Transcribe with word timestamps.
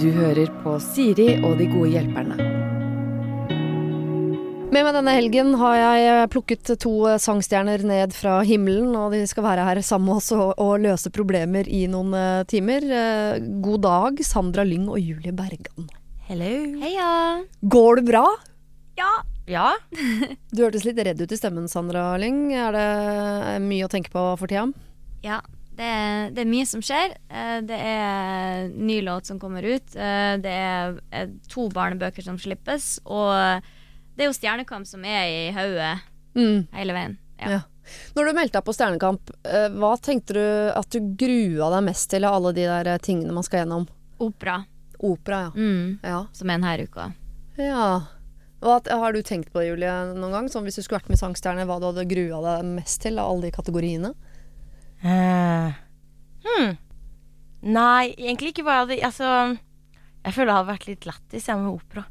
Du 0.00 0.10
hører 0.12 0.50
på 0.60 0.76
Siri 0.82 1.30
og 1.40 1.56
de 1.56 1.70
gode 1.70 1.94
hjelperne. 1.94 2.36
Med 4.74 4.82
meg 4.82 4.96
denne 4.96 5.12
helgen 5.14 5.52
har 5.60 5.76
jeg 5.78 6.30
plukket 6.34 6.72
to 6.82 6.92
sangstjerner 7.22 7.84
ned 7.86 8.14
fra 8.16 8.40
himmelen, 8.42 8.90
og 8.98 9.14
de 9.14 9.20
skal 9.30 9.46
være 9.46 9.66
her 9.68 9.78
sammen 9.86 10.10
med 10.10 10.18
oss 10.18 10.32
og, 10.34 10.56
og 10.58 10.82
løse 10.82 11.12
problemer 11.14 11.68
i 11.70 11.84
noen 11.92 12.10
eh, 12.18 12.42
timer. 12.50 12.82
Eh, 12.82 13.44
God 13.62 13.84
dag, 13.86 14.18
Sandra 14.26 14.64
Lyng 14.66 14.88
og 14.90 14.98
Julie 14.98 15.32
Bergan. 15.36 15.86
Hello. 16.26 16.50
Heia. 16.82 17.08
Går 17.62 18.00
det 18.00 18.06
bra? 18.10 18.24
Ja. 18.98 19.12
Ja. 19.46 19.70
Du 20.50 20.64
hørtes 20.64 20.84
litt 20.88 20.98
redd 20.98 21.22
ut 21.22 21.32
i 21.32 21.38
stemmen, 21.38 21.70
Sandra 21.70 22.10
Lyng. 22.18 22.48
Er 22.56 22.74
det 22.74 22.88
mye 23.62 23.86
å 23.86 23.92
tenke 23.92 24.10
på 24.10 24.26
for 24.40 24.50
tida? 24.50 24.66
Ja. 25.22 25.38
Det 25.74 25.82
er, 25.90 26.28
det 26.30 26.42
er 26.44 26.50
mye 26.50 26.66
som 26.70 26.82
skjer. 26.84 27.16
Eh, 27.30 27.60
Det 27.66 27.78
er 27.82 28.68
ny 28.78 29.00
låt 29.02 29.26
som 29.26 29.40
kommer 29.42 29.62
ut. 29.66 29.96
Eh, 29.96 30.36
Det 30.38 30.52
er 30.54 31.00
eh, 31.12 31.28
to 31.50 31.68
barnebøker 31.74 32.22
som 32.22 32.36
slippes. 32.38 33.00
Og 33.06 33.62
det 34.16 34.22
er 34.24 34.28
jo 34.30 34.36
Stjernekamp 34.36 34.86
som 34.86 35.04
er 35.04 35.24
i 35.26 35.52
hodet 35.56 36.00
Mm. 36.36 36.66
hele 36.72 36.92
veien. 36.92 37.16
Ja. 37.40 37.48
Ja. 37.50 37.60
Når 38.16 38.24
du 38.26 38.32
meldte 38.38 38.56
deg 38.58 38.64
på 38.64 38.72
Stjernekamp, 38.74 39.30
hva 39.76 39.90
tenkte 40.00 40.32
du 40.34 40.72
at 40.74 40.88
du 40.90 41.00
grua 41.20 41.68
deg 41.74 41.84
mest 41.84 42.08
til 42.10 42.24
av 42.24 42.34
alle 42.38 42.52
de 42.56 42.64
der 42.64 42.98
tingene 42.98 43.32
man 43.34 43.42
skal 43.44 43.64
gjennom? 43.64 43.84
Opera, 44.18 44.64
Opera, 45.00 45.40
ja. 45.44 45.50
mm, 45.54 45.98
Ja. 46.02 46.26
som 46.32 46.50
er 46.50 46.58
denne 46.58 46.86
uka. 46.88 47.12
ja. 47.58 48.06
Hva, 48.64 48.80
har 48.88 49.12
du 49.12 49.20
tenkt 49.22 49.50
på 49.52 49.60
det, 49.60 49.66
Julie, 49.68 49.90
noen 50.16 50.32
gang? 50.32 50.46
Sånn 50.48 50.64
hvis 50.64 50.76
du 50.76 50.82
skulle 50.82 50.98
vært 51.02 51.10
med 51.10 51.18
Sangstjerne, 51.20 51.66
hva 51.68 51.78
du 51.78 51.84
hadde 51.90 52.08
grua 52.08 52.40
deg 52.40 52.64
mest 52.64 53.02
til 53.02 53.18
av 53.18 53.28
alle 53.30 53.42
de 53.42 53.50
kategoriene? 53.52 54.14
Eh, 55.04 55.74
hmm. 56.46 56.74
Nei, 57.74 58.14
egentlig 58.16 58.54
ikke 58.54 58.64
bare 58.66 58.88
det. 58.90 58.98
Altså, 59.04 59.28
jeg 60.24 60.34
føler 60.36 60.50
det 60.52 60.56
hadde 60.58 60.72
vært 60.72 60.86
litt 60.88 61.06
lættis 61.08 61.48
jeg, 61.48 61.60
med 61.60 61.72
opera. 61.72 62.04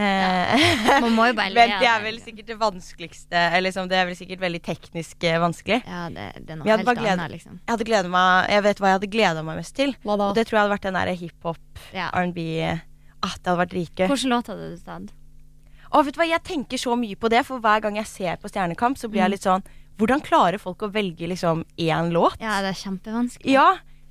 Ja. 0.00 0.54
Man 1.02 1.16
må 1.16 1.24
jo 1.26 1.34
bare 1.34 1.50
le 1.54 1.64
Men 1.66 1.72
det 1.82 1.88
er 1.90 2.02
vel 2.04 2.20
sikkert 2.22 2.46
det 2.46 2.54
vanskeligste 2.60 3.34
Eller 3.34 3.64
liksom, 3.66 3.88
det 3.90 3.96
er 3.98 4.04
vel 4.06 4.14
sikkert 4.14 4.38
veldig 4.44 4.60
teknisk 4.62 5.26
eh, 5.26 5.34
vanskelig. 5.42 5.80
Ja, 5.82 6.04
det, 6.14 6.28
det 6.46 6.54
er 6.54 6.60
noe 6.60 6.68
helt 6.70 6.86
glede- 6.86 7.16
annet, 7.16 7.32
liksom. 7.34 7.56
Jeg 7.58 7.72
hadde 7.74 7.86
gledet 7.88 8.12
meg 8.14 8.52
Jeg 8.54 8.64
vet 8.68 8.80
hva 8.80 8.92
jeg 8.92 8.98
hadde 9.00 9.10
gleda 9.16 9.42
meg 9.48 9.58
mest 9.58 9.74
til. 9.76 9.96
Hva 10.06 10.16
da? 10.16 10.28
Og 10.30 10.38
det 10.38 10.44
tror 10.46 10.56
jeg 10.56 10.62
hadde 10.62 10.74
vært 10.76 10.86
den 10.86 10.98
derre 11.00 11.16
hiphop, 11.18 11.82
Ja. 11.96 12.06
R&B 12.14 12.46
Ah, 13.20 13.34
det 13.34 13.50
hadde 13.50 13.58
vært 13.64 13.74
rike. 13.76 14.06
Hvilken 14.08 14.32
låt 14.32 14.46
hadde 14.48 14.70
du 14.70 14.78
tatt? 14.86 15.10
Å, 15.90 16.04
vet 16.06 16.14
du 16.14 16.20
hva, 16.22 16.28
jeg 16.30 16.42
tenker 16.46 16.78
så 16.80 16.94
mye 16.96 17.18
på 17.18 17.28
det, 17.34 17.42
for 17.44 17.60
hver 17.60 17.82
gang 17.82 17.98
jeg 17.98 18.06
ser 18.08 18.38
på 18.40 18.48
Stjernekamp, 18.48 18.96
så 18.96 19.10
blir 19.10 19.24
jeg 19.24 19.34
litt 19.34 19.44
sånn 19.44 19.66
Hvordan 20.00 20.24
klarer 20.24 20.60
folk 20.62 20.86
å 20.86 20.90
velge 20.92 21.28
liksom 21.28 21.64
én 21.76 22.12
låt? 22.14 22.40
Ja, 22.40 22.60
det 22.64 22.72
er 22.72 22.80
kjempevanskelig. 22.80 23.52
Ja. 23.52 23.68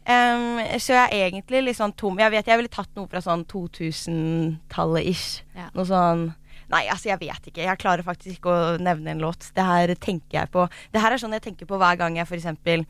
Um, 0.09 0.57
så 0.81 0.95
jeg 0.95 1.05
er 1.05 1.27
egentlig 1.27 1.63
litt 1.65 1.77
sånn 1.77 1.93
tom. 1.97 2.17
Jeg 2.21 2.33
vet 2.33 2.47
jeg 2.49 2.61
ville 2.61 2.71
tatt 2.73 2.89
noe 2.97 3.09
fra 3.09 3.21
sånn 3.21 3.43
2000-tallet 3.49 5.09
ish. 5.11 5.41
Ja. 5.57 5.71
Noe 5.77 5.89
sånn 5.89 6.29
Nei, 6.69 6.83
altså, 6.85 7.07
jeg 7.09 7.17
vet 7.23 7.47
ikke. 7.49 7.63
Jeg 7.65 7.81
klarer 7.81 8.05
faktisk 8.05 8.35
ikke 8.37 8.51
å 8.53 8.73
nevne 8.77 9.15
en 9.15 9.23
låt. 9.23 9.47
Det 9.57 9.63
her 9.65 9.89
tenker 9.97 10.35
jeg 10.35 10.51
på. 10.53 10.67
Det 10.93 11.01
her 11.01 11.15
er 11.15 11.21
sånn 11.21 11.33
jeg 11.33 11.41
tenker 11.47 11.65
på 11.65 11.79
hver 11.81 11.97
gang 11.97 12.19
jeg 12.19 12.29
for 12.29 12.37
eksempel 12.37 12.83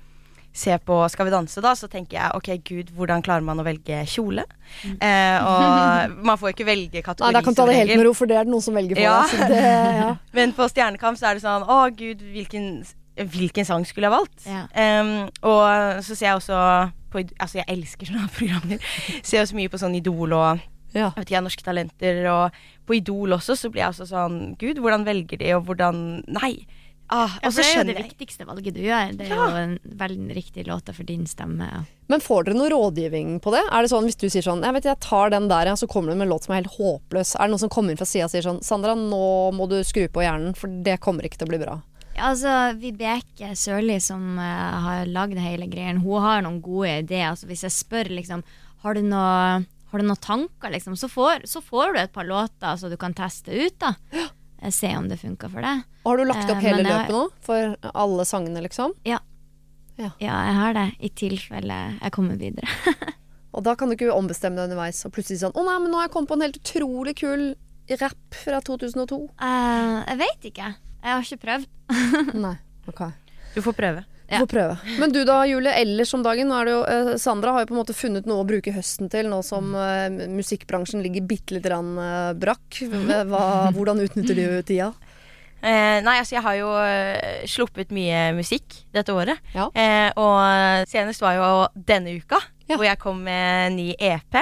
ser 0.54 0.78
på 0.84 0.96
Skal 1.14 1.26
vi 1.28 1.32
danse, 1.32 1.62
da, 1.62 1.72
så 1.78 1.88
tenker 1.88 2.18
jeg 2.18 2.32
ok, 2.36 2.48
gud, 2.68 2.90
hvordan 2.98 3.22
klarer 3.24 3.46
man 3.46 3.60
å 3.62 3.64
velge 3.64 4.02
kjole? 4.10 4.44
Eh, 5.00 5.38
og 5.46 6.16
man 6.28 6.38
får 6.42 6.54
ikke 6.56 6.66
velge 6.68 7.04
kategori 7.06 7.30
Nei, 7.30 7.36
da 7.38 7.44
kan 7.46 7.54
du 7.54 7.60
ta 7.62 7.66
det 7.70 7.76
helt 7.78 7.94
med 7.96 8.06
ro, 8.10 8.14
for 8.18 8.26
det 8.30 8.38
er 8.40 8.48
det 8.48 8.54
noen 8.54 8.66
som 8.66 8.76
velger 8.76 8.98
for 8.98 9.04
Ja. 9.04 9.20
deg. 9.30 9.52
Det, 9.54 9.62
ja. 10.00 10.10
Men 10.40 10.56
på 10.58 10.68
Stjernekamp 10.72 11.20
så 11.22 11.30
er 11.30 11.38
det 11.40 11.44
sånn 11.46 11.68
Å 11.70 11.78
gud, 11.96 12.24
hvilken, 12.34 12.72
hvilken 13.20 13.66
sang 13.70 13.86
skulle 13.88 14.10
jeg 14.10 14.16
valgt? 14.18 14.48
Ja. 14.50 14.66
Um, 14.74 15.14
og 15.44 16.02
så 16.08 16.16
ser 16.18 16.32
jeg 16.32 16.42
også 16.42 16.60
på 17.14 17.24
Altså, 17.40 17.62
jeg 17.62 17.66
elsker 17.74 18.06
sånne 18.12 18.28
programmer. 18.38 18.84
Ser 19.26 19.42
også 19.46 19.58
mye 19.58 19.70
på 19.74 19.80
sånn 19.82 19.96
Idol 19.98 20.34
og 20.38 20.60
Ja. 20.94 21.12
jeg 21.14 21.22
vet 21.22 21.30
ikke, 21.32 21.42
Norske 21.46 21.64
Talenter. 21.66 22.20
Og 22.34 22.60
på 22.90 22.98
Idol 22.98 23.34
også 23.38 23.56
så 23.58 23.70
blir 23.70 23.84
jeg 23.86 23.94
også 23.94 24.10
sånn 24.10 24.38
Gud, 24.62 24.78
hvordan 24.82 25.06
velger 25.06 25.38
de, 25.42 25.54
og 25.58 25.66
hvordan 25.70 26.04
Nei. 26.28 26.56
Ah, 27.10 27.40
Ja, 27.42 27.50
det 27.50 27.64
er 27.66 27.78
jo 27.80 27.84
det 27.90 27.96
jeg 27.98 28.06
viktigste 28.12 28.46
valget 28.46 28.76
du 28.76 28.82
gjør. 28.84 29.16
Det 29.18 29.26
er 29.26 29.34
Ja. 29.36 29.48
jo 29.50 29.56
en 29.58 29.80
veldig 29.98 30.36
riktig 30.36 30.68
låt 30.68 30.94
for 30.94 31.04
din 31.04 31.26
stemme. 31.26 31.86
Men 32.08 32.20
får 32.22 32.46
dere 32.46 32.54
noe 32.56 32.70
rådgivning 32.70 33.40
på 33.42 33.52
det? 33.52 33.64
Er 33.72 33.82
det 33.82 33.90
sånn 33.90 34.06
hvis 34.06 34.18
du 34.18 34.30
sier 34.30 34.44
sånn 34.46 34.64
Jeg 34.64 34.74
vet 34.74 34.84
jeg 34.84 35.00
tar 35.00 35.30
den 35.30 35.48
der, 35.48 35.66
så 35.76 35.88
kommer 35.90 36.12
du 36.12 36.16
med 36.16 36.28
en 36.28 36.34
låt 36.34 36.44
som 36.44 36.54
er 36.54 36.62
helt 36.62 36.78
håpløs. 36.78 37.36
Er 37.36 37.48
det 37.48 37.50
noen 37.50 37.60
som 37.60 37.70
kommer 37.70 37.92
inn 37.92 37.98
fra 37.98 38.06
sida 38.06 38.26
og 38.26 38.32
sier 38.32 38.46
sånn 38.46 38.64
Sandra, 38.64 38.94
nå 38.96 39.54
må 39.54 39.68
du 39.70 39.82
skru 39.84 40.08
på 40.08 40.22
hjernen, 40.22 40.56
for 40.56 40.68
det 40.68 41.00
kommer 41.00 41.24
ikke 41.26 41.38
til 41.38 41.48
å 41.48 41.50
bli 41.50 41.58
bra. 41.66 41.82
Ja, 42.16 42.30
altså, 42.30 42.78
Vibeke 42.78 43.56
Sørli, 43.56 44.00
som 44.02 44.38
uh, 44.38 44.80
har 44.82 45.06
lagd 45.06 45.38
hele 45.40 45.68
greien, 45.68 46.02
hun 46.04 46.22
har 46.22 46.42
noen 46.42 46.62
gode 46.62 47.00
ideer. 47.06 47.32
Altså, 47.32 47.48
hvis 47.48 47.64
jeg 47.64 47.72
spør 47.72 48.10
liksom 48.10 48.44
Har 48.84 48.94
du 48.94 49.02
noe 49.02 49.66
har 49.92 50.00
du 50.00 50.06
noen 50.06 50.22
tanker, 50.22 50.70
liksom, 50.70 50.94
så 50.96 51.10
får, 51.10 51.48
så 51.50 51.62
får 51.66 51.94
du 51.94 52.00
et 52.00 52.12
par 52.14 52.24
låter 52.24 52.78
så 52.78 52.90
du 52.92 52.96
kan 52.96 53.14
teste 53.14 53.50
ut. 53.50 53.74
da 53.80 53.96
Se 54.76 54.90
om 54.98 55.08
det 55.08 55.20
funka 55.22 55.48
for 55.52 55.64
deg. 55.64 55.84
Og 56.04 56.12
har 56.12 56.20
du 56.20 56.26
lagt 56.28 56.50
opp 56.52 56.58
Eh, 56.60 56.66
hele 56.68 56.84
løpet 56.84 57.14
nå? 57.16 57.22
For 57.46 57.76
alle 57.94 58.26
sangene, 58.28 58.62
liksom? 58.66 58.94
Ja, 59.08 59.20
Ja, 60.00 60.12
jeg 60.20 60.56
har 60.56 60.74
det, 60.78 60.86
i 61.04 61.10
tilfelle 61.12 61.78
jeg 62.02 62.12
kommer 62.16 62.38
videre. 62.40 62.68
Og 63.56 63.64
da 63.66 63.74
kan 63.76 63.90
du 63.90 63.96
ikke 63.96 64.14
ombestemme 64.14 64.56
deg 64.60 64.70
underveis 64.70 65.02
og 65.08 65.12
plutselig 65.16 65.42
sånn 65.42 65.56
Å 65.58 65.64
nei, 65.66 65.78
men 65.82 65.90
nå 65.92 65.98
har 65.98 66.06
jeg 66.06 66.14
kommet 66.14 66.30
på 66.30 66.38
en 66.38 66.44
helt 66.46 66.60
utrolig 66.62 67.16
kul 67.20 67.44
rapp 68.00 68.38
fra 68.38 68.60
2002. 68.62 69.18
Uh, 69.42 70.06
jeg 70.06 70.18
vet 70.22 70.48
ikke. 70.52 70.68
Jeg 71.02 71.10
har 71.16 71.26
ikke 71.26 71.42
prøvd. 71.42 71.68
nei. 72.46 72.56
Ok. 72.92 73.02
Du 73.56 73.62
får 73.66 73.76
prøve. 73.80 74.04
Du 74.30 74.36
får 74.44 74.50
prøve. 74.52 74.78
Men 75.02 75.12
du 75.16 75.24
da, 75.26 75.40
Julie, 75.50 75.72
ellers 75.82 76.14
om 76.14 76.22
dagen, 76.26 76.48
nå 76.52 76.58
er 76.62 76.68
det 76.70 76.74
jo 76.76 76.82
eh, 76.86 77.12
Sandra 77.18 77.54
har 77.56 77.64
jo 77.66 77.70
på 77.72 77.74
en 77.76 77.80
måte 77.82 77.96
funnet 77.98 78.28
noe 78.30 78.44
å 78.44 78.48
bruke 78.50 78.74
høsten 78.76 79.10
til, 79.10 79.30
nå 79.32 79.40
som 79.46 79.72
eh, 79.76 80.10
musikkbransjen 80.30 81.02
ligger 81.06 81.26
bitte 81.30 81.56
lite 81.58 81.70
grann 81.72 81.96
eh, 81.98 82.34
brakk. 82.38 82.82
Hva, 83.30 83.44
hvordan 83.74 84.04
utnytter 84.06 84.38
du 84.38 84.46
tida? 84.70 84.92
Eh, 85.60 85.98
nei, 86.06 86.14
altså 86.22 86.38
jeg 86.38 86.44
har 86.46 86.56
jo 86.56 86.70
eh, 86.80 87.42
sluppet 87.50 87.90
mye 87.92 88.30
musikk 88.38 88.78
dette 88.96 89.12
året. 89.12 89.42
Ja. 89.58 89.66
Eh, 89.74 90.08
og 90.16 90.86
senest 90.88 91.26
var 91.26 91.36
jo 91.36 91.50
denne 91.90 92.14
uka, 92.22 92.40
Ja. 92.70 92.78
hvor 92.78 92.86
jeg 92.86 93.02
kom 93.02 93.24
med 93.26 93.74
ny 93.76 93.90
EP. 93.98 94.38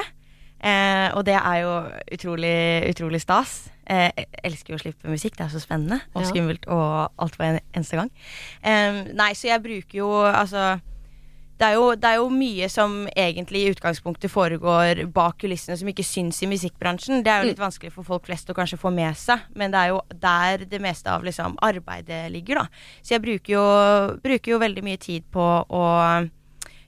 Eh, 0.58 1.08
og 1.16 1.24
det 1.26 1.38
er 1.40 1.64
jo 1.64 1.74
utrolig, 2.18 2.58
utrolig 2.92 3.22
stas. 3.24 3.56
Eh, 3.88 4.10
jeg 4.18 4.44
elsker 4.50 4.74
jo 4.74 4.80
å 4.80 4.84
slippe 4.84 5.12
musikk. 5.12 5.38
Det 5.38 5.48
er 5.48 5.54
så 5.54 5.64
spennende 5.64 6.02
og 6.14 6.28
skummelt 6.28 6.68
og 6.68 7.16
alt 7.16 7.40
på 7.40 7.48
en 7.48 7.62
eneste 7.72 8.00
gang. 8.00 8.12
Nei, 9.16 9.32
så 9.38 9.52
jeg 9.52 9.64
bruker 9.64 10.02
jo 10.02 10.12
altså 10.28 10.76
det 11.58 11.66
er, 11.66 11.74
jo, 11.74 11.86
det 11.98 12.06
er 12.06 12.20
jo 12.20 12.28
mye 12.30 12.68
som 12.70 12.92
egentlig 13.18 13.64
i 13.64 13.70
utgangspunktet 13.72 14.30
foregår 14.30 15.00
bak 15.14 15.40
kulissene 15.42 15.78
som 15.80 15.90
ikke 15.90 16.06
syns 16.06 16.44
i 16.46 16.50
musikkbransjen. 16.52 17.24
Det 17.26 17.32
er 17.34 17.42
jo 17.42 17.50
litt 17.50 17.62
vanskelig 17.62 17.96
for 17.96 18.06
folk 18.06 18.28
flest 18.30 18.52
å 18.54 18.56
kanskje 18.58 18.78
få 18.78 18.92
med 18.94 19.18
seg, 19.18 19.48
men 19.58 19.74
det 19.74 19.82
er 19.82 19.94
jo 19.96 20.04
der 20.22 20.68
det 20.70 20.82
meste 20.84 21.10
av 21.10 21.26
liksom, 21.26 21.58
arbeidet 21.66 22.28
ligger, 22.34 22.62
da. 22.62 22.84
Så 23.02 23.16
jeg 23.16 23.26
bruker 23.26 23.56
jo, 23.56 23.66
bruker 24.22 24.54
jo 24.54 24.62
veldig 24.62 24.86
mye 24.86 25.02
tid 25.02 25.26
på 25.34 25.48
å 25.66 25.84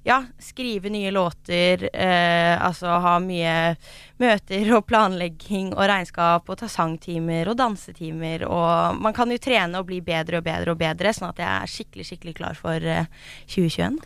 ja, 0.03 0.23
skrive 0.39 0.89
nye 0.89 1.11
låter, 1.11 1.89
eh, 1.93 2.65
altså 2.65 2.99
ha 3.03 3.17
mye 3.23 3.75
møter 4.21 4.71
og 4.77 4.85
planlegging 4.87 5.73
og 5.75 5.83
regnskap 5.91 6.49
og 6.49 6.59
ta 6.61 6.69
sangtimer 6.71 7.51
og 7.51 7.57
dansetimer 7.59 8.45
og 8.47 8.99
Man 8.99 9.13
kan 9.15 9.31
jo 9.31 9.37
trene 9.41 9.79
og 9.79 9.89
bli 9.89 9.99
bedre 10.01 10.39
og 10.39 10.47
bedre 10.47 10.73
og 10.73 10.79
bedre, 10.79 11.13
sånn 11.13 11.31
at 11.33 11.43
jeg 11.43 11.49
er 11.49 11.73
skikkelig, 11.75 12.07
skikkelig 12.07 12.37
klar 12.39 12.57
for 12.57 12.79
eh, 12.79 13.11
2021. 13.51 13.99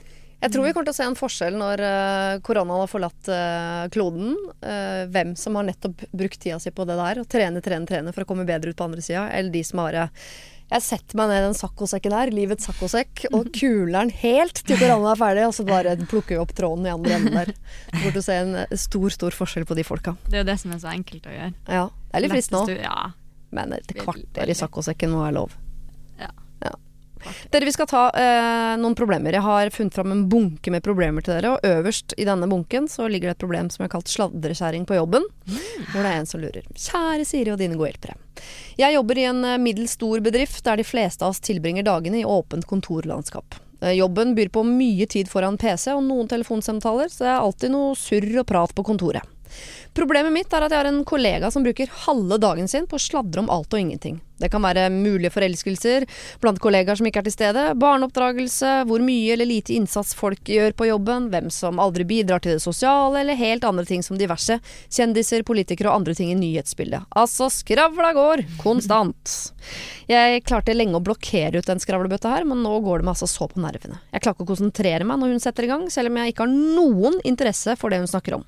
Jeg 0.44 0.52
tror 0.52 0.66
vi 0.66 0.72
kommer 0.76 0.90
til 0.90 0.92
å 0.92 0.98
se 0.98 1.06
en 1.08 1.16
forskjell 1.16 1.56
når 1.56 1.82
uh, 1.88 2.40
koronaen 2.44 2.82
har 2.82 2.90
forlatt 2.92 3.30
eh, 3.32 3.84
kloden. 3.96 4.34
eh, 4.60 5.06
hvem 5.08 5.38
som 5.40 5.56
har 5.56 5.64
nettopp 5.70 6.04
brukt 6.12 6.42
tida 6.44 6.58
si 6.60 6.74
på 6.76 6.84
det 6.90 6.98
der, 7.00 7.22
å 7.22 7.30
trene, 7.30 7.62
trene, 7.64 7.88
trene 7.88 8.12
for 8.12 8.26
å 8.26 8.28
komme 8.28 8.44
bedre 8.44 8.74
ut 8.74 8.80
på 8.80 8.84
andre 8.84 9.04
sida, 9.06 9.30
eller 9.32 9.54
de 9.54 9.62
som 9.64 9.80
bare 9.80 10.10
jeg 10.72 10.82
setter 10.82 11.18
meg 11.20 11.28
ned 11.30 11.38
i 11.42 11.46
den 11.48 11.58
saccosekken 11.58 12.14
her, 12.16 12.32
livets 12.34 12.66
saccosekk, 12.70 13.26
og 13.36 13.50
kuler 13.54 13.98
den 14.00 14.14
helt 14.24 14.62
til 14.66 14.80
koronaen 14.80 15.12
er 15.12 15.20
ferdig, 15.20 15.44
og 15.50 15.54
så 15.58 15.66
bare 15.68 15.98
plukker 16.10 16.36
vi 16.36 16.40
opp 16.42 16.54
tråden 16.58 16.88
i 16.88 16.94
andre 16.94 17.18
enden 17.20 17.36
der. 17.42 17.52
Så 17.92 18.00
får 18.06 18.16
du 18.16 18.22
se 18.26 18.38
en 18.46 18.56
eh, 18.64 18.78
stor, 18.80 19.10
stor 19.14 19.38
forskjell 19.38 19.68
på 19.70 19.78
de 19.78 19.84
folka. 19.86 20.16
Det 20.30 20.40
er 20.40 20.46
jo 20.46 20.50
det 20.50 20.58
som 20.64 20.74
er 20.74 20.82
så 20.82 20.94
enkelt 20.96 21.28
å 21.30 21.36
gjøre. 21.36 21.52
Ja, 21.68 21.84
det 21.90 22.18
er 22.18 22.26
litt 22.26 22.34
fristende 22.38 22.64
òg, 22.64 22.82
Ja. 22.88 23.12
men 23.54 23.76
et 23.78 23.94
kvarter 24.00 24.50
i 24.50 24.58
saccosekken 24.58 25.14
må 25.14 25.22
være 25.28 25.38
lov. 25.42 25.54
Ja. 26.22 26.32
Ja. 26.66 26.74
Dere, 27.54 27.68
vi 27.70 27.72
skal 27.76 27.88
ta 27.88 28.08
eh, 28.18 28.74
noen 28.82 28.98
problemer. 29.00 29.32
Jeg 29.38 29.46
har 29.46 29.70
funnet 29.72 29.94
fram 29.96 30.12
en 30.12 30.26
bunke 30.32 30.74
med 30.74 30.84
problemer 30.84 31.24
til 31.24 31.38
dere, 31.38 31.54
og 31.54 31.64
øverst 31.70 32.18
i 32.20 32.26
denne 32.28 32.50
bunken 32.52 32.90
så 32.92 33.06
ligger 33.08 33.30
det 33.30 33.38
et 33.38 33.44
problem 33.46 33.70
som 33.72 33.86
er 33.86 33.94
kalt 33.94 34.10
sladrekjerring 34.12 34.88
på 34.90 34.98
jobben. 34.98 35.30
Hvor 35.94 36.02
det 36.02 36.10
er 36.10 36.18
en 36.24 36.28
som 36.34 36.42
lurer. 36.44 36.66
Kjære 36.76 37.28
Siri 37.30 37.54
og 37.54 37.62
dine 37.62 37.78
gode 37.80 37.94
hjelpere. 37.94 38.18
Jeg 38.80 38.96
jobber 38.96 39.20
i 39.20 39.28
en 39.30 39.44
eh, 39.46 39.60
middels 39.62 39.98
stor 39.98 40.24
bedrift 40.26 40.64
der 40.66 40.80
de 40.82 40.88
fleste 40.88 41.26
av 41.26 41.36
oss 41.36 41.44
tilbringer 41.44 41.86
dagene 41.86 42.22
i 42.22 42.26
åpent 42.26 42.66
kontorlandskap. 42.70 43.60
Eh, 43.84 43.98
Jobben 44.00 44.36
byr 44.36 44.50
på 44.54 44.64
mye 44.68 45.08
tid 45.10 45.30
foran 45.30 45.60
PC 45.62 45.92
og 45.94 46.04
noen 46.08 46.30
telefonsamtaler, 46.32 47.12
så 47.12 47.26
det 47.26 47.32
er 47.34 47.44
alltid 47.44 47.76
noe 47.76 47.94
surr 48.00 48.30
og 48.42 48.48
prat 48.50 48.74
på 48.76 48.86
kontoret. 48.88 49.30
Problemet 49.94 50.34
mitt 50.34 50.54
er 50.54 50.66
at 50.66 50.74
jeg 50.74 50.82
har 50.82 50.90
en 50.90 51.04
kollega 51.06 51.52
som 51.54 51.62
bruker 51.66 51.92
halve 52.08 52.40
dagen 52.42 52.70
sin 52.70 52.88
på 52.90 52.98
å 52.98 53.02
sladre 53.02 53.44
om 53.44 53.50
alt 53.54 53.74
og 53.76 53.82
ingenting. 53.82 54.16
Det 54.42 54.50
kan 54.50 54.64
være 54.66 54.88
mulige 54.92 55.30
forelskelser 55.32 56.04
blant 56.42 56.58
kollegaer 56.60 56.98
som 56.98 57.08
ikke 57.08 57.22
er 57.22 57.28
til 57.28 57.36
stede, 57.36 57.66
barneoppdragelse, 57.80 58.72
hvor 58.90 59.04
mye 59.06 59.36
eller 59.36 59.48
lite 59.48 59.76
innsats 59.78 60.16
folk 60.18 60.50
gjør 60.50 60.74
på 60.76 60.88
jobben, 60.90 61.30
hvem 61.32 61.52
som 61.54 61.78
aldri 61.80 62.08
bidrar 62.10 62.42
til 62.44 62.56
det 62.56 62.64
sosiale, 62.64 63.22
eller 63.22 63.38
helt 63.40 63.68
andre 63.70 63.86
ting 63.88 64.02
som 64.04 64.18
diverse 64.20 64.58
kjendiser, 64.90 65.46
politikere 65.48 65.92
og 65.92 66.02
andre 66.02 66.18
ting 66.18 66.34
i 66.34 66.40
nyhetsbildet. 66.42 67.06
Altså, 67.14 67.52
skravla 67.54 68.12
går 68.18 68.44
konstant. 68.64 69.36
Jeg 70.10 70.42
klarte 70.50 70.76
lenge 70.76 70.98
å 70.98 71.06
blokkere 71.06 71.62
ut 71.62 71.70
den 71.70 71.80
skravlebøtta 71.84 72.34
her, 72.34 72.50
men 72.50 72.66
nå 72.66 72.74
går 72.84 73.00
det 73.00 73.08
meg 73.08 73.14
altså 73.14 73.30
så 73.30 73.48
på 73.48 73.62
nervene. 73.62 74.02
Jeg 74.10 74.26
klarer 74.26 74.40
ikke 74.40 74.50
å 74.50 74.52
konsentrere 74.56 75.08
meg 75.08 75.22
når 75.22 75.38
hun 75.38 75.46
setter 75.46 75.70
i 75.70 75.72
gang, 75.72 75.88
selv 75.94 76.10
om 76.10 76.20
jeg 76.20 76.34
ikke 76.34 76.48
har 76.48 76.58
noen 76.82 77.22
interesse 77.24 77.78
for 77.78 77.94
det 77.94 78.02
hun 78.02 78.12
snakker 78.12 78.42
om. 78.42 78.46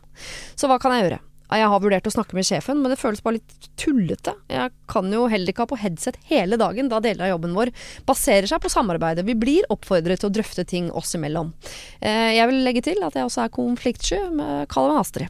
Så 0.58 0.68
hva 0.68 0.82
kan 0.82 0.98
jeg 0.98 1.06
gjøre? 1.06 1.22
Jeg 1.52 1.68
har 1.70 1.80
vurdert 1.80 2.08
å 2.10 2.12
snakke 2.12 2.34
med 2.34 2.46
sjefen, 2.48 2.80
men 2.82 2.90
det 2.92 2.98
føles 2.98 3.22
bare 3.22 3.38
litt 3.38 3.68
tullete. 3.78 4.34
Jeg 4.50 4.72
kan 4.90 5.12
jo 5.14 5.28
heller 5.30 5.52
ikke 5.54 5.62
ha 5.66 5.70
på 5.70 5.78
headset 5.78 6.18
hele 6.32 6.58
dagen, 6.58 6.90
da 6.90 6.98
deler 7.04 7.28
av 7.28 7.34
jobben 7.36 7.54
vår 7.54 7.70
baserer 8.08 8.50
seg 8.50 8.64
på 8.64 8.72
samarbeidet. 8.74 9.26
Vi 9.28 9.36
blir 9.38 9.68
oppfordret 9.70 10.20
til 10.24 10.32
å 10.32 10.34
drøfte 10.34 10.66
ting 10.66 10.90
oss 10.92 11.14
imellom. 11.16 11.54
Eh, 12.02 12.34
jeg 12.40 12.50
vil 12.50 12.64
legge 12.66 12.82
til 12.90 13.04
at 13.06 13.14
jeg 13.14 13.28
også 13.30 13.44
er 13.46 13.54
konfliktsky. 13.54 14.20
Kall 14.74 14.90
meg 14.90 15.00
Astrid. 15.04 15.30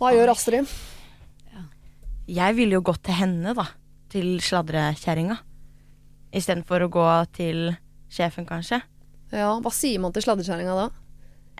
Hva 0.00 0.14
gjør 0.16 0.32
Astrid? 0.32 0.72
Jeg 2.30 2.54
ville 2.56 2.78
jo 2.78 2.84
gått 2.86 3.02
til 3.08 3.16
henne, 3.18 3.52
da. 3.58 3.66
Til 4.10 4.38
sladrekjerringa. 4.44 5.36
Istedenfor 6.32 6.86
å 6.86 6.90
gå 6.94 7.06
til 7.36 7.72
sjefen, 8.10 8.46
kanskje. 8.48 8.80
Ja, 9.34 9.52
Hva 9.62 9.70
sier 9.74 10.00
man 10.02 10.14
til 10.14 10.22
sladrekjerringa 10.24 10.76
da? 10.78 10.88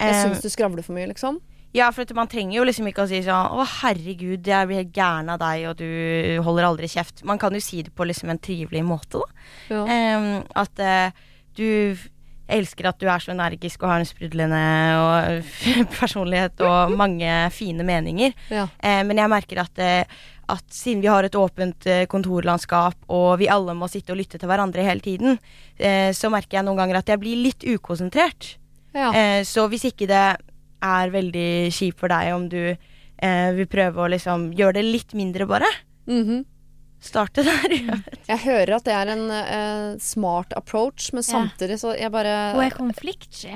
Jeg 0.00 0.14
Eh, 0.14 0.22
syns 0.24 0.40
du 0.40 0.48
skravler 0.48 0.82
for 0.86 0.94
mye, 0.96 1.08
liksom. 1.10 1.40
Ja, 1.76 1.90
for 1.94 2.08
man 2.18 2.30
trenger 2.30 2.56
jo 2.56 2.66
liksom 2.66 2.88
ikke 2.90 3.04
å 3.04 3.10
si 3.10 3.20
sånn 3.22 3.52
Å, 3.54 3.64
herregud, 3.80 4.42
jeg 4.42 4.66
blir 4.66 4.80
helt 4.80 4.94
gæren 4.96 5.30
av 5.30 5.38
deg, 5.42 5.68
og 5.70 5.76
du 5.78 6.40
holder 6.42 6.66
aldri 6.66 6.90
kjeft. 6.90 7.22
Man 7.26 7.38
kan 7.38 7.54
jo 7.54 7.62
si 7.62 7.84
det 7.86 7.94
på 7.94 8.06
liksom 8.08 8.32
en 8.32 8.42
trivelig 8.42 8.82
måte, 8.86 9.22
da. 9.22 9.84
Um, 9.86 10.32
at 10.58 10.82
uh, 10.82 11.28
du 11.54 11.94
elsker 12.50 12.88
at 12.90 12.98
du 13.00 13.06
er 13.06 13.22
så 13.22 13.32
energisk 13.34 13.84
og 13.84 13.92
har 13.92 14.02
en 14.02 14.08
sprudlende 14.08 14.60
personlighet 16.00 16.60
og 16.66 16.94
mange 16.98 17.30
fine 17.54 17.86
meninger. 17.86 18.34
Ja. 18.50 18.66
Eh, 18.82 19.02
men 19.06 19.20
jeg 19.20 19.32
merker 19.32 19.62
at, 19.62 19.78
eh, 19.78 20.20
at 20.50 20.66
siden 20.74 21.04
vi 21.04 21.10
har 21.12 21.26
et 21.26 21.38
åpent 21.38 21.86
eh, 21.86 22.06
kontorlandskap, 22.10 22.98
og 23.06 23.38
vi 23.42 23.50
alle 23.52 23.76
må 23.78 23.86
sitte 23.90 24.14
og 24.14 24.20
lytte 24.20 24.40
til 24.40 24.50
hverandre 24.50 24.86
hele 24.86 25.04
tiden, 25.04 25.38
eh, 25.78 26.10
så 26.16 26.32
merker 26.32 26.58
jeg 26.58 26.66
noen 26.66 26.80
ganger 26.82 27.00
at 27.00 27.12
jeg 27.12 27.22
blir 27.22 27.44
litt 27.46 27.66
ukonsentrert. 27.66 28.56
Ja. 28.96 29.12
Eh, 29.14 29.42
så 29.46 29.68
hvis 29.70 29.86
ikke 29.92 30.10
det 30.10 30.24
er 30.82 31.10
veldig 31.14 31.48
kjip 31.72 31.98
for 32.00 32.08
deg 32.12 32.32
om 32.34 32.48
du 32.48 32.60
eh, 32.76 33.50
vil 33.56 33.66
prøve 33.70 34.04
å 34.04 34.08
liksom 34.10 34.50
gjøre 34.56 34.78
det 34.80 34.84
litt 34.88 35.14
mindre, 35.18 35.46
bare. 35.50 35.68
Mhm. 36.08 36.44
Starte 37.00 37.40
der. 37.46 37.72
Jeg 38.28 38.38
hører 38.44 38.74
at 38.76 38.84
det 38.84 38.92
er 38.92 39.08
en 39.14 39.22
eh, 39.32 39.94
smart 40.04 40.52
approach, 40.56 41.12
men 41.16 41.24
samtidig 41.24 41.78
så 41.80 41.94
jeg 41.96 42.12
bare 42.12 42.34
Hun 42.52 42.64
er 42.66 42.74
konfliktsky. 42.76 43.54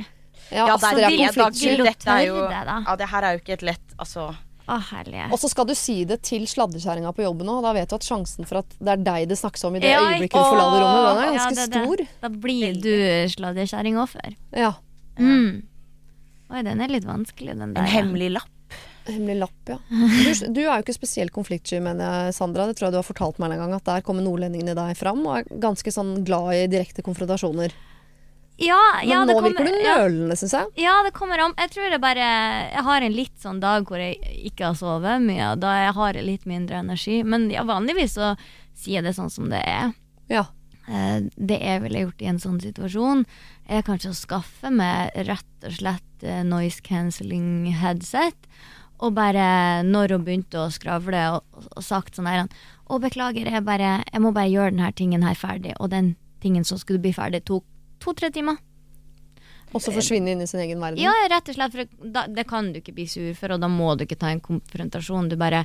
Ja, 0.50 0.64
Ja, 0.66 0.74
Astrid 0.78 0.96
det 0.96 1.04
er 1.04 1.10
det, 1.10 1.28
konfliktsky. 1.34 1.76
Dette 1.84 2.08
er 2.14 2.24
jo- 2.30 2.48
det? 2.48 2.62
Ja, 2.88 2.96
det 2.96 3.08
her 3.12 3.22
er 3.28 3.36
jo 3.36 3.42
ikke 3.44 3.56
et 3.58 3.62
lett 3.72 3.94
Altså 3.98 4.34
Oh. 4.64 4.80
Og 5.28 5.36
så 5.36 5.50
skal 5.52 5.66
du 5.68 5.74
si 5.76 6.06
det 6.08 6.22
til 6.24 6.46
sladrekjerringa 6.48 7.10
på 7.12 7.20
jobben 7.20 7.44
òg. 7.52 7.58
Da 7.66 7.74
vet 7.76 7.90
du 7.90 7.96
at 7.98 8.06
sjansen 8.06 8.46
for 8.48 8.62
at 8.62 8.70
det 8.80 8.94
er 8.94 9.02
deg 9.04 9.26
det 9.28 9.36
snakkes 9.36 9.60
om 9.68 9.74
i 9.76 9.82
det 9.82 9.90
Ja, 9.92 9.98
øyeblikket 10.00 10.32
du 10.32 10.40
forlater 10.40 10.80
rommet, 10.80 11.04
den 11.04 11.18
er 11.20 11.26
Ja, 11.26 11.32
ganske 11.34 11.54
det 11.54 11.60
er 11.60 11.68
det. 11.74 11.82
stor. 11.84 12.06
Da 12.22 12.28
blir 12.46 12.78
du 12.80 12.94
sladrekjerringoffer. 13.34 14.36
Ja. 14.56 14.70
Mm. 15.18 15.62
Oi, 16.54 16.62
den 16.62 16.80
er 16.84 16.92
litt 16.92 17.06
vanskelig, 17.08 17.56
den 17.58 17.72
der. 17.74 17.82
En 17.82 17.90
hemmelig 17.90 18.30
lapp. 18.36 18.50
Hemmelig 19.04 19.34
lapp, 19.42 19.68
ja. 19.68 19.76
Du, 19.90 20.52
du 20.54 20.60
er 20.64 20.78
jo 20.78 20.82
ikke 20.84 20.94
spesielt 20.96 21.32
konfliktsky, 21.34 21.80
mener 21.84 22.06
jeg, 22.28 22.36
Sandra. 22.38 22.64
Det 22.70 22.78
tror 22.78 22.88
jeg 22.88 22.94
du 22.94 23.00
har 23.02 23.06
fortalt 23.08 23.40
meg 23.42 23.52
en 23.52 23.64
gang, 23.66 23.74
at 23.76 23.84
der 23.90 24.04
kommer 24.06 24.24
nordlendingene 24.24 24.76
deg 24.78 24.94
fram, 24.96 25.20
og 25.28 25.40
er 25.42 25.58
ganske 25.60 25.92
sånn 25.92 26.22
glad 26.24 26.54
i 26.56 26.62
direkte 26.72 27.04
konfrontasjoner. 27.04 27.74
Ja, 28.62 28.78
Men 29.02 29.26
nå 29.26 29.34
det 29.34 29.42
virker 29.48 29.66
du 29.66 29.72
du 29.74 29.82
ja, 29.82 29.94
nølende, 30.04 30.36
syns 30.38 30.52
jeg. 30.54 30.68
ja, 30.84 30.92
det 31.02 31.10
kommer 31.16 31.40
an. 31.42 31.56
Jeg 31.58 31.72
tror 31.74 31.90
det 31.90 31.98
bare 31.98 32.26
Jeg 32.70 32.84
har 32.86 33.02
en 33.02 33.16
litt 33.16 33.34
sånn 33.42 33.58
dag 33.58 33.82
hvor 33.90 33.98
jeg 33.98 34.14
ikke 34.46 34.68
har 34.70 34.76
sovet 34.78 35.24
mye, 35.26 35.48
da 35.58 35.72
jeg 35.80 35.94
har 35.96 36.18
litt 36.22 36.46
mindre 36.46 36.78
energi. 36.84 37.24
Men 37.26 37.48
ja, 37.50 37.64
vanligvis 37.66 38.14
så 38.14 38.36
sier 38.78 39.00
jeg 39.00 39.08
det 39.08 39.16
sånn 39.18 39.32
som 39.34 39.50
det 39.50 39.58
er. 39.66 39.90
Ja. 40.30 40.44
Eh, 40.86 41.26
Det 41.34 41.58
jeg 41.64 41.82
ville 41.82 42.04
gjort 42.06 42.22
i 42.22 42.30
en 42.30 42.38
sånn 42.38 42.60
situasjon, 42.62 43.26
er 43.66 43.84
kanskje 43.86 44.12
å 44.12 44.16
skaffe 44.18 44.70
meg 44.72 45.14
rett 45.28 45.66
og 45.66 45.76
slett 45.78 46.26
eh, 46.26 46.42
noise 46.46 46.82
cancelling 46.84 47.70
headset. 47.80 48.48
Og 49.02 49.14
bare, 49.16 49.82
når 49.86 50.14
hun 50.14 50.26
begynte 50.26 50.60
å 50.62 50.70
skravle 50.72 51.24
og, 51.34 51.64
og 51.74 51.82
sagt 51.82 52.16
sånn 52.16 52.28
her 52.30 52.44
Å, 52.84 52.98
beklager, 53.02 53.48
jeg, 53.48 53.64
bare, 53.64 53.96
jeg 54.06 54.22
må 54.22 54.30
bare 54.36 54.52
gjøre 54.52 54.74
denne 54.74 54.92
tingen 54.96 55.24
her 55.24 55.36
ferdig. 55.38 55.72
Og 55.80 55.90
den 55.92 56.14
tingen 56.44 56.66
som 56.68 56.78
skulle 56.80 57.02
bli 57.02 57.14
ferdig, 57.16 57.42
tok 57.48 57.64
to-tre 58.04 58.30
timer. 58.30 58.60
Og 59.74 59.82
så 59.82 59.90
forsvinne 59.94 60.34
inn 60.34 60.44
i 60.44 60.46
sin 60.46 60.62
egen 60.62 60.82
verden. 60.82 61.00
Ja, 61.02 61.14
rett 61.32 61.48
og 61.50 61.56
slett, 61.56 61.74
for 61.74 62.10
da, 62.14 62.26
det 62.30 62.46
kan 62.46 62.70
du 62.70 62.78
ikke 62.78 62.94
bli 62.94 63.08
sur 63.10 63.32
for, 63.38 63.56
og 63.56 63.64
da 63.64 63.70
må 63.72 63.94
du 63.96 64.04
ikke 64.04 64.20
ta 64.20 64.30
en 64.30 64.42
konfrontasjon. 64.44 65.32
Du 65.32 65.38
bare 65.40 65.64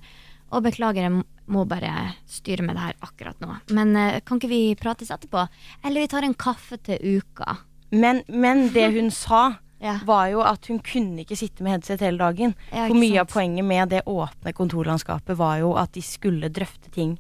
Å, 0.50 0.64
beklager, 0.66 1.06
jeg 1.06 1.50
må 1.54 1.62
bare 1.70 2.16
styre 2.26 2.64
med 2.66 2.74
det 2.74 2.82
her 2.82 2.96
akkurat 3.06 3.38
nå. 3.44 3.60
Men 3.78 3.92
eh, 3.94 4.16
kan 4.26 4.40
ikke 4.40 4.50
vi 4.50 4.64
prates 4.80 5.12
etterpå? 5.14 5.44
Eller 5.86 6.02
vi 6.02 6.10
tar 6.10 6.26
en 6.26 6.34
kaffe 6.34 6.80
til 6.82 7.20
uka. 7.20 7.60
Men, 7.92 8.24
men 8.28 8.70
det 8.74 8.92
hun 8.94 9.12
sa, 9.24 9.56
Ja. 9.82 9.94
var 10.04 10.28
jo 10.28 10.42
at 10.44 10.66
hun 10.68 10.80
kunne 10.84 11.22
ikke 11.24 11.38
sitte 11.40 11.64
med 11.64 11.72
headset 11.78 12.02
hele 12.04 12.18
dagen. 12.20 12.52
Ja, 12.72 12.88
For 12.90 12.96
mye 13.00 13.22
av 13.22 13.28
poenget 13.32 13.64
med 13.64 13.90
det 13.94 14.02
åpne 14.06 14.52
kontorlandskapet 14.54 15.38
var 15.40 15.60
jo 15.62 15.70
at 15.80 15.94
de 15.96 16.02
skulle 16.04 16.50
drøfte 16.52 16.92
ting 16.92 17.18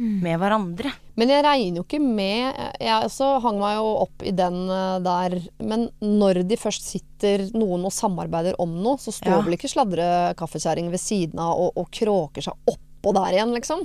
Mm. 0.00 0.22
med 0.24 0.38
hverandre. 0.40 0.90
Men 1.20 1.28
jeg 1.28 1.44
regner 1.44 1.76
jo 1.76 1.82
ikke 1.84 2.00
med 2.00 2.54
Jeg 2.80 3.04
også 3.04 3.26
hang 3.44 3.58
meg 3.60 3.74
jo 3.76 3.90
opp 4.00 4.22
i 4.24 4.30
den 4.32 4.56
eh, 4.72 4.98
der. 5.04 5.36
Men 5.60 5.90
når 6.00 6.40
de 6.48 6.56
først 6.56 6.82
sitter 6.88 7.44
noen 7.54 7.84
og 7.84 7.92
samarbeider 7.92 8.56
om 8.58 8.72
noe, 8.82 8.96
så 8.96 9.12
står 9.12 9.36
Ja. 9.36 9.40
vel 9.44 9.52
ikke 9.58 9.68
sladrekaffekjerring 9.68 10.90
ved 10.90 10.98
siden 10.98 11.38
av 11.38 11.54
og, 11.60 11.72
og 11.76 11.90
kråker 11.92 12.42
seg 12.42 12.54
oppå 12.72 13.12
der 13.14 13.36
igjen, 13.36 13.52
liksom? 13.54 13.84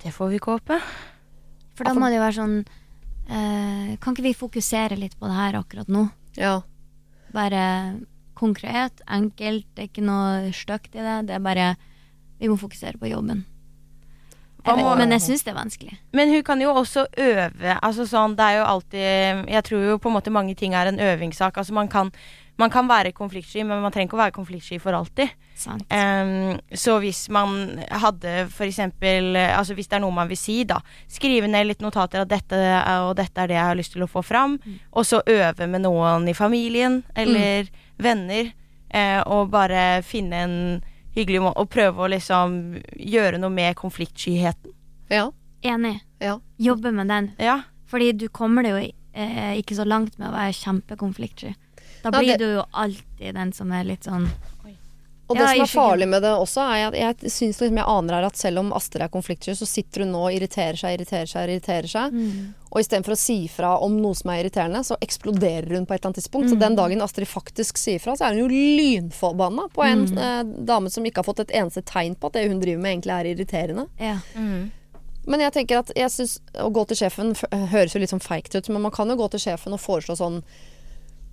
Det 0.00 0.14
får 0.14 0.30
vi 0.30 0.38
ikke 0.38 0.54
håpe. 0.56 0.80
For 1.74 1.84
da 1.84 1.94
må 1.98 2.08
det 2.08 2.16
jo 2.20 2.24
være 2.24 2.38
sånn 2.38 2.56
eh, 3.30 3.96
Kan 4.02 4.14
ikke 4.16 4.26
vi 4.26 4.34
fokusere 4.34 4.98
litt 4.98 5.14
på 5.18 5.28
det 5.30 5.36
her 5.38 5.58
akkurat 5.60 5.88
nå? 5.88 6.08
Ja. 6.36 6.60
Bare 7.32 8.00
konkret, 8.34 9.02
enkelt, 9.06 9.66
det 9.76 9.82
er 9.84 9.88
ikke 9.90 10.04
noe 10.06 10.50
stygt 10.56 10.94
i 10.96 11.04
det. 11.04 11.16
Det 11.28 11.36
er 11.38 11.44
bare 11.44 11.76
Vi 12.40 12.48
må 12.48 12.56
fokusere 12.56 12.96
på 12.98 13.08
jobben. 13.10 13.44
Jeg 14.64 14.76
vet, 14.76 14.84
må- 14.84 14.96
men 14.96 15.10
jeg 15.10 15.20
syns 15.20 15.42
det 15.44 15.52
er 15.54 15.58
vanskelig. 15.58 15.98
Men 16.12 16.28
hun 16.28 16.42
kan 16.42 16.60
jo 16.60 16.68
også 16.74 17.06
øve. 17.16 17.78
Altså 17.82 18.04
sånn, 18.08 18.34
det 18.36 18.44
er 18.44 18.58
jo 18.58 18.64
alltid 18.64 19.48
Jeg 19.48 19.64
tror 19.64 19.84
jo 19.90 19.98
på 19.98 20.08
en 20.08 20.14
måte 20.16 20.30
mange 20.32 20.54
ting 20.56 20.74
er 20.74 20.86
en 20.88 20.98
øvingssak. 20.98 21.56
Altså 21.56 21.72
man 21.72 21.88
kan, 21.88 22.10
man 22.58 22.70
kan 22.70 22.86
være 22.88 23.12
konfliktsky, 23.12 23.62
men 23.64 23.80
man 23.82 23.90
trenger 23.92 24.08
ikke 24.08 24.18
å 24.18 24.24
være 24.24 24.32
konfliktsky 24.36 24.78
for 24.80 24.92
alltid. 24.92 25.30
Sant? 25.60 25.84
Um, 25.92 26.58
så 26.72 26.96
hvis 27.02 27.28
man 27.28 27.80
hadde 27.88 28.46
eksempel 28.64 29.36
Altså 29.36 29.74
hvis 29.76 29.88
det 29.90 29.98
er 29.98 30.02
noe 30.04 30.14
man 30.16 30.28
vil 30.30 30.38
si, 30.40 30.62
da. 30.64 30.78
Skrive 31.10 31.48
ned 31.50 31.66
litt 31.68 31.82
notater 31.84 32.22
at 32.24 32.30
dette 32.32 32.56
er, 32.56 33.04
og 33.04 33.16
dette 33.18 33.42
er 33.42 33.50
det 33.50 33.58
jeg 33.58 33.68
har 33.68 33.76
lyst 33.78 33.92
til 33.92 34.04
å 34.06 34.08
få 34.10 34.22
fram. 34.24 34.58
Og 34.92 35.04
så 35.06 35.20
øve 35.26 35.66
med 35.68 35.84
noen 35.84 36.28
i 36.28 36.34
familien 36.34 37.02
eller 37.14 37.68
venner. 38.00 38.52
Uh, 38.94 39.20
og 39.30 39.50
bare 39.52 40.00
finne 40.02 40.38
en 40.42 40.56
hyggelig 41.14 41.40
måte 41.44 41.62
Og 41.62 41.68
prøve 41.70 42.02
å 42.02 42.08
liksom 42.10 42.56
gjøre 42.98 43.38
noe 43.38 43.50
med 43.54 43.76
konfliktskyheten. 43.78 44.72
Ja. 45.10 45.28
Enig. 45.62 46.00
ja. 46.18 46.38
Jobbe 46.58 46.90
med 46.92 47.08
den. 47.08 47.32
Ja. 47.38 47.60
Fordi 47.90 48.12
du 48.12 48.28
kommer 48.28 48.62
det 48.64 48.70
jo 48.70 48.78
eh, 49.12 49.58
ikke 49.58 49.76
så 49.76 49.84
langt 49.84 50.16
med 50.18 50.30
å 50.30 50.32
være 50.32 50.54
kjempekonfliktsky. 50.56 51.54
Da 52.02 52.10
Ja, 52.12 52.18
blir 52.18 52.26
det- 52.28 52.38
du 52.38 52.54
jo 52.54 52.64
alltid 52.72 53.34
den 53.34 53.52
som 53.52 53.72
er 53.72 53.84
litt 53.84 54.04
sånn 54.04 54.28
Og 55.30 55.36
det 55.38 55.44
Ja, 55.46 55.50
som 55.54 55.62
er 55.62 55.70
farlig 55.70 56.08
med 56.10 56.22
det 56.26 56.30
også, 56.34 56.60
er 56.74 56.88
at 56.88 56.94
jeg 56.98 57.30
syns 57.30 57.60
liksom 57.62 57.76
jeg 57.78 57.86
aner 57.86 58.14
her 58.18 58.24
at 58.26 58.36
selv 58.36 58.58
om 58.58 58.72
Astrid 58.74 59.02
er 59.04 59.08
konfliktsky, 59.14 59.54
så 59.54 59.66
sitter 59.68 60.02
hun 60.02 60.10
nå 60.10 60.24
og 60.26 60.34
irriterer 60.34 60.74
seg, 60.80 60.96
irriterer 60.98 61.28
seg, 61.30 61.48
irriterer 61.52 61.86
seg. 61.92 62.12
mm. 62.12 62.48
Og 62.70 62.80
istedenfor 62.82 63.14
å 63.14 63.18
si 63.18 63.36
fra 63.50 63.76
om 63.82 63.96
noe 64.02 64.14
som 64.14 64.30
er 64.30 64.44
irriterende, 64.44 64.82
så 64.86 64.94
eksploderer 65.02 65.70
hun 65.74 65.86
på 65.86 65.94
et 65.94 66.00
eller 66.02 66.10
annet 66.10 66.18
tidspunkt. 66.22 66.50
Så 66.50 66.54
Mm. 66.56 66.60
den 66.60 66.76
dagen 66.76 67.02
Astrid 67.02 67.26
faktisk 67.30 67.78
sier 67.78 67.98
fra, 68.00 68.12
så 68.14 68.26
er 68.26 68.34
hun 68.34 68.48
jo 68.48 68.48
lynforbanna 68.50 69.68
på 69.72 69.82
en 69.86 70.06
Mm. 70.06 70.18
eh, 70.18 70.42
dame 70.64 70.90
som 70.90 71.04
ikke 71.04 71.16
har 71.22 71.24
fått 71.24 71.40
et 71.40 71.50
eneste 71.54 71.82
tegn 71.84 72.14
på 72.16 72.26
at 72.26 72.32
det 72.34 72.48
hun 72.48 72.60
driver 72.60 72.80
med, 72.82 73.02
egentlig 73.02 73.14
er 73.20 73.34
irriterende. 73.34 73.86
Ja. 74.00 74.18
Men 75.26 75.40
jeg 75.40 75.52
tenker 75.52 75.78
at 75.78 75.90
jeg 75.94 76.08
synes 76.10 76.38
å 76.58 76.72
gå 76.72 76.86
til 76.88 76.96
sjefen 76.96 77.34
høres 77.70 77.92
jo 77.94 78.00
litt 78.00 78.10
sånn 78.10 78.22
feigt 78.24 78.54
ut, 78.56 78.68
men 78.68 78.82
man 78.82 78.90
kan 78.90 79.08
jo 79.08 79.16
gå 79.16 79.30
til 79.30 79.40
sjefen 79.40 79.72
og 79.76 79.80
foreslå 79.80 80.16
sånn 80.16 80.42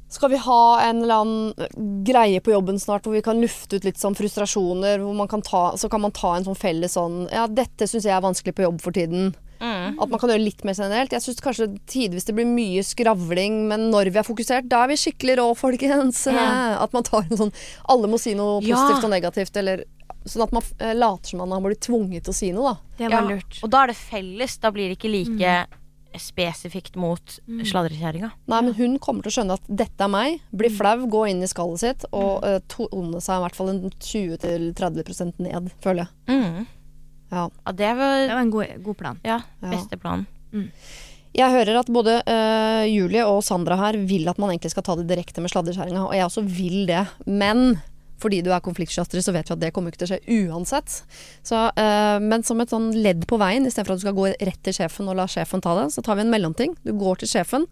skal 0.10 0.30
vi 0.32 0.38
ha 0.40 0.60
en 0.88 1.02
eller 1.04 1.22
annen 1.22 2.04
greie 2.08 2.40
på 2.40 2.54
jobben 2.54 2.80
snart 2.80 3.04
hvor 3.04 3.14
vi 3.18 3.22
kan 3.26 3.42
lufte 3.42 3.76
ut 3.76 3.84
litt 3.88 4.00
sånn 4.00 4.16
frustrasjoner? 4.16 5.02
Hvor 5.04 5.16
man 5.18 5.28
kan 5.28 5.42
ta, 5.44 5.74
så 5.78 5.90
kan 5.92 6.02
man 6.02 6.14
ta 6.16 6.36
en 6.38 6.46
sånn 6.48 6.56
felles 6.58 6.96
sånn 6.96 7.26
Ja, 7.32 7.48
dette 7.48 7.88
syns 7.90 8.06
jeg 8.08 8.16
er 8.16 8.24
vanskelig 8.24 8.56
på 8.56 8.64
jobb 8.64 8.80
for 8.82 8.96
tiden. 8.96 9.34
Mm. 9.60 9.98
At 10.00 10.10
man 10.12 10.20
kan 10.22 10.30
gjøre 10.30 10.44
litt 10.46 10.64
mer 10.68 10.78
generelt. 10.78 11.12
Jeg 11.12 11.24
syns 11.26 11.42
kanskje 11.42 11.68
tidvis 11.90 12.28
det 12.30 12.36
blir 12.38 12.46
mye 12.46 12.84
skravling, 12.86 13.64
men 13.68 13.88
når 13.92 14.12
vi 14.14 14.20
er 14.22 14.28
fokusert, 14.28 14.68
da 14.70 14.84
er 14.86 14.92
vi 14.94 15.00
skikkelig 15.02 15.40
rå, 15.42 15.48
folkens. 15.58 16.24
Ja. 16.30 16.78
At 16.86 16.94
man 16.94 17.04
tar 17.08 17.26
en 17.26 17.40
sånn 17.42 17.54
Alle 17.90 18.08
må 18.12 18.20
si 18.22 18.36
noe 18.38 18.62
Ja. 18.64 18.76
positivt 18.78 19.08
og 19.10 19.14
negativt, 19.16 19.58
eller 19.58 19.84
sånn 20.28 20.44
at 20.44 20.52
man 20.52 20.64
eh, 20.84 20.92
later 20.94 21.30
som 21.32 21.40
man 21.40 21.54
har 21.56 21.62
blitt 21.64 21.82
tvunget 21.88 22.26
til 22.28 22.34
å 22.34 22.36
si 22.36 22.50
noe, 22.52 22.74
da. 22.74 22.96
Det 23.00 23.06
Ja, 23.10 23.22
var 23.22 23.30
lurt. 23.32 23.60
Og 23.64 23.70
da 23.72 23.84
er 23.84 23.88
det 23.94 23.98
felles. 24.00 24.58
Da 24.60 24.72
blir 24.76 24.90
det 24.92 24.98
ikke 25.00 25.12
like 25.14 25.54
spesifikt 26.20 26.96
mot 26.96 27.40
Mm. 27.48 27.64
sladrekjerringa. 27.66 28.32
Nei, 28.48 28.62
men 28.62 28.74
hun 28.74 29.00
kommer 29.00 29.24
til 29.24 29.32
å 29.32 29.36
skjønne 29.38 29.54
at 29.54 29.62
dette 29.68 30.02
er 30.04 30.08
meg, 30.10 30.40
bli 30.56 30.70
Mm. 30.70 30.78
flau, 30.78 31.08
gå 31.10 31.30
inn 31.30 31.42
i 31.44 31.48
skallet 31.48 31.80
sitt 31.80 32.06
og 32.12 32.44
uh, 32.44 32.60
tone 32.68 33.20
seg 33.22 33.38
i 33.38 33.44
hvert 33.46 33.56
fall 33.56 33.70
en 33.70 33.90
20-30 34.00 35.40
ned, 35.40 35.72
føler 35.84 36.08
jeg. 36.08 36.10
Mm. 36.28 36.68
Ja. 37.32 37.50
Ja, 37.66 37.72
det 37.74 37.92
var 37.98 38.16
Det 38.28 38.34
var 38.34 38.42
en 38.42 38.52
god, 38.52 38.84
god 38.84 38.98
plan. 38.98 39.20
ja, 39.24 39.40
Ja. 39.62 39.70
beste 39.70 39.98
Mm. 40.54 40.72
Jeg 41.36 41.52
hører 41.52 41.80
at 41.80 41.86
både 41.88 42.24
uh, 42.26 42.86
Julie 42.88 43.22
og 43.26 43.44
Sandra 43.44 43.76
her 43.78 43.98
vil 44.08 44.28
at 44.30 44.38
man 44.40 44.50
egentlig 44.50 44.72
skal 44.72 44.84
ta 44.84 44.96
det 44.96 45.08
direkte 45.08 45.42
med 45.42 45.52
sladrekjerringa, 45.52 46.06
og 46.08 46.14
jeg 46.14 46.24
også 46.26 46.44
vil 46.48 46.86
det. 46.88 47.08
Men 47.28 47.82
fordi 48.22 48.42
du 48.46 48.50
er 48.54 48.64
konfliktskytter, 48.66 49.22
så 49.22 49.34
vet 49.36 49.50
vi 49.50 49.56
at 49.56 49.62
det 49.62 49.72
kommer 49.76 49.94
ikke 49.94 50.04
til 50.04 50.10
å 50.10 50.14
skje 50.16 50.40
uansett. 50.48 50.98
Så, 51.46 51.60
eh, 51.78 52.18
men 52.24 52.44
som 52.48 52.62
et 52.62 52.74
sånn 52.74 52.90
ledd 52.96 53.28
på 53.30 53.40
veien, 53.42 53.66
istedenfor 53.68 53.96
at 53.96 54.02
du 54.02 54.06
skal 54.08 54.18
gå 54.18 54.28
rett 54.34 54.62
til 54.66 54.78
sjefen 54.80 55.10
og 55.10 55.20
la 55.20 55.28
sjefen 55.30 55.64
ta 55.64 55.76
det, 55.80 55.92
så 55.94 56.04
tar 56.06 56.18
vi 56.18 56.26
en 56.26 56.34
mellomting. 56.34 56.76
Du 56.84 56.94
går 56.98 57.22
til 57.22 57.32
sjefen, 57.36 57.68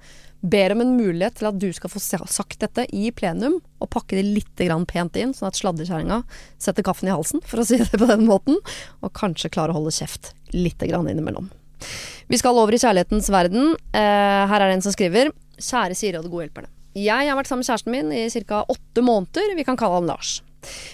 ber 0.46 0.76
om 0.76 0.84
en 0.84 0.96
mulighet 0.98 1.40
til 1.40 1.50
at 1.50 1.60
du 1.60 1.72
skal 1.74 1.90
få 1.90 2.02
sagt 2.02 2.60
dette 2.62 2.86
i 2.94 3.10
plenum, 3.16 3.60
og 3.82 3.90
pakke 3.90 4.18
det 4.20 4.26
litt 4.26 4.64
pent 4.88 5.16
inn, 5.18 5.34
sånn 5.34 5.50
at 5.50 5.58
sladrekjerringa 5.58 6.24
setter 6.62 6.84
kaffen 6.86 7.10
i 7.10 7.16
halsen, 7.16 7.42
for 7.42 7.60
å 7.60 7.66
si 7.66 7.78
det 7.78 7.98
på 7.98 8.10
den 8.10 8.26
måten, 8.30 8.58
og 9.02 9.14
kanskje 9.14 9.50
klarer 9.50 9.74
å 9.74 9.82
holde 9.82 9.96
kjeft 9.96 10.34
litt 10.54 10.80
grann 10.80 11.10
innimellom. 11.10 11.50
Vi 12.28 12.38
skal 12.38 12.58
over 12.58 12.74
i 12.74 12.82
kjærlighetens 12.82 13.30
verden. 13.30 13.76
Eh, 13.94 14.46
her 14.50 14.62
er 14.62 14.70
det 14.70 14.78
en 14.80 14.86
som 14.86 14.96
skriver 14.96 15.34
Kjære 15.60 15.98
Siri 15.98 16.18
og 16.18 16.26
de 16.26 16.32
gode 16.32 16.48
hjelperne. 16.48 16.75
Jeg 16.96 17.28
har 17.28 17.36
vært 17.36 17.50
sammen 17.50 17.66
med 17.66 17.68
kjæresten 17.68 17.92
min 17.92 18.12
i 18.16 18.46
ca. 18.48 18.64
åtte 18.72 19.02
måneder. 19.04 19.56
Vi 19.58 19.66
kan 19.68 19.76
kalle 19.76 20.00
han 20.00 20.08
Lars. 20.08 20.40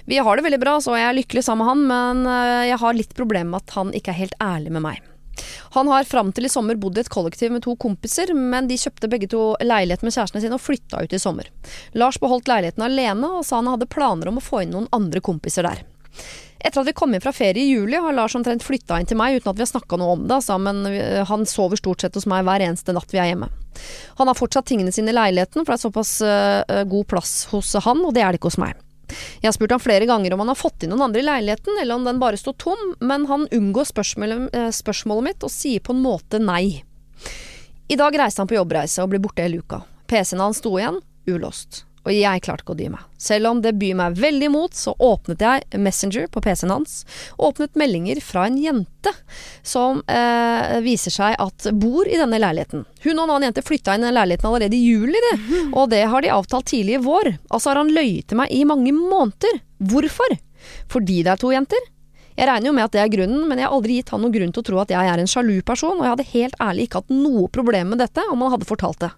Vi 0.09 0.17
har 0.17 0.35
det 0.35 0.43
veldig 0.43 0.59
bra, 0.59 0.79
så 0.81 0.95
jeg 0.97 1.07
er 1.07 1.15
lykkelig 1.15 1.43
sammen 1.45 1.61
med 1.61 1.69
han, 1.69 2.23
men 2.25 2.31
eh, 2.33 2.69
jeg 2.71 2.81
har 2.81 2.97
litt 2.97 3.13
problemer 3.15 3.53
med 3.53 3.61
at 3.61 3.75
han 3.77 3.93
ikke 3.95 4.11
er 4.11 4.19
helt 4.23 4.37
ærlig 4.41 4.73
med 4.73 4.83
meg. 4.87 5.03
Han 5.77 5.87
har 5.87 6.09
fram 6.09 6.33
til 6.35 6.45
i 6.45 6.51
sommer 6.51 6.75
bodd 6.75 6.97
i 6.97 7.03
et 7.05 7.11
kollektiv 7.13 7.53
med 7.53 7.63
to 7.63 7.77
kompiser, 7.79 8.33
men 8.35 8.67
de 8.67 8.79
kjøpte 8.81 9.09
begge 9.13 9.29
to 9.31 9.43
leilighet 9.63 10.03
med 10.03 10.15
kjærestene 10.15 10.41
sine 10.43 10.57
og 10.57 10.63
flytta 10.65 11.05
ut 11.05 11.13
i 11.13 11.21
sommer. 11.21 11.47
Lars 11.93 12.19
beholdt 12.19 12.49
leiligheten 12.51 12.83
alene, 12.85 13.29
og 13.37 13.45
sa 13.47 13.61
han 13.61 13.69
hadde 13.71 13.89
planer 13.91 14.31
om 14.31 14.41
å 14.41 14.43
få 14.43 14.65
inn 14.65 14.73
noen 14.75 14.89
andre 14.91 15.21
kompiser 15.23 15.69
der. 15.69 15.85
Etter 16.61 16.83
at 16.83 16.87
vi 16.87 16.93
kom 16.97 17.13
inn 17.15 17.23
fra 17.23 17.33
ferie 17.33 17.63
i 17.63 17.71
juli, 17.73 17.97
har 17.97 18.13
Lars 18.13 18.35
omtrent 18.37 18.63
flytta 18.63 18.99
inn 19.01 19.09
til 19.09 19.17
meg 19.17 19.39
uten 19.39 19.49
at 19.49 19.57
vi 19.57 19.65
har 19.65 19.71
snakka 19.71 19.97
noe 19.97 20.15
om 20.15 20.27
det, 20.27 20.35
altså, 20.37 20.59
men 20.61 20.85
han 21.25 21.47
sover 21.49 21.79
stort 21.79 22.05
sett 22.05 22.17
hos 22.17 22.27
meg 22.29 22.45
hver 22.45 22.61
eneste 22.61 22.93
natt 22.93 23.09
vi 23.09 23.17
er 23.21 23.31
hjemme. 23.31 23.49
Han 24.19 24.29
har 24.29 24.37
fortsatt 24.37 24.69
tingene 24.69 24.93
sine 24.93 25.09
i 25.09 25.17
leiligheten, 25.17 25.65
for 25.65 25.73
det 25.73 25.79
er 25.79 25.85
såpass 25.87 26.13
uh, 26.21 26.83
god 26.91 27.07
plass 27.09 27.33
hos 27.51 27.73
han, 27.81 28.05
og 28.05 28.13
det 28.13 28.21
er 28.21 28.33
det 28.33 28.41
ikke 28.41 28.51
hos 28.51 28.61
meg. 28.61 28.77
Jeg 29.41 29.49
har 29.49 29.55
spurt 29.55 29.73
ham 29.75 29.83
flere 29.83 30.07
ganger 30.07 30.33
om 30.33 30.43
han 30.43 30.51
har 30.53 30.59
fått 30.59 30.85
inn 30.85 30.93
noen 30.93 31.07
andre 31.07 31.23
i 31.23 31.27
leiligheten, 31.27 31.79
eller 31.81 31.97
om 31.97 32.07
den 32.07 32.21
bare 32.21 32.39
står 32.39 32.55
tom, 32.61 32.93
men 33.03 33.27
han 33.31 33.47
unngår 33.51 33.89
spørsmålet, 33.91 34.49
eh, 34.55 34.71
spørsmålet 34.75 35.27
mitt 35.29 35.47
og 35.47 35.53
sier 35.53 35.83
på 35.83 35.95
en 35.95 36.03
måte 36.03 36.39
nei. 36.39 36.83
I 37.91 37.99
dag 37.99 38.15
reiste 38.15 38.43
han 38.43 38.47
på 38.47 38.55
jobbreise 38.55 39.03
og 39.03 39.11
ble 39.11 39.19
borte 39.19 39.43
hele 39.43 39.59
uka. 39.59 39.81
PC-en 40.07 40.43
hans 40.43 40.61
sto 40.63 40.77
igjen, 40.79 41.01
ulåst. 41.27 41.83
Og 42.01 42.13
jeg 42.15 42.41
klarte 42.41 42.65
ikke 42.65 42.73
å 42.73 42.79
dy 42.79 42.87
meg. 42.89 43.03
Selv 43.21 43.51
om 43.51 43.59
det 43.61 43.75
byr 43.77 43.97
meg 43.99 44.17
veldig 44.17 44.47
imot, 44.49 44.73
så 44.77 44.95
åpnet 44.97 45.43
jeg 45.45 45.81
Messenger 45.81 46.25
på 46.33 46.41
PC-en 46.41 46.73
hans. 46.73 46.95
Og 47.37 47.51
åpnet 47.51 47.77
meldinger 47.77 48.21
fra 48.25 48.47
en 48.49 48.57
jente 48.57 49.13
som 49.61 50.01
eh, 50.09 50.79
viser 50.81 51.13
seg 51.13 51.37
at 51.37 51.69
bor 51.77 52.09
i 52.09 52.17
denne 52.17 52.41
leiligheten. 52.41 52.87
Hun 53.05 53.13
og 53.13 53.23
en 53.23 53.35
annen 53.35 53.49
jente 53.49 53.65
flytta 53.65 53.95
inn 53.95 54.05
i 54.05 54.09
den 54.09 54.17
leiligheten 54.17 54.49
allerede 54.49 54.77
i 54.77 54.83
juli, 54.83 55.21
det. 55.29 55.35
Og 55.71 55.91
det 55.93 56.03
har 56.09 56.25
de 56.25 56.33
avtalt 56.33 56.71
tidlig 56.73 56.97
i 56.97 57.03
vår. 57.05 57.35
Altså 57.51 57.71
har 57.71 57.83
han 57.83 57.93
løyet 57.93 58.31
til 58.31 58.41
meg 58.41 58.53
i 58.53 58.65
mange 58.65 58.95
måneder. 58.97 59.61
Hvorfor? 59.91 60.37
Fordi 60.89 61.21
det 61.25 61.35
er 61.35 61.41
to 61.41 61.53
jenter? 61.53 61.89
Jeg 62.37 62.47
regner 62.47 62.71
jo 62.71 62.73
med 62.73 62.87
at 62.87 62.93
det 62.95 63.01
er 63.03 63.11
grunnen, 63.11 63.43
men 63.45 63.59
jeg 63.59 63.67
har 63.67 63.75
aldri 63.75 63.99
gitt 63.99 64.11
han 64.13 64.23
noen 64.23 64.33
grunn 64.33 64.53
til 64.55 64.63
å 64.63 64.65
tro 64.65 64.79
at 64.81 64.93
jeg 64.93 65.09
er 65.13 65.21
en 65.21 65.29
sjalu 65.29 65.57
person, 65.67 65.99
og 65.99 66.05
jeg 66.05 66.13
hadde 66.15 66.29
helt 66.31 66.61
ærlig 66.63 66.87
ikke 66.87 67.01
hatt 67.03 67.11
noe 67.13 67.49
problem 67.53 67.91
med 67.93 68.01
dette 68.01 68.23
om 68.31 68.41
han 68.41 68.55
hadde 68.55 68.69
fortalt 68.69 69.03
det. 69.03 69.11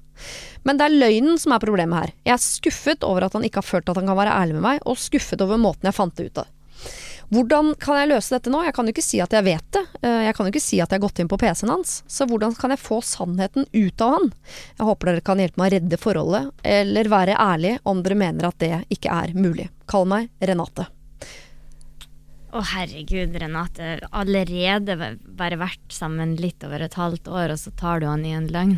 Men 0.64 0.80
det 0.80 0.86
er 0.88 0.98
løgnen 1.00 1.40
som 1.42 1.56
er 1.56 1.64
problemet 1.64 2.00
her. 2.00 2.14
Jeg 2.28 2.34
er 2.38 2.44
skuffet 2.44 3.04
over 3.08 3.26
at 3.28 3.34
han 3.38 3.44
ikke 3.48 3.60
har 3.64 3.68
følt 3.68 3.90
at 3.92 4.00
han 4.00 4.08
kan 4.08 4.20
være 4.20 4.36
ærlig 4.42 4.58
med 4.60 4.66
meg, 4.68 4.84
og 4.88 5.00
skuffet 5.02 5.42
over 5.44 5.60
måten 5.60 5.90
jeg 5.90 5.98
fant 5.98 6.16
det 6.20 6.30
ut 6.32 6.44
av. 6.46 6.52
Hvordan 7.34 7.72
kan 7.82 7.98
jeg 7.98 8.10
løse 8.12 8.34
dette 8.36 8.52
nå? 8.54 8.60
Jeg 8.68 8.74
kan 8.76 8.86
jo 8.86 8.92
ikke 8.94 9.02
si 9.06 9.18
at 9.24 9.32
jeg 9.34 9.46
vet 9.48 9.66
det. 9.74 9.82
Eh, 10.06 10.20
Jeg 10.28 10.36
kan 10.38 10.46
jo 10.46 10.52
ikke 10.54 10.62
si 10.62 10.78
at 10.84 10.92
jeg 10.92 11.00
har 11.00 11.06
gått 11.08 11.20
inn 11.24 11.30
på 11.32 11.40
PC-en 11.42 11.72
hans. 11.72 11.94
Så 12.06 12.28
hvordan 12.30 12.54
kan 12.60 12.70
jeg 12.76 12.82
få 12.84 13.00
sannheten 13.02 13.66
ut 13.74 14.02
av 14.06 14.12
han? 14.20 14.28
Jeg 14.78 14.86
håper 14.86 15.10
dere 15.10 15.24
kan 15.26 15.42
hjelpe 15.42 15.58
meg 15.58 15.72
å 15.72 15.74
redde 15.78 15.98
forholdet, 15.98 16.52
eller 16.62 17.10
være 17.10 17.38
ærlig 17.40 17.78
om 17.90 18.04
dere 18.06 18.20
mener 18.20 18.50
at 18.52 18.60
det 18.62 18.84
ikke 18.94 19.16
er 19.24 19.34
mulig. 19.34 19.70
Kall 19.90 20.06
meg 20.12 20.30
Renate. 20.46 20.86
Å 22.54 22.62
herregud, 22.76 23.34
Renate. 23.42 23.96
Allerede 24.14 24.94
bare 25.26 25.58
vært 25.58 25.90
sammen 25.96 26.36
litt 26.38 26.62
over 26.68 26.86
et 26.86 26.94
halvt 27.00 27.32
år, 27.34 27.56
og 27.56 27.58
så 27.64 27.74
tar 27.80 28.04
du 28.04 28.06
han 28.12 28.28
i 28.30 28.36
en 28.38 28.46
løgn. 28.54 28.76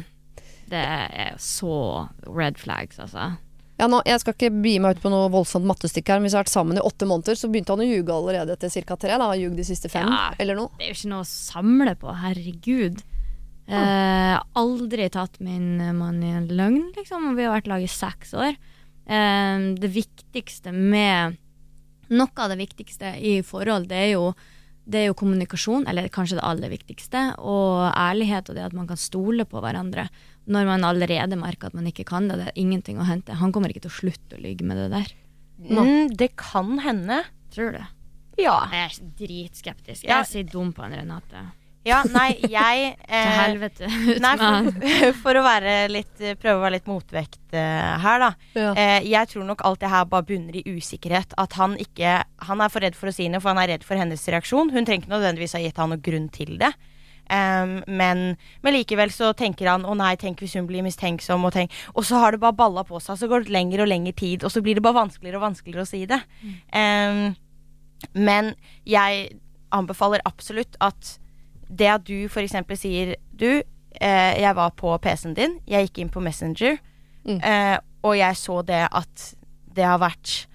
Det 0.70 0.82
er 0.82 1.36
så 1.42 2.08
red 2.26 2.58
flags, 2.58 2.98
altså. 3.00 3.36
Ja, 3.78 3.90
nå, 3.92 4.00
jeg 4.08 4.22
skal 4.22 4.34
ikke 4.38 4.54
begi 4.64 4.78
meg 4.80 4.96
ut 4.96 5.02
på 5.04 5.10
noe 5.12 5.28
voldsomt 5.34 5.68
mattestykke 5.68 6.14
her, 6.14 6.20
men 6.22 6.30
hvis 6.30 6.34
vi 6.34 6.40
har 6.40 6.46
vært 6.46 6.54
sammen 6.54 6.78
i 6.80 6.84
åtte 6.86 7.06
måneder, 7.10 7.36
så 7.36 7.50
begynte 7.52 7.76
han 7.76 7.84
å 7.84 7.88
ljuge 7.90 8.14
allerede 8.16 8.56
etter 8.56 8.72
ca. 8.88 8.96
tre. 8.96 9.18
Da 9.20 9.28
har 9.28 9.36
ljugd 9.36 9.58
de 9.60 9.66
siste 9.68 9.90
fem, 9.92 10.08
Ja. 10.08 10.32
eller 10.40 10.56
noe. 10.56 10.70
Det 10.80 10.86
er 10.88 10.94
jo 10.94 10.98
ikke 11.00 11.12
noe 11.12 11.26
å 11.26 11.28
samle 11.28 11.96
på, 12.00 12.16
herregud. 12.24 13.04
Eh, 13.68 14.40
aldri 14.56 15.10
tatt 15.10 15.40
min 15.42 15.78
mann 15.98 16.24
i 16.24 16.32
en 16.38 16.48
løgn, 16.48 16.94
liksom. 16.96 17.36
Vi 17.36 17.44
har 17.44 17.60
vært 17.60 17.68
lag 17.68 17.82
i 17.84 17.88
seks 17.90 18.34
år. 18.34 18.56
Eh, 19.08 19.74
det 19.76 19.92
viktigste 19.92 20.72
med 20.74 21.38
Noe 22.08 22.30
av 22.38 22.50
det 22.54 22.60
viktigste 22.60 23.16
i 23.18 23.42
forhold, 23.42 23.88
det 23.90 23.98
er 23.98 24.12
jo 24.14 24.36
det 24.86 25.02
er 25.02 25.08
jo 25.10 25.18
kommunikasjon, 25.18 25.88
eller 25.90 26.12
kanskje 26.14 26.38
det 26.38 26.46
aller 26.46 26.70
viktigste, 26.70 27.22
og 27.42 27.90
ærlighet 27.90 28.52
og 28.52 28.58
det 28.58 28.66
at 28.68 28.76
man 28.78 28.88
kan 28.90 29.00
stole 29.02 29.48
på 29.50 29.62
hverandre. 29.64 30.08
Når 30.46 30.70
man 30.70 30.86
allerede 30.86 31.40
merker 31.42 31.72
at 31.72 31.78
man 31.78 31.90
ikke 31.90 32.06
kan 32.06 32.30
det, 32.30 32.38
det 32.38 32.52
er 32.52 32.62
ingenting 32.62 33.02
å 33.02 33.08
hente. 33.08 33.38
Han 33.40 33.54
kommer 33.56 33.74
ikke 33.74 33.88
til 33.88 33.94
å 33.94 34.00
slutte 34.00 34.38
å 34.38 34.44
lyge 34.44 34.68
med 34.68 34.78
det 34.78 34.90
der. 34.94 35.14
Mm, 35.58 36.14
det 36.14 36.36
kan 36.38 36.78
hende. 36.86 37.24
Tror 37.56 37.74
du? 37.74 37.82
Ja. 38.38 38.60
Jeg 38.70 38.86
er 38.92 39.12
dritskeptisk. 39.22 40.06
Ja. 40.06 40.20
Jeg 40.22 40.32
sier 40.32 40.50
dum 40.52 40.74
på 40.76 40.86
en 40.86 40.94
Renate. 41.00 41.48
Ja 41.86 42.00
nei, 42.10 42.32
jeg 42.50 42.96
Til 43.06 43.20
eh, 43.20 43.36
helvete 43.40 43.90
Nei, 44.26 44.34
for, 44.40 44.88
for 45.24 45.40
å 45.40 45.44
være 45.46 45.76
litt, 45.92 46.14
prøve 46.42 46.58
å 46.58 46.64
være 46.64 46.78
litt 46.80 46.90
motvekt 46.90 47.56
eh, 47.56 47.92
her, 48.02 48.24
da. 48.24 48.32
Ja. 48.58 48.72
Eh, 48.74 49.08
jeg 49.12 49.32
tror 49.32 49.46
nok 49.48 49.62
alt 49.68 49.84
det 49.84 49.92
her 49.94 50.08
bare 50.10 50.26
bunner 50.28 50.58
i 50.58 50.66
usikkerhet. 50.66 51.36
At 51.42 51.56
han 51.60 51.78
ikke 51.82 52.18
Han 52.50 52.62
er 52.62 52.74
for 52.74 52.86
redd 52.86 52.98
for 52.98 53.12
å 53.12 53.16
si 53.16 53.28
noe, 53.30 53.44
for 53.44 53.54
han 53.54 53.62
er 53.64 53.76
redd 53.76 53.86
for 53.88 54.00
hennes 54.00 54.26
reaksjon. 54.32 54.74
Hun 54.74 54.88
trenger 54.88 55.06
ikke 55.06 55.14
nødvendigvis 55.14 55.56
ha 55.58 55.64
gitt 55.64 55.82
han 55.82 55.94
noen 55.94 56.04
grunn 56.06 56.28
til 56.34 56.58
det. 56.62 56.74
Um, 57.26 57.80
men, 57.90 58.36
men 58.62 58.76
likevel 58.76 59.10
så 59.10 59.32
tenker 59.34 59.72
han 59.72 59.86
å 59.90 59.96
nei, 59.98 60.12
tenk 60.22 60.44
hvis 60.44 60.54
hun 60.60 60.68
blir 60.70 60.86
mistenksom, 60.86 61.48
og, 61.48 61.56
tenk, 61.56 61.74
og 61.98 62.06
så 62.06 62.20
har 62.22 62.36
det 62.36 62.42
bare 62.44 62.58
balla 62.58 62.84
på 62.86 63.02
seg, 63.02 63.18
så 63.18 63.30
går 63.32 63.48
det 63.48 63.56
lengre 63.56 63.82
og 63.82 63.90
lengre 63.90 64.14
tid, 64.14 64.46
og 64.46 64.54
så 64.54 64.62
blir 64.62 64.78
det 64.78 64.84
bare 64.86 65.00
vanskeligere 65.00 65.40
og 65.40 65.48
vanskeligere 65.48 65.88
å 65.88 65.90
si 65.90 66.04
det. 66.10 66.20
Em, 66.78 67.34
men 68.14 68.54
jeg 68.86 69.40
anbefaler 69.74 70.22
absolutt 70.30 70.78
at 70.86 71.16
det 71.70 71.88
at 71.88 72.04
du 72.06 72.26
f.eks. 72.28 72.56
sier 72.80 73.16
Du, 73.36 73.62
eh, 74.02 74.42
jeg 74.42 74.56
var 74.56 74.72
på 74.72 74.98
PC-en 75.02 75.34
din, 75.34 75.60
jeg 75.68 75.88
gikk 75.90 75.98
inn 76.00 76.10
på 76.10 76.22
Messenger, 76.24 76.78
Mm. 77.26 77.40
eh, 77.44 77.78
og 78.04 78.16
jeg 78.18 78.36
så 78.38 78.60
det 78.66 78.88
at 78.92 79.36
det 79.74 79.84
har 79.84 79.98
vært 79.98 80.46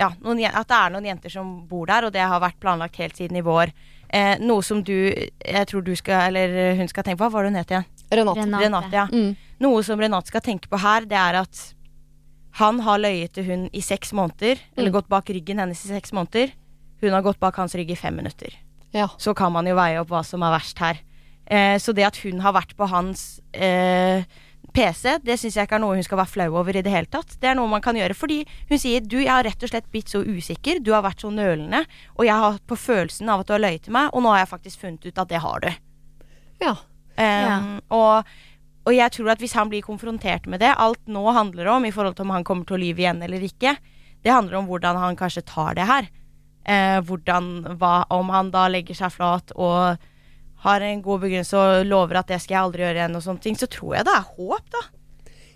ja, 0.00 0.08
noen, 0.24 0.40
at 0.48 0.66
det 0.68 0.74
er 0.76 0.90
noen 0.90 1.04
jenter 1.04 1.30
som 1.30 1.66
bor 1.68 1.86
der, 1.86 2.04
og 2.06 2.12
det 2.12 2.20
har 2.24 2.40
vært 2.40 2.58
planlagt 2.58 2.96
helt 2.96 3.14
siden 3.16 3.36
i 3.36 3.42
vår. 3.42 3.70
Eh, 4.10 4.38
noe 4.40 4.62
som 4.62 4.82
du 4.82 5.12
Jeg 5.44 5.66
tror 5.68 5.84
du 5.84 5.94
skal, 5.94 6.34
eller 6.34 6.74
hun 6.76 6.88
skal 6.88 7.02
tenke 7.04 7.18
på. 7.18 7.24
Hva 7.28 7.30
var 7.32 7.42
det 7.44 7.50
hun 7.52 7.58
het 7.60 7.70
igjen? 7.70 7.84
Renate. 8.10 8.40
Renate. 8.40 8.64
Renate, 8.64 8.92
ja. 8.92 9.06
Mm. 9.12 9.36
Noe 9.60 9.82
som 9.82 10.00
Renate 10.00 10.26
skal 10.26 10.40
tenke 10.40 10.66
på 10.68 10.78
her, 10.80 11.00
det 11.04 11.12
er 11.18 11.34
at 11.42 11.74
han 12.52 12.80
har 12.80 12.98
løyet 12.98 13.32
til 13.34 13.44
hun 13.44 13.68
i 13.72 13.80
seks 13.80 14.12
måneder, 14.12 14.58
eller 14.76 14.88
Mm. 14.90 14.92
gått 14.94 15.08
bak 15.08 15.26
ryggen 15.26 15.58
hennes 15.58 15.84
i 15.84 15.88
seks 15.88 16.12
måneder. 16.12 16.52
Hun 17.02 17.10
har 17.10 17.22
gått 17.22 17.38
bak 17.40 17.56
hans 17.56 17.74
rygg 17.74 17.90
i 17.90 17.94
fem 17.96 18.14
minutter. 18.16 18.48
Ja. 18.94 19.08
Så 19.18 19.34
kan 19.36 19.52
man 19.54 19.66
jo 19.66 19.76
veie 19.78 20.00
opp 20.00 20.12
hva 20.12 20.22
som 20.26 20.44
er 20.46 20.54
verst 20.54 20.80
her. 20.82 21.00
Eh, 21.46 21.76
så 21.82 21.92
det 21.92 22.06
at 22.06 22.20
hun 22.24 22.40
har 22.44 22.54
vært 22.56 22.72
på 22.78 22.86
hans 22.88 23.42
eh, 23.52 24.24
PC, 24.74 25.18
det 25.22 25.36
syns 25.38 25.58
jeg 25.58 25.68
ikke 25.68 25.76
er 25.76 25.82
noe 25.84 25.98
hun 25.98 26.06
skal 26.06 26.18
være 26.18 26.32
flau 26.32 26.48
over 26.56 26.78
i 26.78 26.82
det 26.84 26.92
hele 26.94 27.10
tatt. 27.10 27.36
Det 27.40 27.50
er 27.50 27.58
noe 27.58 27.70
man 27.70 27.84
kan 27.84 27.98
gjøre 27.98 28.16
fordi 28.16 28.40
hun 28.70 28.80
sier 28.80 29.04
du, 29.04 29.20
jeg 29.20 29.30
har 29.30 29.44
rett 29.46 29.66
og 29.66 29.70
slett 29.70 29.90
blitt 29.92 30.10
så 30.10 30.24
usikker, 30.24 30.80
du 30.82 30.94
har 30.94 31.04
vært 31.04 31.22
så 31.22 31.30
nølende, 31.34 31.84
og 32.16 32.26
jeg 32.26 32.34
har 32.34 32.56
hatt 32.56 32.66
på 32.70 32.78
følelsen 32.80 33.30
av 33.30 33.44
at 33.44 33.50
du 33.50 33.54
har 33.54 33.62
løyet 33.62 33.86
til 33.86 33.94
meg, 33.94 34.10
og 34.10 34.24
nå 34.24 34.32
har 34.32 34.42
jeg 34.42 34.52
faktisk 34.54 34.82
funnet 34.86 35.06
ut 35.06 35.22
at 35.22 35.30
det 35.30 35.44
har 35.44 35.62
du. 35.66 35.70
ja. 36.64 36.74
Um, 37.54 37.76
og, 37.94 38.30
og 38.88 38.96
jeg 38.96 39.14
tror 39.14 39.28
at 39.30 39.42
hvis 39.42 39.54
han 39.54 39.70
blir 39.70 39.84
konfrontert 39.86 40.48
med 40.50 40.58
det, 40.64 40.72
alt 40.82 41.02
nå 41.06 41.22
handler 41.36 41.70
om 41.76 41.86
i 41.86 41.92
forhold 41.94 42.16
til 42.18 42.26
om 42.26 42.34
han 42.34 42.46
kommer 42.46 42.66
til 42.66 42.74
å 42.74 42.82
lyve 42.82 43.04
igjen 43.04 43.22
eller 43.22 43.44
ikke, 43.46 43.76
det 44.24 44.32
handler 44.32 44.58
om 44.58 44.66
hvordan 44.66 44.98
han 44.98 45.18
kanskje 45.20 45.44
tar 45.46 45.76
det 45.78 45.86
her. 45.86 46.08
Eh, 46.64 46.98
hvordan, 47.04 47.76
hva, 47.76 47.94
om 48.14 48.32
han 48.32 48.50
da 48.54 48.66
legger 48.72 48.96
seg 48.96 49.12
flat 49.12 49.52
og 49.54 50.00
har 50.64 50.84
en 50.84 51.02
god 51.04 51.24
begrunnelse 51.26 51.60
og 51.60 51.88
lover 51.90 52.22
at 52.22 52.30
det 52.32 52.38
skal 52.40 52.56
jeg 52.56 52.62
aldri 52.62 52.84
gjøre 52.86 53.00
igjen, 53.02 53.16
og 53.18 53.24
sånne 53.26 53.44
ting, 53.44 53.58
så 53.60 53.68
tror 53.68 53.98
jeg 53.98 54.06
det 54.08 54.14
er 54.16 54.30
håp, 54.38 54.70
da. 54.72 54.82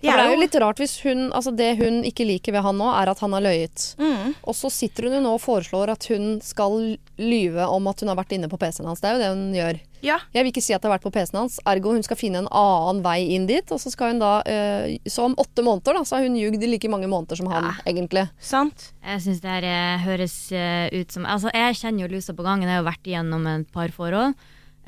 De 0.00 0.07
det 0.07 0.14
er 0.14 0.31
jo 0.31 0.38
litt 0.38 0.55
rart 0.62 0.78
hvis 0.78 0.93
hun 1.02 1.25
Altså 1.35 1.50
det 1.59 1.73
hun 1.81 2.05
ikke 2.07 2.26
liker 2.28 2.55
ved 2.55 2.62
han 2.62 2.76
nå, 2.78 2.87
er 2.95 3.11
at 3.11 3.19
han 3.19 3.35
har 3.35 3.43
løyet. 3.43 3.95
mm. 3.99 4.35
Og 4.49 4.55
så 4.55 4.71
sitter 4.71 5.09
hun 5.09 5.19
jo 5.19 5.23
nå 5.25 5.33
og 5.35 5.43
foreslår 5.43 5.90
at 5.90 6.07
hun 6.12 6.38
skal 6.45 6.97
lyve 7.19 7.67
om 7.67 7.87
at 7.90 8.00
hun 8.00 8.12
har 8.12 8.19
vært 8.19 8.37
inne 8.37 8.49
på 8.50 8.59
PC-en 8.61 8.87
hans. 8.87 9.02
Det 9.02 9.11
er 9.11 9.17
jo 9.17 9.23
det 9.25 9.31
hun 9.33 9.57
gjør. 9.57 9.81
Ja. 10.07 10.21
Jeg 10.31 10.45
vil 10.45 10.52
ikke 10.52 10.62
si 10.62 10.75
at 10.76 10.83
det 10.83 10.87
har 10.87 10.95
vært 10.95 11.07
på 11.09 11.12
PC-en 11.17 11.40
hans, 11.40 11.57
ergo 11.67 11.90
hun 11.97 12.05
skal 12.07 12.19
finne 12.21 12.45
en 12.45 12.50
annen 12.55 13.02
vei 13.02 13.17
inn 13.35 13.49
dit. 13.50 13.73
Og 13.75 13.83
så 13.83 13.90
skal 13.90 14.14
hun 14.14 14.23
da 14.23 14.37
eh, 14.47 14.99
Så 15.11 15.26
om 15.26 15.35
åtte 15.40 15.64
måneder, 15.67 15.99
da, 15.99 16.05
så 16.07 16.19
har 16.19 16.28
hun 16.28 16.38
ljugd 16.38 16.62
i 16.62 16.71
like 16.71 16.93
mange 16.93 17.11
måneder 17.11 17.40
som 17.40 17.50
han, 17.50 17.73
egentlig. 17.88 18.28
Sant? 18.38 18.93
Jeg 19.02 19.25
syns 19.26 19.43
det 19.43 19.50
her 19.57 19.67
eh, 19.67 20.07
høres 20.07 20.37
eh, 20.55 20.87
ut 20.95 21.11
som 21.12 21.26
Altså, 21.26 21.50
jeg 21.55 21.81
kjenner 21.81 22.07
jo 22.07 22.12
lusa 22.14 22.37
på 22.38 22.47
gangen. 22.47 22.69
Jeg 22.69 22.78
har 22.78 22.85
jo 22.85 22.90
vært 22.93 23.11
igjennom 23.11 23.50
et 23.50 23.69
par 23.75 23.90
forhold. 23.95 24.38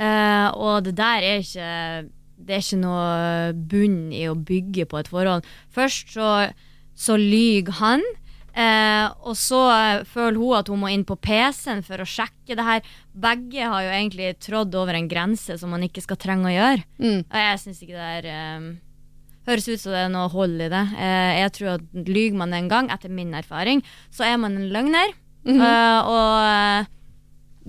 Eh, 0.01 0.49
og 0.57 0.87
det 0.87 0.95
der 0.97 1.27
er 1.27 1.43
ikke 1.43 1.73
Det 2.41 2.57
er 2.57 2.65
ikke 2.65 2.81
noe 2.81 3.53
bunn 3.71 4.01
i 4.17 4.25
å 4.31 4.35
bygge 4.35 4.89
på 4.91 5.01
et 5.01 5.11
forhold. 5.13 5.47
Først 5.75 6.15
så, 6.17 6.31
så 6.97 7.19
lyver 7.21 7.79
han. 7.81 8.05
Eh, 8.51 9.07
og 9.23 9.37
så 9.39 9.61
føler 10.11 10.39
hun 10.41 10.57
at 10.59 10.71
hun 10.73 10.81
må 10.83 10.91
inn 10.91 11.05
på 11.07 11.15
PC-en 11.23 11.85
for 11.87 12.03
å 12.03 12.09
sjekke 12.09 12.57
det 12.59 12.67
her. 12.67 12.93
Begge 13.15 13.69
har 13.73 13.87
jo 13.87 13.93
egentlig 13.95 14.33
trådd 14.43 14.75
over 14.79 14.99
en 14.99 15.11
grense 15.11 15.55
som 15.61 15.71
man 15.71 15.85
ikke 15.87 16.03
skal 16.05 16.19
trenge 16.21 16.51
å 16.51 16.55
gjøre. 16.57 16.87
Mm. 16.99 17.21
Og 17.23 17.43
jeg 17.45 17.61
syns 17.65 17.83
ikke 17.85 17.99
det 17.99 18.15
er 18.19 18.31
eh, 18.35 18.71
Høres 19.49 19.71
ut 19.71 19.81
som 19.81 19.95
det 19.95 20.03
er 20.05 20.11
noe 20.13 20.29
hold 20.31 20.61
i 20.61 20.69
det. 20.71 20.83
Eh, 21.01 21.33
jeg 21.41 21.53
tror 21.57 21.71
at 21.79 21.85
lyver 21.97 22.37
man 22.43 22.53
en 22.55 22.69
gang, 22.71 22.91
etter 22.93 23.13
min 23.13 23.33
erfaring, 23.35 23.81
så 24.13 24.27
er 24.29 24.37
man 24.39 24.59
en 24.59 24.69
løgner. 24.75 25.15
Eh, 25.49 26.01
og 26.05 26.35
eh, 26.45 26.91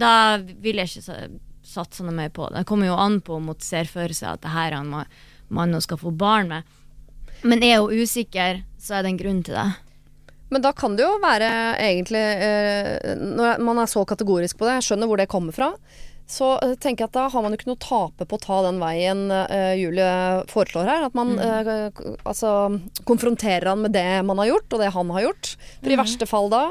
da 0.01 0.11
vil 0.41 0.81
jeg 0.81 0.91
ikke 0.91 1.15
sa- 1.71 1.85
satse 1.85 2.03
noe 2.05 2.15
mer 2.15 2.29
på 2.33 2.49
det. 2.51 2.65
Kommer 2.69 2.91
jo 2.91 2.99
an 2.99 3.21
på 3.23 3.37
om 3.39 3.51
hun 3.51 3.63
ser 3.63 3.89
for 3.89 4.11
seg 4.13 4.35
at 4.35 4.43
det 4.43 4.51
her 4.53 4.73
er 4.73 4.81
en 4.81 4.91
mann 5.51 5.73
hun 5.73 5.83
skal 5.83 5.99
få 6.01 6.11
barn 6.11 6.51
med. 6.51 6.77
Men 7.41 7.63
er 7.63 7.79
hun 7.81 8.03
usikker, 8.03 8.63
så 8.79 8.97
er 8.97 9.03
det 9.03 9.13
en 9.13 9.23
grunn 9.23 9.41
til 9.45 9.57
det. 9.57 9.69
Men 10.51 10.63
da 10.63 10.73
kan 10.75 10.97
det 10.97 11.05
jo 11.05 11.13
være 11.23 11.49
egentlig 11.79 12.21
eh, 12.43 13.13
Når 13.15 13.61
man 13.63 13.79
er 13.79 13.87
så 13.87 14.03
kategorisk 14.03 14.59
på 14.59 14.67
det, 14.67 14.81
jeg 14.81 14.89
skjønner 14.89 15.07
hvor 15.07 15.21
det 15.21 15.29
kommer 15.31 15.55
fra, 15.55 15.69
så 16.27 16.57
eh, 16.59 16.73
tenker 16.75 17.05
jeg 17.05 17.11
at 17.11 17.15
da 17.15 17.29
har 17.31 17.43
man 17.43 17.55
jo 17.55 17.59
ikke 17.61 17.69
noe 17.69 17.79
å 17.79 17.85
tape 17.85 18.27
på 18.27 18.35
å 18.35 18.43
ta 18.43 18.57
den 18.67 18.81
veien 18.83 19.23
eh, 19.31 19.79
Julie 19.79 20.43
foreslår 20.51 20.91
her. 20.91 21.07
At 21.07 21.15
man 21.15 21.37
mm. 21.39 22.19
altså 22.27 22.53
konfronterer 23.07 23.71
han 23.71 23.85
med 23.87 23.95
det 23.95 24.05
man 24.27 24.43
har 24.43 24.51
gjort, 24.51 24.67
og 24.75 24.83
det 24.83 24.91
han 24.97 25.15
har 25.15 25.29
gjort. 25.29 25.53
For 25.79 25.95
i 25.95 25.99
verste 26.03 26.27
fall 26.29 26.51
da 26.51 26.65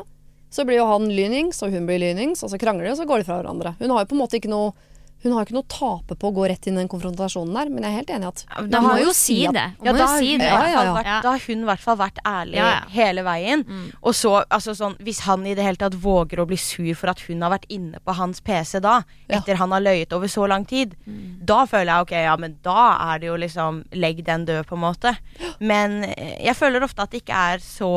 så 0.50 0.64
blir 0.66 0.80
jo 0.83 0.87
han 0.90 1.09
lynings, 1.14 1.62
og 1.62 1.71
hun 1.73 1.87
blir 1.87 2.02
lynings, 2.02 2.42
og 2.45 2.50
så 2.50 2.59
krangler 2.59 2.88
de, 2.90 2.95
og 2.97 3.00
så 3.02 3.07
går 3.09 3.23
de 3.23 3.28
fra 3.30 3.40
hverandre. 3.40 3.76
Hun 3.78 3.90
har 3.95 4.02
jo 4.04 4.11
på 4.12 4.19
en 4.19 4.25
måte 4.26 4.40
ikke 4.42 4.50
noe 4.52 4.73
hun 5.21 5.35
har 5.37 5.45
ikke 5.45 5.52
noe 5.52 5.66
å 5.66 5.69
tape 5.69 6.14
på 6.16 6.28
å 6.30 6.33
gå 6.33 6.47
rett 6.49 6.64
inn 6.71 6.78
i 6.78 6.80
den 6.80 6.88
konfrontasjonen 6.88 7.52
der, 7.52 7.69
men 7.69 7.85
jeg 7.85 7.90
er 7.92 7.97
helt 7.99 8.12
enig 8.14 8.25
i 8.25 8.28
at 8.30 8.71
Da 8.73 8.78
må 8.80 8.95
jo 9.02 9.11
si 9.12 9.35
det. 9.52 9.64
Hun 9.76 9.90
Ja, 9.90 9.92
da, 9.92 10.07
si 10.16 10.30
det. 10.40 10.47
Ja, 10.49 10.61
ja, 10.64 10.85
ja. 10.87 10.95
vært, 10.97 11.11
da 11.26 11.33
har 11.35 11.42
hun 11.45 11.61
i 11.61 11.69
hvert 11.69 11.83
fall 11.85 11.99
vært 12.00 12.21
ærlig 12.25 12.57
Ja, 12.57 12.69
ja. 12.71 12.78
hele 12.95 13.25
veien. 13.26 13.64
Og 14.00 14.14
så, 14.16 14.33
altså 14.49 14.73
sånn, 14.78 14.95
hvis 15.04 15.21
han 15.26 15.45
i 15.45 15.52
det 15.59 15.66
hele 15.66 15.76
tatt 15.76 15.92
våger 16.00 16.40
å 16.40 16.47
bli 16.49 16.57
sur 16.57 16.88
for 16.97 17.12
at 17.12 17.21
hun 17.26 17.45
har 17.45 17.52
vært 17.52 17.69
inne 17.69 18.00
på 18.00 18.14
hans 18.16 18.40
PC 18.40 18.80
da, 18.80 19.02
Ja. 19.28 19.42
etter 19.42 19.61
han 19.61 19.76
har 19.76 19.85
løyet 19.85 20.16
over 20.16 20.33
så 20.33 20.49
lang 20.49 20.64
tid, 20.64 20.97
da 21.45 21.66
føler 21.69 21.92
jeg 21.92 22.07
ok, 22.09 22.16
ja, 22.25 22.37
men 22.40 22.57
da 22.64 22.87
er 23.12 23.19
det 23.21 23.28
jo 23.28 23.37
liksom 23.45 23.85
Legg 23.92 24.25
den 24.25 24.47
død, 24.49 24.64
på 24.73 24.78
en 24.80 24.85
måte. 24.88 25.12
Men 25.61 26.00
eh, 26.16 26.38
jeg 26.47 26.57
føler 26.57 26.80
ofte 26.88 27.02
at 27.04 27.11
det 27.12 27.21
ikke 27.26 27.45
er 27.52 27.59
så 27.61 27.92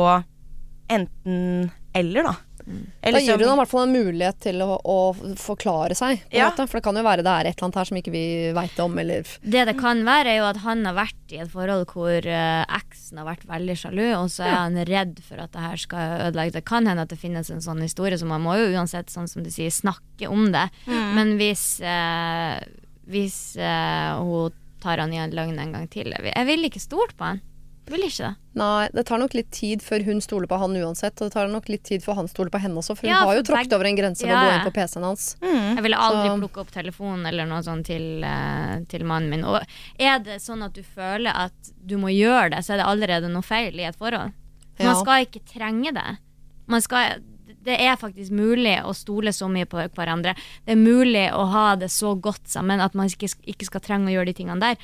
enten-eller, 1.94 2.22
da. 2.22 2.36
Da 2.64 2.72
Eller 3.02 3.20
gir 3.20 3.26
liksom- 3.26 3.38
du 3.38 3.44
dem 3.44 3.52
i 3.52 3.60
hvert 3.60 3.68
fall 3.68 3.82
en 3.82 3.92
mulighet 3.92 4.38
til 4.40 4.54
å, 4.64 4.80
å 4.82 5.14
forklare 5.36 5.92
seg. 5.94 6.22
På 6.30 6.32
Ja. 6.32 6.50
måte. 6.50 6.66
For 6.66 6.78
det 6.78 6.84
kan 6.84 6.96
jo 6.96 7.02
være 7.02 7.22
det 7.22 7.26
er 7.26 7.46
et 7.50 7.56
eller 7.58 7.64
annet 7.68 7.74
her 7.74 7.84
som 7.84 7.96
ikke 7.98 8.12
vi 8.12 8.52
veit 8.56 8.78
om. 8.80 8.98
Eller 8.98 9.22
Det 9.44 9.66
det 9.66 9.76
kan 9.78 10.02
være, 10.02 10.26
er 10.26 10.36
jo 10.38 10.44
at 10.48 10.56
han 10.64 10.84
har 10.86 10.94
vært 10.94 11.32
i 11.32 11.36
et 11.42 11.50
forhold 11.50 11.86
hvor 11.92 12.24
eh, 12.24 12.64
eksen 12.64 13.18
har 13.18 13.26
vært 13.36 13.44
veldig 13.46 13.76
sjalu, 13.76 14.14
og 14.16 14.30
så 14.30 14.44
er 14.46 14.54
han 14.56 14.76
redd 14.76 15.20
for 15.22 15.36
at 15.44 15.52
det 15.52 15.60
her 15.60 15.76
skal 15.76 16.20
ødelegge. 16.32 16.52
Det 16.52 16.64
kan 16.64 16.86
hende 16.86 17.02
at 17.02 17.08
det 17.08 17.18
finnes 17.18 17.50
en 17.50 17.60
sånn 17.60 17.82
historie, 17.82 18.16
så 18.16 18.24
man 18.24 18.40
må 18.40 18.56
jo 18.56 18.72
uansett, 18.72 19.12
sånn 19.12 19.28
som 19.28 19.42
de 19.42 19.50
sier, 19.50 19.68
snakke 19.68 20.26
om 20.30 20.50
det. 20.50 20.70
Men 20.86 21.36
hvis, 21.36 21.80
uh, 21.84 22.64
hvis 23.06 23.56
uh, 23.60 24.16
hun 24.24 24.50
tar 24.80 24.98
han 24.98 25.12
i 25.12 25.16
en 25.20 25.30
løgn 25.32 25.58
en 25.60 25.72
gang 25.72 25.86
til 25.88 26.06
Jeg 26.12 26.22
vil, 26.22 26.32
jeg 26.34 26.46
vil 26.46 26.64
ikke 26.70 26.80
stole 26.80 27.12
på 27.12 27.24
han. 27.24 27.40
Vil 27.86 28.00
ikke 28.06 28.24
det. 28.24 28.36
Nei, 28.56 28.88
det 28.94 29.02
tar 29.04 29.18
nok 29.20 29.34
litt 29.36 29.50
tid 29.52 29.82
før 29.84 30.04
hun 30.06 30.20
stoler 30.24 30.48
på 30.48 30.56
han 30.58 30.72
uansett. 30.78 31.18
Og 31.20 31.28
det 31.28 31.34
tar 31.34 31.50
nok 31.52 31.66
litt 31.68 31.82
tid 31.84 32.00
før 32.04 32.14
han 32.22 32.28
stoler 32.30 32.48
på 32.54 32.60
henne 32.62 32.80
også, 32.80 32.94
for 32.96 33.04
hun 33.04 33.10
Ja, 33.12 33.24
har 33.26 33.34
jo 33.36 33.42
for 33.42 33.50
tråkket 33.52 33.74
over 33.76 33.88
en 33.90 33.98
grense 33.98 34.22
ved 34.24 34.32
Ja, 34.32 34.38
å 34.40 34.46
gå 34.46 34.54
inn 34.54 34.64
på 34.68 34.72
PC-en 34.78 35.04
hans. 35.04 35.26
Mm. 35.42 35.74
Jeg 35.76 35.82
ville 35.82 35.98
aldri 36.06 36.28
Så- 36.30 36.38
plukke 36.40 36.60
opp 36.62 36.70
telefonen 36.70 37.26
eller 37.28 37.44
noe 37.50 37.62
sånt 37.62 37.84
til, 37.84 38.24
eh, 38.24 38.78
til 38.88 39.04
mannen 39.04 39.28
min. 39.28 39.44
Og 39.44 39.60
er 39.98 40.18
det 40.18 40.40
sånn 40.40 40.64
at 40.64 40.72
du 40.72 40.82
føler 40.82 41.32
at 41.34 41.52
du 41.84 41.96
må 41.98 42.08
gjøre 42.08 42.50
det, 42.56 42.64
så 42.64 42.72
er 42.74 42.76
det 42.78 42.86
allerede 42.86 43.30
noe 43.30 43.42
feil 43.42 43.74
i 43.78 43.84
et 43.84 43.96
forhold. 43.96 44.32
Man 44.78 44.96
skal 44.96 45.26
ikke 45.26 45.44
trenge 45.44 45.92
det. 45.92 46.18
Man 46.66 46.80
skal, 46.80 47.20
det 47.62 47.78
er 47.80 47.96
faktisk 47.96 48.30
mulig 48.30 48.82
å 48.82 48.94
stole 48.94 49.28
så 49.30 49.46
mye 49.50 49.66
på 49.66 49.76
hverandre. 49.90 50.34
Det 50.66 50.72
er 50.72 50.80
mulig 50.80 51.30
å 51.32 51.46
ha 51.50 51.76
det 51.76 51.90
så 51.90 52.18
godt 52.18 52.44
sammen 52.48 52.80
at 52.80 52.94
man 52.94 53.06
ikke, 53.06 53.28
ikke 53.46 53.66
skal 53.66 53.80
trenge 53.80 54.08
å 54.08 54.14
gjøre 54.14 54.26
de 54.26 54.32
tingene 54.32 54.60
der. 54.60 54.76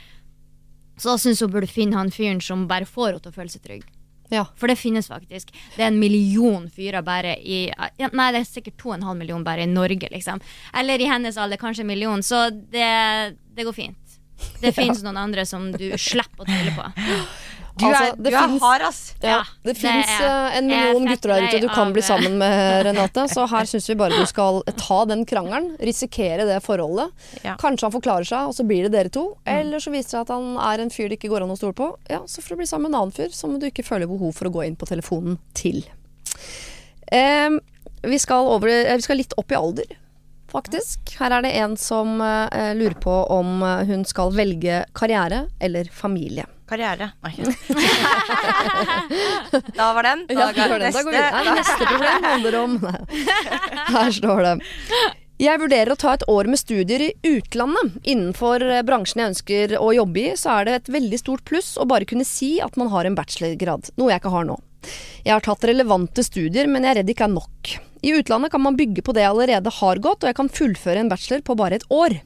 Så 1.01 1.09
da 1.09 1.17
syns 1.21 1.41
hun 1.41 1.53
burde 1.55 1.71
finne 1.71 1.97
han 1.97 2.13
fyren 2.13 2.43
som 2.45 2.67
bare 2.69 2.89
får 2.89 3.15
henne 3.15 3.25
til 3.25 3.33
å 3.33 3.39
føle 3.39 3.53
seg 3.53 3.65
trygg. 3.65 3.89
Ja. 4.31 4.45
For 4.55 4.71
det 4.71 4.79
finnes 4.79 5.09
faktisk. 5.11 5.51
Det 5.75 5.83
er 5.83 5.89
en 5.89 5.99
million 5.99 6.69
fyrer 6.71 7.03
bare 7.03 7.35
i 7.41 7.65
Nei, 7.99 8.29
det 8.31 8.45
er 8.45 8.47
sikkert 8.47 8.77
to 8.79 8.93
og 8.93 9.01
en 9.01 9.09
halv 9.09 9.19
million 9.19 9.43
bare 9.47 9.65
i 9.67 9.71
Norge, 9.71 10.07
liksom. 10.13 10.43
Eller 10.77 11.03
i 11.03 11.09
hennes 11.11 11.39
alder, 11.41 11.59
kanskje 11.59 11.83
en 11.83 11.91
million. 11.91 12.23
Så 12.23 12.45
det, 12.51 12.91
det 13.57 13.67
går 13.67 13.75
fint. 13.75 14.10
Det 14.61 14.75
fins 14.77 15.03
noen 15.07 15.17
andre 15.21 15.47
som 15.49 15.71
du 15.73 15.87
slipper 15.97 16.45
å 16.45 16.49
tvile 16.49 16.75
på. 16.77 16.91
Du 17.81 17.87
er, 17.87 17.95
Altså, 17.95 18.17
du 18.19 18.27
finnes, 18.29 18.57
er 18.59 18.65
hard, 18.67 18.83
ass. 18.85 18.99
Ja, 19.23 19.29
Ja, 19.31 19.37
det 19.65 19.73
det 19.73 19.77
fins 19.81 20.09
er- 20.21 20.57
en 20.59 20.67
million 20.69 21.07
gutter 21.07 21.31
der 21.33 21.45
ute 21.47 21.61
du 21.63 21.69
kan 21.71 21.87
av- 21.87 21.93
bli 21.95 22.03
sammen 22.05 22.35
med, 22.37 22.85
Renate. 22.87 23.25
Så 23.33 23.47
her 23.49 23.65
syns 23.71 23.87
vi 23.89 23.95
bare 23.97 24.19
du 24.21 24.27
skal 24.27 24.59
ta 24.77 24.99
den 25.09 25.23
krangelen, 25.25 25.71
risikere 25.81 26.45
det 26.45 26.59
forholdet. 26.67 27.09
Ja. 27.47 27.55
Kanskje 27.57 27.87
han 27.89 27.95
forklarer 27.95 28.27
seg, 28.29 28.51
og 28.51 28.53
så 28.59 28.67
blir 28.69 28.85
det 28.85 28.93
dere 28.93 29.09
to. 29.15 29.25
Eller 29.47 29.79
så 29.81 29.95
viser 29.95 30.11
det 30.11 30.13
seg 30.13 30.21
at 30.27 30.35
han 30.35 30.59
er 30.61 30.83
en 30.85 30.91
fyr 30.93 31.09
det 31.09 31.17
ikke 31.21 31.31
går 31.33 31.47
an 31.47 31.55
å 31.55 31.57
stole 31.57 31.73
på. 31.79 31.89
Ja, 32.11 32.21
så 32.27 32.43
får 32.45 32.49
du 32.53 32.57
bli 32.65 32.67
sammen 32.69 32.91
med 32.91 32.99
en 32.99 33.01
annen 33.01 33.17
fyr 33.17 33.33
som 33.33 33.57
du 33.59 33.67
ikke 33.71 33.87
føler 33.87 34.11
behov 34.11 34.35
for 34.37 34.51
å 34.51 34.53
gå 34.59 34.67
inn 34.67 34.77
på 34.77 34.91
telefonen 34.91 35.39
til. 35.55 35.81
Um, 37.13 37.61
vi, 38.03 38.19
skal 38.19 38.47
over, 38.51 38.69
eh, 38.69 38.97
vi 38.97 39.03
skal 39.03 39.19
litt 39.19 39.33
opp 39.41 39.51
i 39.53 39.57
alder, 39.59 39.97
faktisk. 40.53 41.15
Her 41.21 41.39
er 41.39 41.45
det 41.47 41.53
en 41.63 41.77
som 41.81 42.19
uh, 42.21 42.73
lurer 42.77 42.97
på 43.01 43.15
om 43.33 43.63
eh, 43.67 43.85
hun 43.89 44.05
skal 44.09 44.33
velge 44.35 44.83
karriere 44.97 45.47
eller 45.63 45.89
familie. 45.95 46.47
Karriere. 46.71 47.11
Nei. 47.25 47.33
da 49.79 49.89
var 49.97 50.07
den. 50.07 50.27
Da 50.29 50.35
Ja. 50.37 50.51
Da 50.55 50.69
går 50.69 50.79
vi 50.79 50.85
neste. 50.85 51.05
videre. 51.09 51.31
Nei, 51.35 51.57
neste 51.59 51.89
problem 51.89 52.29
handler 52.29 52.59
om 52.61 52.77
Her 53.97 54.13
står 54.15 54.45
det. 54.47 54.55
Jeg 55.41 55.57
vurderer 55.63 55.95
å 55.95 55.97
ta 55.97 56.13
et 56.15 56.27
år 56.29 56.51
med 56.53 56.61
studier 56.61 57.01
i 57.01 57.11
utlandet. 57.25 57.95
Innenfor 58.05 58.61
eh, 58.61 58.83
bransjen 58.87 59.23
jeg 59.23 59.33
ønsker 59.33 59.77
å 59.81 59.91
jobbe 59.97 60.21
i, 60.21 60.35
så 60.37 60.59
er 60.59 60.69
det 60.69 60.75
et 60.79 60.91
veldig 61.01 61.21
stort 61.23 61.47
pluss 61.49 61.73
å 61.81 61.89
bare 61.89 62.07
kunne 62.09 62.27
si 62.29 62.59
at 62.61 62.77
man 62.81 62.93
har 62.93 63.09
en 63.09 63.17
bachelorgrad, 63.17 63.89
noe 63.97 64.13
jeg 64.13 64.21
ikke 64.21 64.35
har 64.35 64.51
nå. 64.51 64.59
Jeg 65.25 65.33
har 65.33 65.45
tatt 65.45 65.65
relevante 65.69 66.25
studier, 66.25 66.69
men 66.69 66.85
jeg 66.85 66.93
er 66.93 67.01
redd 67.01 67.09
det 67.09 67.17
ikke 67.17 67.29
er 67.31 67.39
nok. 67.39 67.73
I 68.01 68.15
utlandet 68.17 68.53
kan 68.53 68.63
man 68.65 68.79
bygge 68.79 69.05
på 69.05 69.13
det 69.13 69.25
jeg 69.25 69.35
allerede 69.35 69.73
har 69.81 70.01
gått, 70.01 70.25
og 70.25 70.31
jeg 70.31 70.39
kan 70.39 70.49
fullføre 70.49 71.03
en 71.03 71.13
bachelor 71.13 71.45
på 71.45 71.57
bare 71.59 71.81
et 71.81 71.87
år. 71.93 72.17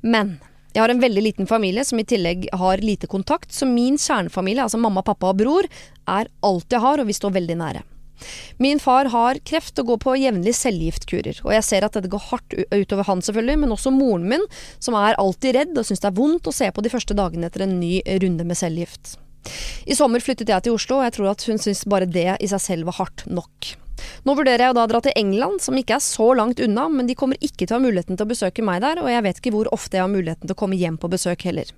Men 0.00 0.38
jeg 0.72 0.80
har 0.80 0.92
en 0.92 1.02
veldig 1.02 1.22
liten 1.22 1.48
familie 1.48 1.84
som 1.84 2.00
i 2.00 2.06
tillegg 2.08 2.46
har 2.56 2.80
lite 2.80 3.08
kontakt, 3.10 3.52
så 3.52 3.68
min 3.68 3.98
kjernefamilie, 4.00 4.64
altså 4.64 4.80
mamma, 4.80 5.04
pappa 5.04 5.34
og 5.34 5.40
bror, 5.42 5.68
er 6.08 6.30
alt 6.40 6.72
jeg 6.72 6.80
har, 6.80 7.02
og 7.02 7.10
vi 7.10 7.16
står 7.16 7.34
veldig 7.36 7.58
nære. 7.60 7.82
Min 8.62 8.78
far 8.80 9.08
har 9.10 9.40
kreft 9.44 9.80
og 9.82 9.90
går 9.90 9.98
på 10.04 10.14
jevnlig 10.20 10.54
cellegiftkurer, 10.56 11.42
og 11.44 11.52
jeg 11.56 11.66
ser 11.66 11.84
at 11.84 11.98
dette 11.98 12.10
går 12.12 12.22
hardt 12.30 12.56
utover 12.70 13.08
han 13.08 13.20
selvfølgelig, 13.24 13.58
men 13.64 13.74
også 13.74 13.92
moren 13.92 14.28
min, 14.30 14.46
som 14.78 14.96
er 14.96 15.18
alltid 15.20 15.58
redd 15.58 15.76
og 15.76 15.88
syns 15.88 16.04
det 16.04 16.08
er 16.12 16.16
vondt 16.20 16.48
å 16.48 16.54
se 16.54 16.70
på 16.72 16.86
de 16.86 16.92
første 16.92 17.18
dagene 17.18 17.50
etter 17.50 17.66
en 17.66 17.76
ny 17.82 17.98
runde 18.22 18.46
med 18.48 18.60
cellegift. 18.62 19.16
I 19.90 19.98
sommer 19.98 20.22
flyttet 20.22 20.48
jeg 20.54 20.64
til 20.64 20.78
Oslo, 20.78 21.00
og 21.00 21.08
jeg 21.08 21.18
tror 21.18 21.32
at 21.34 21.46
hun 21.50 21.58
syns 21.60 21.82
bare 21.90 22.06
det 22.06 22.30
i 22.38 22.48
seg 22.48 22.62
selv 22.62 22.92
var 22.92 23.00
hardt 23.02 23.26
nok. 23.26 23.74
Nå 24.26 24.34
vurderer 24.38 24.66
jeg 24.66 24.74
å 24.74 24.76
da 24.76 24.86
dra 24.90 25.00
til 25.02 25.14
England, 25.18 25.62
som 25.64 25.76
ikke 25.78 25.96
er 25.98 26.04
så 26.04 26.28
langt 26.38 26.60
unna, 26.62 26.88
men 26.92 27.08
de 27.08 27.16
kommer 27.18 27.38
ikke 27.42 27.66
til 27.66 27.74
å 27.74 27.80
ha 27.80 27.84
muligheten 27.84 28.18
til 28.18 28.26
å 28.26 28.30
besøke 28.30 28.64
meg 28.64 28.82
der, 28.84 29.00
og 29.02 29.10
jeg 29.10 29.24
vet 29.26 29.40
ikke 29.40 29.54
hvor 29.54 29.70
ofte 29.74 29.98
jeg 29.98 30.04
har 30.04 30.12
muligheten 30.12 30.46
til 30.46 30.54
å 30.54 30.60
komme 30.62 30.78
hjem 30.78 30.98
på 31.00 31.10
besøk 31.12 31.46
heller. 31.48 31.70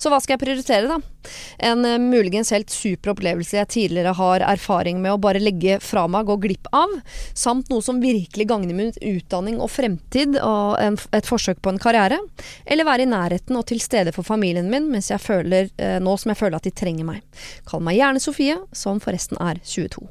Så 0.00 0.10
hva 0.10 0.18
skal 0.22 0.34
jeg 0.34 0.42
prioritere, 0.42 0.88
da? 0.90 0.98
En 1.70 1.84
eh, 1.86 2.00
muligens 2.02 2.50
helt 2.54 2.72
super 2.74 3.12
opplevelse 3.12 3.58
jeg 3.58 3.70
tidligere 3.70 4.14
har 4.18 4.44
erfaring 4.48 5.00
med 5.02 5.14
å 5.14 5.20
bare 5.22 5.42
legge 5.42 5.78
fra 5.84 6.06
meg 6.10 6.26
gå 6.30 6.38
glipp 6.42 6.70
av, 6.74 6.96
samt 7.38 7.70
noe 7.70 7.84
som 7.84 8.00
virkelig 8.02 8.48
gagner 8.50 8.76
min 8.76 8.94
utdanning 8.96 9.60
og 9.60 9.70
fremtid 9.72 10.38
og 10.40 10.80
en, 10.82 10.98
et 11.16 11.28
forsøk 11.28 11.60
på 11.62 11.74
en 11.74 11.82
karriere, 11.82 12.18
eller 12.64 12.88
være 12.88 13.06
i 13.06 13.10
nærheten 13.12 13.60
og 13.60 13.68
til 13.70 13.82
stede 13.84 14.14
for 14.16 14.26
familien 14.26 14.70
min 14.72 14.88
mens 14.90 15.12
jeg 15.12 15.22
føler, 15.22 15.70
eh, 15.78 15.98
nå 16.02 16.16
som 16.18 16.32
jeg 16.32 16.40
føler 16.40 16.58
at 16.58 16.66
de 16.66 16.74
trenger 16.74 17.06
meg. 17.06 17.44
Kall 17.68 17.84
meg 17.84 18.00
gjerne 18.00 18.22
Sofie, 18.22 18.58
som 18.72 19.02
forresten 19.02 19.38
er 19.40 19.62
22. 19.62 20.08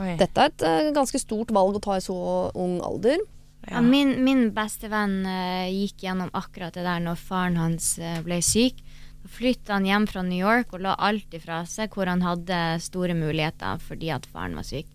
Oi. 0.00 0.12
Dette 0.20 0.42
er 0.42 0.52
et 0.52 0.66
eh, 0.66 0.92
ganske 0.96 1.20
stort 1.20 1.52
valg 1.54 1.78
å 1.78 1.82
ta 1.82 1.96
i 1.96 2.04
så 2.04 2.16
ung 2.54 2.78
alder. 2.84 3.22
Ja, 3.66 3.80
min, 3.82 4.12
min 4.22 4.50
beste 4.54 4.90
venn 4.92 5.24
eh, 5.26 5.72
gikk 5.72 6.04
gjennom 6.06 6.30
akkurat 6.36 6.76
det 6.76 6.84
der 6.86 7.02
når 7.02 7.18
faren 7.18 7.58
hans 7.58 7.96
eh, 7.98 8.20
ble 8.22 8.38
syk. 8.44 8.78
Da 9.24 9.32
flytta 9.32 9.74
han 9.74 9.88
hjem 9.88 10.06
fra 10.10 10.22
New 10.22 10.38
York 10.38 10.74
og 10.76 10.84
la 10.84 10.94
alt 11.02 11.34
ifra 11.34 11.64
seg 11.66 11.96
hvor 11.96 12.06
han 12.10 12.22
hadde 12.22 12.60
store 12.84 13.16
muligheter 13.18 13.80
fordi 13.82 14.12
at 14.14 14.28
faren 14.30 14.54
var 14.58 14.68
syk. 14.68 14.86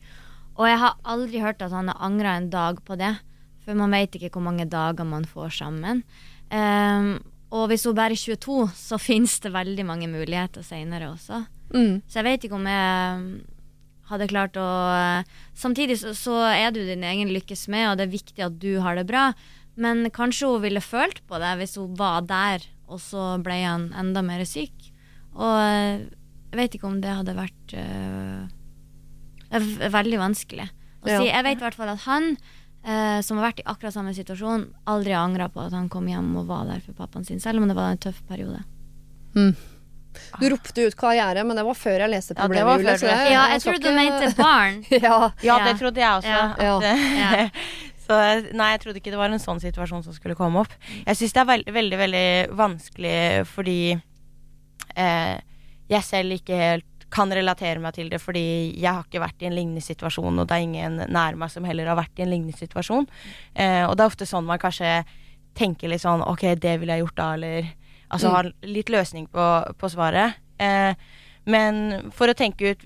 Og 0.60 0.70
jeg 0.70 0.80
har 0.84 0.98
aldri 1.10 1.42
hørt 1.44 1.64
at 1.66 1.74
han 1.74 1.92
har 1.92 2.00
angra 2.06 2.38
en 2.38 2.52
dag 2.54 2.80
på 2.86 2.96
det, 3.00 3.16
for 3.66 3.78
man 3.78 3.94
vet 3.96 4.16
ikke 4.16 4.32
hvor 4.36 4.46
mange 4.46 4.68
dager 4.70 5.08
man 5.08 5.26
får 5.28 5.56
sammen. 5.62 6.04
Um, 6.52 7.16
og 7.56 7.70
hvis 7.72 7.86
hun 7.88 7.96
bare 7.96 8.16
er 8.16 8.20
22, 8.20 8.58
så 8.76 9.00
finnes 9.10 9.40
det 9.44 9.54
veldig 9.56 9.86
mange 9.88 10.10
muligheter 10.12 10.64
senere 10.66 11.12
også. 11.12 11.44
Mm. 11.74 12.02
Så 12.08 12.20
jeg 12.20 12.28
vet 12.28 12.46
ikke 12.46 12.60
om 12.60 12.68
jeg 12.68 13.42
hadde 14.12 14.30
klart 14.32 14.60
å 14.60 14.68
Samtidig 15.58 15.98
så, 16.02 16.14
så 16.18 16.38
er 16.52 16.72
du 16.76 16.82
din 16.86 17.04
egen 17.08 17.32
lykkes 17.34 17.68
med, 17.72 17.90
og 17.90 17.98
det 18.00 18.08
er 18.08 18.16
viktig 18.16 18.46
at 18.46 18.60
du 18.62 18.76
har 18.84 19.00
det 19.00 19.08
bra. 19.10 19.32
Men 19.80 20.06
kanskje 20.14 20.50
hun 20.52 20.64
ville 20.66 20.84
følt 20.84 21.22
på 21.30 21.40
det 21.42 21.52
hvis 21.62 21.78
hun 21.80 21.94
var 22.00 22.26
der, 22.28 22.66
og 22.92 23.00
så 23.02 23.36
ble 23.44 23.62
han 23.64 23.92
enda 23.98 24.24
mer 24.26 24.44
syk. 24.48 24.92
Og 25.38 25.54
eh, 25.64 26.08
jeg 26.52 26.60
vet 26.60 26.74
ikke 26.76 26.90
om 26.90 26.98
det 27.04 27.14
hadde 27.16 27.38
vært 27.38 27.76
uh, 27.80 28.44
veldig 29.94 30.18
vanskelig 30.20 30.66
å 30.68 31.08
si. 31.08 31.30
Jeg 31.30 31.46
vet 31.48 31.62
i 31.62 31.64
hvert 31.64 31.78
fall 31.80 31.94
at 31.94 32.04
han, 32.04 32.34
uh, 32.84 33.20
som 33.24 33.40
har 33.40 33.48
vært 33.48 33.62
i 33.64 33.68
akkurat 33.72 33.96
samme 33.96 34.12
situasjon, 34.18 34.68
aldri 34.92 35.16
har 35.16 35.24
angra 35.30 35.48
på 35.54 35.64
at 35.64 35.78
han 35.78 35.88
kom 35.92 36.10
hjem 36.12 36.34
og 36.42 36.50
var 36.52 36.68
der 36.68 36.84
for 36.84 36.98
pappaen 36.98 37.28
sin, 37.28 37.40
selv 37.40 37.64
om 37.64 37.72
det 37.72 37.78
var 37.80 37.94
en 37.94 38.04
tøff 38.04 38.20
periode. 38.28 38.66
Du 40.40 40.50
ropte 40.50 40.86
ut 40.88 40.96
karriere, 40.96 41.44
men 41.48 41.56
det 41.56 41.64
var 41.66 41.74
før 41.78 42.00
jeg 42.06 42.10
leste 42.12 42.34
Ja, 42.36 42.36
det 42.36 42.42
problemet. 42.44 42.66
var 42.66 42.78
før 42.78 42.82
du 42.82 42.88
det- 42.88 43.12
leste. 43.12 43.32
Ja, 43.32 43.44
jeg 43.54 43.62
trodde 43.62 43.82
du 43.82 43.96
mente 43.96 44.36
barn. 44.38 44.86
ja. 44.92 45.32
Ja, 45.44 45.58
Ja. 45.58 45.66
det 45.66 45.80
trodde 45.80 46.02
jeg 46.02 46.12
også. 46.20 46.28
Ja. 46.28 46.78
At, 46.78 46.84
eh, 46.84 47.18
Ja. 47.20 47.50
så 48.08 48.54
nei, 48.54 48.72
jeg 48.74 48.82
trodde 48.82 48.98
ikke 49.00 49.12
det 49.12 49.18
var 49.22 49.30
en 49.32 49.40
sånn 49.40 49.62
situasjon 49.62 50.04
som 50.04 50.14
skulle 50.14 50.36
komme 50.36 50.60
opp. 50.66 50.74
Jeg 51.06 51.16
syns 51.16 51.34
det 51.34 51.42
er 51.42 51.46
veld, 51.52 51.66
veldig, 51.72 51.98
veldig 51.98 52.26
vanskelig 52.60 53.46
fordi 53.48 53.78
eh, 54.96 55.38
jeg 55.92 56.04
selv 56.08 56.32
ikke 56.40 56.58
helt 56.58 56.86
kan 57.12 57.28
relatere 57.36 57.80
meg 57.84 57.94
til 57.98 58.08
det, 58.10 58.22
fordi 58.24 58.44
jeg 58.80 58.88
har 58.88 59.04
ikke 59.04 59.20
vært 59.20 59.42
i 59.44 59.48
en 59.50 59.56
lignende 59.58 59.82
situasjon, 59.84 60.38
og 60.40 60.48
det 60.48 60.56
er 60.56 60.64
ingen 60.64 61.02
nær 61.12 61.36
meg 61.36 61.52
som 61.52 61.66
heller 61.68 61.90
har 61.92 61.98
vært 62.00 62.20
i 62.20 62.24
en 62.24 62.30
lignende 62.32 62.56
situasjon. 62.56 63.08
Eh, 63.54 63.84
og 63.84 63.98
det 63.98 64.06
er 64.06 64.12
ofte 64.14 64.28
sånn 64.30 64.46
man 64.48 64.62
kanskje 64.62 65.02
tenker 65.54 65.92
litt 65.92 66.00
sånn 66.00 66.22
Ok, 66.24 66.46
det 66.64 66.78
ville 66.80 66.96
jeg 66.96 67.04
gjort 67.04 67.18
da, 67.20 67.34
eller 67.36 67.68
Altså 68.12 68.28
Mm. 68.28 68.36
har 68.36 68.52
litt 68.64 68.90
løsning 68.90 69.28
på, 69.32 69.46
på 69.80 69.90
svaret. 69.90 70.34
Eh, 70.60 70.94
men 71.46 72.12
for 72.12 72.28
å 72.28 72.36
tenke 72.38 72.74
ut 72.74 72.84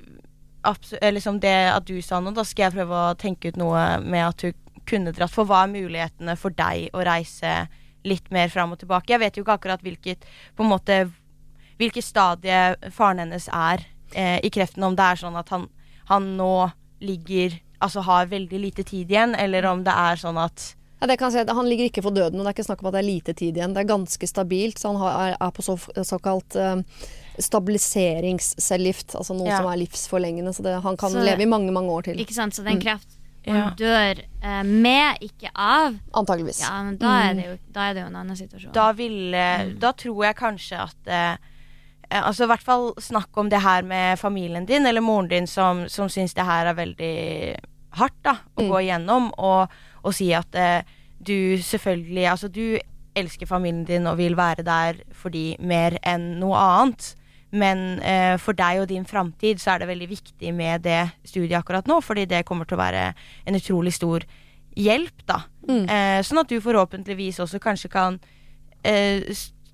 liksom 1.02 1.40
det 1.40 1.72
at 1.74 1.86
du 1.86 2.02
sa 2.02 2.20
nå, 2.20 2.34
da 2.34 2.44
skal 2.44 2.66
jeg 2.70 2.78
prøve 2.78 2.94
å 2.94 3.18
tenke 3.18 3.50
ut 3.50 3.58
noe 3.58 4.00
med 4.02 4.26
at 4.28 4.38
du 4.38 4.54
kunne 4.86 5.12
dratt. 5.14 5.34
For 5.34 5.46
hva 5.46 5.64
er 5.66 5.74
mulighetene 5.74 6.36
for 6.38 6.50
deg 6.50 6.90
å 6.94 7.04
reise 7.06 7.68
litt 8.06 8.32
mer 8.32 8.50
fram 8.50 8.72
og 8.74 8.80
tilbake? 8.80 9.14
Jeg 9.14 9.20
vet 9.20 9.38
jo 9.38 9.44
ikke 9.44 9.58
akkurat 9.60 9.82
hvilket 9.86 10.26
på 10.56 10.64
en 10.66 10.70
måte 10.72 11.12
hvilket 11.78 12.06
stadie 12.06 12.76
faren 12.96 13.20
hennes 13.20 13.50
er 13.52 13.86
eh, 14.16 14.40
i 14.46 14.50
kreften. 14.50 14.84
Om 14.84 14.96
det 14.96 15.06
er 15.06 15.22
sånn 15.22 15.38
at 15.38 15.50
han, 15.50 15.70
han 16.10 16.36
nå 16.38 16.72
ligger 17.02 17.60
Altså 17.84 18.00
har 18.08 18.30
veldig 18.32 18.60
lite 18.64 18.84
tid 18.88 19.12
igjen, 19.12 19.34
eller 19.36 19.66
om 19.68 19.82
det 19.84 19.92
er 19.92 20.16
sånn 20.18 20.38
at 20.40 20.64
Ja, 21.01 21.08
det 21.08 21.17
kan 21.19 21.31
jeg 21.31 21.45
si, 21.47 21.53
han 21.53 21.67
ligger 21.69 21.86
ikke 21.89 22.01
for 22.05 22.12
døden, 22.15 22.39
og 22.39 22.45
det 22.45 22.51
er 22.51 22.55
ikke 22.55 22.67
snakk 22.69 22.81
om 22.81 22.88
at 22.88 22.93
det 22.95 23.01
er 23.03 23.08
lite 23.10 23.34
tid 23.36 23.58
igjen. 23.58 23.73
Det 23.75 23.81
er 23.84 23.89
ganske 23.91 24.27
stabilt, 24.27 24.79
så 24.79 24.93
han 24.93 25.01
har, 25.01 25.36
er, 25.39 25.51
på 25.51 25.62
så, 25.65 25.75
såkalt 26.08 26.55
uh, 26.55 26.79
stabiliseringscellegift, 27.39 29.15
altså 29.19 29.36
noe 29.36 29.47
Ja. 29.49 29.58
som 29.60 29.67
er 29.71 29.77
livsforlengende. 29.84 30.53
Så 30.55 30.63
det, 30.63 30.81
han 30.81 30.97
kan 30.97 31.12
Så- 31.12 31.23
leve 31.23 31.41
i 31.43 31.45
mange, 31.45 31.71
mange 31.71 31.89
år 31.91 32.01
til. 32.03 32.17
Ikke 32.19 32.34
sant? 32.34 32.53
Så 32.55 32.63
det 32.63 32.71
er 32.71 32.75
en 32.75 32.81
kreft 32.81 33.08
hun 33.45 33.55
Ja. 33.55 33.69
dør 33.77 34.23
eh, 34.41 34.63
med, 34.63 35.17
ikke 35.21 35.49
av. 35.53 35.95
Antageligvis. 36.13 36.62
Ja, 36.62 36.81
men 36.84 36.97
da 36.97 37.29
er 37.29 37.34
det 37.36 37.45
jo, 37.45 37.58
da 37.71 37.79
er 37.89 37.93
det 37.93 38.01
jo 38.01 38.08
en 38.08 38.15
annen 38.15 38.36
situasjon. 38.36 38.71
Da 38.73 38.91
ville 38.93 39.75
Da 39.79 39.91
tror 39.91 40.23
jeg 40.25 40.36
kanskje 40.36 40.79
at 40.81 40.95
eh, 41.08 41.38
eh, 42.10 42.21
Altså 42.27 42.43
i 42.43 42.47
hvert 42.47 42.63
fall 42.63 42.93
snakk 42.97 43.29
om 43.38 43.49
det 43.49 43.62
her 43.62 43.84
med 43.84 44.17
familien 44.17 44.65
din, 44.65 44.86
eller 44.86 45.01
moren 45.01 45.27
din, 45.27 45.45
som, 45.47 45.88
som 45.89 46.08
syns 46.10 46.34
det 46.34 46.43
her 46.45 46.65
er 46.65 46.73
veldig 46.73 47.55
hardt 47.91 48.23
da 48.23 48.31
å 48.58 48.62
Mm. 48.63 48.69
gå 48.69 48.81
igjennom, 48.81 49.31
og, 49.38 49.69
og 50.06 50.15
si 50.15 50.30
at 50.38 50.56
eh, 50.56 50.86
du 51.26 51.58
selvfølgelig 51.62 52.28
Altså 52.30 52.50
du 52.52 52.78
elsker 53.15 53.48
familien 53.48 53.86
din 53.88 54.08
og 54.08 54.18
vil 54.20 54.36
være 54.38 54.63
der 54.68 55.00
for 55.15 55.32
de 55.32 55.56
mer 55.60 55.96
enn 56.04 56.36
noe 56.41 56.60
annet. 56.60 57.13
Men 57.56 58.02
eh, 58.04 58.36
for 58.41 58.58
deg 58.58 58.82
og 58.82 58.89
din 58.91 59.06
framtid 59.08 59.62
så 59.63 59.74
er 59.76 59.84
det 59.84 59.91
veldig 59.94 60.10
viktig 60.10 60.52
med 60.54 60.84
det 60.84 61.02
studiet 61.24 61.56
akkurat 61.62 61.88
nå, 61.88 62.02
fordi 62.04 62.26
det 62.28 62.44
kommer 62.48 62.68
til 62.68 62.76
å 62.76 62.84
være 62.84 63.06
en 63.48 63.56
utrolig 63.56 63.94
stor 63.96 64.26
hjelp, 64.76 65.24
da. 65.30 65.39
Mm. 65.70 65.86
Eh, 65.88 66.20
sånn 66.28 66.41
at 66.44 66.52
du 66.52 66.60
forhåpentligvis 66.60 67.39
også 67.46 67.62
kanskje 67.63 67.91
kan 67.94 68.20
eh, 68.84 69.24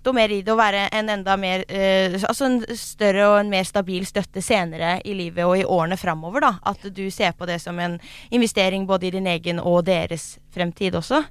stå 0.02 0.14
mer 0.18 0.32
i 0.34 0.42
det 0.42 0.50
og 0.50 0.58
være 0.58 0.88
en 0.98 1.10
enda 1.14 1.36
mer 1.38 1.64
eh, 1.70 2.16
Altså 2.18 2.48
en 2.48 2.60
større 2.78 3.28
og 3.30 3.40
en 3.40 3.52
mer 3.54 3.66
stabil 3.68 4.06
støtte 4.10 4.42
senere 4.42 4.96
i 5.06 5.14
livet 5.14 5.46
og 5.46 5.60
i 5.60 5.66
årene 5.66 5.98
framover, 5.98 6.42
da. 6.42 6.54
At 6.66 6.88
du 6.90 7.04
ser 7.14 7.36
på 7.38 7.46
det 7.50 7.60
som 7.62 7.80
en 7.80 8.00
investering 8.34 8.88
både 8.90 9.08
i 9.08 9.16
din 9.18 9.30
egen 9.30 9.62
og 9.62 9.86
deres 9.86 10.40
fremtid 10.54 10.98
også. 10.98 11.22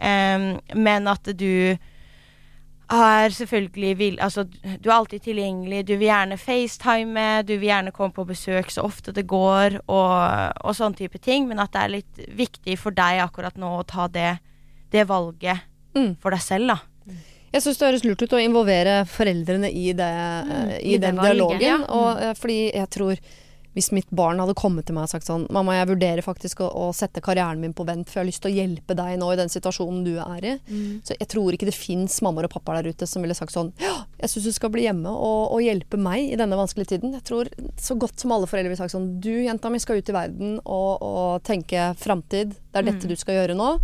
Um, 0.00 0.54
men 0.74 1.06
at 1.08 1.28
du 1.38 1.76
er 2.94 3.28
selvfølgelig 3.32 3.98
vil, 3.98 4.16
altså, 4.20 4.44
Du 4.44 4.90
er 4.90 4.94
alltid 4.94 5.20
tilgjengelig, 5.24 5.86
du 5.88 5.94
vil 5.96 6.08
gjerne 6.08 6.36
facetime, 6.38 7.42
du 7.42 7.54
vil 7.54 7.68
gjerne 7.68 7.92
komme 7.92 8.12
på 8.12 8.26
besøk 8.28 8.70
så 8.70 8.84
ofte 8.84 9.12
det 9.12 9.26
går, 9.26 9.78
og, 9.86 10.16
og 10.64 10.76
sånn 10.76 10.96
type 10.96 11.18
ting. 11.18 11.48
Men 11.48 11.60
at 11.60 11.72
det 11.72 11.80
er 11.84 11.94
litt 11.98 12.24
viktig 12.36 12.78
for 12.80 12.96
deg 12.96 13.22
akkurat 13.24 13.56
nå 13.56 13.78
å 13.78 13.86
ta 13.88 14.08
det, 14.08 14.38
det 14.92 15.06
valget 15.08 15.68
Mm. 15.94 16.16
for 16.18 16.34
deg 16.34 16.42
selv, 16.42 16.72
da. 16.72 16.78
Jeg 17.54 17.62
syns 17.62 17.78
det 17.78 17.86
høres 17.86 18.04
lurt 18.04 18.24
ut 18.24 18.34
å 18.34 18.42
involvere 18.42 18.98
foreldrene 19.06 19.70
i, 19.70 19.92
det, 19.94 20.10
eh, 20.10 20.76
i, 20.80 20.96
i 20.96 21.00
den 21.02 21.20
dialogen. 21.20 21.62
ja. 21.62 21.78
Og, 21.86 22.18
eh, 22.18 22.34
fordi 22.38 22.60
jeg 22.74 22.90
tror 22.90 23.20
hvis 23.74 23.90
mitt 23.90 24.10
barn 24.14 24.38
hadde 24.38 24.54
kommet 24.54 24.86
til 24.86 24.94
meg 24.94 25.08
og 25.08 25.10
sagt 25.10 25.26
sånn 25.26 25.48
Mamma, 25.52 25.74
jeg 25.74 25.88
vurderer 25.90 26.22
faktisk 26.22 26.62
å, 26.62 26.68
å 26.70 26.84
sette 26.94 27.22
karrieren 27.24 27.58
min 27.62 27.74
på 27.74 27.86
vent, 27.86 28.06
for 28.06 28.20
jeg 28.20 28.22
har 28.22 28.28
lyst 28.28 28.42
til 28.44 28.52
å 28.52 28.54
hjelpe 28.54 28.94
deg 28.94 29.16
nå 29.18 29.32
i 29.34 29.38
den 29.40 29.50
situasjonen 29.50 30.04
du 30.06 30.12
er 30.22 30.46
i. 30.46 30.54
Mm. 30.68 31.00
Så 31.06 31.16
jeg 31.18 31.28
tror 31.32 31.56
ikke 31.56 31.66
det 31.66 31.74
fins 31.74 32.20
mammaer 32.22 32.46
og 32.46 32.54
pappaer 32.54 32.80
der 32.80 32.94
ute 32.94 33.08
som 33.10 33.26
ville 33.26 33.34
sagt 33.34 33.54
sånn 33.54 33.72
Ja, 33.82 33.96
jeg 34.20 34.30
syns 34.30 34.46
du 34.46 34.54
skal 34.54 34.70
bli 34.74 34.86
hjemme 34.86 35.10
og, 35.10 35.56
og 35.56 35.64
hjelpe 35.66 35.98
meg 35.98 36.30
i 36.30 36.38
denne 36.38 36.58
vanskelige 36.58 36.94
tiden. 36.94 37.16
Jeg 37.18 37.26
tror 37.26 37.50
så 37.82 37.98
godt 37.98 38.22
som 38.22 38.34
alle 38.36 38.48
foreldre 38.50 38.70
ville 38.70 38.82
sagt 38.82 38.94
sånn 38.94 39.16
Du, 39.24 39.32
jenta 39.42 39.72
mi, 39.74 39.82
skal 39.82 39.98
ut 39.98 40.10
i 40.10 40.16
verden 40.16 40.58
og, 40.62 40.90
og 41.02 41.46
tenke 41.46 41.92
framtid. 41.98 42.54
Det 42.70 42.82
er 42.82 42.92
dette 42.92 43.10
du 43.10 43.18
skal 43.18 43.42
gjøre 43.42 43.58
nå. 43.58 43.74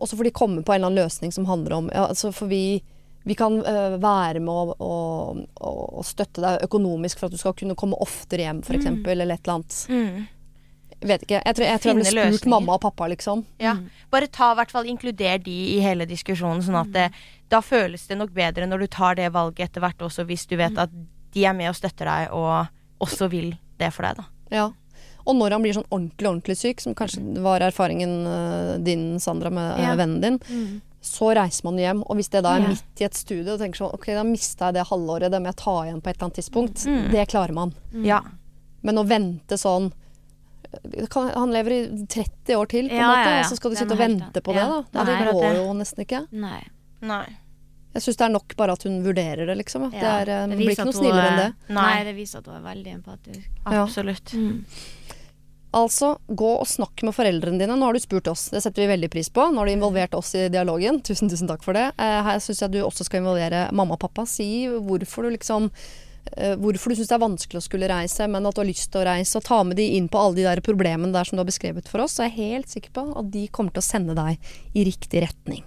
Og 0.00 0.10
så 0.10 0.18
får 0.18 0.26
de 0.26 0.34
komme 0.34 0.64
på 0.64 0.74
en 0.74 0.80
eller 0.80 0.90
annen 0.90 1.04
løsning 1.04 1.30
som 1.34 1.46
handler 1.46 1.76
om 1.76 1.90
ja, 1.92 2.08
altså 2.08 2.32
For 2.34 2.50
vi, 2.50 2.80
vi 3.28 3.34
kan 3.36 3.58
øh, 3.60 3.96
være 4.00 4.40
med 4.40 4.74
å 4.80 6.02
støtte 6.06 6.40
deg 6.44 6.62
økonomisk 6.66 7.18
for 7.20 7.28
at 7.28 7.34
du 7.36 7.40
skal 7.40 7.54
kunne 7.58 7.76
komme 7.78 7.98
oftere 8.00 8.46
hjem, 8.46 8.62
f.eks., 8.64 8.78
eksempel 8.80 9.20
eller 9.20 9.34
et 9.36 9.42
eller 9.44 9.58
annet. 9.60 10.28
Jeg 11.00 11.08
vet 11.08 11.22
ikke. 11.24 11.38
Jeg 11.46 11.56
tror 11.56 11.64
jeg, 11.66 11.80
tror 11.80 11.90
jeg 11.90 12.00
ble 12.14 12.24
spurt 12.36 12.48
mamma 12.52 12.74
og 12.76 12.82
pappa, 12.84 13.06
liksom. 13.12 13.44
Ja. 13.62 13.74
Bare 14.12 14.26
ta, 14.28 14.50
i 14.52 14.58
hvert 14.58 14.72
fall 14.74 14.88
inkluder 14.90 15.38
de 15.44 15.54
i 15.76 15.78
hele 15.84 16.04
diskusjonen, 16.08 16.60
sånn 16.64 16.76
at 16.82 16.90
det, 16.92 17.06
da 17.52 17.62
føles 17.64 18.04
det 18.08 18.18
nok 18.20 18.34
bedre 18.36 18.66
når 18.68 18.84
du 18.84 18.90
tar 18.92 19.16
det 19.16 19.30
valget 19.32 19.70
etter 19.70 19.80
hvert 19.84 20.02
også, 20.04 20.26
hvis 20.28 20.44
du 20.50 20.56
vet 20.60 20.76
at 20.80 20.92
de 21.32 21.46
er 21.46 21.56
med 21.56 21.70
og 21.70 21.78
støtter 21.78 22.08
deg, 22.10 22.32
og 22.36 22.68
også 23.06 23.30
vil 23.32 23.54
det 23.80 23.88
for 23.96 24.04
deg, 24.08 24.20
da. 24.20 24.28
Ja. 24.52 24.66
Og 25.28 25.36
når 25.36 25.54
han 25.54 25.62
blir 25.64 25.76
sånn 25.76 25.88
ordentlig, 25.92 26.26
ordentlig 26.28 26.56
syk, 26.58 26.80
som 26.84 26.94
kanskje 26.96 27.20
var 27.44 27.62
erfaringen 27.64 28.12
øh, 28.26 28.76
din, 28.84 29.04
Sandra, 29.20 29.50
med 29.52 29.78
Ja. 29.80 29.94
vennen 30.00 30.20
din, 30.24 30.40
Mm. 30.50 30.80
Så 31.02 31.30
reiser 31.34 31.64
man 31.64 31.76
hjem. 31.78 32.02
Og 32.06 32.16
hvis 32.16 32.28
det 32.30 32.42
da 32.44 32.56
er 32.56 32.60
Ja. 32.62 32.68
midt 32.68 33.00
i 33.00 33.04
et 33.04 33.14
studie, 33.14 33.50
og 33.52 33.58
tenker 33.58 33.78
sånn 33.78 33.94
Ok, 33.94 34.06
da 34.06 34.22
mista 34.22 34.66
jeg 34.66 34.74
det 34.74 34.86
halvåret, 34.88 35.30
det 35.30 35.40
må 35.40 35.46
jeg 35.46 35.56
ta 35.56 35.76
igjen 35.84 36.00
på 36.02 36.10
et 36.10 36.16
eller 36.16 36.26
annet 36.28 36.38
tidspunkt. 36.40 36.84
Mm. 36.86 37.10
Det 37.10 37.28
klarer 37.28 37.52
man. 37.54 37.74
Ja. 37.92 38.20
Men 38.82 38.96
å 38.96 39.06
vente 39.06 39.56
sånn 39.56 39.92
kan, 41.10 41.30
Han 41.34 41.50
lever 41.52 41.70
i 41.72 42.06
30 42.06 42.54
år 42.56 42.68
til, 42.68 42.88
på 42.88 42.92
en 42.94 43.00
Ja, 43.00 43.08
måte, 43.08 43.24
ja, 43.26 43.30
ja. 43.30 43.40
og 43.40 43.50
så 43.50 43.56
skal 43.56 43.70
du 43.72 43.76
sitte 43.76 43.92
og 43.92 43.98
vente 43.98 44.40
på 44.40 44.52
annet. 44.54 44.84
det. 44.86 44.92
Da. 44.92 45.04
det 45.04 45.14
er 45.16 45.24
det 45.24 45.32
går 45.34 45.54
jo 45.56 45.72
nesten 45.74 46.04
ikke. 46.04 46.20
Nei. 46.32 46.60
Nei. 47.02 47.26
Jeg 47.92 48.02
syns 48.04 48.16
det 48.20 48.24
er 48.28 48.28
nok 48.30 48.54
bare 48.56 48.72
at 48.76 48.82
hun 48.84 49.02
vurderer 49.02 49.46
det, 49.50 49.56
liksom. 49.58 49.88
Ja, 49.92 49.98
Det, 49.98 50.28
er, 50.28 50.30
eh, 50.30 50.46
det 50.46 50.50
det 50.50 50.58
blir 50.58 50.70
ikke 50.76 50.84
noe 50.84 50.92
snillere 50.94 51.24
er- 51.26 51.30
enn 51.32 51.36
det. 51.38 51.54
Nei. 51.74 51.94
Nei, 51.94 52.04
det 52.04 52.14
viser 52.16 52.38
at 52.38 52.46
hun 52.46 52.54
er 52.54 52.74
veldig 52.74 52.92
empatisk. 53.02 53.48
Ja. 53.66 53.82
Absolutt. 53.84 54.32
Mm. 54.32 54.64
Altså, 55.76 56.16
gå 56.26 56.50
og 56.58 56.66
snakk 56.66 57.04
med 57.06 57.14
foreldrene 57.14 57.60
dine. 57.60 57.76
Nå 57.78 57.86
har 57.86 57.94
du 57.94 58.02
spurt 58.02 58.26
oss, 58.30 58.48
det 58.50 58.62
setter 58.64 58.82
vi 58.82 58.90
veldig 58.90 59.10
pris 59.12 59.30
på. 59.30 59.46
Nå 59.50 59.62
har 59.62 59.70
du 59.70 59.74
involvert 59.76 60.16
oss 60.18 60.34
i 60.34 60.48
dialogen. 60.50 60.98
Tusen, 61.06 61.30
tusen 61.30 61.50
takk 61.50 61.64
for 61.66 61.78
det. 61.78 61.90
Eh, 61.94 62.20
her 62.26 62.42
syns 62.42 62.64
jeg 62.64 62.74
du 62.74 62.80
også 62.82 63.06
skal 63.06 63.22
involvere 63.22 63.68
mamma 63.70 63.98
og 63.98 64.02
pappa. 64.02 64.26
Si 64.26 64.66
hvorfor 64.66 65.26
du 65.28 65.36
liksom 65.36 65.70
eh, 65.70 66.56
Hvorfor 66.58 66.90
du 66.90 66.98
syns 66.98 67.12
det 67.12 67.16
er 67.16 67.22
vanskelig 67.22 67.62
å 67.62 67.66
skulle 67.68 67.90
reise, 67.90 68.26
men 68.26 68.50
at 68.50 68.58
du 68.58 68.64
har 68.64 68.70
lyst 68.70 68.90
til 68.90 69.04
å 69.04 69.08
reise. 69.12 69.38
Og 69.38 69.46
ta 69.46 69.62
med 69.66 69.78
de 69.78 69.86
inn 69.94 70.10
på 70.10 70.18
alle 70.18 70.40
de 70.40 70.48
der 70.48 70.64
problemene 70.66 71.14
der 71.14 71.28
som 71.28 71.38
du 71.38 71.44
har 71.44 71.52
beskrevet 71.52 71.90
for 71.90 72.02
oss. 72.02 72.18
Så 72.18 72.26
jeg 72.26 72.34
er 72.34 72.56
helt 72.56 72.72
sikker 72.72 72.96
på 72.96 73.06
at 73.22 73.30
de 73.30 73.46
kommer 73.54 73.76
til 73.76 73.84
å 73.84 73.90
sende 73.92 74.18
deg 74.18 74.52
i 74.74 74.88
riktig 74.90 75.22
retning. 75.28 75.62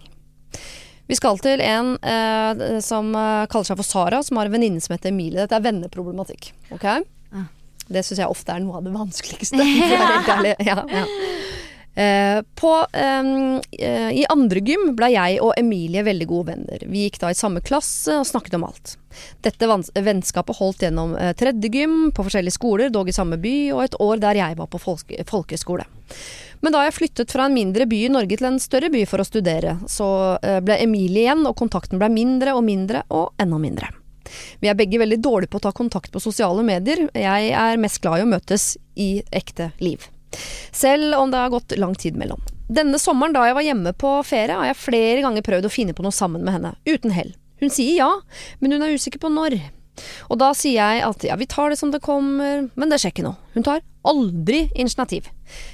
Vi 1.08 1.16
skal 1.20 1.40
til 1.44 1.64
en 1.64 1.96
eh, 2.00 2.80
som 2.84 3.12
eh, 3.16 3.48
kaller 3.52 3.68
seg 3.68 3.80
for 3.80 3.88
Sara, 3.88 4.22
som 4.24 4.40
har 4.40 4.48
en 4.48 4.56
venninne 4.56 4.84
som 4.84 4.96
heter 4.96 5.12
Emilie. 5.12 5.42
Dette 5.44 5.60
er 5.60 5.66
venneproblematikk. 5.66 6.54
ok? 6.76 6.88
Det 7.94 8.06
syns 8.06 8.24
jeg 8.24 8.32
ofte 8.32 8.56
er 8.56 8.64
noe 8.64 8.80
av 8.80 8.88
det 8.88 8.96
vanskeligste. 8.96 9.60
For 9.64 9.98
å 9.98 10.02
være 10.04 10.16
helt 10.18 10.34
ærlig. 10.38 10.56
Ja, 10.74 10.82
ja. 10.90 11.06
Uh, 11.94 12.42
på, 12.56 12.86
um, 12.94 13.62
uh, 13.82 14.12
I 14.14 14.26
andre 14.30 14.62
gym 14.66 14.96
ble 14.98 15.12
jeg 15.14 15.36
og 15.46 15.52
Emilie 15.62 16.02
veldig 16.02 16.26
gode 16.26 16.56
venner. 16.56 16.86
Vi 16.90 17.04
gikk 17.06 17.20
da 17.22 17.30
i 17.30 17.38
samme 17.38 17.62
klasse 17.62 18.16
og 18.18 18.26
snakket 18.26 18.58
om 18.58 18.66
alt. 18.66 18.96
Dette 19.46 19.70
vennskapet 20.02 20.58
holdt 20.58 20.88
gjennom 20.88 21.14
uh, 21.14 21.30
tredje 21.38 21.70
gym, 21.70 22.10
på 22.10 22.26
forskjellige 22.26 22.58
skoler, 22.58 22.90
dog 22.90 23.14
i 23.14 23.14
samme 23.14 23.38
by, 23.38 23.56
og 23.78 23.84
et 23.86 24.00
år 24.02 24.26
der 24.26 24.42
jeg 24.42 24.58
var 24.58 24.74
på 24.74 24.82
folke, 24.82 25.22
folkeskole. 25.30 25.86
Men 26.66 26.74
da 26.74 26.82
jeg 26.88 26.98
flyttet 26.98 27.34
fra 27.36 27.46
en 27.46 27.54
mindre 27.60 27.86
by 27.86 28.06
i 28.08 28.14
Norge 28.16 28.42
til 28.42 28.50
en 28.50 28.62
større 28.64 28.90
by 28.90 29.06
for 29.06 29.22
å 29.22 29.28
studere, 29.28 29.78
så 29.86 30.08
ble 30.64 30.80
Emilie 30.82 31.28
igjen, 31.28 31.44
og 31.46 31.60
kontakten 31.60 32.02
ble 32.02 32.08
mindre 32.10 32.56
og 32.56 32.64
mindre 32.66 33.04
og 33.14 33.36
enda 33.44 33.60
mindre. 33.60 33.92
Vi 34.62 34.72
er 34.72 34.78
begge 34.80 35.02
veldig 35.02 35.20
dårlige 35.24 35.54
på 35.54 35.62
å 35.62 35.68
ta 35.68 35.74
kontakt 35.76 36.12
på 36.14 36.22
sosiale 36.24 36.66
medier. 36.66 37.06
Jeg 37.18 37.54
er 37.58 37.82
mest 37.82 38.02
glad 38.04 38.22
i 38.22 38.26
å 38.26 38.32
møtes 38.34 38.74
i 38.96 39.12
ekte 39.32 39.72
liv. 39.84 40.10
Selv 40.74 41.16
om 41.20 41.32
det 41.32 41.42
har 41.42 41.54
gått 41.54 41.76
lang 41.78 41.96
tid 42.00 42.18
mellom. 42.18 42.42
Denne 42.74 42.98
sommeren 43.02 43.36
da 43.36 43.44
jeg 43.46 43.58
var 43.58 43.66
hjemme 43.68 43.94
på 44.00 44.16
ferie, 44.26 44.56
har 44.56 44.72
jeg 44.72 44.80
flere 44.80 45.22
ganger 45.26 45.46
prøvd 45.46 45.68
å 45.68 45.74
finne 45.74 45.96
på 45.96 46.06
noe 46.06 46.16
sammen 46.16 46.46
med 46.46 46.56
henne, 46.56 46.76
uten 46.90 47.14
hell. 47.14 47.34
Hun 47.62 47.72
sier 47.72 48.00
ja, 48.00 48.10
men 48.60 48.74
hun 48.74 48.86
er 48.86 48.96
usikker 48.96 49.22
på 49.22 49.32
når. 49.32 49.60
Og 50.30 50.40
da 50.42 50.52
sier 50.58 50.80
jeg 50.80 51.04
at 51.06 51.26
ja, 51.28 51.38
vi 51.40 51.50
tar 51.50 51.74
det 51.74 51.80
som 51.80 51.92
det 51.94 52.02
kommer, 52.04 52.70
men 52.74 52.92
det 52.92 53.02
skjer 53.02 53.14
ikke 53.14 53.26
noe. 53.28 53.40
Hun 53.54 53.66
tar 53.66 53.84
aldri 54.04 54.66
initiativ. 54.76 55.30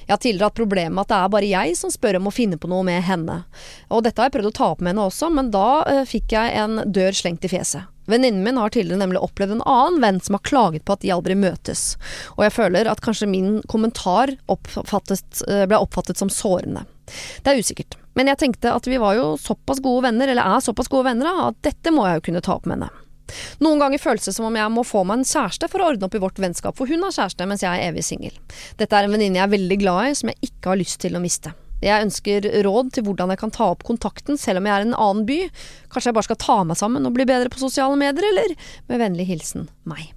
Jeg 0.06 0.14
har 0.14 0.22
tidligere 0.22 0.50
hatt 0.50 0.60
problemet 0.60 0.94
med 0.94 1.06
at 1.06 1.12
det 1.12 1.20
er 1.20 1.32
bare 1.34 1.50
jeg 1.50 1.78
som 1.80 1.94
spør 1.94 2.20
om 2.20 2.30
å 2.30 2.34
finne 2.34 2.60
på 2.62 2.70
noe 2.70 2.86
med 2.86 3.02
henne. 3.08 3.42
Og 3.90 4.04
dette 4.06 4.22
har 4.22 4.30
jeg 4.30 4.38
prøvd 4.38 4.52
å 4.52 4.58
ta 4.60 4.68
opp 4.74 4.84
med 4.84 4.94
henne 4.94 5.08
også, 5.10 5.32
men 5.34 5.54
da 5.56 5.70
eh, 5.90 6.04
fikk 6.10 6.36
jeg 6.36 6.60
en 6.62 6.84
dør 6.86 7.16
slengt 7.16 7.48
i 7.48 7.52
fjeset. 7.52 7.88
Venninnen 8.10 8.44
min 8.44 8.58
har 8.58 8.74
tidligere 8.74 9.04
nemlig 9.04 9.22
opplevd 9.22 9.58
en 9.58 9.66
annen 9.70 10.00
venn 10.02 10.22
som 10.26 10.38
har 10.38 10.46
klaget 10.46 10.86
på 10.86 10.96
at 10.96 11.04
de 11.04 11.12
aldri 11.14 11.36
møtes, 11.38 11.94
og 12.38 12.42
jeg 12.48 12.56
føler 12.56 12.90
at 12.90 13.04
kanskje 13.06 13.30
min 13.30 13.60
kommentar 13.70 14.34
oppfattet, 14.50 15.44
eh, 15.46 15.68
ble 15.70 15.78
oppfattet 15.78 16.18
som 16.18 16.32
sårende. 16.34 16.88
Det 17.46 17.54
er 17.54 17.62
usikkert, 17.62 18.00
men 18.18 18.30
jeg 18.30 18.42
tenkte 18.42 18.74
at 18.74 18.90
vi 18.90 18.98
var 19.02 19.18
jo 19.18 19.36
såpass 19.42 19.82
gode 19.86 20.08
venner, 20.08 20.30
eller 20.30 20.58
er 20.58 20.66
såpass 20.66 20.90
gode 20.90 21.12
venner, 21.12 21.46
at 21.50 21.62
dette 21.66 21.94
må 21.94 22.08
jeg 22.08 22.20
jo 22.20 22.26
kunne 22.30 22.44
ta 22.46 22.58
opp 22.58 22.66
med 22.70 22.80
henne. 22.80 22.90
Noen 23.64 23.82
ganger 23.82 24.02
føles 24.02 24.28
det 24.28 24.36
som 24.36 24.48
om 24.50 24.60
jeg 24.60 24.74
må 24.74 24.84
få 24.88 25.06
meg 25.08 25.22
en 25.22 25.30
kjæreste 25.30 25.70
for 25.72 25.84
å 25.84 25.94
ordne 25.94 26.10
opp 26.10 26.18
i 26.18 26.22
vårt 26.24 26.42
vennskap, 26.42 26.78
for 26.78 26.90
hun 26.90 27.04
har 27.06 27.16
kjæreste 27.16 27.48
mens 27.50 27.66
jeg 27.66 27.72
er 27.72 27.92
evig 27.92 28.06
singel. 28.08 28.36
Dette 28.80 28.96
er 28.96 29.08
en 29.08 29.16
venninne 29.16 29.40
jeg 29.40 29.48
er 29.48 29.56
veldig 29.56 29.80
glad 29.82 30.12
i, 30.12 30.20
som 30.20 30.32
jeg 30.32 30.52
ikke 30.52 30.74
har 30.74 30.82
lyst 30.82 31.02
til 31.04 31.18
å 31.18 31.24
miste. 31.24 31.54
Jeg 31.80 32.04
ønsker 32.04 32.44
råd 32.66 32.92
til 32.96 33.06
hvordan 33.08 33.32
jeg 33.32 33.40
kan 33.40 33.54
ta 33.56 33.70
opp 33.72 33.86
kontakten 33.88 34.40
selv 34.40 34.60
om 34.60 34.68
jeg 34.68 34.76
er 34.76 34.84
i 34.84 34.90
en 34.90 34.98
annen 34.98 35.28
by. 35.28 35.38
Kanskje 35.92 36.12
jeg 36.12 36.18
bare 36.18 36.28
skal 36.28 36.40
ta 36.44 36.58
meg 36.68 36.80
sammen 36.80 37.08
og 37.08 37.16
bli 37.16 37.28
bedre 37.30 37.52
på 37.52 37.62
sosiale 37.62 37.96
medier, 38.00 38.26
eller? 38.34 38.56
Med 38.92 39.00
vennlig 39.00 39.30
hilsen 39.30 39.70
meg. 39.88 40.10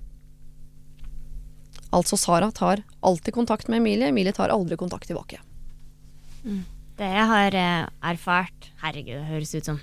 Altså 1.94 2.16
Sara 2.18 2.48
tar 2.50 2.82
alltid 3.04 3.36
kontakt 3.36 3.68
med 3.68 3.82
Emilie, 3.82 4.08
Emilie 4.08 4.34
tar 4.34 4.50
aldri 4.50 4.78
kontakt 4.80 5.06
tilbake. 5.10 5.38
Det 6.98 7.08
jeg 7.08 7.26
har 7.30 7.54
eh, 7.54 7.88
erfart 8.10 8.70
Herregud, 8.82 9.14
det 9.20 9.28
høres 9.28 9.54
ut 9.54 9.68
som 9.68 9.80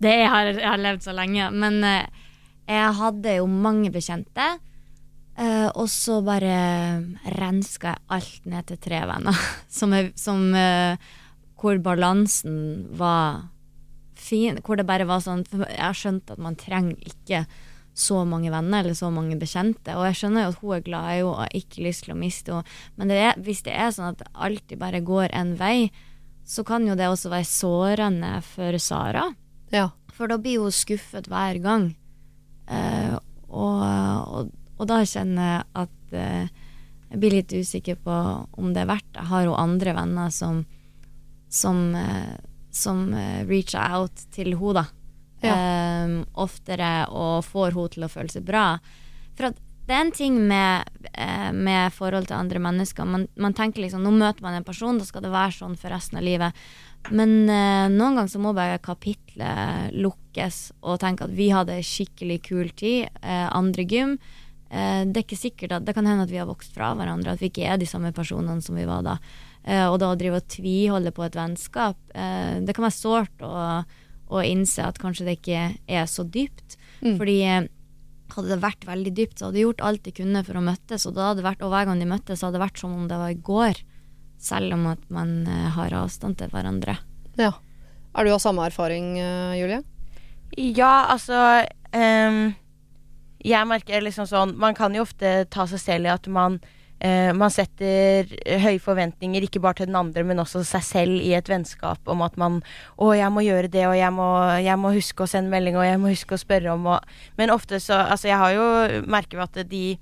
det 0.00 0.14
jeg 0.16 0.28
har, 0.32 0.48
jeg 0.52 0.64
har 0.64 0.80
levd 0.80 1.04
så 1.04 1.12
lenge. 1.16 1.48
Men 1.52 1.84
eh, 1.84 2.26
jeg 2.70 2.98
hadde 3.00 3.36
jo 3.40 3.46
mange 3.50 3.90
bekjente. 3.94 4.48
eh, 5.36 5.68
og 5.74 5.88
så 5.88 6.20
bare 6.24 6.54
renska 7.38 7.94
jeg 7.94 8.04
alt 8.16 8.46
ned 8.46 8.66
til 8.70 8.78
tre 8.78 9.00
venner. 9.08 9.40
Som, 9.78 9.92
er, 9.96 10.12
som 10.16 10.54
eh, 10.54 10.96
Hvor 11.60 11.78
balansen 11.82 12.86
var 12.96 13.48
fin. 14.14 14.60
Hvor 14.64 14.76
det 14.76 14.86
bare 14.88 15.06
var 15.08 15.20
sånn 15.24 15.44
Jeg 15.52 15.80
har 15.80 15.96
skjønt 15.96 16.30
at 16.30 16.38
man 16.38 16.56
trenger 16.56 16.96
ikke 17.04 17.46
så 18.00 18.22
mange 18.24 18.52
venner 18.52 18.84
eller 18.84 18.94
så 18.96 19.10
mange 19.12 19.36
bekjente. 19.36 19.92
Og 19.98 20.06
jeg 20.06 20.16
skjønner 20.20 20.44
jo 20.46 20.52
at 20.52 20.60
hun 20.62 20.74
er 20.76 20.84
glad 20.86 21.08
i 21.10 21.16
henne 21.18 21.28
og 21.28 21.40
har 21.42 21.56
ikke 21.58 21.82
lyst 21.84 22.04
til 22.06 22.14
å 22.14 22.20
miste 22.20 22.54
henne. 22.54 22.76
Men 22.96 23.10
det 23.10 23.18
er, 23.20 23.40
hvis 23.44 23.64
det 23.66 23.74
er 23.74 23.90
sånn 23.92 24.12
at 24.12 24.20
det 24.22 24.30
alltid 24.34 24.80
bare 24.80 25.00
går 25.04 25.34
en 25.36 25.56
vei, 25.60 25.90
så 26.46 26.64
kan 26.64 26.86
jo 26.88 26.94
det 26.98 27.08
også 27.10 27.32
være 27.32 27.48
sårende 27.50 28.30
for 28.46 28.78
Sara. 28.80 29.26
Ja. 29.74 29.90
For 30.16 30.30
da 30.30 30.36
blir 30.40 30.62
hun 30.62 30.72
skuffet 30.74 31.28
hver 31.30 31.60
gang. 31.64 31.90
Eh, 32.70 33.14
og, 33.50 33.80
og, 34.38 34.50
og 34.78 34.88
da 34.90 35.00
kjenner 35.02 35.48
jeg 35.50 35.64
at 35.82 36.14
eh, 36.16 36.66
jeg 37.10 37.22
blir 37.22 37.34
litt 37.40 37.54
usikker 37.54 37.98
på 38.04 38.18
om 38.54 38.70
det 38.74 38.84
er 38.84 38.92
verdt 38.92 39.08
det. 39.16 39.26
Har 39.30 39.48
hun 39.48 39.58
andre 39.58 39.96
venner 39.96 40.30
som 40.34 40.62
som, 41.50 41.94
eh, 41.98 42.36
som 42.70 43.08
reacher 43.48 43.96
out 43.98 44.20
til 44.30 44.54
henne, 44.54 44.84
da. 44.84 44.84
Eh, 45.42 46.12
oftere 46.38 47.08
og 47.08 47.42
får 47.44 47.74
henne 47.74 47.90
til 47.96 48.06
å 48.06 48.10
føle 48.12 48.30
seg 48.30 48.46
bra. 48.46 48.78
For 49.34 49.50
at 49.50 49.58
det 49.88 49.96
er 49.96 50.04
en 50.04 50.12
ting 50.14 50.36
med, 50.46 50.86
med 51.56 51.90
forhold 51.90 52.28
til 52.28 52.36
andre 52.36 52.60
mennesker. 52.62 53.08
Man, 53.08 53.26
man 53.34 53.56
tenker 53.58 53.82
liksom 53.82 54.04
nå 54.04 54.12
møter 54.14 54.44
man 54.44 54.54
en 54.54 54.66
person, 54.66 55.00
da 55.00 55.08
skal 55.08 55.24
det 55.24 55.32
være 55.34 55.56
sånn 55.56 55.74
for 55.74 55.90
resten 55.90 56.20
av 56.20 56.22
livet. 56.28 56.54
Men 57.08 57.48
eh, 57.48 57.86
noen 57.88 58.18
ganger 58.18 58.30
så 58.30 58.40
må 58.42 58.52
bare 58.56 58.80
kapitlet 58.84 59.96
lukkes 59.96 60.60
og 60.84 61.00
tenke 61.02 61.26
at 61.26 61.34
vi 61.34 61.48
hadde 61.52 61.80
skikkelig 61.86 62.38
kul 62.46 62.70
tid. 62.76 63.08
Eh, 63.22 63.46
andre 63.48 63.86
gym. 63.88 64.18
Eh, 64.68 65.02
det 65.08 65.16
er 65.16 65.24
ikke 65.24 65.40
sikkert 65.40 65.78
at 65.78 65.86
Det 65.88 65.96
kan 65.96 66.06
hende 66.06 66.28
at 66.28 66.30
vi 66.30 66.38
har 66.38 66.50
vokst 66.50 66.76
fra 66.76 66.92
hverandre, 66.98 67.34
at 67.34 67.42
vi 67.42 67.50
ikke 67.50 67.66
er 67.66 67.80
de 67.80 67.88
samme 67.88 68.12
personene 68.14 68.62
som 68.62 68.76
vi 68.78 68.86
var 68.88 69.02
da. 69.06 69.16
Eh, 69.64 69.86
og 69.88 69.98
da 70.00 70.12
å 70.12 70.18
drive 70.18 70.40
og 70.40 70.52
tviholde 70.52 71.12
på 71.16 71.24
et 71.26 71.36
vennskap, 71.36 71.98
eh, 72.14 72.60
det 72.64 72.76
kan 72.76 72.86
være 72.86 72.96
sårt 72.96 73.44
å, 73.44 73.82
å 74.30 74.44
innse 74.46 74.84
at 74.86 75.00
kanskje 75.00 75.26
det 75.26 75.38
ikke 75.40 75.66
er 75.88 76.08
så 76.08 76.24
dypt. 76.24 76.78
Mm. 77.00 77.16
Fordi 77.18 77.36
eh, 77.48 77.68
hadde 78.36 78.52
det 78.52 78.62
vært 78.62 78.86
veldig 78.88 79.12
dypt, 79.16 79.38
så 79.38 79.48
hadde 79.48 79.58
de 79.58 79.66
gjort 79.66 79.84
alt 79.84 80.04
de 80.06 80.14
kunne 80.14 80.44
for 80.46 80.60
å 80.60 80.64
møttes. 80.64 81.06
Og, 81.08 81.16
da 81.16 81.32
hadde 81.32 81.46
vært, 81.46 81.64
og 81.66 81.74
hver 81.74 81.88
gang 81.88 82.02
de 82.02 82.08
møttes, 82.08 82.40
så 82.40 82.48
hadde 82.48 82.60
det 82.60 82.66
vært 82.68 82.82
som 82.82 82.94
om 82.94 83.08
det 83.10 83.18
var 83.20 83.34
i 83.34 83.40
går. 83.50 83.82
Selv 84.40 84.72
om 84.74 84.86
at 84.90 85.02
man 85.12 85.42
eh, 85.46 85.68
har 85.76 85.94
avstand 86.00 86.38
til 86.40 86.52
hverandre. 86.52 86.98
ja. 87.36 87.52
Er 88.10 88.26
du 88.26 88.32
av 88.34 88.40
samme 88.42 88.64
erfaring, 88.66 89.18
eh, 89.22 89.60
Julie? 89.60 89.84
Ja, 90.58 91.06
altså 91.12 91.62
um, 91.94 92.54
Jeg 93.38 93.68
merker 93.70 94.02
liksom 94.02 94.26
sånn 94.26 94.56
Man 94.58 94.74
kan 94.74 94.96
jo 94.96 95.04
ofte 95.04 95.44
ta 95.46 95.62
seg 95.70 95.78
selv 95.78 96.08
i 96.08 96.10
at 96.10 96.26
man 96.26 96.56
uh, 96.58 97.30
man 97.38 97.52
setter 97.54 98.26
høye 98.64 98.80
forventninger, 98.82 99.46
ikke 99.46 99.62
bare 99.62 99.78
til 99.78 99.90
den 99.92 100.00
andre, 100.00 100.24
men 100.26 100.42
også 100.42 100.64
seg 100.66 100.82
selv 100.84 101.22
i 101.22 101.30
et 101.38 101.48
vennskap. 101.48 102.02
Om 102.04 102.26
at 102.26 102.36
man 102.36 102.60
'Å, 102.98 103.14
jeg 103.14 103.30
må 103.30 103.46
gjøre 103.46 103.70
det, 103.70 103.86
og 103.86 103.96
jeg 103.96 104.12
må, 104.12 104.28
jeg 104.58 104.78
må 104.82 104.92
huske 104.96 105.24
å 105.24 105.30
sende 105.30 105.54
melding, 105.54 105.78
og 105.78 105.86
jeg 105.86 106.02
må 106.02 106.10
huske 106.10 106.34
å 106.34 106.42
spørre 106.42 106.74
om' 106.74 106.86
og 106.86 107.00
Men 107.38 107.54
ofte 107.54 107.78
så 107.80 108.02
Altså, 108.10 108.28
jeg 108.28 108.38
har 108.38 108.52
jo 108.52 109.06
merket 109.06 109.38
at 109.38 109.70
de 109.70 109.98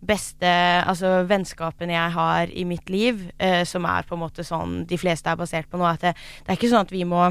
beste 0.00 0.48
altså 0.86 1.24
vennskapene 1.26 1.96
jeg 1.96 2.14
har 2.14 2.50
i 2.54 2.64
mitt 2.68 2.90
liv, 2.92 3.24
eh, 3.38 3.64
som 3.66 3.86
er 3.88 4.06
på 4.06 4.14
en 4.14 4.22
måte 4.22 4.44
sånn 4.46 4.84
de 4.88 4.98
fleste 5.00 5.30
er 5.30 5.38
basert 5.40 5.70
på 5.70 5.80
nå, 5.80 5.86
at 5.88 6.04
det, 6.04 6.12
det 6.44 6.52
er 6.52 6.58
ikke 6.58 6.70
sånn 6.70 6.86
at 6.86 6.94
vi 6.94 7.02
må 7.08 7.24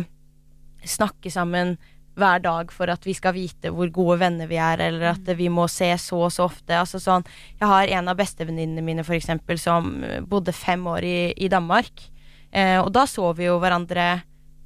snakke 0.87 1.31
sammen 1.31 1.77
hver 2.17 2.41
dag 2.41 2.71
for 2.73 2.89
at 2.89 3.03
vi 3.05 3.13
skal 3.13 3.35
vite 3.35 3.71
hvor 3.73 3.89
gode 3.93 4.17
venner 4.23 4.49
vi 4.49 4.57
er, 4.59 4.81
eller 4.87 5.13
at 5.13 5.29
vi 5.37 5.49
må 5.53 5.67
se 5.69 5.89
så 6.01 6.23
og 6.27 6.33
så 6.33 6.47
ofte. 6.47 6.73
Altså 6.73 6.99
sånn, 7.01 7.25
jeg 7.59 7.69
har 7.69 7.93
en 7.99 8.09
av 8.09 8.17
bestevenninnene 8.17 8.83
mine 8.85 9.05
for 9.05 9.17
eksempel, 9.17 9.59
som 9.61 10.01
bodde 10.29 10.55
fem 10.55 10.81
år 10.89 11.05
i, 11.05 11.19
i 11.37 11.51
Danmark. 11.51 12.07
Eh, 12.51 12.79
og 12.81 12.89
da 12.95 13.05
så 13.09 13.29
vi 13.37 13.47
jo 13.47 13.59
hverandre 13.61 14.07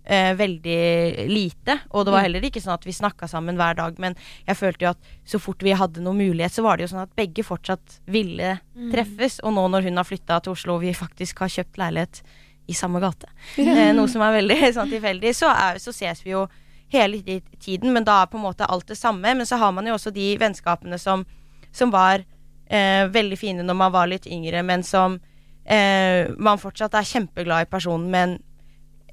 eh, 0.03 0.33
veldig 0.37 1.27
lite. 1.29 1.77
Og 1.91 2.05
det 2.05 2.13
var 2.15 2.25
heller 2.25 2.45
ikke 2.45 2.61
sånn 2.63 2.75
at 2.75 2.85
vi 2.87 2.95
snakka 2.95 3.29
sammen 3.31 3.59
hver 3.59 3.77
dag, 3.79 3.99
men 4.01 4.17
jeg 4.47 4.59
følte 4.59 4.85
jo 4.85 4.93
at 4.93 5.11
så 5.27 5.41
fort 5.41 5.63
vi 5.65 5.75
hadde 5.77 6.03
noen 6.03 6.21
mulighet, 6.21 6.55
så 6.55 6.65
var 6.65 6.77
det 6.77 6.87
jo 6.87 6.93
sånn 6.93 7.05
at 7.05 7.15
begge 7.17 7.45
fortsatt 7.47 7.99
ville 8.11 8.55
treffes. 8.93 9.39
Og 9.45 9.55
nå 9.57 9.67
når 9.73 9.89
hun 9.89 10.01
har 10.01 10.07
flytta 10.07 10.41
til 10.41 10.55
Oslo, 10.55 10.77
og 10.77 10.85
vi 10.85 10.95
faktisk 10.97 11.43
har 11.45 11.53
kjøpt 11.53 11.81
leilighet 11.81 12.23
i 12.69 12.75
samme 12.77 13.01
gate, 13.03 13.29
eh, 13.59 13.91
noe 13.95 14.09
som 14.11 14.23
er 14.25 14.37
veldig 14.39 14.59
sånn 14.77 14.91
tilfeldig, 14.91 15.33
så, 15.35 15.51
er, 15.51 15.81
så 15.81 15.93
ses 15.95 16.23
vi 16.25 16.35
jo 16.35 16.45
hele 16.91 17.39
tiden, 17.59 17.93
men 17.95 18.05
da 18.07 18.21
er 18.21 18.29
på 18.31 18.39
en 18.39 18.45
måte 18.45 18.67
alt 18.67 18.89
det 18.91 18.99
samme. 18.99 19.33
Men 19.35 19.47
så 19.47 19.59
har 19.61 19.71
man 19.75 19.87
jo 19.87 19.95
også 19.95 20.11
de 20.15 20.33
vennskapene 20.39 20.99
som, 20.99 21.23
som 21.71 21.91
var 21.93 22.23
eh, 22.67 23.07
veldig 23.11 23.37
fine 23.39 23.65
når 23.65 23.77
man 23.79 23.93
var 23.93 24.09
litt 24.11 24.27
yngre, 24.27 24.63
men 24.67 24.83
som 24.83 25.19
eh, 25.63 26.27
man 26.37 26.59
fortsatt 26.59 26.97
er 26.99 27.07
kjempeglad 27.07 27.67
i 27.67 27.71
personen, 27.71 28.09
men 28.11 28.39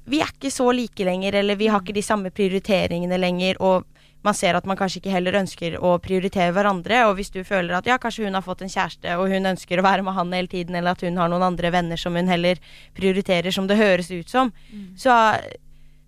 vi 0.09 0.19
er 0.23 0.31
ikke 0.33 0.51
så 0.53 0.67
like 0.73 1.05
lenger, 1.05 1.39
eller 1.41 1.57
vi 1.59 1.69
har 1.69 1.83
ikke 1.83 1.95
de 1.95 2.05
samme 2.05 2.31
prioriteringene 2.33 3.17
lenger, 3.21 3.59
og 3.61 3.85
man 4.25 4.35
ser 4.35 4.57
at 4.57 4.65
man 4.67 4.77
kanskje 4.77 4.99
ikke 4.99 5.13
heller 5.13 5.37
ønsker 5.39 5.77
å 5.79 5.93
prioritere 6.03 6.51
hverandre, 6.55 7.05
og 7.07 7.15
hvis 7.19 7.31
du 7.31 7.39
føler 7.47 7.77
at 7.77 7.87
ja, 7.87 7.99
kanskje 8.01 8.25
hun 8.27 8.35
har 8.35 8.43
fått 8.43 8.65
en 8.65 8.71
kjæreste, 8.71 9.15
og 9.15 9.31
hun 9.31 9.47
ønsker 9.53 9.79
å 9.79 9.85
være 9.85 10.03
med 10.03 10.17
han 10.17 10.33
hele 10.35 10.51
tiden, 10.51 10.75
eller 10.75 10.97
at 10.97 11.05
hun 11.05 11.19
har 11.21 11.31
noen 11.31 11.45
andre 11.51 11.71
venner 11.71 11.99
som 11.99 12.17
hun 12.19 12.31
heller 12.31 12.59
prioriterer, 12.97 13.53
som 13.55 13.69
det 13.69 13.79
høres 13.79 14.11
ut 14.11 14.31
som, 14.31 14.51
så, 14.99 15.15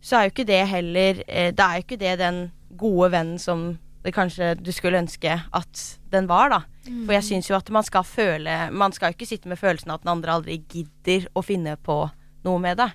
så 0.04 0.18
er 0.18 0.28
jo 0.28 0.34
ikke 0.34 0.50
det 0.50 0.64
heller 0.68 1.24
Da 1.56 1.70
er 1.70 1.80
jo 1.80 1.86
ikke 1.86 2.02
det 2.02 2.18
den 2.20 2.44
gode 2.80 3.12
vennen 3.14 3.40
som 3.40 3.72
det 4.02 4.14
kanskje 4.16 4.56
du 4.58 4.72
skulle 4.74 4.98
ønske 4.98 5.36
at 5.54 5.82
den 6.12 6.28
var, 6.30 6.50
da. 6.50 6.62
For 7.06 7.14
jeg 7.14 7.28
syns 7.28 7.52
jo 7.52 7.56
at 7.56 7.70
man 7.70 7.86
skal 7.86 8.02
føle 8.08 8.56
Man 8.74 8.90
skal 8.96 9.12
jo 9.12 9.20
ikke 9.20 9.28
sitte 9.30 9.52
med 9.52 9.60
følelsen 9.62 9.94
at 9.94 10.02
den 10.02 10.10
andre 10.16 10.34
aldri 10.34 10.56
gidder 10.66 11.28
å 11.38 11.44
finne 11.46 11.76
på 11.78 12.08
noe 12.44 12.58
med 12.64 12.78
det. 12.82 12.88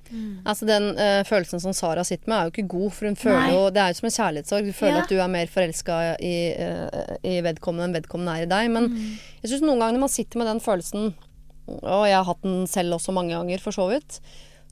Altså 0.44 0.66
Den 0.66 0.88
uh, 0.98 1.20
følelsen 1.28 1.60
som 1.62 1.74
Sara 1.76 2.02
sitter 2.04 2.28
med, 2.28 2.36
er 2.38 2.48
jo 2.48 2.54
ikke 2.54 2.68
god. 2.72 2.88
For 2.96 3.06
hun 3.10 3.18
føler 3.20 3.44
Nei. 3.44 3.52
jo 3.54 3.68
Det 3.70 3.82
er 3.82 3.92
jo 3.92 3.98
som 4.00 4.08
en 4.10 4.16
kjærlighetssorg. 4.16 4.66
Du 4.66 4.72
føler 4.74 4.96
Ja. 4.98 5.02
at 5.04 5.12
du 5.12 5.20
er 5.22 5.28
mer 5.36 5.46
forelska 5.52 6.00
i, 6.18 6.34
uh, 6.58 7.14
i 7.22 7.36
vedkommende 7.46 7.86
enn 7.90 7.94
vedkommende 8.00 8.34
er 8.40 8.42
i 8.48 8.50
deg. 8.50 8.72
Men 8.74 8.90
jeg 9.42 9.52
syns 9.52 9.62
noen 9.62 9.78
ganger 9.78 9.98
når 9.98 10.04
man 10.08 10.16
sitter 10.16 10.42
med 10.42 10.50
den 10.50 10.60
følelsen, 10.64 11.14
og 11.82 12.04
jeg 12.06 12.16
har 12.18 12.26
hatt 12.28 12.42
den 12.46 12.66
selv 12.70 12.94
også 12.98 13.14
mange 13.14 13.34
ganger, 13.34 13.58
for 13.62 13.74
så 13.74 13.88
vidt, 13.90 14.20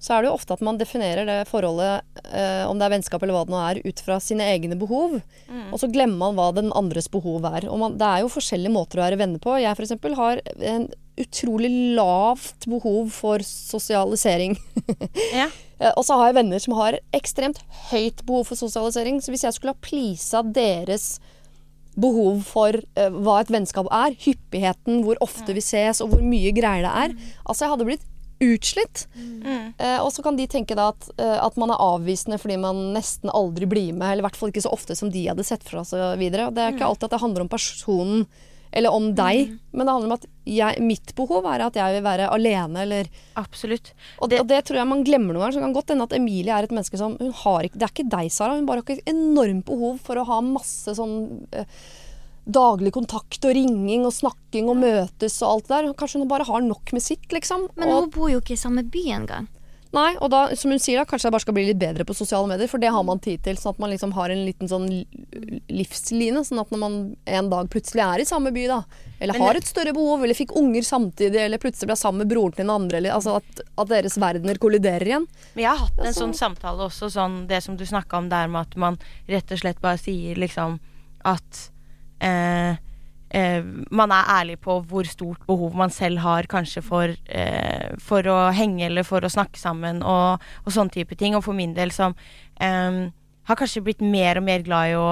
så 0.04 0.12
er 0.18 0.22
det 0.22 0.28
jo 0.28 0.34
ofte 0.36 0.52
at 0.52 0.60
man 0.66 0.76
definerer 0.76 1.24
det 1.24 1.36
forholdet, 1.48 2.02
eh, 2.28 2.64
om 2.68 2.76
det 2.78 2.84
er 2.86 2.92
vennskap 2.92 3.22
eller 3.22 3.32
hva 3.38 3.44
det 3.46 3.54
nå 3.54 3.60
er, 3.62 3.80
ut 3.88 4.02
fra 4.04 4.18
sine 4.20 4.44
egne 4.52 4.76
behov. 4.76 5.14
Og 5.72 5.78
så 5.80 5.88
glemmer 5.90 6.18
man 6.18 6.36
hva 6.36 6.50
den 6.54 6.68
andres 6.76 7.08
behov 7.08 7.46
er. 7.48 7.64
Og 7.70 7.78
man, 7.80 7.96
det 7.96 8.04
er 8.04 8.20
jo 8.20 8.28
forskjellige 8.34 8.74
måter 8.74 9.00
å 9.00 9.06
være 9.06 9.18
venner 9.22 9.40
på. 9.40 9.54
Jeg 9.62 9.72
f.eks. 9.78 9.94
har 10.18 10.42
en 10.60 10.88
utrolig 11.20 11.70
lavt 11.96 12.66
behov 12.70 13.12
for 13.14 13.44
sosialisering. 13.46 14.58
Ja. 15.34 15.48
Eh, 15.78 15.92
Og 15.96 16.04
så 16.06 16.16
har 16.18 16.30
jeg 16.30 16.36
venner 16.38 16.62
som 16.62 16.76
har 16.78 16.98
ekstremt 17.16 17.60
høyt 17.90 18.22
behov 18.26 18.48
for 18.50 18.58
sosialisering. 18.58 19.20
Så 19.22 19.32
hvis 19.34 19.42
jeg 19.46 19.56
skulle 19.56 19.74
ha 19.74 19.82
pleasa 19.82 20.42
deres 20.46 21.16
behov 21.94 22.42
for 22.46 22.74
uh, 22.98 23.10
hva 23.22 23.36
et 23.42 23.50
vennskap 23.54 23.86
er, 23.94 24.16
hyppigheten, 24.18 25.04
hvor 25.06 25.18
ofte 25.22 25.54
vi 25.54 25.62
ses 25.62 26.00
og 26.02 26.10
hvor 26.10 26.24
mye 26.26 26.50
greier 26.54 26.82
det 26.82 26.90
er 26.90 27.12
Altså, 27.46 27.64
jeg 27.64 27.70
hadde 27.70 27.86
blitt 27.86 28.08
utslitt. 28.42 29.04
Eh, 29.78 30.00
og 30.02 30.10
så 30.12 30.22
kan 30.24 30.36
de 30.36 30.48
tenke 30.50 30.74
da 30.76 30.88
at, 30.90 31.06
uh, 31.22 31.38
at 31.46 31.54
man 31.60 31.70
er 31.70 31.80
avvisende 31.80 32.38
fordi 32.42 32.58
man 32.60 32.80
nesten 32.96 33.30
aldri 33.30 33.68
blir 33.70 33.92
med, 33.94 34.08
eller 34.08 34.24
i 34.24 34.26
hvert 34.26 34.38
fall 34.40 34.50
ikke 34.50 34.64
så 34.66 34.72
ofte 34.74 34.96
som 34.98 35.12
de 35.14 35.22
hadde 35.30 35.46
sett 35.46 35.62
fra 35.66 35.84
seg 35.86 36.18
videre. 36.20 36.48
Og 36.50 36.56
det 36.56 36.64
er 36.64 36.74
ikke 36.74 36.88
alltid 36.88 37.08
at 37.08 37.14
det 37.14 37.22
handler 37.22 37.46
om 37.46 37.52
personen 37.54 38.26
eller 38.74 38.90
om 38.92 39.12
deg, 39.14 39.52
men 39.72 39.86
det 39.86 39.92
handler 39.94 40.10
om 40.10 40.16
at 40.18 40.24
jeg, 40.50 40.80
mitt 40.82 41.12
behov 41.16 41.46
er 41.46 41.62
at 41.68 41.76
jeg 41.78 41.94
vil 41.94 42.02
være 42.04 42.26
alene, 42.34 42.82
eller 42.82 43.08
Absolutt. 43.40 43.92
og 44.18 44.28
Det- 44.30 44.40
og 44.42 44.48
det 44.50 44.64
tror 44.66 44.76
jeg 44.80 44.88
man 44.90 45.04
glemmer 45.06 45.32
noen 45.32 45.44
ganger. 45.46 45.52
Så 45.54 45.60
det 45.60 45.66
kan 45.68 45.76
godt 45.78 45.92
hende 45.94 46.02
at 46.08 46.12
Emilie 46.18 46.50
er 46.52 46.64
et 46.66 46.74
menneske 46.74 46.98
som 46.98 47.16
hun 47.18 47.32
har 47.32 47.62
ikke, 47.62 47.78
Det 47.78 47.86
er 47.86 47.94
ikke 47.94 48.10
deg, 48.10 48.32
Sara. 48.32 48.56
Hun 48.58 48.66
bare 48.66 48.82
har 48.82 48.84
ikke 48.84 49.06
enormt 49.14 49.64
behov 49.64 50.00
for 50.00 50.16
å 50.16 50.26
ha 50.26 50.40
masse 50.40 50.90
sånn 50.98 51.46
eh, 51.52 51.64
daglig 52.44 52.92
kontakt 52.92 53.44
og 53.46 53.54
ringing 53.56 54.04
og 54.04 54.12
snakking 54.12 54.68
og 54.68 54.76
møtes 54.76 55.40
og 55.42 55.48
alt 55.48 55.68
det 55.68 55.76
der. 55.78 55.94
Kanskje 55.94 56.18
hun 56.20 56.28
bare 56.28 56.44
har 56.44 56.60
nok 56.60 56.92
med 56.92 57.02
sitt, 57.02 57.28
liksom. 57.32 57.68
Men 57.76 57.88
og, 57.88 58.02
hun 58.02 58.10
bor 58.10 58.28
jo 58.28 58.40
ikke 58.40 58.52
i 58.52 58.60
samme 58.60 58.84
by 58.84 59.04
engang. 59.16 59.48
Nei, 59.94 60.10
og 60.20 60.30
da, 60.32 60.40
som 60.58 60.72
hun 60.74 60.80
sier, 60.82 60.98
da, 61.00 61.06
kanskje 61.08 61.28
jeg 61.28 61.34
bare 61.34 61.44
skal 61.44 61.56
bli 61.56 61.64
litt 61.70 61.80
bedre 61.80 62.04
på 62.08 62.16
sosiale 62.18 62.48
medier, 62.50 62.68
for 62.70 62.82
det 62.82 62.90
har 62.92 63.04
man 63.06 63.20
tid 63.22 63.42
til. 63.46 63.56
Sånn 63.60 63.74
at 63.76 63.80
man 63.82 63.92
liksom 63.94 64.12
har 64.16 64.34
en 64.34 64.44
liten 64.46 64.70
sånn 64.70 64.88
livsline. 65.70 66.42
Sånn 66.44 66.60
at 66.62 66.70
når 66.74 66.80
man 66.82 66.96
en 67.38 67.50
dag 67.52 67.70
plutselig 67.72 68.02
er 68.04 68.22
i 68.22 68.28
samme 68.28 68.52
by, 68.54 68.66
da, 68.70 68.80
eller 69.20 69.38
Men 69.38 69.46
har 69.46 69.58
et 69.60 69.68
større 69.68 69.94
behov, 69.96 70.24
eller 70.26 70.36
fikk 70.36 70.54
unger 70.58 70.84
samtidig, 70.86 71.40
eller 71.46 71.62
plutselig 71.62 71.88
ble 71.92 71.96
sammen 71.98 72.24
med 72.24 72.32
broren 72.34 72.56
til 72.56 72.64
den 72.64 72.74
andre, 72.74 73.00
eller 73.00 73.14
altså 73.16 73.36
at, 73.40 73.62
at 73.80 73.92
deres 73.92 74.18
verdener 74.20 74.60
kolliderer 74.60 75.06
igjen. 75.08 75.28
Men 75.54 75.64
jeg 75.66 75.70
har 75.72 75.84
hatt 75.86 75.98
en 76.00 76.06
Altså- 76.10 76.24
sånn 76.24 76.34
samtale 76.38 76.88
også, 76.88 77.10
sånn 77.14 77.38
det 77.50 77.62
som 77.64 77.76
du 77.76 77.84
snakka 77.88 78.18
om 78.18 78.28
der 78.32 78.48
med 78.48 78.60
at 78.68 78.76
man 78.76 78.98
rett 79.28 79.52
og 79.54 79.62
slett 79.62 79.80
bare 79.80 79.98
sier 80.02 80.36
liksom 80.36 80.80
at 81.24 81.68
eh, 82.20 82.76
eh, 83.34 83.66
man 83.90 84.14
er 84.14 84.30
ærlig 84.38 84.58
på 84.64 84.78
hvor 84.88 85.08
stort 85.10 85.42
behov 85.48 85.76
man 85.78 85.92
selv 85.94 86.22
har 86.24 86.48
kanskje 86.50 86.82
for, 86.84 87.12
eh, 87.26 87.92
for 88.02 88.30
å 88.30 88.38
henge 88.54 88.86
eller 88.86 89.06
for 89.06 89.24
å 89.24 89.32
snakke 89.32 89.60
sammen 89.60 90.02
og, 90.02 90.42
og 90.64 90.74
sånn 90.74 90.92
type 90.94 91.18
ting. 91.20 91.36
Og 91.36 91.44
for 91.46 91.56
min 91.56 91.74
del 91.76 91.92
som 91.94 92.16
eh, 92.62 93.04
har 93.44 93.60
kanskje 93.60 93.84
blitt 93.84 94.04
mer 94.04 94.40
og 94.40 94.46
mer 94.48 94.66
glad 94.66 94.94
i 94.94 94.98
å 94.98 95.08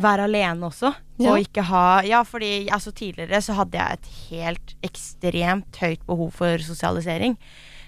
være 0.00 0.26
alene 0.28 0.68
også. 0.68 0.92
Ja. 1.20 1.32
Og 1.32 1.44
ikke 1.44 1.62
ha 1.68 2.02
Ja, 2.06 2.22
fordi 2.26 2.68
altså, 2.72 2.90
tidligere 2.90 3.40
så 3.44 3.56
hadde 3.60 3.78
jeg 3.78 3.98
et 3.98 4.08
helt 4.30 4.74
ekstremt 4.86 5.78
høyt 5.80 6.02
behov 6.08 6.32
for 6.34 6.64
sosialisering. 6.64 7.36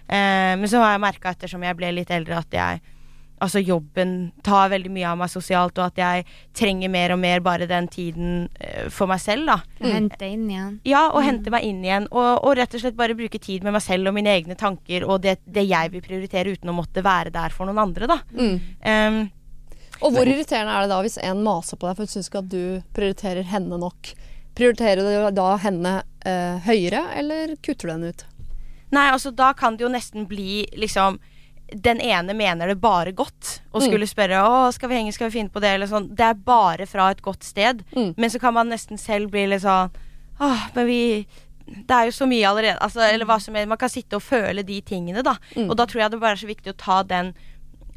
Eh, 0.07 0.53
men 0.59 0.69
så 0.71 0.83
har 0.83 0.95
jeg 0.95 1.03
merka 1.03 1.33
ettersom 1.35 1.65
jeg 1.67 1.79
ble 1.79 1.91
litt 1.97 2.13
eldre, 2.15 2.39
at 2.45 2.55
jeg 2.55 2.83
Altså 3.45 3.61
jobben 3.61 4.33
tar 4.47 4.71
veldig 4.73 4.91
mye 4.95 5.09
av 5.11 5.19
meg 5.21 5.29
sosialt, 5.29 5.77
og 5.77 5.91
at 5.91 5.99
jeg 6.01 6.25
trenger 6.57 6.89
mer 6.89 7.13
og 7.13 7.19
mer 7.21 7.43
bare 7.45 7.69
den 7.69 7.89
tiden 7.93 8.47
eh, 8.57 8.87
for 8.89 9.11
meg 9.11 9.21
selv, 9.21 9.45
da. 9.51 9.59
Mm. 9.83 9.91
hente 9.93 10.29
inn 10.33 10.47
igjen. 10.49 10.79
Ja, 10.89 11.03
og 11.11 11.21
hente 11.27 11.53
meg 11.53 11.67
inn 11.69 11.83
igjen, 11.85 12.09
og, 12.13 12.45
og 12.47 12.57
rett 12.57 12.73
og 12.79 12.81
slett 12.81 12.97
bare 12.97 13.17
bruke 13.19 13.41
tid 13.43 13.67
med 13.67 13.77
meg 13.77 13.85
selv 13.85 14.09
og 14.09 14.17
mine 14.17 14.33
egne 14.33 14.57
tanker, 14.57 15.05
og 15.05 15.21
det, 15.27 15.37
det 15.45 15.67
jeg 15.69 15.93
vil 15.93 16.05
prioritere 16.07 16.55
uten 16.57 16.73
å 16.73 16.77
måtte 16.79 17.05
være 17.05 17.35
der 17.35 17.53
for 17.53 17.69
noen 17.69 17.83
andre, 17.85 18.09
da. 18.09 18.21
Mm. 18.33 18.57
Um, 18.89 19.21
Og 20.01 20.13
hvor 20.13 20.29
irriterende 20.29 20.73
er 20.73 20.85
det 20.85 20.93
da 20.93 21.03
hvis 21.05 21.21
en 21.25 21.45
maser 21.45 21.77
på 21.81 21.89
deg 21.89 21.97
for 21.97 22.05
hun 22.09 22.15
syns 22.17 22.27
ikke 22.29 22.43
at 22.43 22.51
du 22.53 22.65
prioriterer 22.97 23.47
henne 23.53 23.79
nok? 23.81 24.11
Prioriterer 24.57 25.05
du 25.05 25.31
da 25.37 25.51
henne 25.61 25.99
eh, 26.25 26.57
høyere, 26.65 27.05
eller 27.21 27.55
kutter 27.61 27.89
du 27.89 27.93
henne 27.95 28.11
ut? 28.13 28.27
Nei, 28.97 29.11
altså 29.13 29.33
da 29.37 29.51
kan 29.57 29.77
det 29.77 29.85
jo 29.85 29.93
nesten 29.93 30.25
bli 30.31 30.63
liksom 30.81 31.19
den 31.75 31.99
ene 32.01 32.35
mener 32.35 32.69
det 32.69 32.81
bare 32.81 33.13
godt, 33.13 33.61
og 33.75 33.83
Mm. 33.83 33.87
skulle 33.89 34.07
spørre 34.07 34.39
å, 34.47 34.73
skal 34.73 34.89
vi 34.89 34.95
henge, 34.95 35.13
skal 35.13 35.31
vi 35.31 35.39
finne 35.41 35.51
på 35.51 35.61
det, 35.61 35.75
eller 35.75 35.87
sånn. 35.87 36.15
Det 36.15 36.21
er 36.25 36.35
bare 36.35 36.87
fra 36.87 37.11
et 37.11 37.21
godt 37.23 37.43
sted. 37.43 37.83
Mm. 37.97 38.15
Men 38.17 38.31
så 38.31 38.39
kan 38.41 38.55
man 38.55 38.69
nesten 38.71 38.99
selv 38.99 39.31
bli 39.31 39.47
litt 39.47 39.63
sånn 39.63 39.91
Åh, 40.39 40.69
men 40.75 40.87
vi 40.87 41.27
Det 41.67 41.91
er 41.91 42.05
jo 42.07 42.13
så 42.13 42.27
mye 42.29 42.47
allerede. 42.47 42.79
Altså, 42.79 43.01
eller 43.13 43.25
hva 43.27 43.41
som 43.41 43.57
er 43.57 43.67
Man 43.67 43.79
kan 43.79 43.89
sitte 43.89 44.15
og 44.15 44.23
føle 44.23 44.63
de 44.65 44.81
tingene, 44.83 45.23
da. 45.25 45.35
Mm. 45.57 45.69
Og 45.71 45.77
da 45.77 45.85
tror 45.87 46.03
jeg 46.03 46.11
det 46.13 46.21
bare 46.21 46.33
er 46.33 46.37
så 46.37 46.47
viktig 46.47 46.73
å 46.73 46.77
ta 46.77 47.03
den 47.03 47.35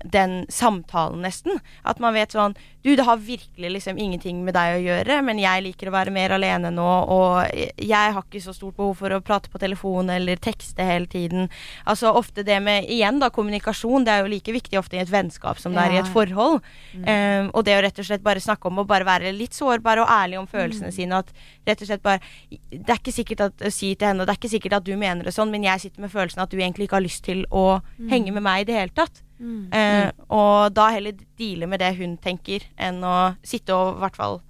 den 0.04 0.46
samtalen, 0.50 1.22
nesten. 1.26 1.60
At 1.84 2.00
man 2.00 2.16
vet 2.16 2.36
sånn 2.36 2.56
Du, 2.80 2.94
det 2.96 3.04
har 3.04 3.20
virkelig 3.20 3.70
liksom 3.74 3.98
ingenting 4.00 4.38
med 4.46 4.56
deg 4.56 4.78
å 4.78 4.80
gjøre, 4.80 5.18
men 5.28 5.40
jeg 5.42 5.66
liker 5.66 5.90
å 5.90 5.92
være 5.92 6.14
mer 6.16 6.32
alene 6.32 6.70
nå, 6.72 6.86
og 7.12 7.50
jeg 7.52 8.14
har 8.16 8.24
ikke 8.24 8.40
så 8.40 8.54
stort 8.56 8.78
behov 8.78 8.94
for 9.02 9.12
å 9.12 9.20
prate 9.20 9.52
på 9.52 9.60
telefon 9.60 10.08
eller 10.14 10.40
tekste 10.40 10.86
hele 10.88 11.10
tiden. 11.12 11.50
Altså 11.84 12.14
ofte 12.16 12.46
det 12.48 12.62
med, 12.64 12.88
igjen 12.88 13.20
da, 13.20 13.28
kommunikasjon, 13.36 14.08
det 14.08 14.14
er 14.14 14.24
jo 14.24 14.32
like 14.32 14.56
viktig 14.56 14.80
ofte 14.80 14.96
i 14.96 15.04
et 15.04 15.12
vennskap 15.12 15.60
som 15.60 15.76
det 15.76 15.84
er 15.84 15.98
i 15.98 16.00
et 16.00 16.14
forhold. 16.16 16.64
Um, 17.04 17.52
og 17.52 17.68
det 17.68 17.76
å 17.76 17.84
rett 17.84 18.00
og 18.00 18.08
slett 18.08 18.24
bare 18.24 18.40
snakke 18.48 18.72
om 18.72 18.80
å 18.80 18.88
bare 18.88 19.08
være 19.12 19.36
litt 19.36 19.60
sårbar 19.60 20.06
og 20.06 20.16
ærlig 20.16 20.40
om 20.40 20.48
følelsene 20.48 20.96
sine. 20.96 21.20
At 21.20 21.36
rett 21.68 21.84
og 21.84 21.92
slett 21.92 22.06
bare 22.06 22.24
Det 22.48 22.88
er 22.88 23.02
ikke 23.02 23.20
sikkert 23.20 23.48
at 23.50 23.70
si 23.76 23.92
til 23.92 24.14
henne, 24.14 24.24
og 24.24 24.30
det 24.30 24.38
er 24.38 24.40
ikke 24.40 24.56
sikkert 24.56 24.80
at 24.80 24.88
du 24.88 24.96
mener 24.96 25.28
det 25.28 25.36
sånn, 25.36 25.52
men 25.52 25.68
jeg 25.68 25.84
sitter 25.84 26.08
med 26.08 26.16
følelsen 26.16 26.48
at 26.48 26.56
du 26.56 26.62
egentlig 26.62 26.88
ikke 26.88 27.02
har 27.02 27.10
lyst 27.12 27.28
til 27.28 27.44
å 27.52 27.82
henge 28.08 28.32
med 28.32 28.46
meg 28.46 28.64
i 28.64 28.72
det 28.72 28.80
hele 28.80 28.96
tatt. 28.96 29.26
Mm. 29.40 29.70
Eh, 29.74 30.10
og 30.36 30.74
da 30.76 30.90
heller 30.96 31.16
deale 31.40 31.70
med 31.72 31.82
det 31.84 31.94
hun 32.00 32.18
tenker, 32.22 32.66
enn 32.76 33.00
å 33.06 33.34
sitte 33.46 33.76
og 33.76 33.98
i 33.98 34.04
hvert 34.04 34.20
fall 34.20 34.42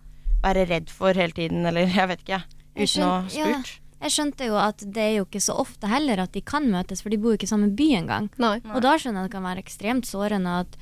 være 0.44 0.66
redd 0.70 0.90
for 0.94 1.18
hele 1.18 1.36
tiden, 1.36 1.66
eller 1.70 1.90
jeg 2.00 2.12
vet 2.14 2.26
ikke, 2.26 2.42
uten 2.80 3.06
å 3.06 3.14
ha 3.14 3.22
spurt. 3.28 3.76
ja. 3.76 3.86
Jeg 4.00 4.14
skjønte 4.16 4.46
jo 4.48 4.56
at 4.56 4.80
det 4.96 5.02
er 5.04 5.14
jo 5.18 5.26
ikke 5.26 5.42
så 5.44 5.58
ofte 5.60 5.90
heller 5.92 6.22
at 6.24 6.32
de 6.32 6.40
kan 6.48 6.70
møtes, 6.72 7.02
for 7.04 7.12
de 7.12 7.18
bor 7.20 7.34
jo 7.34 7.40
ikke 7.40 7.50
i 7.50 7.52
samme 7.52 7.68
by 7.76 7.88
engang. 7.98 8.30
Og 8.40 8.80
da 8.86 8.94
skjønner 8.96 9.26
jeg 9.26 9.28
at 9.28 9.28
det 9.28 9.34
kan 9.34 9.48
være 9.50 9.64
ekstremt 9.66 10.08
sårende 10.08 10.54
at 10.62 10.78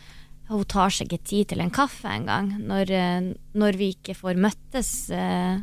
hun 0.51 0.67
tar 0.69 0.93
seg 0.93 1.09
ikke 1.09 1.27
tid 1.27 1.49
til 1.51 1.63
en 1.63 1.73
kaffe 1.73 2.11
engang, 2.11 2.53
når, 2.69 2.91
eh, 2.93 3.31
når 3.57 3.79
vi 3.79 3.89
ikke 3.95 4.15
får 4.15 4.37
møttes 4.39 4.91
uh, 5.11 5.57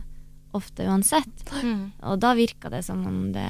ofte 0.57 0.85
uansett. 0.91 1.47
Mm. 1.63 1.95
Og 2.11 2.19
da 2.21 2.35
virker 2.37 2.75
det 2.75 2.83
som 2.85 3.01
om 3.09 3.21
det 3.33 3.49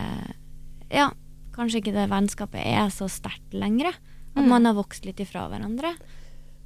Ja, 0.92 1.08
kanskje 1.56 1.80
ikke 1.80 1.96
det 1.96 2.10
vennskapet 2.12 2.60
er 2.60 2.92
så 2.94 3.08
sterkt 3.10 3.56
lenger. 3.56 3.96
At 4.36 4.42
Mm. 4.42 4.48
man 4.48 4.64
har 4.64 4.74
vokst 4.74 5.04
litt 5.04 5.16
ifra 5.22 5.48
hverandre. 5.48 5.94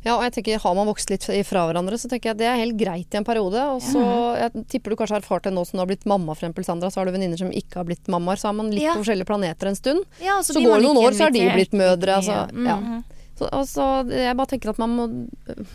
Ja, 0.04 0.14
og 0.16 0.22
jeg 0.22 0.32
tenker, 0.44 0.60
Har 0.62 0.74
man 0.74 0.86
vokst 0.86 1.10
litt 1.10 1.20
ifra 1.28 1.66
hverandre, 1.68 1.98
så 1.98 2.08
tenker 2.08 2.30
jeg 2.30 2.30
at 2.30 2.38
det 2.38 2.46
er 2.46 2.56
helt 2.56 2.76
greit 2.78 3.12
i 3.12 3.16
en 3.18 3.24
periode. 3.24 3.58
Og 3.74 3.82
så, 3.82 4.00
Jeg 4.38 4.66
tipper 4.68 4.90
du 4.90 4.96
kanskje 4.96 5.16
har 5.16 5.20
erfart 5.20 5.42
det 5.42 5.52
nå 5.52 5.66
som 5.66 5.76
du 5.76 5.80
har 5.82 5.86
blitt 5.86 6.06
mamma, 6.06 6.34
for 6.34 6.46
eksempel, 6.46 6.64
Sandra. 6.64 6.88
Så 6.88 6.96
har 7.00 7.06
du 7.06 7.12
venninner 7.12 7.36
som 7.36 7.50
ikke 7.50 7.74
har 7.74 7.84
blitt 7.84 8.06
mammaer. 8.06 8.36
Så 8.38 8.46
har 8.48 8.52
man 8.54 8.70
litt 8.70 8.82
Ja. 8.82 8.94
på 8.94 9.02
forskjellige 9.04 9.26
planeter 9.26 9.66
en 9.66 9.74
stund. 9.74 10.04
Ja, 10.22 10.38
så, 10.40 10.54
Så, 10.54 10.62
går 10.64 10.76
det 10.80 10.84
noen 10.86 10.96
år, 11.02 11.12
så 11.12 11.24
har 11.24 11.30
de 11.30 11.40
blitt 11.50 11.72
mødre. 11.72 12.14
Altså, 12.16 12.46
ja. 12.64 12.76
Mm. 12.78 13.04
Så, 13.38 13.48
altså, 13.54 13.84
Jeg 14.10 14.36
bare 14.36 14.50
tenker 14.50 14.72
at 14.72 14.80
man 14.82 14.94
må, 14.98 15.06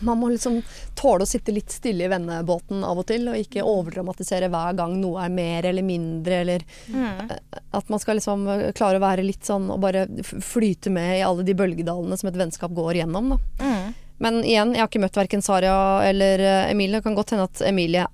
man 0.04 0.20
må 0.20 0.28
liksom 0.32 0.60
tåle 0.98 1.24
å 1.24 1.30
sitte 1.30 1.54
litt 1.56 1.72
stille 1.72 2.04
i 2.06 2.10
vennebåten 2.12 2.84
av 2.84 3.00
og 3.00 3.06
til, 3.08 3.26
og 3.32 3.38
ikke 3.40 3.64
overdramatisere 3.64 4.50
hver 4.52 4.76
gang 4.78 4.98
noe 5.00 5.24
er 5.24 5.32
mer 5.34 5.70
eller 5.72 5.86
mindre, 5.86 6.40
eller 6.44 6.64
Mm. 6.84 7.30
at 7.72 7.88
man 7.88 7.98
skal 8.02 8.16
liksom 8.18 8.46
eh, 8.48 8.72
klare 8.76 8.98
å 9.00 9.02
være 9.02 9.24
litt 9.24 9.44
sånn 9.46 9.70
og 9.72 9.80
bare 9.80 10.06
flyte 10.24 10.90
med 10.92 11.18
i 11.18 11.22
alle 11.24 11.42
de 11.46 11.54
bølgedalene 11.56 12.16
som 12.20 12.28
et 12.28 12.36
vennskap 12.38 12.74
går 12.76 13.00
gjennom, 13.02 13.34
da. 13.34 13.38
Mm. 13.64 13.94
Men 14.24 14.36
igjen, 14.44 14.74
jeg 14.76 14.80
har 14.84 14.88
ikke 14.92 15.02
møtt 15.02 15.16
verken 15.18 15.42
Saria 15.42 15.74
eller 16.06 16.38
eh, 16.38 16.70
Emilie. 16.70 17.00
Det 17.00 17.06
kan 17.08 17.16
godt 17.18 17.32
hende 17.34 17.48
at 17.48 17.62
Emilie 17.66 18.04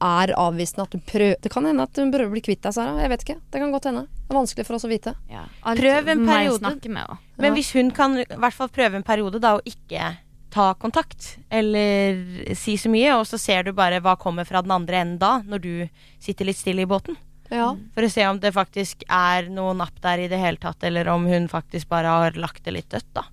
er 0.00 0.32
avvisende. 0.38 0.86
At 0.88 0.96
hun 0.96 1.04
prøver 1.06 1.36
Det 1.42 1.52
kan 1.52 1.66
hende 1.68 1.84
at 1.84 2.00
hun 2.00 2.12
prøver 2.12 2.30
å 2.30 2.34
bli 2.34 2.42
kvitt 2.44 2.62
deg, 2.64 2.74
Sara. 2.76 2.96
Jeg 3.02 3.12
vet 3.12 3.26
ikke. 3.26 3.38
Det 3.50 3.62
kan 3.62 3.74
godt 3.74 3.88
hende. 3.90 4.06
Det 4.08 4.34
er 4.34 4.40
vanskelig 4.40 4.66
for 4.66 4.78
oss 4.78 4.88
å 4.88 4.90
vite. 4.90 5.14
Ja. 5.30 5.44
Prøv 5.64 6.10
en 6.14 6.26
periode. 6.26 6.74
med. 6.88 7.16
Men 7.40 7.56
hvis 7.56 7.72
hun 7.76 7.90
kan 7.96 8.18
i 8.18 8.26
hvert 8.26 8.56
fall 8.56 8.68
prøve 8.72 9.00
en 9.00 9.06
periode 9.06 9.40
da 9.42 9.56
å 9.58 9.64
ikke 9.64 10.16
ta 10.50 10.74
kontakt, 10.74 11.36
eller 11.48 12.54
si 12.58 12.74
så 12.80 12.90
mye, 12.90 13.14
og 13.14 13.26
så 13.28 13.38
ser 13.38 13.68
du 13.68 13.72
bare 13.76 14.00
hva 14.02 14.16
kommer 14.18 14.44
fra 14.48 14.62
den 14.64 14.74
andre 14.74 15.04
enden 15.04 15.20
da, 15.22 15.38
når 15.46 15.62
du 15.62 15.74
sitter 16.18 16.48
litt 16.48 16.58
stille 16.58 16.82
i 16.82 16.90
båten. 16.90 17.16
Ja. 17.50 17.72
For 17.94 18.06
å 18.06 18.10
se 18.10 18.26
om 18.26 18.38
det 18.42 18.52
faktisk 18.54 19.04
er 19.06 19.50
noe 19.50 19.74
napp 19.78 20.00
der 20.02 20.24
i 20.24 20.30
det 20.30 20.38
hele 20.42 20.58
tatt, 20.62 20.82
eller 20.86 21.10
om 21.10 21.26
hun 21.30 21.48
faktisk 21.50 21.90
bare 21.90 22.06
har 22.06 22.38
lagt 22.38 22.64
det 22.66 22.74
litt 22.74 22.90
dødt, 22.90 23.10
da. 23.14 23.26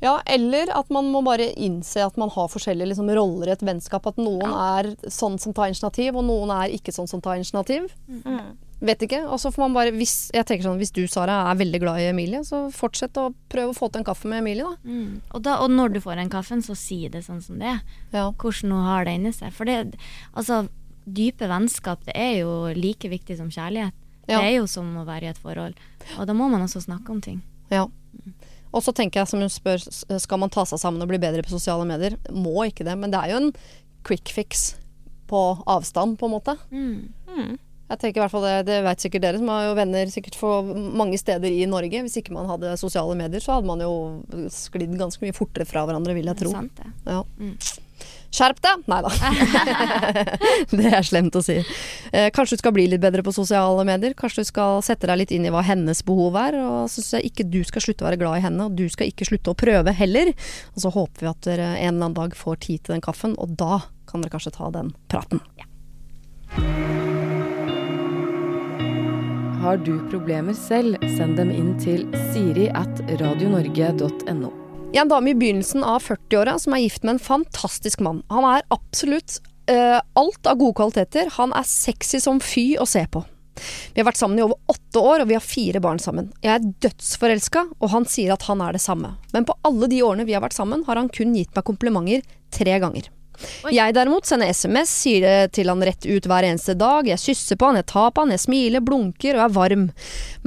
Ja, 0.00 0.20
eller 0.30 0.70
at 0.78 0.90
man 0.94 1.10
må 1.10 1.24
bare 1.26 1.50
innse 1.58 2.04
at 2.04 2.16
man 2.20 2.30
har 2.30 2.50
forskjellige 2.52 2.92
liksom, 2.92 3.10
roller 3.18 3.50
i 3.50 3.54
et 3.56 3.64
vennskap. 3.66 4.06
At 4.06 4.20
noen 4.20 4.54
er 4.54 4.92
sånn 5.10 5.38
som 5.42 5.54
tar 5.56 5.72
initiativ, 5.72 6.14
og 6.14 6.26
noen 6.28 6.52
er 6.54 6.74
ikke 6.76 6.94
sånn 6.94 7.10
som 7.10 7.22
tar 7.24 7.40
initiativ. 7.40 7.88
Mm. 8.06 8.54
Vet 8.78 9.02
ikke. 9.02 9.24
Og 9.26 9.40
så 9.42 9.50
får 9.50 9.64
man 9.64 9.74
bare 9.74 9.92
hvis, 9.96 10.30
jeg 10.34 10.46
tenker 10.46 10.68
sånn, 10.68 10.78
hvis 10.78 10.94
du, 10.94 11.02
Sara, 11.10 11.40
er 11.50 11.58
veldig 11.58 11.80
glad 11.82 12.02
i 12.02 12.08
Emilie, 12.12 12.44
så 12.46 12.68
fortsett 12.74 13.18
å 13.18 13.32
prøve 13.50 13.74
å 13.74 13.76
få 13.76 13.90
til 13.90 14.04
en 14.04 14.06
kaffe 14.06 14.30
med 14.30 14.44
Emilie, 14.44 14.68
da. 14.68 14.78
Mm. 14.86 15.16
Og, 15.32 15.42
da, 15.42 15.58
og 15.64 15.74
når 15.74 15.96
du 15.96 16.02
får 16.04 16.20
den 16.22 16.30
kaffen, 16.30 16.62
så 16.62 16.78
si 16.78 17.00
det 17.10 17.24
sånn 17.26 17.42
som 17.42 17.58
det 17.58 17.72
er. 17.74 17.80
Ja. 18.14 18.28
Hvordan 18.30 18.76
hun 18.76 18.86
har 18.86 19.08
det 19.08 19.18
inni 19.18 19.34
seg. 19.34 19.50
For 19.56 19.66
det, 19.66 19.98
altså, 20.30 20.68
dype 21.08 21.50
vennskap 21.50 22.06
det 22.06 22.14
er 22.14 22.36
jo 22.44 22.52
like 22.76 23.10
viktig 23.10 23.40
som 23.40 23.50
kjærlighet. 23.50 23.96
Ja. 24.28 24.38
Det 24.38 24.44
er 24.44 24.58
jo 24.60 24.66
som 24.70 24.92
å 25.00 25.06
være 25.08 25.26
i 25.26 25.32
et 25.32 25.42
forhold. 25.42 25.78
Og 26.18 26.28
da 26.28 26.36
må 26.36 26.46
man 26.52 26.62
også 26.62 26.84
snakke 26.84 27.10
om 27.10 27.22
ting. 27.24 27.40
Ja. 27.72 27.88
Og 28.72 28.84
så 28.84 28.92
tenker 28.92 29.22
jeg, 29.22 29.30
som 29.30 29.42
hun 29.42 29.52
spør, 29.52 29.80
skal 30.20 30.42
man 30.42 30.52
ta 30.52 30.64
seg 30.68 30.80
sammen 30.82 31.04
og 31.04 31.10
bli 31.10 31.20
bedre 31.22 31.44
på 31.44 31.54
sosiale 31.54 31.86
medier? 31.88 32.18
Må 32.34 32.68
ikke 32.68 32.86
det, 32.86 32.98
men 33.00 33.14
det 33.14 33.22
er 33.22 33.32
jo 33.32 33.40
en 33.46 33.54
quick 34.06 34.32
fix 34.34 34.70
på 35.28 35.40
avstand, 35.68 36.18
på 36.20 36.28
en 36.28 36.34
måte. 36.36 36.54
Mm. 36.72 37.56
Jeg 37.88 38.00
tenker 38.02 38.20
i 38.20 38.22
hvert 38.22 38.32
fall 38.32 38.44
Det, 38.44 38.54
det 38.68 38.78
vet 38.84 39.00
sikkert 39.00 39.24
dere, 39.24 39.40
som 39.40 39.48
har 39.52 39.66
jo 39.68 39.76
venner 39.78 40.10
sikkert 40.12 40.36
for 40.36 40.66
mange 40.76 41.16
steder 41.20 41.52
i 41.52 41.64
Norge. 41.68 42.02
Hvis 42.04 42.18
ikke 42.20 42.36
man 42.36 42.48
hadde 42.50 42.76
sosiale 42.80 43.16
medier, 43.16 43.40
så 43.44 43.56
hadde 43.56 43.70
man 43.70 43.84
jo 43.84 43.92
sklidd 44.52 44.96
ganske 45.00 45.24
mye 45.24 45.36
fortere 45.36 45.68
fra 45.68 45.86
hverandre, 45.88 46.16
vil 46.16 46.28
jeg 46.28 46.40
tro. 46.42 46.52
Sant 46.52 46.80
det. 46.80 46.92
Ja. 47.08 47.22
Mm. 47.40 47.54
Skjerp 48.28 48.60
deg! 48.60 48.82
Nei 48.90 48.98
da. 49.04 49.10
det 50.78 50.90
er 50.92 51.06
slemt 51.06 51.36
å 51.38 51.42
si. 51.44 51.56
Eh, 52.12 52.28
kanskje 52.34 52.58
du 52.58 52.62
skal 52.62 52.74
bli 52.76 52.84
litt 52.92 53.02
bedre 53.02 53.24
på 53.24 53.32
sosiale 53.32 53.86
medier. 53.88 54.12
Kanskje 54.18 54.44
du 54.44 54.50
skal 54.50 54.82
sette 54.84 55.08
deg 55.08 55.22
litt 55.22 55.32
inn 55.34 55.46
i 55.48 55.52
hva 55.54 55.64
hennes 55.64 56.02
behov 56.04 56.36
er. 56.40 56.58
Og 56.60 56.92
så 56.92 57.00
syns 57.00 57.18
jeg 57.18 57.32
ikke 57.32 57.48
du 57.48 57.62
skal 57.66 57.84
slutte 57.86 58.04
å 58.04 58.10
være 58.10 58.20
glad 58.20 58.40
i 58.40 58.44
henne, 58.44 58.68
og 58.68 58.76
du 58.76 58.84
skal 58.92 59.08
ikke 59.08 59.28
slutte 59.30 59.54
å 59.54 59.58
prøve 59.58 59.96
heller. 59.96 60.34
Og 60.74 60.84
så 60.84 60.92
håper 60.92 61.24
vi 61.24 61.32
at 61.32 61.48
dere 61.48 61.72
en 61.78 61.94
eller 61.94 62.10
annen 62.10 62.20
dag 62.20 62.36
får 62.36 62.60
tid 62.68 62.84
til 62.84 62.98
den 62.98 63.04
kaffen, 63.04 63.38
og 63.40 63.56
da 63.58 63.82
kan 64.08 64.24
dere 64.24 64.36
kanskje 64.36 64.54
ta 64.58 64.70
den 64.76 64.92
praten. 65.08 65.42
Har 69.58 69.80
du 69.82 69.98
problemer 70.12 70.54
selv, 70.56 71.00
send 71.16 71.40
dem 71.40 71.50
inn 71.52 71.74
til 71.82 72.06
siri 72.30 72.68
at 72.78 73.02
radionorge.no. 73.20 74.67
Jeg 74.88 75.02
er 75.02 75.04
en 75.04 75.10
dame 75.12 75.34
i 75.34 75.36
begynnelsen 75.36 75.82
av 75.84 76.00
40-åra 76.00 76.54
som 76.62 76.72
er 76.72 76.80
gift 76.80 77.02
med 77.04 77.18
en 77.18 77.20
fantastisk 77.20 78.00
mann. 78.00 78.22
Han 78.32 78.46
er 78.48 78.64
absolutt 78.72 79.36
uh, 79.68 79.98
alt 80.16 80.48
av 80.48 80.56
gode 80.62 80.78
kvaliteter. 80.80 81.28
Han 81.36 81.52
er 81.52 81.68
sexy 81.68 82.22
som 82.24 82.40
fy 82.40 82.70
å 82.80 82.86
se 82.88 83.02
på. 83.12 83.20
Vi 83.92 84.00
har 84.00 84.06
vært 84.08 84.20
sammen 84.20 84.40
i 84.40 84.44
over 84.46 84.56
åtte 84.72 85.02
år, 85.02 85.20
og 85.20 85.28
vi 85.28 85.36
har 85.36 85.44
fire 85.44 85.82
barn 85.84 86.00
sammen. 86.00 86.30
Jeg 86.40 86.54
er 86.54 86.72
dødsforelska, 86.86 87.66
og 87.76 87.92
han 87.92 88.08
sier 88.08 88.32
at 88.32 88.46
han 88.48 88.62
er 88.64 88.78
det 88.78 88.80
samme. 88.80 89.12
Men 89.34 89.44
på 89.48 89.58
alle 89.68 89.90
de 89.92 90.00
årene 90.06 90.24
vi 90.24 90.36
har 90.38 90.44
vært 90.46 90.56
sammen, 90.56 90.86
har 90.88 90.96
han 90.96 91.12
kun 91.12 91.36
gitt 91.36 91.52
meg 91.52 91.68
komplimenter 91.68 92.24
tre 92.54 92.80
ganger. 92.80 93.12
Jeg 93.70 93.94
derimot 93.94 94.26
sender 94.26 94.50
SMS, 94.50 94.90
sier 95.04 95.22
det 95.22 95.52
til 95.58 95.68
han 95.70 95.84
rett 95.84 96.06
ut 96.08 96.26
hver 96.26 96.46
eneste 96.48 96.74
dag. 96.78 97.06
Jeg 97.06 97.22
kysser 97.22 97.60
på 97.60 97.68
han, 97.68 97.78
jeg 97.78 97.90
tar 97.92 98.10
på 98.10 98.24
han, 98.24 98.32
jeg 98.34 98.42
smiler, 98.42 98.82
blunker 98.82 99.36
og 99.36 99.44
er 99.44 99.54
varm. 99.54 99.84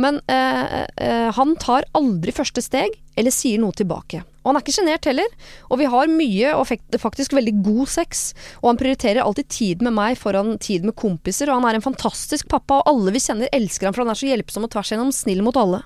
Men 0.02 0.20
eh, 0.32 0.82
eh, 0.98 1.30
han 1.38 1.56
tar 1.62 1.88
aldri 1.98 2.36
første 2.36 2.64
steg, 2.66 2.98
eller 3.16 3.36
sier 3.36 3.62
noe 3.62 3.76
tilbake. 3.78 4.26
Og 4.42 4.50
han 4.50 4.58
er 4.58 4.64
ikke 4.66 4.76
sjenert 4.76 5.08
heller. 5.08 5.34
Og 5.70 5.80
vi 5.82 5.90
har 5.94 6.12
mye 6.12 6.54
og 6.58 6.72
faktisk 7.02 7.36
veldig 7.38 7.54
god 7.66 7.92
sex. 7.94 8.24
Og 8.62 8.72
han 8.72 8.80
prioriterer 8.80 9.22
alltid 9.24 9.50
tid 9.54 9.86
med 9.86 9.96
meg 9.98 10.18
foran 10.20 10.56
tid 10.62 10.88
med 10.88 10.98
kompiser, 10.98 11.50
og 11.50 11.60
han 11.60 11.70
er 11.70 11.80
en 11.80 11.86
fantastisk 11.86 12.50
pappa, 12.52 12.82
og 12.82 12.90
alle 12.90 13.14
vi 13.14 13.22
kjenner 13.22 13.52
elsker 13.54 13.88
han 13.88 13.96
for 13.96 14.06
han 14.06 14.14
er 14.14 14.20
så 14.20 14.30
hjelpsom 14.32 14.66
og 14.66 14.74
tvers 14.74 14.92
igjennom 14.92 15.14
snill 15.16 15.44
mot 15.46 15.58
alle. 15.62 15.84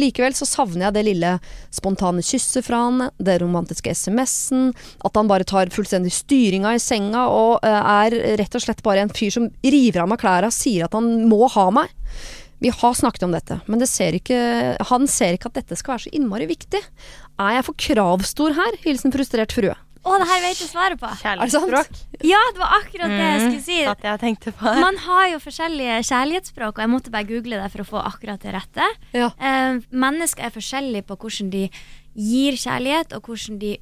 Likevel 0.00 0.34
så 0.36 0.48
savner 0.48 0.86
jeg 0.86 0.96
det 0.96 1.06
lille 1.10 1.34
spontane 1.74 2.24
kysset 2.24 2.64
fra 2.64 2.84
han, 2.86 3.08
det 3.20 3.38
romantiske 3.42 3.92
SMS-en, 3.92 4.70
at 5.04 5.20
han 5.20 5.30
bare 5.30 5.48
tar 5.48 5.72
fullstendig 5.74 6.12
styringa 6.14 6.74
i 6.76 6.82
senga 6.82 7.26
og 7.28 7.66
eh, 7.66 7.92
er 8.06 8.16
rett 8.40 8.56
og 8.56 8.64
slett 8.64 8.84
bare 8.86 9.04
en 9.04 9.12
fyr 9.12 9.34
som 9.34 9.50
river 9.60 10.04
av 10.04 10.12
meg 10.12 10.22
klærne 10.22 10.52
sier 10.54 10.86
at 10.86 10.96
han 10.96 11.28
må 11.28 11.44
ha 11.52 11.68
meg. 11.74 11.92
Vi 12.60 12.72
har 12.72 12.96
snakket 12.96 13.22
om 13.24 13.32
dette, 13.32 13.60
men 13.70 13.80
det 13.80 13.88
ser 13.88 14.16
ikke, 14.18 14.40
han 14.90 15.06
ser 15.08 15.36
ikke 15.36 15.48
at 15.48 15.60
dette 15.62 15.78
skal 15.80 15.96
være 15.96 16.06
så 16.06 16.14
innmari 16.16 16.48
viktig. 16.50 16.80
Er 17.40 17.54
jeg 17.56 17.66
for 17.70 17.78
kravstor 17.80 18.56
her? 18.58 18.76
Hilsen 18.84 19.14
frustrert 19.14 19.54
frue. 19.56 19.76
Å, 20.00 20.16
det 20.16 20.26
her 20.30 20.38
vet 20.40 20.60
jeg 20.62 20.68
svaret 20.70 21.00
på. 21.00 21.08
Er? 21.08 21.18
Kjærlighetsspråk. 21.20 21.98
Ja, 22.24 22.40
det 22.54 22.60
var 22.62 22.70
akkurat 22.78 23.12
det 23.12 23.24
jeg 23.26 23.40
skulle 23.42 23.64
si. 23.66 23.78
At 23.90 24.04
jeg 24.06 24.20
tenkte 24.22 24.52
på 24.56 24.64
det. 24.72 24.80
Man 24.80 24.96
har 25.04 25.26
jo 25.34 25.40
forskjellige 25.44 25.98
kjærlighetsspråk, 26.08 26.72
og 26.72 26.84
jeg 26.84 26.92
måtte 26.92 27.12
bare 27.12 27.28
google 27.28 27.60
det 27.60 27.68
for 27.74 27.84
å 27.84 27.88
få 27.90 28.04
akkurat 28.08 28.40
det 28.40 28.54
rette. 28.56 28.86
Ja. 29.16 29.28
Eh, 29.36 29.80
mennesker 29.92 30.48
er 30.48 30.54
forskjellige 30.54 31.04
på 31.10 31.18
hvordan 31.20 31.52
de 31.52 31.66
gir 32.16 32.56
kjærlighet, 32.60 33.12
og 33.16 33.28
hvordan 33.28 33.60
de 33.60 33.74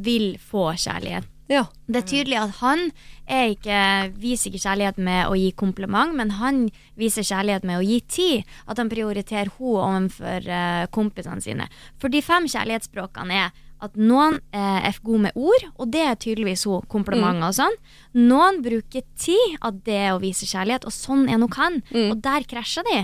vil 0.00 0.32
få 0.42 0.72
kjærlighet. 0.74 1.30
Ja. 1.50 1.64
Det 1.90 2.04
er 2.04 2.06
tydelig 2.06 2.36
at 2.38 2.58
han 2.60 2.90
ikke, 3.30 3.78
viser 4.22 4.50
ikke 4.50 4.62
kjærlighet 4.62 5.00
med 5.02 5.30
å 5.30 5.34
gi 5.38 5.50
kompliment, 5.58 6.14
men 6.18 6.36
han 6.38 6.68
viser 6.98 7.26
kjærlighet 7.26 7.66
med 7.66 7.80
å 7.80 7.86
gi 7.86 7.98
tid. 8.10 8.52
At 8.70 8.78
han 8.82 8.90
prioriterer 8.90 9.50
henne 9.56 9.82
overfor 9.82 10.46
eh, 10.46 10.84
kompisene 10.94 11.42
sine. 11.42 11.66
For 12.02 12.12
de 12.12 12.22
fem 12.22 12.46
kjærlighetsspråkene 12.50 13.42
er 13.42 13.50
at 13.80 13.96
noen 13.96 14.38
eh, 14.54 14.80
er 14.86 14.98
gode 15.02 15.24
med 15.26 15.38
ord, 15.38 15.64
og 15.80 15.90
det 15.94 16.02
er 16.04 16.18
tydeligvis 16.20 16.66
hun, 16.68 16.84
komplimenter 16.92 17.48
og 17.48 17.56
sånn. 17.56 17.78
Noen 18.18 18.60
bruker 18.64 19.06
tid, 19.18 19.56
at 19.64 19.80
det 19.86 19.96
er 20.04 20.12
å 20.14 20.20
vise 20.22 20.48
kjærlighet, 20.48 20.86
og 20.86 20.94
sånn 20.94 21.26
er 21.32 21.40
nok 21.40 21.56
han. 21.58 21.80
Mm. 21.90 22.10
Og 22.12 22.20
der 22.24 22.46
krasjer 22.50 22.86
de. 22.86 23.00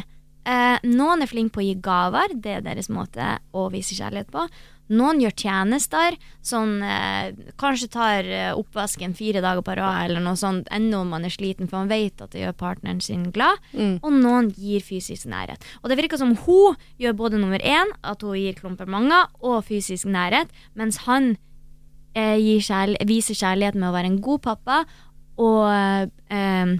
Eh, 0.47 0.79
noen 0.87 1.25
er 1.25 1.31
flinke 1.31 1.57
på 1.57 1.65
å 1.65 1.67
gi 1.67 1.75
gaver, 1.83 2.37
det 2.39 2.59
er 2.59 2.67
deres 2.67 2.91
måte 2.93 3.37
å 3.57 3.67
vise 3.73 3.97
kjærlighet 3.99 4.31
på. 4.35 4.47
Noen 4.95 5.19
gjør 5.23 5.35
tjenester, 5.35 6.15
sånn 6.47 6.79
eh, 6.87 7.33
kanskje 7.59 7.89
tar 7.91 8.29
eh, 8.31 8.53
oppvasken 8.55 9.17
fire 9.19 9.43
dager 9.43 9.65
på 9.67 9.75
rad 9.79 10.07
eller 10.07 10.23
noe 10.23 10.39
sånt, 10.39 10.69
ennå 10.75 11.03
om 11.03 11.11
man 11.17 11.27
er 11.27 11.35
sliten, 11.35 11.67
for 11.71 11.83
man 11.83 11.91
vet 11.91 12.23
at 12.23 12.35
det 12.35 12.45
gjør 12.45 12.55
partneren 12.61 13.01
sin 13.03 13.25
glad. 13.35 13.59
Mm. 13.73 13.99
Og 14.01 14.15
noen 14.15 14.53
gir 14.55 14.85
fysisk 14.87 15.27
nærhet. 15.31 15.65
Og 15.83 15.91
det 15.91 15.99
virker 15.99 16.21
som 16.21 16.37
hun 16.47 16.79
gjør 17.03 17.19
både 17.19 17.43
nummer 17.43 17.59
én, 17.59 17.91
at 18.07 18.23
hun 18.23 18.39
gir 18.39 18.59
komplimenter, 18.61 19.27
og 19.43 19.65
fysisk 19.67 20.07
nærhet, 20.07 20.53
mens 20.79 21.03
han 21.09 21.35
eh, 22.15 22.37
gir 22.39 22.63
kjærl 22.65 22.97
viser 23.09 23.39
kjærlighet 23.39 23.79
med 23.79 23.91
å 23.91 23.95
være 23.97 24.13
en 24.13 24.21
god 24.23 24.45
pappa 24.47 24.83
og 25.37 25.67
eh, 26.33 26.77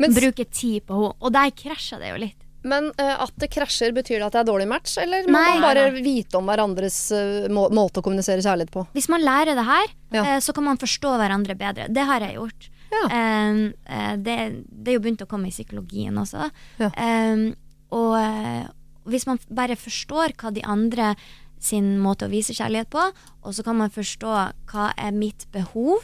mens... 0.00 0.16
bruke 0.16 0.46
tid 0.48 0.86
på 0.86 0.96
henne. 0.96 1.16
Og 1.20 1.34
der 1.34 1.52
krasjer 1.54 2.02
det 2.02 2.14
jo 2.14 2.22
litt. 2.24 2.46
Men 2.62 2.90
uh, 2.98 3.22
at 3.24 3.32
det 3.40 3.48
krasjer, 3.54 3.92
betyr 3.96 4.18
det 4.20 4.26
at 4.28 4.32
det 4.36 4.40
er 4.42 4.48
dårlig 4.50 4.66
match, 4.68 4.96
eller 5.00 5.24
må 5.30 5.38
man 5.40 5.62
bare 5.64 5.86
vite 5.96 6.36
om 6.38 6.46
hverandres 6.50 6.98
uh, 7.14 7.46
må 7.52 7.68
måte 7.72 8.00
å 8.02 8.04
kommunisere 8.04 8.42
kjærlighet 8.44 8.72
på? 8.74 8.86
Hvis 8.96 9.08
man 9.12 9.24
lærer 9.24 9.56
det 9.56 9.64
her, 9.68 9.94
Ja. 10.12 10.22
uh, 10.26 10.38
så 10.44 10.52
kan 10.56 10.64
man 10.66 10.78
forstå 10.80 11.14
hverandre 11.20 11.56
bedre. 11.56 11.88
Det 11.88 12.04
har 12.10 12.20
jeg 12.26 12.36
gjort. 12.36 12.68
Ja. 12.90 13.04
Det, 14.18 14.34
det 14.66 14.90
er 14.90 14.96
jo 14.96 15.02
begynt 15.04 15.20
å 15.22 15.28
komme 15.30 15.46
i 15.46 15.52
psykologien 15.54 16.16
også. 16.18 16.48
Ja. 16.82 16.88
Og 17.94 18.16
hvis 19.10 19.26
man 19.28 19.38
bare 19.48 19.76
forstår 19.78 20.34
hva 20.40 20.50
de 20.54 20.64
andre 20.66 21.12
sin 21.62 21.92
måte 22.02 22.26
å 22.26 22.32
vise 22.32 22.54
kjærlighet 22.56 22.90
på, 22.90 23.02
og 23.44 23.54
så 23.54 23.62
kan 23.66 23.78
man 23.78 23.92
forstå 23.94 24.32
hva 24.72 24.88
er 24.98 25.12
mitt 25.14 25.46
behov, 25.54 26.02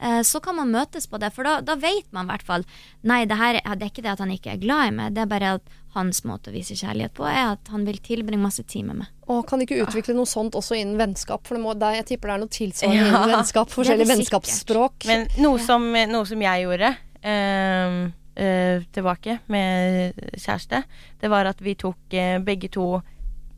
eh, 0.00 0.20
så 0.26 0.40
kan 0.44 0.56
man 0.58 0.72
møtes 0.74 1.06
på 1.08 1.20
det. 1.22 1.32
For 1.36 1.46
da, 1.48 1.60
da 1.64 1.76
vet 1.80 2.08
man 2.12 2.26
i 2.28 2.32
hvert 2.34 2.46
fall 2.48 2.64
Nei, 3.06 3.22
det, 3.24 3.36
her, 3.38 3.60
er- 3.64 3.76
det 3.78 3.86
er 3.88 3.92
ikke 3.92 4.04
det 4.06 4.12
at 4.16 4.22
han 4.24 4.34
ikke 4.34 4.52
er 4.56 4.62
glad 4.62 4.88
i 4.90 4.96
meg, 5.00 5.14
det 5.16 5.24
er 5.24 5.30
bare 5.32 5.54
at 5.58 5.76
hans 5.98 6.22
måte 6.26 6.52
å 6.52 6.54
vise 6.54 6.76
kjærlighet 6.78 7.14
på 7.18 7.26
er 7.28 7.52
at 7.56 7.70
han 7.74 7.84
vil 7.88 7.98
tilbringe 8.04 8.40
masse 8.42 8.64
tid 8.70 8.86
med 8.88 9.02
meg. 9.02 9.10
Og 9.28 9.42
kan 9.48 9.60
ikke 9.60 9.80
utvikle 9.84 10.14
noe 10.16 10.28
sånt 10.30 10.56
også 10.56 10.78
innen 10.78 10.96
vennskap? 11.00 11.44
For 11.46 11.58
det 11.58 11.64
må, 11.64 11.74
jeg 11.98 12.06
tipper 12.08 12.30
det 12.32 12.36
er 12.38 12.42
noe 12.44 12.54
tilsvarende 12.54 13.02
Ja. 13.02 13.10
innen 13.10 13.34
vennskap. 13.36 13.74
Forskjellige 13.74 14.12
vennskapsspråk. 14.14 15.08
Men 15.10 15.26
noe 15.42 15.60
som, 15.62 15.84
noe 15.92 16.24
som 16.30 16.44
jeg 16.46 16.64
gjorde 16.64 16.94
ehm, 17.28 18.00
eh, 18.38 18.88
tilbake 18.96 19.38
med 19.52 20.18
kjæreste, 20.32 20.82
det 21.20 21.32
var 21.32 21.50
at 21.50 21.60
vi 21.64 21.76
tok 21.78 22.16
eh, 22.16 22.38
begge 22.44 22.70
to 22.72 22.94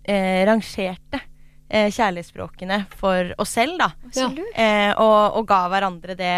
eh, 0.03 0.43
rangerte 0.49 1.26
kjærlighetsspråkene 1.70 2.80
for 2.99 3.28
oss 3.38 3.53
selv, 3.55 3.76
da. 3.78 3.91
Ja. 4.16 4.26
Eh, 4.59 4.91
og, 4.99 5.36
og 5.38 5.45
ga 5.47 5.61
hverandre 5.70 6.16
det, 6.18 6.32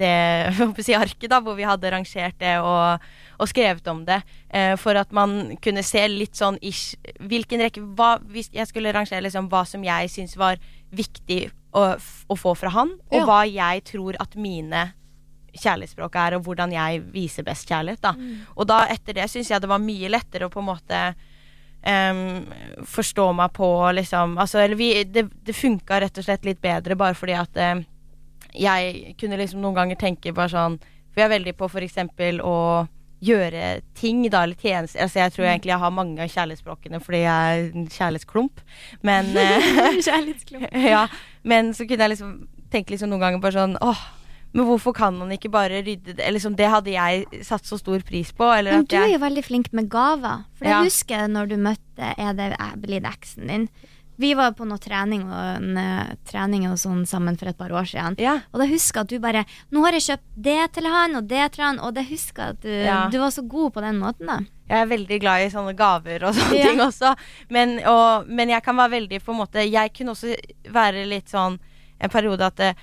det 0.00 0.14
si, 0.82 0.96
arket, 0.98 1.28
da, 1.30 1.38
hvor 1.44 1.54
vi 1.54 1.66
hadde 1.68 1.92
rangert 1.94 2.34
det 2.42 2.56
og, 2.58 3.04
og 3.38 3.48
skrevet 3.50 3.86
om 3.90 4.04
det. 4.06 4.20
Eh, 4.50 4.74
for 4.80 4.94
at 4.96 5.12
man 5.12 5.56
kunne 5.62 5.82
se 5.82 6.06
litt 6.08 6.34
sånn 6.38 6.58
ish 6.62 6.94
Hvilken 7.20 7.60
rekke 7.60 7.82
hva, 7.96 8.18
Hvis 8.30 8.50
jeg 8.54 8.66
skulle 8.70 8.92
rangere 8.94 9.22
liksom 9.24 9.48
hva 9.50 9.64
som 9.66 9.82
jeg 9.84 10.10
syns 10.12 10.36
var 10.36 10.58
viktig 10.94 11.50
å, 11.74 11.96
å 12.30 12.36
få 12.38 12.54
fra 12.54 12.70
han, 12.70 12.92
og 13.10 13.18
Ja. 13.18 13.24
hva 13.26 13.40
jeg 13.50 13.84
tror 13.84 14.14
at 14.20 14.36
mine 14.36 14.92
kjærlighetsspråk 15.54 16.16
er, 16.18 16.34
og 16.36 16.44
hvordan 16.46 16.72
jeg 16.74 17.00
viser 17.14 17.42
best 17.46 17.68
kjærlighet. 17.68 18.00
Da. 18.02 18.14
Og 18.56 18.66
da 18.66 18.86
etter 18.90 19.14
det 19.14 19.28
syns 19.30 19.50
jeg 19.50 19.60
det 19.62 19.68
var 19.70 19.78
mye 19.82 20.08
lettere 20.10 20.46
å 20.46 20.50
på 20.50 20.62
en 20.62 20.70
måte 20.72 21.14
Um, 21.84 22.46
forstå 22.88 23.26
meg 23.36 23.50
på 23.52 23.66
liksom 23.92 24.38
altså, 24.40 24.58
Eller 24.62 24.74
vi, 24.74 24.86
det, 25.04 25.26
det 25.44 25.52
funka 25.52 25.98
rett 26.00 26.16
og 26.16 26.24
slett 26.24 26.46
litt 26.48 26.62
bedre 26.64 26.96
bare 26.96 27.12
fordi 27.12 27.34
at 27.36 27.58
em, 27.60 27.82
jeg 28.56 29.12
kunne 29.20 29.36
liksom 29.36 29.60
noen 29.60 29.76
ganger 29.76 29.98
tenke 30.00 30.32
bare 30.32 30.48
sånn 30.48 30.78
For 30.80 31.20
jeg 31.20 31.26
er 31.26 31.34
veldig 31.34 31.52
på 31.58 31.68
for 31.68 31.84
eksempel 31.84 32.40
å 32.40 32.54
gjøre 33.24 33.80
ting, 33.98 34.24
da, 34.30 34.42
eller 34.46 34.58
tjenester. 34.60 35.00
Altså, 35.04 35.18
jeg 35.22 35.32
tror 35.34 35.46
egentlig 35.48 35.72
jeg 35.72 35.82
har 35.84 35.94
mange 35.94 36.20
av 36.24 36.28
kjærlighetsspråkene 36.34 37.00
fordi 37.04 37.22
jeg 37.24 37.62
er 37.62 37.70
en 37.78 37.86
kjærlighetsklump. 37.94 38.60
Men 39.02 39.30
eh, 39.44 40.00
Kjærlighetsklump. 40.02 40.68
ja, 40.94 41.06
men 41.42 41.72
så 41.76 41.86
kunne 41.88 42.04
jeg 42.06 42.14
liksom 42.16 42.34
tenke 42.74 42.94
liksom 42.94 43.10
noen 43.12 43.22
ganger 43.22 43.42
bare 43.44 43.54
sånn 43.58 43.76
Åh, 43.84 44.04
men 44.54 44.68
hvorfor 44.68 44.94
kan 44.94 45.16
man 45.18 45.32
ikke 45.34 45.50
bare 45.50 45.80
rydde 45.82 46.12
det? 46.14 46.20
Eller 46.22 46.36
Liksom, 46.38 46.54
det 46.58 46.68
hadde 46.70 46.92
jeg 46.94 47.42
satt 47.46 47.66
så 47.66 47.74
stor 47.80 48.02
pris 48.06 48.30
på. 48.34 48.46
Eller 48.54 48.76
Men 48.78 48.84
du 48.86 48.94
er 49.00 49.08
jo 49.16 49.18
veldig 49.24 49.42
flink 49.42 49.72
med 49.74 49.88
gaver. 49.90 50.44
For 50.54 50.68
jeg 50.68 50.76
Ja. 50.76 50.84
husker 50.86 51.26
når 51.32 51.48
du 51.50 51.56
møtte 51.58 52.12
Er 52.18 52.32
det 52.38 52.52
er- 52.58 52.76
blir 52.78 53.00
det 53.02 53.10
eksen 53.10 53.48
din? 53.50 53.68
Vi 54.16 54.30
var 54.38 54.52
på 54.54 54.66
noe 54.68 54.78
trening 54.78 55.24
og, 55.26 55.32
en, 55.58 55.76
eh, 55.76 56.12
trening 56.30 56.68
og 56.70 56.76
sånn 56.78 57.02
sammen 57.06 57.36
for 57.38 57.48
et 57.50 57.58
par 57.58 57.72
år 57.74 57.86
siden. 57.90 58.14
Ja. 58.22 58.36
Og 58.52 58.60
da 58.62 58.66
husker 58.70 59.00
jeg 59.00 59.04
at 59.04 59.10
du 59.10 59.18
bare 59.24 59.44
Nå 59.74 59.82
har 59.84 59.92
jeg 59.96 60.04
kjøpt 60.06 60.28
det 60.46 60.72
til 60.76 60.86
han 60.86 61.16
og 61.18 61.26
det 61.28 61.52
til 61.56 61.64
han, 61.64 61.80
og 61.80 61.94
det 61.96 62.06
husker 62.08 62.42
jeg 62.42 62.50
at 62.54 62.60
du, 62.62 62.68
Ja. 62.84 63.08
du 63.10 63.18
var 63.18 63.30
så 63.34 63.42
god 63.48 63.72
på 63.74 63.80
den 63.82 63.98
måten, 63.98 64.26
da. 64.30 64.38
Jeg 64.70 64.80
er 64.80 64.86
veldig 64.96 65.20
glad 65.20 65.42
i 65.46 65.50
sånne 65.50 65.74
gaver 65.76 66.24
og 66.28 66.34
sånne 66.38 66.58
Ja. 66.60 66.68
ting 66.70 66.80
også. 66.80 67.14
Men, 67.50 67.78
og, 67.90 68.28
men 68.28 68.48
jeg 68.54 68.62
kan 68.62 68.76
være 68.76 68.90
veldig 69.00 69.20
på 69.24 69.32
en 69.34 69.40
måte 69.42 69.66
Jeg 69.70 69.92
kunne 69.92 70.14
også 70.14 70.34
være 70.70 71.06
litt 71.10 71.28
sånn 71.28 71.58
en 72.00 72.10
periode 72.10 72.40
at 72.46 72.60
eh, 72.60 72.74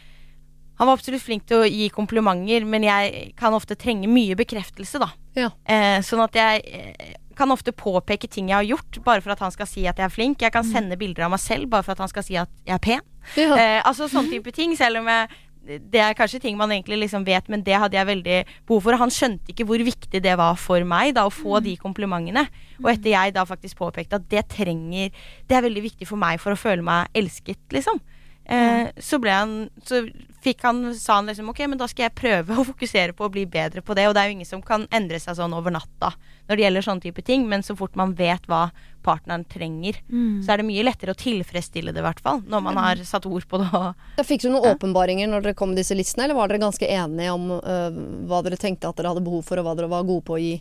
han 0.79 0.87
var 0.87 0.97
absolutt 0.97 1.21
flink 1.21 1.43
til 1.45 1.61
å 1.61 1.67
gi 1.69 1.89
komplimenter, 1.93 2.65
men 2.65 2.81
jeg 2.83 3.33
kan 3.37 3.53
ofte 3.53 3.75
trenge 3.77 4.07
mye 4.09 4.33
bekreftelse, 4.35 4.97
da. 4.99 5.11
Ja. 5.37 5.49
Eh, 5.69 5.99
sånn 6.01 6.23
at 6.23 6.33
jeg 6.33 6.63
eh, 6.65 7.11
kan 7.41 7.53
ofte 7.53 7.73
påpeke 7.75 8.29
ting 8.31 8.51
jeg 8.51 8.59
har 8.59 8.67
gjort, 8.69 9.01
bare 9.05 9.23
for 9.25 9.33
at 9.33 9.41
han 9.43 9.53
skal 9.53 9.69
si 9.69 9.85
at 9.89 9.99
jeg 9.99 10.07
er 10.07 10.13
flink. 10.13 10.41
Jeg 10.45 10.53
kan 10.53 10.67
sende 10.67 10.99
bilder 10.99 11.27
av 11.27 11.33
meg 11.35 11.41
selv 11.43 11.71
bare 11.73 11.85
for 11.87 11.97
at 11.97 12.03
han 12.05 12.11
skal 12.11 12.27
si 12.27 12.37
at 12.39 12.51
jeg 12.67 12.77
er 12.77 12.83
pen. 12.83 13.07
Ja. 13.37 13.55
Eh, 13.55 13.79
altså 13.85 14.09
sånne 14.11 14.31
type 14.33 14.53
ting, 14.55 14.77
selv 14.79 15.01
om 15.01 15.09
jeg 15.11 15.31
det 15.61 15.99
er 16.01 16.15
kanskje 16.17 16.39
ting 16.41 16.55
man 16.57 16.71
egentlig 16.73 16.97
liksom 17.03 17.25
vet, 17.25 17.45
men 17.51 17.61
det 17.61 17.77
hadde 17.77 17.97
jeg 17.97 18.09
veldig 18.09 18.37
behov 18.65 18.81
for. 18.81 18.97
Han 18.97 19.13
skjønte 19.13 19.53
ikke 19.53 19.67
hvor 19.69 19.83
viktig 19.85 20.21
det 20.23 20.33
var 20.39 20.57
for 20.57 20.81
meg 20.87 21.13
da 21.17 21.27
å 21.27 21.33
få 21.33 21.59
de 21.61 21.75
komplimentene. 21.79 22.47
Og 22.81 22.89
etter 22.95 23.13
jeg 23.13 23.35
da 23.35 23.45
faktisk 23.45 23.77
påpekte 23.77 24.17
at 24.17 24.25
det 24.31 24.47
trenger 24.49 25.11
Det 25.47 25.57
er 25.57 25.61
veldig 25.67 25.83
viktig 25.85 26.07
for 26.09 26.17
meg 26.17 26.41
for 26.41 26.55
å 26.55 26.59
føle 26.59 26.81
meg 26.85 27.13
elsket, 27.13 27.61
liksom. 27.69 28.01
Eh, 28.45 28.89
så 28.97 29.19
ble 29.21 29.31
han 29.31 29.51
Så 29.85 30.01
fikk 30.41 30.63
han 30.65 30.95
sa 30.97 31.19
han 31.19 31.29
liksom 31.29 31.51
ok, 31.51 31.59
men 31.69 31.77
da 31.77 31.85
skal 31.87 32.07
jeg 32.07 32.17
prøve 32.17 32.55
å 32.59 32.65
fokusere 32.65 33.13
på 33.13 33.27
å 33.27 33.31
bli 33.33 33.45
bedre 33.45 33.83
på 33.85 33.93
det. 33.97 34.07
Og 34.09 34.15
det 34.17 34.23
er 34.23 34.31
jo 34.31 34.37
ingen 34.39 34.49
som 34.49 34.63
kan 34.65 34.87
endre 34.91 35.19
seg 35.21 35.37
sånn 35.37 35.53
over 35.53 35.73
natta 35.73 36.15
når 36.49 36.57
det 36.57 36.63
gjelder 36.65 36.83
sånne 36.83 37.05
type 37.05 37.23
ting, 37.23 37.45
men 37.47 37.61
så 37.63 37.75
fort 37.79 37.93
man 37.95 38.15
vet 38.17 38.47
hva 38.49 38.71
partneren 39.05 39.45
trenger, 39.47 40.01
så 40.43 40.51
er 40.51 40.59
det 40.59 40.65
mye 40.67 40.83
lettere 40.83 41.13
å 41.13 41.17
tilfredsstille 41.17 41.93
det, 41.93 42.01
i 42.01 42.03
hvert 42.03 42.19
fall. 42.21 42.41
Når 42.43 42.63
man 42.65 42.77
har 42.81 42.99
satt 43.07 43.25
ord 43.29 43.45
på 43.47 43.61
det 43.61 43.69
og 43.77 44.25
Fikk 44.29 44.43
du 44.43 44.49
noen 44.49 44.73
åpenbaringer 44.73 45.29
når 45.31 45.45
dere 45.45 45.57
kom 45.57 45.71
med 45.71 45.79
disse 45.79 45.95
listene, 45.95 46.25
eller 46.25 46.35
var 46.35 46.51
dere 46.51 46.65
ganske 46.65 46.89
enige 46.91 47.31
om 47.31 47.47
øh, 47.55 48.01
hva 48.27 48.41
dere 48.43 48.59
tenkte 48.59 48.89
at 48.89 48.99
dere 48.99 49.13
hadde 49.13 49.23
behov 49.23 49.45
for, 49.47 49.61
og 49.61 49.69
hva 49.69 49.77
dere 49.79 49.89
var 49.93 50.03
gode 50.09 50.25
på 50.27 50.35
å 50.35 50.41
gi? 50.41 50.57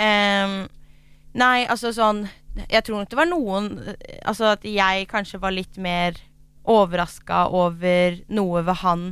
Ehm, 0.00 0.56
nei, 1.36 1.66
altså 1.68 1.92
sånn 1.92 2.24
Jeg 2.70 2.84
tror 2.86 3.02
nok 3.02 3.10
det 3.12 3.18
var 3.18 3.28
noen 3.28 3.66
eh, 3.92 4.20
Altså 4.24 4.46
at 4.54 4.64
jeg 4.64 5.08
kanskje 5.10 5.40
var 5.42 5.52
litt 5.52 5.76
mer 5.76 6.16
overraska 6.64 7.46
over 7.52 8.18
noe 8.28 8.62
ved 8.66 8.74
han 8.82 9.04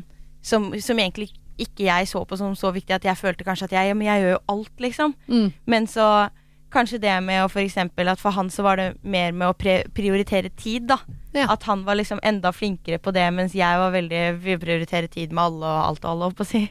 som, 0.43 0.71
som 0.81 0.99
egentlig 0.99 1.31
ikke 1.59 1.89
jeg 1.89 2.07
så 2.07 2.23
på 2.29 2.37
som 2.39 2.55
så 2.55 2.71
viktig 2.75 2.95
at 2.95 3.05
jeg 3.09 3.19
følte 3.19 3.45
kanskje 3.47 3.65
at 3.67 3.73
jeg, 3.73 3.97
men 3.99 4.07
jeg 4.07 4.23
gjør 4.23 4.37
jo 4.37 4.43
alt, 4.55 4.75
liksom. 4.81 5.15
Mm. 5.27 5.49
Men 5.67 5.87
så 5.91 6.29
kanskje 6.71 7.01
det 7.01 7.15
med 7.25 7.41
å 7.43 7.49
for 7.51 7.65
eksempel 7.65 8.11
at 8.13 8.21
for 8.21 8.31
han 8.37 8.51
så 8.53 8.63
var 8.63 8.77
det 8.79 8.87
mer 9.03 9.33
med 9.33 9.49
å 9.49 9.57
pre 9.59 9.81
prioritere 9.97 10.51
tid, 10.55 10.87
da. 10.87 10.99
Ja. 11.35 11.47
At 11.53 11.65
han 11.69 11.83
var 11.85 11.99
liksom 11.99 12.21
enda 12.23 12.53
flinkere 12.55 13.01
på 13.03 13.11
det, 13.17 13.25
mens 13.35 13.57
jeg 13.57 13.81
var 13.81 13.91
veldig 13.95 14.23
vil 14.45 14.61
prioritere 14.63 15.09
tid 15.11 15.33
med 15.33 15.45
alle 15.49 15.67
og 15.67 15.83
alt 15.89 16.05
og 16.05 16.11
alle, 16.13 16.29
holdt 16.29 16.39
på 16.39 16.47
å 16.47 16.51
si. 16.53 16.63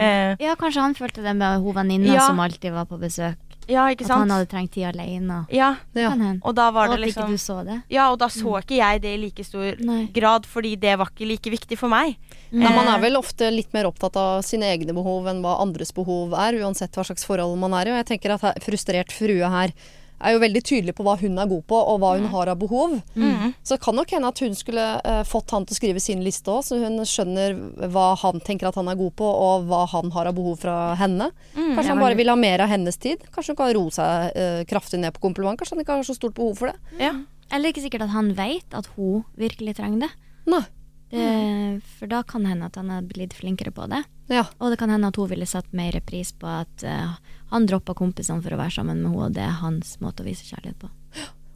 Eh, 0.00 0.36
Ja, 0.40 0.54
kanskje 0.58 0.86
han 0.86 0.94
følte 0.96 1.22
det 1.26 1.36
med 1.36 1.60
hun 1.60 1.74
venninna 1.76 2.14
Ja. 2.14 2.26
som 2.26 2.40
alltid 2.40 2.72
var 2.72 2.86
på 2.88 2.98
besøk. 2.98 3.36
Ja, 3.70 3.84
ikke 3.94 4.04
At 4.08 4.10
han 4.18 4.32
hadde 4.34 4.48
trengt 4.50 4.72
tid 4.74 4.88
alene. 4.90 5.44
Ja, 5.54 5.76
Ja. 5.94 6.10
Og 6.42 6.54
da 6.58 6.70
var 6.74 6.88
Og 6.90 6.96
det 6.98 7.06
liksom 7.06 7.30
ikke 7.30 7.38
du 7.38 7.38
så 7.38 7.58
det. 7.66 7.78
Ja, 7.88 8.10
og 8.12 8.18
da 8.18 8.26
så 8.32 8.58
ikke 8.60 8.76
jeg 8.80 9.02
det 9.02 9.14
i 9.14 9.20
like 9.22 9.44
stor 9.46 9.78
Nei. 9.80 10.06
grad, 10.12 10.46
fordi 10.50 10.74
det 10.80 10.96
var 10.98 11.10
ikke 11.12 11.28
like 11.28 11.50
viktig 11.54 11.78
for 11.78 11.88
meg. 11.92 12.16
Ja, 12.50 12.70
man 12.74 12.86
Eh, 12.86 12.94
er 12.96 13.00
vel 13.00 13.16
ofte 13.16 13.50
litt 13.54 13.72
mer 13.72 13.86
opptatt 13.86 14.16
av 14.16 14.42
sine 14.42 14.66
egne 14.74 14.92
behov 14.92 15.26
enn 15.30 15.40
hva 15.44 15.60
andres 15.62 15.92
behov 15.94 16.34
er, 16.34 16.58
uansett 16.60 16.90
hva 16.92 17.04
slags 17.06 17.24
forhold 17.24 17.56
man 17.58 17.72
er 17.74 17.86
i. 17.86 17.90
Og 17.94 18.00
jeg 18.04 18.10
tenker 18.18 18.34
at 18.34 18.40
her, 18.42 18.54
frustrert 18.60 19.12
frue 19.14 19.48
her 19.48 19.72
er 20.20 20.34
jo 20.34 20.42
veldig 20.42 20.62
tydelig 20.66 20.94
på 20.96 21.04
hva 21.06 21.16
hun 21.20 21.38
er 21.40 21.48
god 21.50 21.62
på, 21.70 21.78
og 21.92 22.00
hva 22.02 22.12
hun 22.18 22.28
har 22.32 22.50
av 22.52 22.58
behov. 22.60 22.96
Mm. 23.14 23.54
Så 23.62 23.76
det 23.76 23.82
kan 23.84 23.96
nok 23.96 24.12
hende 24.14 24.30
at 24.30 24.42
hun 24.44 24.56
skulle 24.58 24.86
uh, 25.00 25.22
fått 25.28 25.54
han 25.54 25.66
til 25.66 25.76
å 25.76 25.80
skrive 25.80 26.02
sin 26.02 26.24
liste 26.24 26.52
òg, 26.52 26.62
så 26.66 26.80
hun 26.82 27.00
skjønner 27.08 27.56
hva 27.92 28.10
han 28.20 28.42
tenker 28.44 28.70
at 28.70 28.78
han 28.80 28.90
er 28.92 28.98
god 29.00 29.14
på, 29.20 29.26
og 29.26 29.68
hva 29.70 29.84
han 29.94 30.12
har 30.16 30.30
av 30.30 30.36
behov 30.36 30.60
fra 30.64 30.76
henne. 31.00 31.30
Mm, 31.54 31.74
Kanskje 31.78 31.94
han 31.94 32.04
bare 32.04 32.18
vil 32.20 32.32
ha 32.32 32.38
mer 32.38 32.64
av 32.66 32.72
hennes 32.72 33.00
tid. 33.00 33.24
Kanskje 33.34 33.54
hun 33.54 33.60
kan 33.62 33.74
roe 33.76 33.94
seg 33.96 34.36
uh, 34.36 34.62
kraftig 34.70 35.00
ned 35.02 35.16
på 35.16 35.24
kompliment. 35.24 35.58
Kanskje 35.60 35.78
han 35.78 35.84
ikke 35.84 36.00
har 36.00 36.08
så 36.08 36.18
stort 36.18 36.36
behov 36.38 36.60
for 36.60 36.72
det. 36.72 37.00
Ja. 37.00 37.14
Eller 37.50 37.72
ikke 37.72 37.82
sikkert 37.82 38.06
at 38.06 38.14
han 38.14 38.34
vet 38.38 38.76
at 38.76 38.86
hun 38.96 39.24
virkelig 39.40 39.78
trenger 39.80 40.06
det. 40.06 40.12
Nei. 40.50 40.62
det. 41.10 41.82
For 41.98 42.10
da 42.10 42.22
kan 42.26 42.46
hende 42.46 42.68
at 42.70 42.78
han 42.78 42.92
er 42.94 43.06
blitt 43.06 43.34
flinkere 43.36 43.72
på 43.74 43.88
det. 43.90 44.04
Ja. 44.30 44.46
Og 44.62 44.70
det 44.70 44.78
kan 44.78 44.92
hende 44.92 45.10
at 45.10 45.18
hun 45.18 45.28
ville 45.30 45.48
satt 45.48 45.72
mer 45.76 45.96
pris 46.06 46.30
på 46.38 46.46
at 46.46 46.86
uh, 46.86 47.18
han 47.50 47.66
droppa 47.66 47.96
kompisene 47.98 48.42
for 48.44 48.54
å 48.54 48.60
være 48.60 48.78
sammen 48.78 49.02
med 49.02 49.10
henne, 49.10 49.26
og 49.26 49.36
det 49.36 49.42
er 49.42 49.60
hans 49.60 49.96
måte 50.02 50.22
å 50.22 50.28
vise 50.28 50.46
kjærlighet 50.46 50.78
på. 50.80 50.90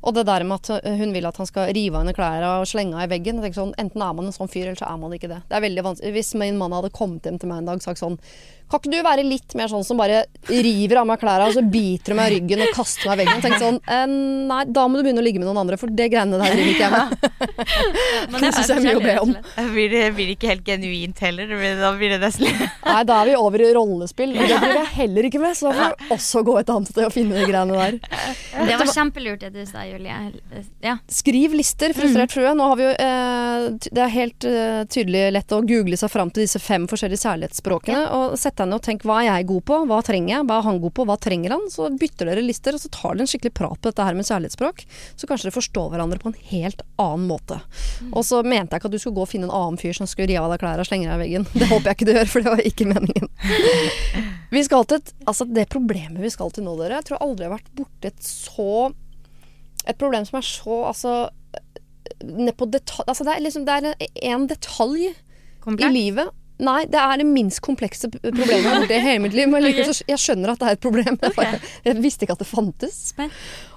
Og 0.05 0.13
det 0.13 0.27
der 0.29 0.45
med 0.45 0.61
at 0.61 0.85
øh, 0.85 0.97
hun 1.01 1.15
vil 1.15 1.25
at 1.25 1.39
han 1.41 1.49
skal 1.49 1.71
rive 1.73 1.97
av 1.97 2.03
henne 2.03 2.13
klærne 2.17 2.49
og 2.59 2.67
slenge 2.69 2.93
henne 2.93 3.07
i 3.09 3.13
veggen. 3.15 3.41
Sånn, 3.57 3.73
enten 3.81 4.03
er 4.05 4.17
man 4.17 4.29
en 4.29 4.35
sånn 4.37 4.51
fyr, 4.53 4.67
eller 4.67 4.77
så 4.77 4.91
er 4.91 4.99
man 5.01 5.15
ikke 5.17 5.31
det. 5.31 5.39
Det 5.49 5.57
er 5.57 5.65
veldig 5.65 5.85
vanskelig. 5.87 6.13
Hvis 6.19 6.35
min 6.41 6.59
mann 6.61 6.75
hadde 6.77 6.93
kommet 6.93 7.25
hjem 7.25 7.39
til 7.41 7.49
meg 7.49 7.63
en 7.63 7.71
dag 7.71 7.81
og 7.81 7.87
sagt 7.87 8.03
sånn 8.03 8.19
Kan 8.71 8.81
ikke 8.81 8.93
du 8.95 8.99
være 9.05 9.25
litt 9.27 9.55
mer 9.59 9.69
sånn 9.71 9.85
som 9.87 9.99
bare 10.01 10.25
river 10.49 11.01
av 11.03 11.07
meg 11.09 11.21
klærne, 11.21 11.49
og 11.51 11.57
så 11.57 11.63
biter 11.63 12.13
du 12.15 12.19
meg 12.19 12.31
i 12.33 12.39
ryggen 12.39 12.63
og 12.65 12.73
kaster 12.77 13.11
meg 13.11 13.15
i 13.15 13.21
veggen? 13.23 13.39
Og 13.39 13.45
tenker 13.45 13.63
sånn 13.63 13.79
eh, 13.85 14.07
Nei, 14.51 14.61
da 14.75 14.87
må 14.89 14.99
du 14.99 15.05
begynne 15.07 15.23
å 15.23 15.25
ligge 15.27 15.41
med 15.41 15.49
noen 15.49 15.61
andre, 15.65 15.79
for 15.81 15.93
det 15.93 16.09
greiene 16.13 16.41
der 16.41 16.55
driver 16.55 16.73
ikke 16.73 16.89
jeg 16.89 16.95
med. 16.95 17.07
Det 18.35 18.51
syns 18.57 18.73
jeg 18.73 18.77
er 18.77 18.85
mye 18.85 18.97
å 18.99 19.05
be 19.05 19.17
om. 19.23 19.35
Det 19.35 19.67
blir, 19.75 19.93
det 19.95 20.03
blir 20.17 20.33
ikke 20.35 20.51
helt 20.53 20.65
genuint 20.67 21.23
heller. 21.25 21.53
det 21.55 21.71
Da 21.83 21.93
blir 21.99 22.15
det 22.15 22.21
nesten 22.25 22.51
Nei, 22.95 23.03
da 23.09 23.21
er 23.21 23.31
vi 23.31 23.37
over 23.39 23.65
i 23.65 23.71
rollespill, 23.77 24.35
og 24.35 24.43
det 24.43 24.59
driver 24.59 24.81
jeg 24.81 24.91
heller 24.97 25.29
ikke 25.31 25.43
med. 25.45 25.59
Så 25.59 25.69
da 25.71 25.77
får 25.79 25.95
du 26.01 26.15
også 26.19 26.45
gå 26.49 26.57
et 26.61 26.75
annet 26.75 26.93
sted 26.93 27.07
og 27.09 27.15
finne 27.15 27.39
de 27.39 27.47
greiene 27.51 27.79
der. 27.79 27.99
Det 28.65 28.81
var 28.81 28.93
kjempelurt 28.93 29.45
det 29.47 29.53
du 29.55 29.63
sa, 29.69 29.85
Julie. 29.89 30.19
Ja. 30.85 30.97
Skriv 31.11 31.55
lister, 31.57 31.95
frustrert 31.97 32.35
frue. 32.35 32.53
Nå 32.57 32.69
har 32.73 32.81
vi 32.81 32.87
jo, 32.89 32.93
eh, 33.07 33.69
det 33.91 34.05
er 34.05 34.13
helt 34.15 34.49
eh, 34.49 34.83
tydelig 34.91 35.25
lett 35.39 35.55
å 35.55 35.63
google 35.67 35.99
seg 36.01 36.13
fram 36.13 36.33
til 36.35 36.45
disse 36.47 36.61
fem 36.63 36.89
forskjellige 36.91 37.23
særlighetsspråkene, 37.25 38.05
Og 38.15 38.37
sett 38.41 38.61
deg 38.65 38.77
jo 38.77 38.81
og 38.81 38.87
tenk 38.87 39.05
hva 39.07 39.21
er 39.23 39.29
jeg 39.29 39.49
god 39.51 39.65
på, 39.69 39.79
hva 39.91 40.01
trenger 40.07 40.33
jeg, 40.35 40.47
hva 40.49 40.59
er 40.59 40.67
han 40.69 40.81
god 40.83 40.95
på, 40.97 41.07
hva 41.09 41.17
trenger 41.21 41.55
han? 41.55 41.67
Så 41.73 41.89
bytter 42.01 42.31
dere 42.31 42.45
lister, 42.45 42.77
og 42.77 42.83
så 42.83 42.91
tar 42.93 43.15
dere 43.15 43.27
en 43.27 43.31
skikkelig 43.31 43.55
prat 43.57 43.79
på 43.79 43.91
dette 43.91 44.07
her 44.09 44.19
med 44.19 44.29
kjærlighetsspråk. 44.29 44.85
Så 45.21 45.29
kanskje 45.31 45.49
dere 45.49 45.57
forstår 45.59 45.91
hverandre 45.93 46.21
på 46.23 46.31
en 46.33 46.39
helt 46.51 46.85
annen 47.03 47.29
måte. 47.31 47.61
Og 48.11 48.25
så 48.27 48.43
mente 48.47 48.75
jeg 48.75 48.83
ikke 48.83 48.91
at 48.91 48.97
du 48.97 49.01
skulle 49.03 49.19
gå 49.19 49.27
og 49.27 49.31
finne 49.31 49.49
en 49.51 49.57
annen 49.57 49.81
fyr 49.81 49.97
som 49.97 50.11
skulle 50.11 50.31
rive 50.33 50.45
av 50.45 50.55
deg 50.55 50.65
klærne 50.65 50.85
og 50.85 50.91
slenge 50.91 51.09
deg 51.11 51.17
i 51.17 51.23
veggen. 51.25 51.49
Det 51.55 51.71
håper 51.71 51.91
jeg 51.91 51.99
ikke 51.99 52.09
du 52.09 52.15
gjør, 52.17 52.33
for 52.33 52.45
det 52.45 52.55
var 52.55 52.65
ikke 52.73 52.89
meningen. 52.91 53.31
Vi 54.55 54.63
skal 54.67 54.87
til 54.89 55.01
et, 55.01 55.15
altså 55.27 55.47
det 55.51 55.65
problemet 55.73 56.21
vi 56.23 56.31
skal 56.31 56.53
til 56.55 56.63
nå, 56.67 56.77
dere. 56.79 57.01
Jeg 57.01 57.09
tror 57.09 57.23
aldri 57.25 57.47
jeg 57.47 57.51
har 57.51 57.57
vært 57.57 57.73
borti 57.75 58.11
et 58.11 58.27
så 58.27 58.93
Et 59.85 59.99
problem 59.99 60.25
som 60.25 60.39
er 60.39 60.47
så 60.47 60.77
altså 60.89 61.15
ned 62.23 62.55
på 62.57 62.69
detalj 62.71 63.09
Altså 63.11 63.27
det 63.27 63.35
er 63.35 63.43
liksom 63.43 63.67
det 63.67 63.75
er 63.75 63.89
en, 63.91 64.07
en 64.31 64.47
detalj 64.49 65.09
i 65.09 65.91
livet. 65.91 66.31
Nei, 66.63 66.85
det 66.87 67.01
er 67.01 67.19
det 67.19 67.27
minst 67.27 67.59
komplekse 67.65 68.11
problemet 68.13 68.53
jeg 68.53 68.69
har 68.69 68.85
borti 68.85 68.99
i 68.99 69.03
hele 69.03 69.25
mitt 69.25 69.35
liv. 69.35 69.49
Men 69.51 69.65
likevel 69.65 69.97
jeg 70.07 70.23
skjønner 70.23 70.55
at 70.55 70.61
det 70.61 70.69
er 70.69 70.79
et 70.79 70.85
problem. 70.85 71.19
Jeg, 71.23 71.59
jeg 71.89 71.99
visste 72.05 72.27
ikke 72.27 72.37
at 72.39 72.45
det 72.45 72.51
fantes. 72.51 73.01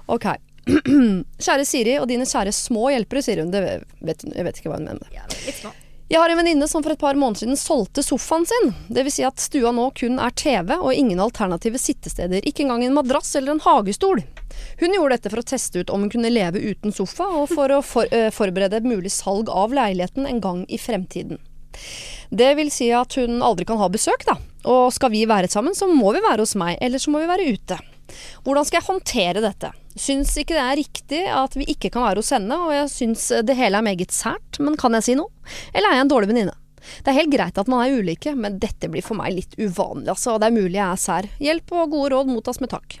Ok. 0.06 0.30
Kjære 1.44 1.66
Siri 1.66 1.98
og 1.98 2.08
dine 2.10 2.28
kjære 2.28 2.54
små 2.54 2.90
hjelpere, 2.92 3.24
sier 3.24 3.42
hun. 3.42 3.52
Det 3.54 3.64
vet, 4.04 4.24
jeg 4.30 4.46
vet 4.46 4.60
ikke 4.60 4.72
hva 4.72 4.80
hun 4.80 4.90
mener. 4.92 5.20
Jeg 6.08 6.22
har 6.22 6.32
en 6.32 6.38
venninne 6.40 6.64
som 6.70 6.80
for 6.80 6.94
et 6.94 7.00
par 7.00 7.18
måneder 7.20 7.42
siden 7.42 7.58
solgte 7.60 8.00
sofaen 8.00 8.46
sin. 8.48 8.70
Det 8.88 9.02
vil 9.04 9.12
si 9.12 9.24
at 9.28 9.42
stua 9.42 9.74
nå 9.76 9.90
kun 9.98 10.16
er 10.24 10.32
TV 10.32 10.72
og 10.78 10.94
ingen 10.94 11.20
alternative 11.20 11.80
sittesteder. 11.82 12.46
Ikke 12.48 12.64
engang 12.64 12.86
en 12.86 12.96
madrass 12.96 13.34
eller 13.36 13.52
en 13.52 13.60
hagestol. 13.60 14.22
Hun 14.80 14.94
gjorde 14.96 15.18
dette 15.18 15.32
for 15.34 15.42
å 15.42 15.48
teste 15.50 15.82
ut 15.82 15.92
om 15.92 16.06
hun 16.06 16.12
kunne 16.14 16.32
leve 16.32 16.62
uten 16.64 16.96
sofa, 16.96 17.26
og 17.42 17.50
for 17.52 17.76
å 17.76 17.82
for, 17.84 18.08
øh, 18.08 18.30
forberede 18.32 18.80
et 18.80 18.88
mulig 18.88 19.12
salg 19.12 19.52
av 19.52 19.76
leiligheten 19.76 20.24
en 20.26 20.40
gang 20.40 20.64
i 20.68 20.80
fremtiden. 20.80 21.42
Det 22.30 22.50
vil 22.58 22.70
si 22.72 22.90
at 22.92 23.14
hun 23.18 23.42
aldri 23.44 23.66
kan 23.68 23.80
ha 23.80 23.88
besøk, 23.92 24.24
da. 24.28 24.36
Og 24.68 24.92
skal 24.92 25.12
vi 25.14 25.24
være 25.28 25.48
sammen, 25.50 25.76
så 25.76 25.88
må 25.88 26.12
vi 26.16 26.24
være 26.24 26.44
hos 26.44 26.56
meg, 26.60 26.76
eller 26.84 27.00
så 27.00 27.12
må 27.12 27.22
vi 27.22 27.30
være 27.30 27.48
ute. 27.54 27.78
Hvordan 28.44 28.66
skal 28.66 28.80
jeg 28.80 28.88
håndtere 28.88 29.44
dette? 29.44 29.72
Syns 29.98 30.34
ikke 30.38 30.54
det 30.56 30.62
er 30.62 30.78
riktig 30.78 31.20
at 31.32 31.56
vi 31.58 31.66
ikke 31.72 31.90
kan 31.94 32.04
være 32.04 32.22
hos 32.22 32.32
henne, 32.34 32.56
og 32.68 32.72
jeg 32.74 32.92
syns 32.92 33.26
det 33.44 33.56
hele 33.58 33.80
er 33.80 33.86
meget 33.86 34.14
sært, 34.14 34.60
men 34.62 34.78
kan 34.80 34.96
jeg 34.98 35.08
si 35.08 35.18
noe? 35.18 35.32
Eller 35.72 35.90
er 35.90 35.98
jeg 35.98 36.06
en 36.06 36.12
dårlig 36.12 36.30
venninne? 36.30 36.56
Det 37.02 37.10
er 37.10 37.18
helt 37.18 37.32
greit 37.34 37.58
at 37.60 37.68
man 37.68 37.82
er 37.84 37.98
ulike, 37.98 38.32
men 38.38 38.60
dette 38.62 38.88
blir 38.88 39.04
for 39.04 39.18
meg 39.18 39.34
litt 39.34 39.56
uvanlig, 39.58 40.08
altså, 40.14 40.36
og 40.36 40.42
det 40.42 40.48
er 40.48 40.56
mulig 40.56 40.78
jeg 40.78 40.86
er 40.86 41.02
sær. 41.02 41.28
Hjelp 41.42 41.74
og 41.74 41.92
gode 41.92 42.12
råd 42.14 42.32
mottas 42.32 42.62
med 42.62 42.72
takk. 42.72 43.00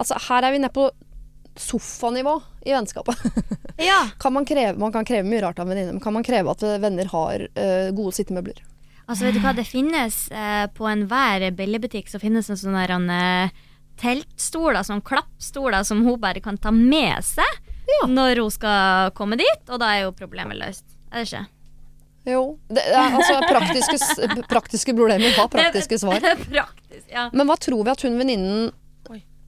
Altså, 0.00 0.18
her 0.28 0.46
er 0.46 0.54
vi 0.54 0.62
nede 0.62 0.74
på 0.74 0.88
sofanivå 1.56 2.40
i 2.66 2.72
vennskapet. 2.72 3.16
Ja. 3.82 4.08
kan 4.20 4.32
man, 4.32 4.44
kreve, 4.46 4.78
man 4.78 4.92
kan 4.92 5.04
kreve 5.04 5.24
mye 5.26 5.40
rart 5.42 5.58
av 5.58 5.66
venninner, 5.66 5.96
men 5.96 6.02
kan 6.04 6.12
man 6.14 6.22
kreve 6.22 6.52
at 6.52 6.60
venner 6.62 7.08
har 7.10 7.42
uh, 7.56 7.88
gode 7.96 8.12
sittemøbler? 8.14 8.60
Altså, 9.08 9.24
vet 9.24 9.34
du 9.34 9.40
hva, 9.42 9.54
det 9.56 9.64
finnes 9.66 10.18
uh, 10.30 10.68
på 10.76 10.86
enhver 10.86 11.48
billigbutikk 11.56 12.12
så 12.12 12.20
finnes 12.22 12.50
en 12.52 12.60
sånn 12.60 12.76
der, 12.76 12.92
eh, 13.16 13.64
teltstoler, 13.98 14.84
sånn 14.86 15.02
klappstoler 15.02 15.82
som 15.88 16.04
hun 16.06 16.20
bare 16.20 16.44
kan 16.44 16.60
ta 16.60 16.70
med 16.70 17.24
seg 17.26 17.48
Ja. 17.88 18.06
når 18.06 18.44
hun 18.44 18.52
skal 18.54 19.10
komme 19.16 19.40
dit, 19.40 19.64
og 19.68 19.80
da 19.82 19.90
er 19.96 20.04
jo 20.04 20.14
problemet 20.14 20.60
løst. 20.60 20.84
Er 21.10 21.24
det 21.24 21.32
ikke? 21.32 21.46
Jo. 22.32 22.42
Det 22.70 22.84
er, 22.86 23.16
altså, 23.18 23.40
praktiske, 23.48 24.44
praktiske 24.52 24.94
problemer 24.94 25.34
har 25.34 25.48
praktiske 25.50 25.98
svar. 25.98 26.20
Praktisk, 26.52 27.08
ja. 27.10 27.26
Men 27.32 27.48
hva 27.50 27.56
tror 27.58 27.82
vi 27.82 27.90
at 27.90 28.04
hun 28.06 28.20
venninnen. 28.20 28.70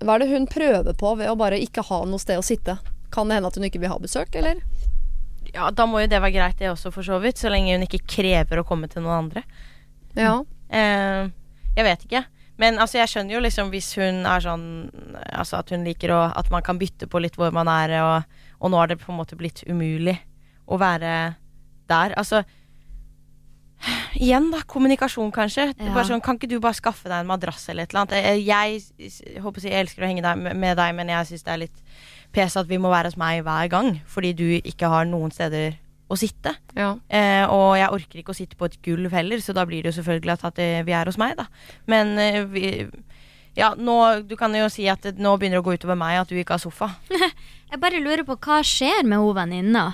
Hva 0.05 0.17
er 0.17 0.25
det 0.25 0.33
hun 0.35 0.49
prøver 0.51 0.97
på 1.01 1.15
ved 1.17 1.31
å 1.31 1.39
bare 1.41 1.61
ikke 1.63 1.85
ha 1.89 2.03
noe 2.05 2.21
sted 2.21 2.37
å 2.37 2.45
sitte? 2.45 2.77
Kan 3.15 3.31
det 3.31 3.39
hende 3.39 3.49
at 3.49 3.57
hun 3.57 3.65
ikke 3.65 3.81
vil 3.81 3.93
ha 3.93 4.01
besøk, 4.03 4.37
eller? 4.37 4.61
Ja, 5.55 5.71
da 5.71 5.87
må 5.89 6.03
jo 6.03 6.11
det 6.11 6.21
være 6.21 6.35
greit, 6.35 6.59
det 6.61 6.73
også, 6.73 6.93
for 6.93 7.07
så 7.07 7.21
vidt. 7.23 7.41
Så 7.41 7.53
lenge 7.53 7.77
hun 7.77 7.87
ikke 7.87 8.03
krever 8.17 8.61
å 8.61 8.67
komme 8.69 8.91
til 8.91 9.05
noen 9.05 9.29
andre. 9.29 9.45
Ja. 10.19 10.37
Eh, 10.69 11.31
jeg 11.79 11.87
vet 11.87 12.05
ikke. 12.07 12.25
Men 12.61 12.79
altså, 12.83 12.99
jeg 13.01 13.11
skjønner 13.11 13.37
jo 13.37 13.43
liksom 13.43 13.71
hvis 13.73 13.89
hun 13.99 14.21
er 14.31 14.43
sånn 14.45 14.67
Altså 15.35 15.57
at 15.59 15.73
hun 15.75 15.83
liker 15.83 16.13
å 16.15 16.21
At 16.39 16.53
man 16.55 16.63
kan 16.63 16.79
bytte 16.79 17.09
på 17.11 17.19
litt 17.19 17.35
hvor 17.35 17.51
man 17.51 17.67
er, 17.67 17.97
og, 17.99 18.37
og 18.61 18.71
nå 18.71 18.79
har 18.79 18.93
det 18.93 19.01
på 19.01 19.11
en 19.11 19.19
måte 19.19 19.39
blitt 19.39 19.65
umulig 19.67 20.15
å 20.71 20.79
være 20.81 21.35
der. 21.91 22.15
Altså 22.17 22.45
Igjen, 24.19 24.51
da. 24.53 24.61
Kommunikasjon, 24.71 25.33
kanskje. 25.35 25.69
Ja. 25.79 26.05
Sånn, 26.07 26.23
kan 26.25 26.39
ikke 26.39 26.49
du 26.51 26.59
bare 26.63 26.77
skaffe 26.79 27.09
deg 27.11 27.21
en 27.25 27.31
madrass 27.31 27.69
eller 27.69 27.85
et 27.87 27.93
eller 27.95 28.05
annet? 28.05 28.19
Eh, 28.19 28.43
Jeg, 28.47 28.83
jeg 28.99 29.43
håper 29.45 29.67
jeg 29.69 29.81
elsker 29.85 30.05
å 30.05 30.11
henge 30.11 30.23
deg, 30.25 30.45
med 30.57 30.77
deg, 30.79 30.95
men 30.95 31.09
jeg 31.13 31.27
syns 31.33 31.45
det 31.47 31.53
er 31.55 31.63
litt 31.67 31.81
pes 32.35 32.57
at 32.59 32.67
vi 32.71 32.79
må 32.83 32.91
være 32.91 33.11
hos 33.13 33.19
meg 33.21 33.43
hver 33.47 33.69
gang, 33.71 33.91
fordi 34.11 34.33
du 34.35 34.47
ikke 34.59 34.89
har 34.91 35.05
noen 35.07 35.31
steder 35.35 35.77
å 36.11 36.17
sitte. 36.21 36.53
ja. 36.77 36.93
Eh, 37.09 37.45
og 37.49 37.77
jeg 37.79 37.89
orker 37.97 38.21
ikke 38.21 38.35
å 38.35 38.37
sitte 38.37 38.57
på 38.61 38.67
et 38.69 38.79
gulv 38.85 39.11
heller, 39.15 39.41
så 39.41 39.55
da 39.57 39.65
blir 39.67 39.83
det 39.83 39.93
jo 39.93 39.99
selvfølgelig 40.03 40.33
at, 40.35 40.45
at 40.51 40.59
eh, 40.63 40.83
vi 40.85 40.93
er 40.93 41.07
hos 41.11 41.19
meg, 41.19 41.37
da. 41.39 41.47
Men 41.91 42.17
eh, 42.19 42.43
vi 42.45 42.71
Ja, 43.57 43.69
nå 43.79 44.27
Du 44.27 44.35
kan 44.37 44.51
jo 44.55 44.67
si 44.69 44.89
at 44.91 45.03
det 45.07 45.19
nå 45.23 45.37
begynner 45.39 45.61
det 45.61 45.63
å 45.63 45.67
gå 45.69 45.77
utover 45.79 45.95
meg 45.97 46.19
at 46.19 46.29
du 46.29 46.35
ikke 46.35 46.57
har 46.57 46.63
sofa. 46.63 46.89
Jeg 47.71 47.79
bare 47.81 48.01
lurer 48.03 48.25
på 48.27 48.35
hva 48.37 48.61
skjer 48.67 49.05
med 49.07 49.19
hun 49.23 49.35
venninna? 49.37 49.85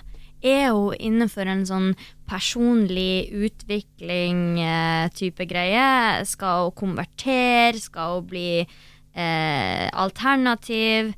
Er 0.43 0.71
hun 0.73 0.95
innenfor 0.97 1.45
en 1.47 1.67
sånn 1.69 1.91
personlig 2.31 3.31
utvikling-type 3.35 5.47
greie? 5.51 5.89
Skal 6.29 6.69
hun 6.69 6.77
konvertere? 6.79 7.81
Skal 7.83 8.21
hun 8.21 8.29
bli 8.31 8.47
eh, 8.63 9.87
alternativ? 9.93 11.13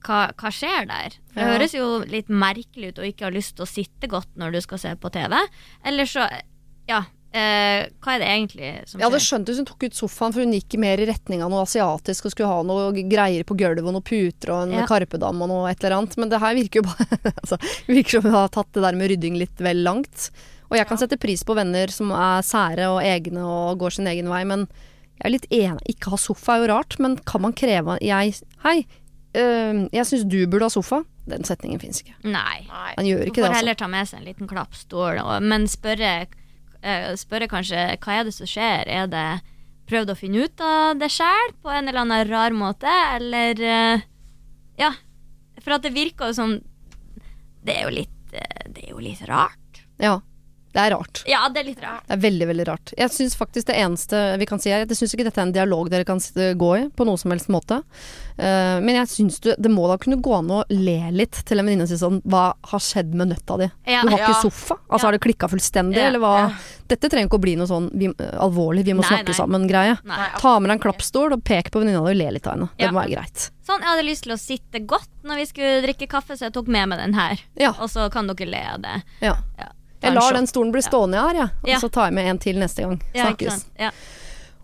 Hva, 0.00 0.30
hva 0.32 0.48
skjer 0.54 0.86
der? 0.88 1.10
Det 1.34 1.42
Ja. 1.42 1.48
høres 1.52 1.74
jo 1.76 1.86
litt 2.08 2.30
merkelig 2.32 2.94
ut 2.94 3.00
å 3.02 3.06
ikke 3.06 3.26
ha 3.28 3.32
lyst 3.34 3.52
til 3.56 3.66
å 3.66 3.70
sitte 3.70 4.08
godt 4.08 4.30
når 4.40 4.54
du 4.56 4.60
skal 4.64 4.78
se 4.80 4.94
på 4.96 5.10
TV. 5.12 5.36
Eller 5.84 6.08
så 6.08 6.24
Ja. 6.88 7.02
Eh, 7.32 7.84
hva 8.02 8.14
er 8.16 8.22
det 8.24 8.26
egentlig 8.26 8.70
som 8.90 8.98
Jeg 8.98 9.06
hadde 9.06 9.18
skjer? 9.20 9.26
skjønt 9.28 9.50
hvis 9.52 9.58
hun 9.60 9.66
tok 9.68 9.84
ut 9.86 9.94
sofaen, 9.94 10.32
for 10.34 10.42
hun 10.42 10.54
gikk 10.56 10.74
mer 10.82 10.98
i 10.98 11.06
retning 11.06 11.44
av 11.46 11.50
noe 11.52 11.62
asiatisk 11.62 12.26
og 12.26 12.32
skulle 12.34 12.48
ha 12.50 12.62
noe 12.66 12.88
greier 13.06 13.44
på 13.46 13.54
gulvet 13.60 13.86
og 13.86 13.94
noen 13.94 14.02
puter 14.02 14.50
og 14.50 14.62
en 14.64 14.72
Ja. 14.80 14.86
karpedam 14.90 15.42
og 15.46 15.48
noe 15.52 15.70
et 15.70 15.84
eller 15.84 15.98
annet. 16.00 16.16
Men 16.18 16.28
det 16.32 16.40
her 16.42 16.54
virker 16.58 16.82
jo 16.82 16.88
bare 16.90 17.34
altså, 17.42 17.58
virker 17.86 18.10
som 18.18 18.26
hun 18.26 18.34
har 18.34 18.48
tatt 18.48 18.72
det 18.74 18.82
der 18.82 18.98
med 18.98 19.10
rydding 19.14 19.38
litt 19.38 19.62
vel 19.62 19.84
langt. 19.86 20.30
Og 20.70 20.76
jeg 20.78 20.86
kan 20.90 20.98
sette 20.98 21.18
pris 21.18 21.42
på 21.46 21.54
venner 21.54 21.86
som 21.94 22.10
er 22.14 22.42
sære 22.46 22.88
og 22.90 23.00
egne 23.02 23.42
og 23.46 23.78
går 23.78 23.90
sin 24.00 24.06
egen 24.10 24.28
vei, 24.30 24.42
men 24.46 24.66
jeg 25.20 25.26
er 25.26 25.34
litt 25.36 25.46
enig. 25.50 25.86
Ikke 25.94 26.10
ha 26.10 26.16
sofa 26.18 26.56
er 26.56 26.64
jo 26.66 26.72
rart, 26.74 26.98
men 26.98 27.16
kan 27.28 27.42
man 27.42 27.52
kreve 27.52 27.98
jeg 28.02 28.34
Hei, 28.64 28.86
øh, 29.36 29.86
jeg 29.92 30.06
syns 30.06 30.26
du 30.30 30.46
burde 30.50 30.66
ha 30.66 30.70
sofa. 30.70 31.02
Den 31.30 31.44
setningen 31.46 31.78
fins 31.78 32.02
ikke. 32.02 32.14
Nei. 32.26 32.66
Han 32.96 33.06
gjør 33.06 33.26
ikke 33.28 33.38
det, 33.38 33.44
får 33.44 33.50
altså. 33.50 33.58
heller 33.60 33.74
ta 33.78 33.86
med 33.86 34.08
seg 34.08 34.18
en 34.18 34.24
liten 34.26 34.48
klappstol, 34.50 35.18
og, 35.22 35.42
men 35.42 35.66
spørre, 35.70 36.26
spørre 37.20 37.48
kanskje 37.50 37.82
hva 38.00 38.14
er 38.20 38.24
det 38.28 38.34
som 38.34 38.48
skjer? 38.48 38.88
Er 38.88 39.10
det 39.10 39.26
prøvd 39.90 40.12
å 40.12 40.18
finne 40.18 40.46
ut 40.46 40.62
av 40.64 40.98
det 41.00 41.10
sjøl 41.12 41.54
på 41.62 41.72
en 41.74 41.88
eller 41.90 42.04
annen 42.04 42.28
rar 42.30 42.54
måte, 42.56 42.90
eller 43.16 43.60
eh, 43.60 44.06
Ja. 44.80 44.92
For 45.60 45.76
at 45.76 45.84
det 45.84 45.92
virker 45.92 46.30
jo 46.30 46.36
som 46.38 46.52
Det 47.60 47.74
er 47.74 47.82
jo 47.84 47.90
litt 47.92 48.32
eh, 48.32 48.62
Det 48.72 48.86
er 48.86 48.92
jo 48.94 49.02
litt 49.02 49.20
rart. 49.28 49.82
Ja. 50.00 50.20
Det 50.72 50.78
er 50.78 50.92
rart. 50.94 51.22
Ja, 51.26 51.48
det 51.50 51.62
er 51.62 51.66
litt 51.66 51.80
rart. 51.82 52.04
Det 52.06 52.14
er 52.14 52.20
veldig, 52.22 52.46
veldig 52.52 52.66
rart. 52.68 52.92
Jeg 52.98 53.10
syns 53.10 53.34
faktisk 53.38 53.66
det 53.72 53.78
eneste 53.82 54.20
vi 54.38 54.46
kan 54.46 54.60
si 54.62 54.70
er 54.70 54.84
Jeg 54.84 54.98
syns 55.00 55.14
ikke 55.16 55.24
dette 55.26 55.40
er 55.42 55.48
en 55.48 55.54
dialog 55.56 55.90
dere 55.90 56.06
kan 56.06 56.20
gå 56.60 56.70
i 56.78 56.84
på 56.94 57.06
noen 57.08 57.18
som 57.18 57.34
helst 57.34 57.50
måte. 57.50 57.80
Uh, 58.40 58.78
men 58.80 58.94
jeg 58.94 59.10
syns 59.10 59.40
du, 59.42 59.50
det 59.58 59.70
må 59.72 59.88
da 59.90 59.98
kunne 60.00 60.20
gå 60.22 60.32
an 60.38 60.52
å 60.54 60.60
le 60.70 61.10
litt 61.12 61.42
til 61.44 61.58
en 61.60 61.66
venninne 61.66 61.84
og 61.84 61.90
si 61.90 61.98
sånn 62.00 62.22
Hva 62.24 62.44
har 62.70 62.80
skjedd 62.80 63.10
med 63.18 63.32
nøtta 63.34 63.58
di? 63.60 63.66
Ja. 63.90 64.04
Du 64.06 64.12
har 64.14 64.22
ikke 64.22 64.30
Ja. 64.30 64.42
sofa? 64.44 64.78
Altså 64.88 65.08
har 65.10 65.12
det 65.18 65.20
klikka 65.26 65.48
fullstendig, 65.50 65.98
eller 66.00 66.22
hva? 66.22 66.36
Dette 66.88 67.10
trenger 67.10 67.28
ikke 67.28 67.38
å 67.38 67.42
bli 67.42 67.56
noe 67.58 67.68
sånn 67.70 67.90
vi, 67.94 68.08
alvorlig, 68.38 68.84
vi 68.86 68.94
må 68.94 69.02
Nei, 69.04 69.10
snakke 69.10 69.34
sammen-greie. 69.36 69.98
Ta 70.40 70.54
med 70.58 70.70
deg 70.70 70.78
en 70.78 70.84
klappstol 70.86 71.34
og 71.36 71.42
pek 71.46 71.70
på 71.70 71.82
venninna 71.82 72.00
di 72.06 72.14
og 72.14 72.16
le 72.22 72.30
litt 72.38 72.46
av 72.46 72.56
henne. 72.56 72.70
Det 72.78 72.88
må 72.94 73.02
være 73.02 73.16
greit. 73.18 73.50
Sånn, 73.66 73.82
jeg 73.82 73.90
hadde 73.92 74.06
lyst 74.08 74.24
til 74.26 74.32
å 74.34 74.38
sitte 74.40 74.80
godt 74.86 75.10
når 75.26 75.42
vi 75.42 75.44
skulle 75.50 75.82
drikke 75.84 76.08
kaffe, 76.10 76.38
så 76.38 76.48
jeg 76.48 76.54
tok 76.56 76.70
med 76.72 76.88
meg 76.90 76.98
den 77.02 77.14
her. 77.18 77.42
Ja. 77.60 77.74
Og 77.78 77.90
så 77.92 78.08
kan 78.10 78.30
dere 78.30 78.48
le 78.50 78.64
av 78.72 78.80
det. 78.86 78.96
ja. 79.26 79.36
Jeg 80.02 80.14
lar 80.16 80.32
den 80.36 80.46
stolen 80.48 80.72
bli 80.72 80.82
stående 80.84 81.20
jeg. 81.36 81.50
Og 81.62 81.68
Ja. 81.68 81.78
så 81.82 81.90
tar 81.92 82.06
jeg 82.08 82.14
med 82.14 82.26
en 82.30 82.38
til 82.38 82.56
neste 82.56 82.82
gang. 82.86 83.00
Snakkes. 83.14 83.64
Ja. 83.78 83.90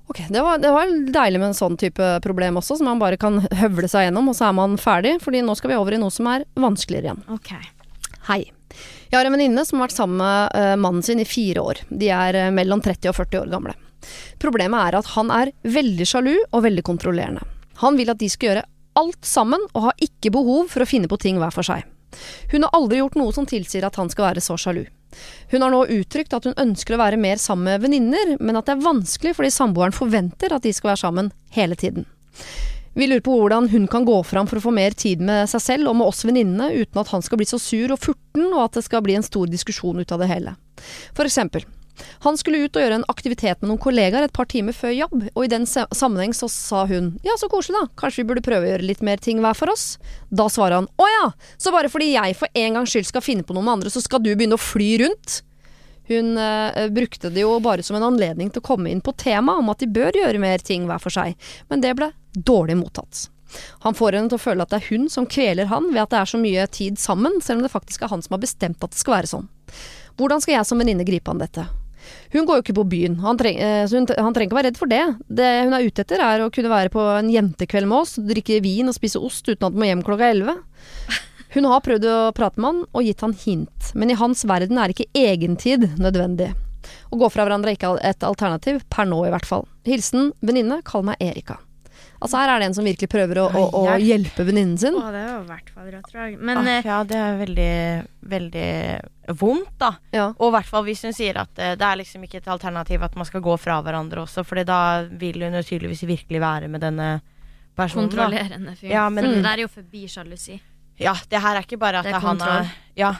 Ok, 0.08 0.20
det 0.30 0.40
var, 0.42 0.58
det 0.62 0.70
var 0.70 0.86
deilig 0.86 1.40
med 1.42 1.48
en 1.48 1.54
sånn 1.58 1.76
type 1.76 2.20
problem 2.22 2.56
også, 2.60 2.76
som 2.78 2.86
man 2.86 3.00
bare 3.02 3.16
kan 3.18 3.40
høvle 3.58 3.88
seg 3.90 4.06
gjennom, 4.06 4.28
og 4.30 4.36
så 4.38 4.48
er 4.48 4.52
man 4.54 4.76
ferdig. 4.78 5.16
Fordi 5.20 5.42
nå 5.42 5.56
skal 5.58 5.70
vi 5.72 5.76
over 5.80 5.96
i 5.96 5.98
noe 5.98 6.10
som 6.14 6.28
er 6.30 6.44
vanskeligere 6.54 7.10
igjen. 7.10 7.24
Ok. 7.34 7.50
Hei. 8.28 8.44
Jeg 9.10 9.18
har 9.18 9.26
en 9.26 9.34
venninne 9.36 9.64
som 9.66 9.78
har 9.80 9.88
vært 9.88 9.96
sammen 9.98 10.16
med 10.20 10.54
eh, 10.54 10.76
mannen 10.76 11.02
sin 11.02 11.20
i 11.22 11.26
fire 11.26 11.62
år. 11.62 11.82
De 11.90 12.08
er 12.10 12.34
eh, 12.38 12.50
mellom 12.54 12.80
30 12.82 13.10
og 13.10 13.18
40 13.18 13.40
år 13.44 13.50
gamle. 13.50 13.74
Problemet 14.42 14.78
er 14.88 14.98
at 15.00 15.10
han 15.16 15.30
er 15.34 15.50
veldig 15.66 16.06
sjalu 16.06 16.34
og 16.52 16.62
veldig 16.66 16.84
kontrollerende. 16.86 17.42
Han 17.82 17.96
vil 17.98 18.10
at 18.10 18.18
de 18.22 18.28
skal 18.30 18.48
gjøre 18.52 18.64
alt 18.96 19.26
sammen, 19.28 19.60
og 19.74 19.90
har 19.90 19.98
ikke 20.06 20.30
behov 20.32 20.70
for 20.72 20.82
å 20.82 20.88
finne 20.88 21.08
på 21.10 21.18
ting 21.20 21.36
hver 21.42 21.52
for 21.52 21.66
seg. 21.66 21.82
Hun 22.52 22.62
har 22.64 22.72
aldri 22.78 23.02
gjort 23.02 23.18
noe 23.18 23.34
som 23.34 23.44
tilsier 23.48 23.84
at 23.84 23.98
han 24.00 24.08
skal 24.08 24.30
være 24.30 24.40
så 24.44 24.56
sjalu. 24.56 24.86
Hun 25.52 25.62
har 25.62 25.72
nå 25.72 25.82
uttrykt 25.98 26.34
at 26.36 26.48
hun 26.48 26.56
ønsker 26.60 26.96
å 26.96 27.00
være 27.00 27.20
mer 27.20 27.40
sammen 27.40 27.70
med 27.70 27.84
venninner, 27.86 28.36
men 28.40 28.58
at 28.58 28.68
det 28.68 28.76
er 28.76 28.86
vanskelig 28.86 29.36
fordi 29.38 29.52
samboeren 29.54 29.94
forventer 29.96 30.54
at 30.56 30.66
de 30.66 30.74
skal 30.74 30.92
være 30.92 31.04
sammen 31.04 31.30
hele 31.56 31.78
tiden. 31.78 32.08
Vi 32.96 33.04
lurer 33.04 33.20
på 33.20 33.34
hvordan 33.36 33.68
hun 33.68 33.84
kan 33.92 34.06
gå 34.08 34.16
fram 34.24 34.46
for 34.48 34.56
å 34.56 34.64
få 34.64 34.72
mer 34.72 34.94
tid 34.96 35.20
med 35.20 35.50
seg 35.52 35.60
selv 35.60 35.90
og 35.90 35.98
med 35.98 36.08
oss 36.08 36.24
venninnene, 36.24 36.70
uten 36.80 37.02
at 37.02 37.10
han 37.12 37.24
skal 37.24 37.36
bli 37.36 37.48
så 37.48 37.60
sur 37.60 37.92
og 37.92 38.00
furten, 38.00 38.46
og 38.48 38.62
at 38.62 38.78
det 38.78 38.86
skal 38.86 39.04
bli 39.04 39.18
en 39.18 39.26
stor 39.26 39.50
diskusjon 39.52 40.00
ut 40.00 40.14
av 40.16 40.22
det 40.24 40.30
hele. 40.30 40.54
For 41.12 41.28
eksempel, 41.28 41.66
han 42.24 42.38
skulle 42.40 42.64
ut 42.64 42.76
og 42.76 42.82
gjøre 42.82 43.00
en 43.00 43.08
aktivitet 43.12 43.62
med 43.62 43.70
noen 43.70 43.82
kollegaer 43.82 44.26
et 44.26 44.34
par 44.36 44.48
timer 44.50 44.76
før 44.76 44.94
jobb, 44.94 45.16
og 45.32 45.42
i 45.44 45.50
den 45.52 45.66
sammenheng 45.66 46.34
så 46.36 46.48
sa 46.52 46.84
hun 46.90 47.14
ja, 47.26 47.36
så 47.40 47.50
koselig 47.52 47.78
da, 47.78 47.86
kanskje 48.00 48.22
vi 48.22 48.28
burde 48.30 48.44
prøve 48.46 48.68
å 48.68 48.72
gjøre 48.74 48.88
litt 48.88 49.04
mer 49.06 49.22
ting 49.22 49.42
hver 49.44 49.56
for 49.58 49.72
oss? 49.72 49.96
Da 50.28 50.48
svarer 50.52 50.80
han 50.80 50.90
å 51.00 51.10
ja, 51.10 51.26
så 51.56 51.74
bare 51.74 51.90
fordi 51.92 52.12
jeg 52.14 52.38
for 52.38 52.62
en 52.62 52.80
gangs 52.80 52.94
skyld 52.94 53.10
skal 53.10 53.24
finne 53.24 53.46
på 53.46 53.56
noe 53.56 53.66
med 53.66 53.78
andre, 53.78 53.92
så 53.92 54.04
skal 54.04 54.22
du 54.24 54.32
begynne 54.34 54.58
å 54.58 54.62
fly 54.62 54.90
rundt? 55.04 55.40
Hun 56.06 56.36
eh, 56.38 56.88
brukte 56.94 57.30
det 57.34 57.42
jo 57.42 57.56
bare 57.60 57.82
som 57.82 57.96
en 57.98 58.06
anledning 58.06 58.50
til 58.50 58.62
å 58.62 58.68
komme 58.68 58.92
inn 58.92 59.02
på 59.02 59.14
temaet 59.18 59.58
om 59.62 59.72
at 59.72 59.82
de 59.82 59.88
bør 59.90 60.14
gjøre 60.14 60.42
mer 60.42 60.62
ting 60.62 60.86
hver 60.86 61.02
for 61.02 61.14
seg, 61.14 61.34
men 61.70 61.82
det 61.82 61.96
ble 61.98 62.12
dårlig 62.36 62.78
mottatt. 62.78 63.26
Han 63.86 63.94
får 63.94 64.16
henne 64.18 64.30
til 64.30 64.38
å 64.38 64.42
føle 64.42 64.64
at 64.64 64.72
det 64.72 64.80
er 64.80 64.88
hun 64.90 65.08
som 65.10 65.26
kveler 65.30 65.70
han 65.70 65.90
ved 65.92 66.02
at 66.04 66.14
det 66.14 66.20
er 66.20 66.30
så 66.30 66.40
mye 66.40 66.66
tid 66.70 67.00
sammen, 67.00 67.40
selv 67.42 67.60
om 67.60 67.66
det 67.66 67.74
faktisk 67.74 68.02
er 68.02 68.12
han 68.12 68.22
som 68.22 68.36
har 68.36 68.42
bestemt 68.42 68.82
at 68.82 68.94
det 68.94 69.00
skal 69.00 69.18
være 69.18 69.32
sånn. 69.32 69.50
Hvordan 70.16 70.42
skal 70.42 70.58
jeg 70.58 70.68
som 70.68 70.80
venninne 70.80 71.06
gripe 71.06 71.30
an 71.32 71.42
dette? 71.42 71.66
Hun 72.34 72.46
går 72.46 72.58
jo 72.58 72.64
ikke 72.64 72.76
på 72.78 72.86
byen, 72.90 73.18
han, 73.22 73.38
treng, 73.40 73.58
eh, 73.62 73.84
så 73.88 73.98
hun, 73.98 74.08
han 74.08 74.34
trenger 74.36 74.50
ikke 74.50 74.58
være 74.58 74.70
redd 74.70 74.80
for 74.80 74.92
det. 74.92 75.02
Det 75.40 75.50
hun 75.66 75.76
er 75.76 75.86
ute 75.86 76.04
etter 76.04 76.22
er 76.22 76.44
å 76.44 76.50
kunne 76.52 76.72
være 76.72 76.92
på 76.94 77.06
en 77.16 77.30
jentekveld 77.32 77.90
med 77.90 78.02
oss, 78.02 78.16
drikke 78.20 78.60
vin 78.64 78.90
og 78.90 78.96
spise 78.96 79.22
ost 79.22 79.48
uten 79.48 79.68
at 79.68 79.72
hun 79.74 79.82
må 79.82 79.90
hjem 79.90 80.04
klokka 80.06 80.30
elleve. 80.34 80.58
Hun 81.56 81.64
har 81.70 81.80
prøvd 81.80 82.04
å 82.10 82.16
prate 82.36 82.60
med 82.60 82.68
han 82.68 82.80
og 82.90 83.06
gitt 83.06 83.22
han 83.24 83.32
hint, 83.32 83.86
men 83.96 84.10
i 84.12 84.16
hans 84.18 84.42
verden 84.44 84.76
er 84.82 84.92
ikke 84.92 85.06
egentid 85.16 85.86
nødvendig. 85.96 86.50
Å 87.08 87.16
gå 87.16 87.30
fra 87.32 87.46
hverandre 87.46 87.72
er 87.72 87.78
ikke 87.78 87.94
et 88.04 88.26
alternativ, 88.26 88.82
per 88.92 89.08
nå 89.08 89.22
i 89.24 89.32
hvert 89.32 89.48
fall. 89.48 89.64
Hilsen 89.88 90.34
venninne, 90.44 90.82
kall 90.84 91.06
meg 91.06 91.22
Erika. 91.22 91.56
Altså 92.20 92.38
her 92.40 92.48
er 92.54 92.58
det 92.62 92.66
en 92.70 92.74
som 92.78 92.84
virkelig 92.86 93.08
prøver 93.12 93.38
å, 93.42 93.46
å, 93.50 93.64
å 93.82 93.96
hjelpe 94.00 94.44
venninnen 94.48 94.78
sin. 94.80 94.94
Å, 94.96 95.10
det 95.12 95.24
var 95.26 95.42
i 95.42 95.48
hvert 95.50 95.70
fall 95.74 95.90
rått 95.92 96.12
drag. 96.12 96.38
Men 96.40 96.58
Ah, 96.62 96.70
eh, 96.72 96.86
ja, 96.88 96.98
det 97.04 97.18
er 97.20 97.36
veldig, 97.42 97.72
veldig 98.32 98.68
vondt, 99.40 99.72
da. 99.82 99.90
Ja. 100.14 100.26
Og 100.38 100.48
i 100.48 100.54
hvert 100.56 100.70
fall 100.70 100.84
hvis 100.88 101.02
hun 101.04 101.12
sier 101.16 101.36
at 101.42 101.58
eh, 101.58 101.74
det 101.76 101.84
er 101.90 102.00
liksom 102.00 102.24
ikke 102.24 102.40
et 102.40 102.48
alternativ 102.56 103.02
at 103.04 103.16
man 103.20 103.28
skal 103.28 103.44
gå 103.44 103.56
fra 103.60 103.80
hverandre 103.84 104.22
også, 104.24 104.44
for 104.48 104.62
da 104.64 104.80
vil 105.10 105.42
hun 105.44 105.58
jo 105.60 105.64
tydeligvis 105.66 106.06
virkelig 106.08 106.40
være 106.40 106.68
med 106.72 106.80
denne 106.86 107.10
personen. 107.76 108.08
kontrollerende 108.08 108.76
fyr. 108.78 108.90
Ja, 108.94 109.08
men- 109.10 109.24
mm. 109.28 109.34
det 109.36 109.42
der 109.44 109.52
er 109.58 109.66
jo 109.66 109.72
forbi 109.72 110.06
sjalusi. 110.08 110.60
Ja, 110.98 111.12
det 111.28 111.42
her 111.44 111.56
er 111.58 111.66
ikke 111.66 111.76
bare 111.78 111.98
at 112.00 112.04
Det 112.08 112.14
det 112.14 112.16
er 112.16 112.24
er 112.24 112.28
han 112.28 112.40
er 112.40 112.70
Ja. 112.96 113.14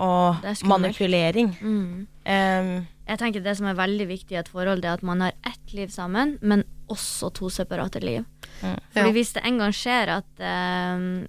Og 0.00 0.36
er 0.48 0.56
manipulering. 0.64 1.50
Mm. 1.60 2.06
Em, 2.24 2.86
Jeg 3.10 3.18
tenker 3.18 3.42
Det 3.42 3.56
som 3.58 3.66
er 3.66 3.78
veldig 3.78 4.06
viktig 4.06 4.36
i 4.36 4.40
et 4.40 4.50
forhold, 4.50 4.84
det 4.84 4.90
er 4.90 5.00
at 5.00 5.06
man 5.06 5.24
har 5.24 5.34
ett 5.46 5.74
liv 5.74 5.90
sammen, 5.90 6.36
men 6.40 6.62
også 6.90 7.32
to 7.34 7.50
separate 7.50 8.02
liv. 8.02 8.24
Mm. 8.62 8.78
Fordi 8.94 9.06
Ja. 9.10 9.12
Hvis 9.12 9.32
det 9.34 9.42
en 9.44 9.58
gang 9.58 9.72
skjer 9.74 10.12
at, 10.20 10.30
uh, 10.38 11.26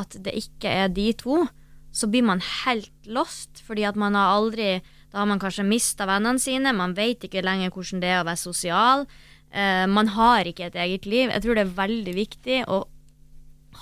at 0.00 0.10
det 0.22 0.34
ikke 0.34 0.70
er 0.70 0.88
de 0.88 1.12
to, 1.12 1.46
så 1.92 2.06
blir 2.06 2.22
man 2.22 2.40
helt 2.40 2.92
lost. 3.06 3.62
Fordi 3.66 3.82
at 3.82 3.96
man 3.96 4.14
har 4.14 4.36
aldri 4.36 4.82
Da 5.12 5.22
har 5.22 5.26
man 5.26 5.38
kanskje 5.40 5.64
mista 5.64 6.04
vennene 6.04 6.38
sine, 6.38 6.74
man 6.76 6.92
vet 6.92 7.24
ikke 7.24 7.40
lenger 7.40 7.70
hvordan 7.70 8.00
det 8.02 8.08
er 8.10 8.20
å 8.20 8.26
være 8.26 8.36
sosial. 8.36 9.06
Uh, 9.54 9.86
man 9.88 10.08
har 10.08 10.44
ikke 10.44 10.66
et 10.66 10.74
eget 10.74 11.06
liv. 11.06 11.30
Jeg 11.30 11.42
tror 11.42 11.54
det 11.54 11.62
er 11.64 11.78
veldig 11.78 12.14
viktig 12.14 12.64
å 12.68 12.84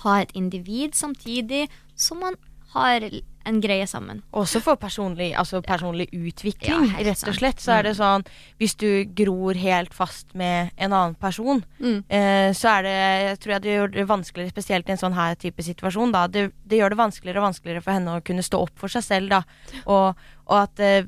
ha 0.05 0.21
et 0.21 0.31
individ 0.33 0.95
samtidig 0.95 1.67
som 1.95 2.21
man 2.23 2.37
har 2.73 3.01
en 3.45 3.59
greie 3.61 3.85
sammen. 3.87 4.21
Også 4.33 4.59
for 4.61 4.75
personlig, 4.81 5.33
altså 5.37 5.61
personlig 5.61 6.07
utvikling, 6.11 6.87
Ja, 6.91 7.03
rett 7.05 7.23
og 7.27 7.35
slett. 7.37 7.59
Så 7.61 7.71
er 7.77 7.83
det 7.83 7.95
sånn 7.97 8.25
Hvis 8.59 8.75
du 8.77 9.05
gror 9.15 9.53
helt 9.55 9.93
fast 9.93 10.33
med 10.35 10.71
en 10.77 10.91
annen 10.93 11.15
person, 11.15 11.63
Mm. 11.79 12.03
eh, 12.09 12.51
så 12.53 12.69
er 12.79 12.83
det 12.83 12.95
Jeg 13.29 13.39
tror 13.39 13.51
jeg 13.53 13.61
det 13.61 13.75
gjør 13.77 13.91
det 13.93 14.07
vanskeligere, 14.07 14.49
spesielt 14.55 14.89
i 14.89 14.91
en 14.91 14.97
sånn 14.97 15.13
her 15.13 15.35
type 15.35 15.61
situasjon, 15.61 16.11
da. 16.11 16.27
Det, 16.27 16.51
det 16.65 16.79
gjør 16.79 16.89
det 16.89 16.97
vanskeligere 16.97 17.37
og 17.41 17.47
vanskeligere 17.53 17.83
for 17.83 17.91
henne 17.93 18.17
å 18.17 18.23
kunne 18.23 18.41
stå 18.43 18.61
opp 18.61 18.71
for 18.79 18.87
seg 18.87 19.03
selv, 19.03 19.29
da. 19.29 19.43
Og, 19.85 20.15
og 20.47 20.57
at 20.63 20.79
eh, 20.79 21.03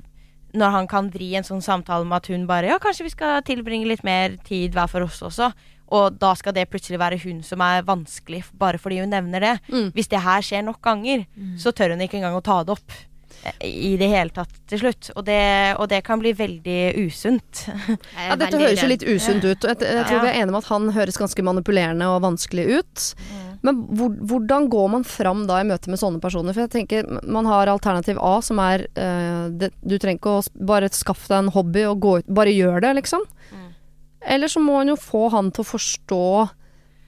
når 0.57 0.71
han 0.71 0.87
kan 0.87 1.09
vri 1.11 1.35
en 1.35 1.43
sånn 1.43 1.61
samtale 1.61 2.05
med 2.07 2.15
at 2.17 2.27
hun 2.31 2.47
bare 2.47 2.67
Ja, 2.71 2.77
kanskje 2.79 3.03
vi 3.03 3.09
skal 3.13 3.41
tilbringe 3.43 3.85
litt 3.87 4.03
mer 4.03 4.37
tid 4.47 4.73
hver 4.73 4.87
for 4.89 5.01
oss 5.03 5.19
også. 5.21 5.51
Og 5.95 6.17
da 6.19 6.33
skal 6.35 6.53
det 6.57 6.65
plutselig 6.69 6.99
være 6.99 7.19
hun 7.23 7.43
som 7.47 7.61
er 7.63 7.83
vanskelig, 7.87 8.43
bare 8.59 8.77
fordi 8.81 8.99
hun 8.99 9.09
nevner 9.13 9.39
det. 9.39 9.53
Mm. 9.71 9.91
Hvis 9.95 10.09
det 10.11 10.19
her 10.25 10.41
skjer 10.43 10.65
nok 10.67 10.81
ganger, 10.83 11.23
så 11.57 11.71
tør 11.71 11.93
hun 11.95 12.01
ikke 12.03 12.17
engang 12.19 12.35
å 12.35 12.43
ta 12.43 12.61
det 12.67 12.75
opp. 12.75 12.91
eh, 13.45 13.67
I 13.67 13.93
det 13.97 14.09
hele 14.11 14.29
tatt 14.35 14.51
til 14.67 14.79
slutt. 14.81 15.11
Og 15.15 15.23
det, 15.25 15.39
og 15.79 15.87
det 15.87 16.01
kan 16.03 16.19
bli 16.19 16.33
veldig 16.35 16.79
usunt. 17.05 17.67
Ja, 18.27 18.35
dette 18.35 18.57
høres 18.59 18.81
jo 18.83 18.89
litt 18.91 19.05
usunt 19.07 19.45
ut. 19.45 19.63
og 19.63 19.69
Jeg, 19.71 19.77
jeg 19.95 20.05
tror 20.09 20.17
Ja. 20.17 20.23
vi 20.25 20.27
er 20.33 20.39
enige 20.41 20.51
om 20.55 20.59
at 20.59 20.67
han 20.73 20.89
høres 20.91 21.17
ganske 21.21 21.43
manipulerende 21.45 22.07
og 22.11 22.21
vanskelig 22.25 22.65
ut. 22.81 23.05
Men 23.63 23.79
hvor, 23.97 24.11
hvordan 24.29 24.67
går 24.69 24.89
man 24.91 25.03
fram 25.07 25.45
da 25.47 25.61
i 25.61 25.65
møte 25.65 25.89
med 25.89 25.97
sånne 25.99 26.19
personer? 26.21 26.53
For 26.53 26.65
jeg 26.67 26.73
tenker 26.75 27.07
Man 27.25 27.47
har 27.49 27.67
alternativ 27.71 28.19
A, 28.21 28.35
som 28.45 28.59
er 28.61 28.83
eh, 28.93 29.47
det, 29.49 29.71
Du 29.81 29.95
trenger 29.97 30.19
ikke 30.19 30.35
å 30.37 30.43
bare 30.69 30.91
skaffe 30.93 31.27
deg 31.31 31.39
en 31.45 31.49
hobby 31.55 31.81
og 31.89 31.97
gå 32.03 32.11
ut 32.19 32.27
Bare 32.37 32.53
gjør 32.53 32.83
det, 32.85 32.91
liksom. 32.99 33.25
Eller 34.21 34.49
så 34.51 34.61
må 34.63 34.79
hun 34.79 34.93
jo 34.93 34.97
få 34.99 35.27
han 35.33 35.51
til 35.53 35.63
å 35.65 35.71
forstå 35.73 36.23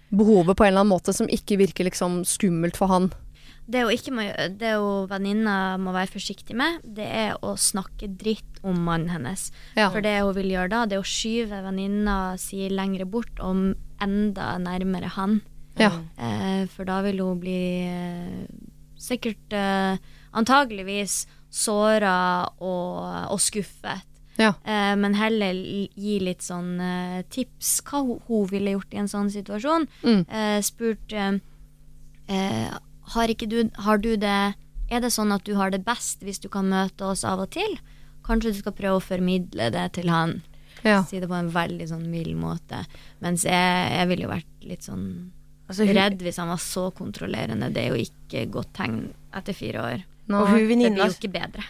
behovet 0.09 0.57
på 0.57 0.65
en 0.65 0.71
eller 0.71 0.83
annen 0.83 0.93
måte 0.93 1.13
som 1.13 1.29
ikke 1.29 1.59
virker 1.61 1.87
liksom 1.87 2.23
skummelt 2.27 2.77
for 2.79 2.91
han. 2.91 3.09
Det 3.69 3.83
hun 3.85 3.93
ikke 3.93 4.13
må 4.17 4.23
det 4.57 4.71
hun 4.81 5.09
venninna 5.11 5.77
må 5.81 5.93
være 5.93 6.09
forsiktig 6.15 6.55
med, 6.57 6.79
det 6.81 7.05
er 7.05 7.35
å 7.45 7.53
snakke 7.53 8.09
dritt 8.17 8.57
om 8.65 8.79
mannen 8.87 9.11
hennes. 9.13 9.49
Ja. 9.77 9.91
For 9.93 10.01
det 10.05 10.15
hun 10.23 10.33
vil 10.37 10.49
gjøre 10.55 10.71
da, 10.73 10.85
det 10.89 10.97
er 10.97 11.03
å 11.03 11.11
skyve 11.11 11.61
venninna 11.67 12.17
si 12.41 12.65
lengre 12.73 13.05
bort 13.05 13.41
om 13.45 13.71
enda 14.01 14.55
nærmere 14.61 15.13
han. 15.13 15.41
Ja. 15.79 15.91
Eh, 16.17 16.65
for 16.73 16.89
da 16.89 16.99
vil 17.05 17.21
hun 17.21 17.39
bli 17.43 17.59
eh, 17.85 18.47
sikkert 18.99 19.53
eh, 19.53 20.01
antageligvis 20.33 21.21
såra 21.53 22.49
og, 22.57 23.29
og 23.29 23.39
skuffet. 23.41 24.05
Ja. 24.39 24.53
Eh, 24.63 24.95
men 24.95 25.13
heller 25.19 25.53
gi 25.53 26.15
litt 26.23 26.41
sånn 26.45 26.79
eh, 26.79 27.21
tips 27.29 27.81
hva 27.89 27.99
hun, 28.07 28.21
hun 28.29 28.45
ville 28.47 28.71
gjort 28.77 28.93
i 28.95 29.01
en 29.01 29.09
sånn 29.11 29.29
situasjon. 29.33 29.87
Mm. 30.07 30.21
Eh, 30.29 30.59
spurt 30.63 31.11
eh, 31.13 31.33
eh, 32.31 32.77
har, 33.13 33.27
ikke 33.33 33.49
du, 33.51 33.57
har 33.85 33.97
du 34.01 34.15
det 34.17 34.53
Er 34.89 35.01
det 35.03 35.11
sånn 35.13 35.29
at 35.35 35.43
du 35.45 35.53
har 35.53 35.69
det 35.69 35.83
best 35.85 36.23
hvis 36.25 36.39
du 36.41 36.47
kan 36.49 36.65
møte 36.71 37.05
oss 37.05 37.21
av 37.27 37.43
og 37.43 37.51
til? 37.53 37.75
Kanskje 38.25 38.53
du 38.55 38.57
skal 38.63 38.73
prøve 38.73 38.97
å 38.97 39.03
formidle 39.05 39.67
det 39.73 39.83
til 39.99 40.09
han. 40.09 40.39
Ja. 40.81 41.03
Si 41.05 41.19
det 41.21 41.27
på 41.29 41.35
en 41.37 41.51
veldig 41.53 41.85
sånn 41.91 42.07
mild 42.09 42.33
måte. 42.39 42.79
Mens 43.21 43.43
jeg, 43.45 43.91
jeg 43.93 44.07
ville 44.09 44.25
jo 44.25 44.31
vært 44.31 44.65
litt 44.65 44.81
sånn 44.87 45.05
Altså, 45.69 45.85
hun- 45.85 45.93
redd 45.93 46.23
hvis 46.25 46.37
han 46.41 46.47
var 46.49 46.57
så 46.57 46.87
kontrollerende. 46.97 47.67
Det 47.71 47.83
er 47.83 47.89
jo 47.93 47.99
ikke 48.01 48.47
godt 48.49 48.71
tegn 48.73 49.11
etter 49.37 49.53
fire 49.53 49.83
år. 49.83 50.03
Nå- 50.27 50.39
Og 50.41 50.47
hun 50.47 50.55
Det 50.57 50.63
blir 50.65 50.69
venninna 50.71 51.05
jo 51.05 51.13
ikke 51.13 51.31
bedre. 51.35 51.63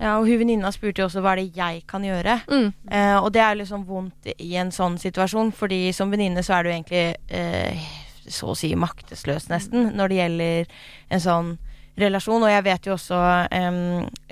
Ja, 0.00 0.16
og 0.18 0.26
hun 0.26 0.40
venninna 0.40 0.72
spurte 0.74 1.02
jo 1.02 1.06
også 1.08 1.22
hva 1.22 1.34
er 1.34 1.42
det 1.42 1.58
jeg 1.58 1.84
kan 1.90 2.04
gjøre. 2.04 2.38
Mm. 2.50 2.70
Eh, 2.90 3.18
og 3.20 3.30
det 3.34 3.42
er 3.44 3.60
liksom 3.60 3.84
vondt 3.86 4.32
i 4.34 4.54
en 4.60 4.72
sånn 4.74 4.98
situasjon, 5.00 5.52
fordi 5.54 5.92
som 5.94 6.10
venninne 6.12 6.42
så 6.44 6.58
er 6.58 6.66
du 6.66 6.72
egentlig 6.72 7.04
eh, 7.30 7.86
så 8.26 8.50
å 8.52 8.56
si 8.58 8.72
maktesløs 8.78 9.50
nesten 9.52 9.92
når 9.94 10.10
det 10.10 10.18
gjelder 10.18 10.74
en 11.14 11.22
sånn 11.22 11.54
relasjon. 12.00 12.42
Og 12.42 12.50
jeg 12.50 12.66
vet 12.66 12.88
jo 12.88 12.96
også 12.96 13.20
eh, 13.54 13.80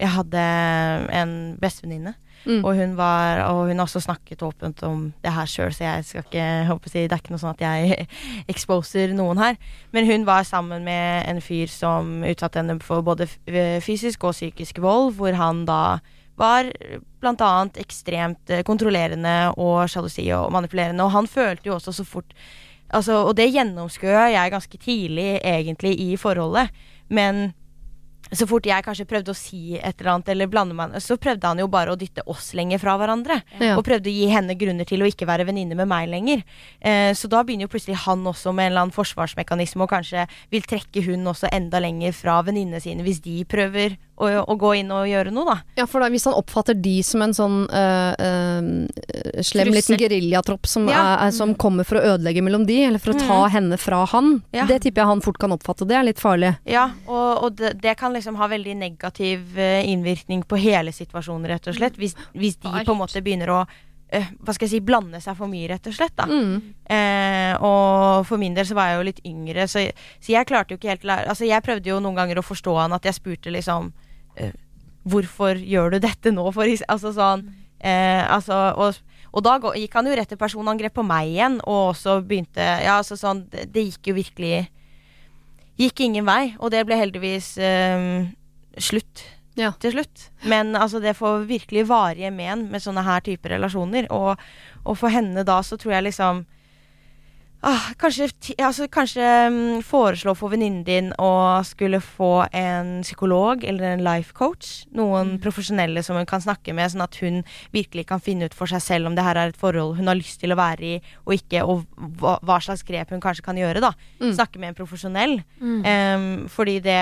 Jeg 0.01 0.13
hadde 0.17 0.47
en 1.23 1.37
bestevenninne, 1.63 2.17
Mm. 2.45 2.64
og 2.64 2.74
hun 2.74 2.97
var 2.97 3.38
Og 3.53 3.68
hun 3.68 3.78
har 3.78 3.86
også 3.86 4.01
snakket 4.01 4.43
åpent 4.43 4.82
om 4.82 5.12
det 5.22 5.32
her 5.32 5.47
sjøl, 5.47 5.72
så 5.72 5.84
jeg 5.84 6.05
skal 6.05 6.24
ikke 6.24 6.47
håpe 6.66 6.72
håper 6.72 6.90
si, 6.90 7.03
Det 7.07 7.12
er 7.12 7.22
ikke 7.22 7.34
noe 7.34 7.43
sånn 7.43 7.55
at 7.55 7.62
jeg 7.62 8.07
exposer 8.53 9.14
noen 9.14 9.38
her. 9.38 9.57
Men 9.93 10.07
hun 10.07 10.26
var 10.26 10.43
sammen 10.43 10.84
med 10.84 11.28
en 11.28 11.40
fyr 11.40 11.70
som 11.70 12.24
utsatte 12.26 12.59
henne 12.59 12.80
for 12.82 13.03
både 13.03 13.28
eh, 13.47 13.78
fysisk 13.80 14.24
og 14.24 14.34
psykisk 14.34 14.82
vold, 14.82 15.14
hvor 15.14 15.32
han 15.38 15.64
da 15.68 16.01
var 16.40 16.70
blant 17.22 17.43
annet 17.45 17.78
ekstremt 17.82 18.51
eh, 18.51 18.64
kontrollerende 18.66 19.53
og 19.57 19.88
sjalusi 19.90 20.26
og 20.34 20.51
manipulerende. 20.55 21.05
Og 21.05 21.14
han 21.14 21.30
følte 21.30 21.68
jo 21.70 21.78
også 21.78 21.93
så 21.93 22.05
fort 22.05 22.34
altså, 22.88 23.24
Og 23.26 23.36
det 23.36 23.53
gjennomskua 23.53 24.30
jeg 24.32 24.51
ganske 24.51 24.78
tidlig 24.78 25.40
egentlig 25.45 25.95
i 26.01 26.16
forholdet. 26.16 26.70
Men 27.09 27.53
så 28.33 28.47
fort 28.49 28.66
jeg 28.66 28.85
kanskje 28.85 29.07
prøvde 29.09 29.33
å 29.33 29.37
si 29.37 29.76
et 29.76 30.01
eller 30.01 30.14
annet, 30.14 30.30
eller 30.33 30.51
blande 30.51 30.76
meg 30.76 30.97
så 31.05 31.18
prøvde 31.20 31.49
han 31.49 31.61
jo 31.61 31.68
bare 31.72 31.93
å 31.93 31.99
dytte 31.99 32.24
oss 32.30 32.53
lenger 32.57 32.80
fra 32.80 32.97
hverandre. 33.01 33.41
Ja. 33.61 33.76
Og 33.76 33.85
prøvde 33.87 34.09
å 34.11 34.14
gi 34.14 34.28
henne 34.33 34.57
grunner 34.59 34.89
til 34.89 35.05
å 35.05 35.09
ikke 35.09 35.28
være 35.28 35.47
venninne 35.49 35.76
med 35.78 35.91
meg 35.91 36.09
lenger. 36.12 36.45
Eh, 36.80 37.12
så 37.18 37.28
da 37.33 37.43
begynner 37.45 37.68
jo 37.68 37.72
plutselig 37.74 38.01
han 38.07 38.24
også 38.28 38.55
med 38.55 38.68
en 38.68 38.72
eller 38.72 38.87
annen 38.87 38.97
forsvarsmekanisme, 38.97 39.85
og 39.85 39.93
kanskje 39.93 40.26
vil 40.53 40.64
trekke 40.68 41.05
hun 41.07 41.28
også 41.33 41.53
enda 41.53 41.83
lenger 41.83 42.16
fra 42.16 42.41
venninnene 42.47 42.80
sine 42.83 43.05
hvis 43.07 43.22
de 43.24 43.43
prøver 43.49 43.99
å, 44.17 44.29
å 44.45 44.55
gå 44.61 44.75
inn 44.79 44.91
og 44.95 45.07
gjøre 45.09 45.33
noe, 45.35 45.45
da. 45.49 45.57
Ja, 45.81 45.87
for 45.91 46.05
da, 46.05 46.09
hvis 46.13 46.27
han 46.29 46.35
oppfatter 46.37 46.75
de 46.79 46.95
som 47.07 47.23
en 47.25 47.33
sånn 47.35 47.57
øh, 47.67 48.13
øh, 48.23 49.43
slem 49.43 49.71
Trussel. 49.71 49.75
liten 49.75 49.99
geriljatropp 50.03 50.67
som, 50.69 50.89
Ja. 50.93 51.05
er, 51.27 51.31
som 51.35 51.55
kommer 51.55 51.85
for 51.89 51.99
å 51.99 52.05
ødelegge 52.15 52.43
mellom 52.45 52.67
de, 52.69 52.81
eller 52.85 53.03
for 53.03 53.15
å 53.15 53.19
ta 53.23 53.41
henne 53.55 53.79
fra 53.81 54.05
han, 54.13 54.43
Ja. 54.53 54.67
det 54.69 54.83
tipper 54.85 55.03
jeg 55.03 55.11
han 55.15 55.25
fort 55.25 55.39
kan 55.43 55.53
oppfatte. 55.57 55.87
Det 55.89 55.97
er 55.97 56.05
litt 56.05 56.21
farlig. 56.21 56.55
Ja, 56.69 56.91
og, 57.07 57.45
og 57.45 57.57
det, 57.57 57.75
det 57.83 57.97
kan 57.99 58.13
liksom 58.13 58.37
ha 58.37 58.49
veldig 58.53 58.77
negativ 58.77 59.57
innvirkning 59.59 60.45
på 60.45 60.61
hele 60.61 60.93
situasjonen, 60.93 61.49
rett 61.49 61.67
og 61.73 61.75
slett. 61.79 61.97
Hvis, 61.97 62.15
hvis 62.37 62.57
de 62.63 62.69
på 62.85 62.93
en 62.93 63.01
måte 63.01 63.23
begynner 63.25 63.51
å 63.51 63.65
hva 64.13 64.53
skal 64.53 64.67
jeg 64.69 64.75
si, 64.75 64.81
blande 64.85 65.23
seg 65.25 65.39
for 65.39 65.49
mye, 65.49 65.71
rett 65.71 65.87
og 65.89 65.95
slett. 65.97 66.13
da. 66.19 66.27
Mm. 66.29 66.57
Eh, 66.85 67.55
og 67.65 68.27
for 68.29 68.37
min 68.37 68.53
del 68.53 68.67
så 68.69 68.75
var 68.77 68.91
jeg 68.91 68.99
jo 68.99 69.07
litt 69.09 69.23
yngre, 69.25 69.65
så, 69.65 69.87
så 70.21 70.35
jeg 70.35 70.49
klarte 70.51 70.75
jo 70.75 70.77
ikke 70.77 70.91
helt 70.93 71.07
Altså, 71.09 71.47
jeg 71.49 71.65
prøvde 71.65 71.89
jo 71.89 71.97
noen 72.05 72.19
ganger 72.21 72.37
å 72.43 72.45
forstå 72.45 72.75
han, 72.77 72.93
at 72.93 73.09
jeg 73.09 73.17
spurte 73.17 73.49
liksom 73.55 73.89
Hvorfor 75.03 75.59
gjør 75.59 75.97
du 75.97 75.99
dette 76.03 76.30
nå? 76.30 76.45
For, 76.55 76.68
altså 76.89 77.11
sånn 77.16 77.49
eh, 77.83 78.22
Altså, 78.30 78.55
og, 78.78 79.01
og 79.33 79.43
da 79.43 79.57
gikk 79.74 79.97
han 79.99 80.07
jo 80.07 80.14
rett 80.14 80.30
til 80.30 80.39
personangrep 80.39 80.95
på 80.95 81.05
meg 81.07 81.33
igjen, 81.33 81.59
og 81.66 81.93
også 81.97 82.20
begynte 82.22 82.62
Ja, 82.62 83.01
altså 83.01 83.18
sånn 83.18 83.45
Det, 83.51 83.83
gikk 83.89 84.12
jo 84.12 84.14
virkelig 84.20 84.68
Gikk 85.80 86.05
ingen 86.05 86.28
vei, 86.28 86.55
og 86.61 86.70
det 86.70 86.85
ble 86.87 86.99
heldigvis 87.01 87.57
eh, 87.59 88.28
slutt 88.78 89.24
Ja. 89.59 89.72
til 89.80 89.93
slutt. 89.97 90.28
Men 90.49 90.76
altså, 90.76 91.01
det 91.03 91.16
får 91.16 91.47
virkelig 91.49 91.87
varige 91.89 92.30
men 92.30 92.68
med 92.70 92.80
sånne 92.85 93.03
her 93.05 93.24
typer 93.24 93.57
relasjoner. 93.57 94.07
Og, 94.12 94.39
og 94.85 94.97
for 95.01 95.12
henne 95.12 95.43
da 95.49 95.59
så 95.64 95.76
tror 95.80 95.97
jeg 95.97 96.07
liksom 96.11 96.45
ah, 97.67 97.89
Kanskje, 98.01 98.29
altså, 98.59 98.87
kanskje 98.93 99.27
um, 99.49 99.81
foreslå 99.87 100.35
for 100.39 100.53
venninnen 100.53 100.85
din 100.87 101.11
å 101.23 101.63
skulle 101.67 102.01
få 102.03 102.47
en 102.53 103.01
psykolog 103.05 103.65
eller 103.65 103.93
en 103.93 104.05
life 104.05 104.35
coach. 104.37 104.85
Noen 104.97 105.37
profesjonelle 105.43 106.03
som 106.05 106.19
hun 106.19 106.29
kan 106.29 106.43
snakke 106.43 106.75
med, 106.77 106.93
sånn 106.93 107.05
at 107.07 107.19
hun 107.23 107.43
virkelig 107.75 108.07
kan 108.11 108.23
finne 108.23 108.51
ut 108.51 108.57
for 108.57 108.71
seg 108.71 108.83
selv 108.85 109.11
om 109.11 109.19
det 109.19 109.27
her 109.27 109.39
er 109.39 109.53
et 109.53 109.61
forhold 109.61 109.97
hun 109.99 110.11
har 110.11 110.19
lyst 110.19 110.43
til 110.43 110.55
å 110.55 110.59
være 110.59 110.89
i, 110.95 110.97
og 111.27 111.37
ikke, 111.39 111.63
og 111.67 111.85
hva, 112.21 112.39
hva 112.43 112.59
slags 112.63 112.85
grep 112.87 113.15
hun 113.15 113.23
kanskje 113.23 113.47
kan 113.47 113.59
gjøre. 113.61 113.83
da 113.83 113.93
Mm. 114.23 114.33
Snakke 114.35 114.59
med 114.59 114.73
en 114.73 114.77
profesjonell. 114.77 115.39
Mm. 115.61 115.79
Um, 115.83 116.49
fordi 116.53 116.81
det 116.85 116.99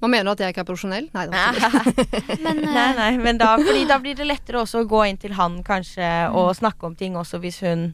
Hva 0.00 0.08
mener 0.08 0.24
du 0.24 0.30
at 0.32 0.40
jeg 0.40 0.54
ikke 0.54 0.62
er 0.62 0.68
profesjonell? 0.68 1.08
Nei, 1.12 1.26
Men 2.44 2.62
eh, 2.64 2.70
Nei, 2.72 2.90
nei, 2.96 3.10
men 3.20 3.40
da, 3.40 3.54
fordi 3.60 3.84
da 3.88 3.98
blir 4.00 4.16
det 4.16 4.24
lettere 4.28 4.62
også 4.62 4.84
å 4.84 4.88
gå 4.88 5.02
inn 5.08 5.20
til 5.20 5.34
han 5.36 5.58
kanskje 5.66 6.08
og 6.32 6.54
snakke 6.56 6.88
om 6.88 6.96
ting 6.96 7.18
også 7.20 7.40
hvis 7.42 7.60
hun 7.66 7.90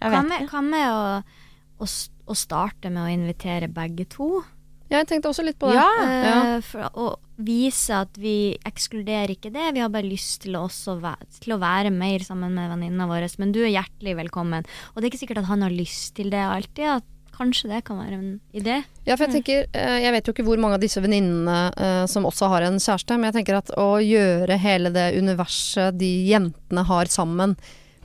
hva 0.00 0.62
med, 0.62 0.86
å, 0.92 1.82
å, 1.82 1.88
å 2.28 2.36
starte 2.38 2.90
med 2.90 3.02
å 3.02 3.10
invitere 3.12 3.68
begge 3.72 4.06
to? 4.10 4.42
Jeg 4.88 5.04
tenkte 5.10 5.28
også 5.28 5.44
litt 5.44 5.58
på 5.60 5.68
det. 5.68 5.76
Ja, 5.76 5.88
Ja. 6.00 6.36
Eh, 6.56 6.60
For 6.64 6.86
å 6.96 7.08
vise 7.38 7.98
at 8.06 8.16
vi 8.18 8.56
ekskluderer 8.66 9.34
ikke 9.34 9.52
det. 9.52 9.66
Vi 9.76 9.82
har 9.84 9.90
bare 9.92 10.08
lyst 10.08 10.40
til 10.46 10.56
å, 10.56 10.64
også 10.66 10.96
væ 11.02 11.12
til 11.42 11.54
å 11.54 11.60
være 11.60 11.92
mer 11.92 12.24
sammen 12.24 12.54
med 12.56 12.70
venninna 12.72 13.06
vår. 13.10 13.28
Men 13.38 13.52
du 13.52 13.60
er 13.66 13.74
hjertelig 13.74 14.16
velkommen. 14.24 14.64
Og 14.94 14.98
det 14.98 15.06
er 15.06 15.12
ikke 15.12 15.20
sikkert 15.26 15.42
at 15.44 15.50
han 15.52 15.62
har 15.62 15.74
lyst 15.74 16.14
til 16.16 16.32
det 16.32 16.40
alltid. 16.40 16.88
At 16.96 17.04
kanskje 17.38 17.68
det 17.70 17.84
kan 17.86 18.00
være 18.00 18.16
en 18.16 18.30
idé. 18.56 18.80
Ja, 19.06 19.14
for 19.14 19.28
jeg 19.28 19.36
tenker 19.36 19.68
eh, 19.70 19.98
Jeg 20.02 20.14
vet 20.16 20.26
jo 20.26 20.32
ikke 20.34 20.46
hvor 20.48 20.58
mange 20.58 20.74
av 20.80 20.82
disse 20.82 21.02
venninnene 21.04 21.58
eh, 21.76 22.06
som 22.10 22.26
også 22.26 22.48
har 22.50 22.66
en 22.66 22.80
kjæreste, 22.82 23.14
men 23.18 23.28
jeg 23.30 23.36
tenker 23.38 23.60
at 23.60 23.70
å 23.78 24.00
gjøre 24.02 24.56
hele 24.58 24.90
det 24.90 25.12
universet 25.20 26.00
de 26.00 26.08
jentene 26.32 26.82
har 26.88 27.12
sammen, 27.12 27.54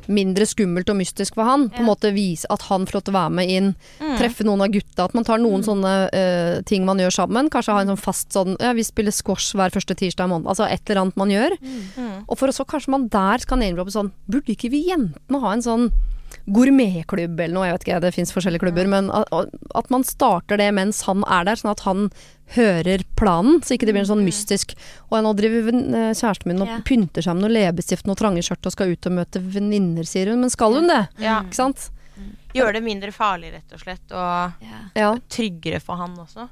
mindre 0.07 0.45
skummelt 0.49 0.89
og 0.89 0.97
mystisk 0.99 1.35
for 1.35 1.43
han. 1.47 1.69
På 1.73 1.79
en 1.83 1.87
måte 1.87 2.11
vise 2.15 2.47
at 2.53 2.61
han 2.69 2.85
får 2.85 2.97
lov 2.97 3.03
til 3.03 3.13
å 3.13 3.19
være 3.19 3.33
med 3.39 3.49
inn, 3.49 3.75
Mm. 3.99 4.17
treffe 4.19 4.43
noen 4.43 4.61
av 4.61 4.69
gutta. 4.73 5.05
At 5.05 5.13
man 5.13 5.23
tar 5.23 5.37
noen 5.39 5.63
sånne 5.63 5.93
uh, 6.13 6.61
ting 6.63 6.85
man 6.85 6.97
gjør 6.99 7.13
sammen. 7.13 7.49
Kanskje 7.49 7.73
ha 7.73 7.81
en 7.81 7.87
sånn 7.93 8.01
fast 8.03 8.31
sånn 8.33 8.57
Ja, 8.59 8.73
vi 8.73 8.83
spiller 8.83 9.11
squash 9.11 9.53
hver 9.55 9.71
første 9.71 9.95
tirsdag 9.95 10.25
i 10.25 10.33
måneden. 10.33 10.49
Altså 10.49 10.67
et 10.69 10.81
eller 10.89 11.01
annet 11.01 11.17
man 11.17 11.29
gjør. 11.29 11.57
Mm. 11.61 12.23
Og 12.27 12.37
for 12.37 12.47
så 12.53 12.65
kanskje 12.65 12.89
man 12.89 13.07
der 13.07 13.37
skal 13.39 13.57
name-droppe 13.57 13.91
sånn 13.93 14.11
Burde 14.29 14.53
ikke 14.55 14.69
vi 14.71 14.87
jentene 14.89 15.39
ha 15.41 15.53
en 15.53 15.61
sånn 15.65 15.91
gourmetklubb 16.47 17.39
eller 17.39 17.53
noe, 17.55 17.65
jeg 17.67 17.75
vet 17.77 17.85
ikke, 17.87 17.99
det 18.05 18.13
fins 18.15 18.33
forskjellige 18.35 18.63
klubber, 18.65 18.87
men 18.91 19.09
at, 19.13 19.51
at 19.75 19.89
man 19.93 20.03
starter 20.07 20.57
det 20.61 20.69
mens 20.75 21.01
han 21.07 21.23
er 21.27 21.45
der, 21.49 21.59
sånn 21.59 21.71
at 21.73 21.83
han 21.87 22.07
hører 22.53 23.01
planen, 23.17 23.61
så 23.63 23.73
ikke 23.75 23.87
det 23.87 23.93
blir 23.95 24.03
en 24.03 24.09
sånn 24.11 24.25
mystisk 24.25 24.73
Og 25.09 25.15
nå 25.23 25.31
driver 25.39 25.71
eh, 25.73 26.11
kjæresten 26.13 26.51
min 26.51 26.61
og 26.61 26.67
Ja. 26.69 26.79
pynter 26.85 27.23
seg 27.25 27.37
med 27.37 27.45
noe 27.47 27.53
leppestift 27.55 28.05
noe 28.09 28.19
trange 28.19 28.43
skjørt 28.45 28.67
og 28.69 28.73
skal 28.75 28.91
ut 28.93 29.07
og 29.09 29.15
møte 29.15 29.39
venninner, 29.41 30.03
sier 30.05 30.29
hun. 30.33 30.41
Men 30.43 30.51
skal 30.53 30.75
hun 30.77 30.87
det? 30.91 30.99
Ja. 31.23 31.39
Ikke 31.47 31.55
sant? 31.57 31.87
Gjør 32.53 32.75
det 32.75 32.83
mindre 32.85 33.09
farlig, 33.15 33.53
rett 33.55 33.71
og 33.73 33.79
slett, 33.81 34.03
og 34.11 34.61
Ja. 34.61 34.81
Ja. 34.99 35.13
tryggere 35.33 35.79
for 35.81 35.97
han 35.97 36.13
også. 36.19 36.49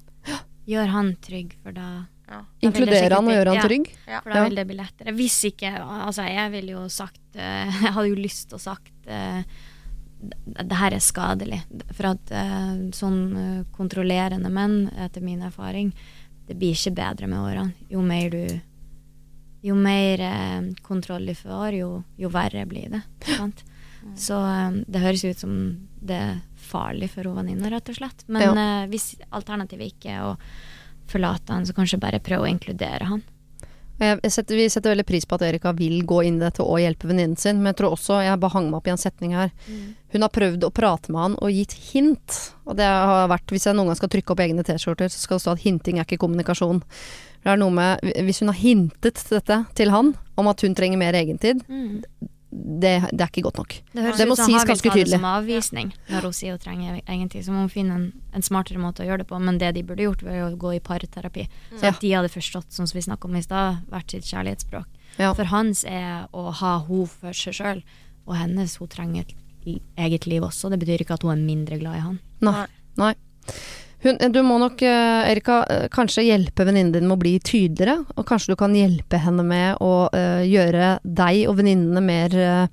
Gjør 0.69 0.87
han 0.95 1.15
trygg, 1.21 1.53
for 1.61 1.71
da 1.75 2.05
Ja. 2.31 2.39
Inkludere 2.63 3.11
han 3.17 3.27
og 3.27 3.33
gjøre 3.35 3.51
han 3.51 3.59
ja. 3.59 3.67
trygg. 3.67 3.87
For 4.23 4.31
da 4.31 4.43
vil 4.47 4.55
det 4.55 4.63
bli 4.69 4.77
lettere. 4.79 5.13
Hvis 5.17 5.37
ikke 5.51 5.73
Altså, 6.07 6.23
jeg 6.31 6.51
ville 6.53 6.71
jo 6.77 6.85
sagt 6.87 7.19
eh, 7.35 7.67
Jeg 7.83 7.91
hadde 7.93 8.07
jo 8.07 8.15
lyst 8.15 8.47
til 8.49 8.55
å 8.57 8.61
sagt 8.61 8.93
eh, 9.11 9.43
det 10.21 10.77
her 10.77 10.95
er 10.95 11.03
skadelig. 11.03 11.61
For 11.95 12.11
at 12.13 12.33
eh, 12.35 12.73
sånn 12.95 13.21
eh, 13.37 13.61
kontrollerende 13.75 14.51
menn, 14.53 14.85
etter 14.93 15.23
min 15.25 15.41
erfaring, 15.45 15.91
det 16.47 16.57
blir 16.59 16.75
ikke 16.75 16.95
bedre 16.97 17.29
med 17.31 17.41
årene. 17.41 17.87
Jo 17.91 18.03
mer 18.05 18.29
du 18.33 18.43
Jo 19.61 19.75
mer 19.77 20.21
eh, 20.25 20.71
kontroll 20.81 21.27
du 21.29 21.35
får, 21.37 21.75
jo, 21.77 21.89
jo 22.17 22.29
verre 22.33 22.65
blir 22.65 22.89
det. 22.89 23.01
Sant? 23.27 23.61
Så 24.17 24.33
det 24.89 25.01
høres 25.03 25.21
ut 25.21 25.37
som 25.37 25.51
det 26.01 26.15
er 26.17 26.39
farlig 26.57 27.11
for 27.13 27.29
venninna, 27.35 27.69
rett 27.69 27.91
og 27.93 27.99
slett. 27.99 28.23
Men 28.25 28.57
hvis 28.89 29.11
alternativet 29.29 29.91
ikke 29.91 30.15
er 30.15 30.23
å 30.25 30.31
forlate 31.11 31.53
han, 31.53 31.67
så 31.69 31.75
kanskje 31.77 31.99
bare 32.01 32.23
prøve 32.23 32.47
å 32.47 32.49
inkludere 32.49 33.05
han. 33.11 33.21
Setter, 34.01 34.55
vi 34.57 34.65
setter 34.69 34.95
veldig 34.95 35.05
pris 35.05 35.27
på 35.29 35.37
at 35.37 35.43
Erika 35.45 35.71
vil 35.77 35.99
gå 36.09 36.23
inn 36.25 36.39
i 36.39 36.41
dette 36.41 36.63
og 36.65 36.79
hjelpe 36.81 37.05
venninnen 37.05 37.37
sin, 37.37 37.59
men 37.61 37.69
jeg 37.69 37.83
tror 37.83 37.93
også 37.93 38.17
Jeg 38.25 38.39
bare 38.41 38.55
hang 38.55 38.71
meg 38.71 38.79
opp 38.79 38.87
i 38.89 38.93
en 38.95 39.01
setning 39.01 39.35
her. 39.37 39.51
Hun 40.11 40.25
har 40.25 40.33
prøvd 40.33 40.65
å 40.65 40.71
prate 40.73 41.13
med 41.13 41.21
han 41.21 41.35
og 41.37 41.53
gitt 41.53 41.75
hint. 41.91 42.39
Og 42.65 42.79
det 42.79 42.87
har 42.87 43.29
vært 43.29 43.53
Hvis 43.53 43.67
jeg 43.69 43.77
noen 43.77 43.91
gang 43.91 43.99
skal 43.99 44.09
trykke 44.09 44.33
opp 44.33 44.41
egne 44.41 44.65
T-skjorter, 44.65 45.11
så 45.13 45.21
skal 45.21 45.37
det 45.37 45.45
stå 45.45 45.53
at 45.53 45.65
hinting 45.67 45.99
er 45.99 46.09
ikke 46.09 46.23
kommunikasjon. 46.25 46.81
Det 47.45 47.53
er 47.53 47.61
noe 47.61 47.73
med 47.77 48.01
Hvis 48.25 48.41
hun 48.41 48.49
har 48.49 48.57
hintet 48.57 49.21
dette 49.29 49.61
til 49.77 49.93
han 49.93 50.15
om 50.41 50.49
at 50.49 50.61
hun 50.65 50.73
trenger 50.73 50.97
mer 50.97 51.13
egentid, 51.13 51.61
det, 52.51 52.91
det 53.15 53.21
er 53.23 53.29
ikke 53.31 53.41
godt 53.47 53.57
nok. 53.61 53.75
Det 53.93 54.13
Det 54.17 54.27
må 54.27 54.35
sies 54.35 54.65
ganske 54.67 54.89
ta 54.91 54.95
det 54.99 55.07
som 55.09 55.23
avvisning 55.25 55.93
når 56.09 56.21
hun 56.27 56.33
sier 56.35 56.51
hun 56.57 56.59
trenger 56.59 56.97
egentlig. 57.07 57.45
Så 57.45 57.51
må 57.55 57.63
hun 57.63 57.69
finne 57.71 57.95
en, 57.95 58.07
en 58.35 58.41
smartere 58.43 58.77
måte 58.81 59.03
å 59.03 59.07
gjøre 59.07 59.23
det 59.23 59.27
på. 59.29 59.39
Men 59.39 59.57
det 59.57 59.69
de 59.77 59.83
burde 59.87 60.03
gjort, 60.03 60.23
var 60.27 60.41
å 60.49 60.57
gå 60.59 60.73
i 60.75 60.79
parterapi. 60.83 61.47
Så 61.77 61.83
Ja. 61.87 61.89
at 61.95 62.01
de 62.03 62.11
hadde 62.11 62.29
forstått, 62.33 62.71
som 62.75 62.85
vi 62.91 63.01
snakka 63.01 63.25
om 63.29 63.35
i 63.39 63.41
stad, 63.41 63.79
hvert 63.89 64.11
sitt 64.11 64.27
kjærlighetsspråk. 64.27 64.85
Ja. 65.17 65.33
For 65.33 65.45
hans 65.45 65.83
er 65.85 66.27
å 66.33 66.51
ha 66.51 66.79
hun 66.79 67.07
for 67.07 67.31
seg 67.33 67.53
sjøl, 67.53 67.83
og 68.27 68.35
hennes 68.35 68.75
hun 68.77 68.87
trenger 68.87 69.21
et 69.25 69.81
eget 69.97 70.27
liv 70.27 70.41
også. 70.43 70.69
Det 70.69 70.79
betyr 70.79 71.01
ikke 71.05 71.13
at 71.15 71.23
hun 71.23 71.31
er 71.31 71.39
mindre 71.45 71.79
glad 71.79 71.95
i 71.97 72.03
han. 72.03 72.19
Nei. 72.41 72.67
Nei. 72.97 73.13
Hun, 74.01 74.17
du 74.33 74.41
må 74.41 74.57
nok, 74.57 74.81
eh, 74.81 75.29
Erika, 75.29 75.61
eh, 75.69 75.87
kanskje 75.93 76.25
hjelpe 76.25 76.65
venninnen 76.65 76.95
din 76.95 77.07
med 77.07 77.19
å 77.19 77.21
bli 77.21 77.35
tydeligere. 77.39 77.99
Og 78.17 78.25
kanskje 78.25 78.53
du 78.53 78.57
kan 78.57 78.73
hjelpe 78.73 79.19
henne 79.21 79.45
med 79.45 79.77
å 79.77 80.09
eh, 80.09 80.41
gjøre 80.49 80.95
deg 81.05 81.45
og 81.49 81.59
venninnene 81.59 82.01
mer 82.01 82.69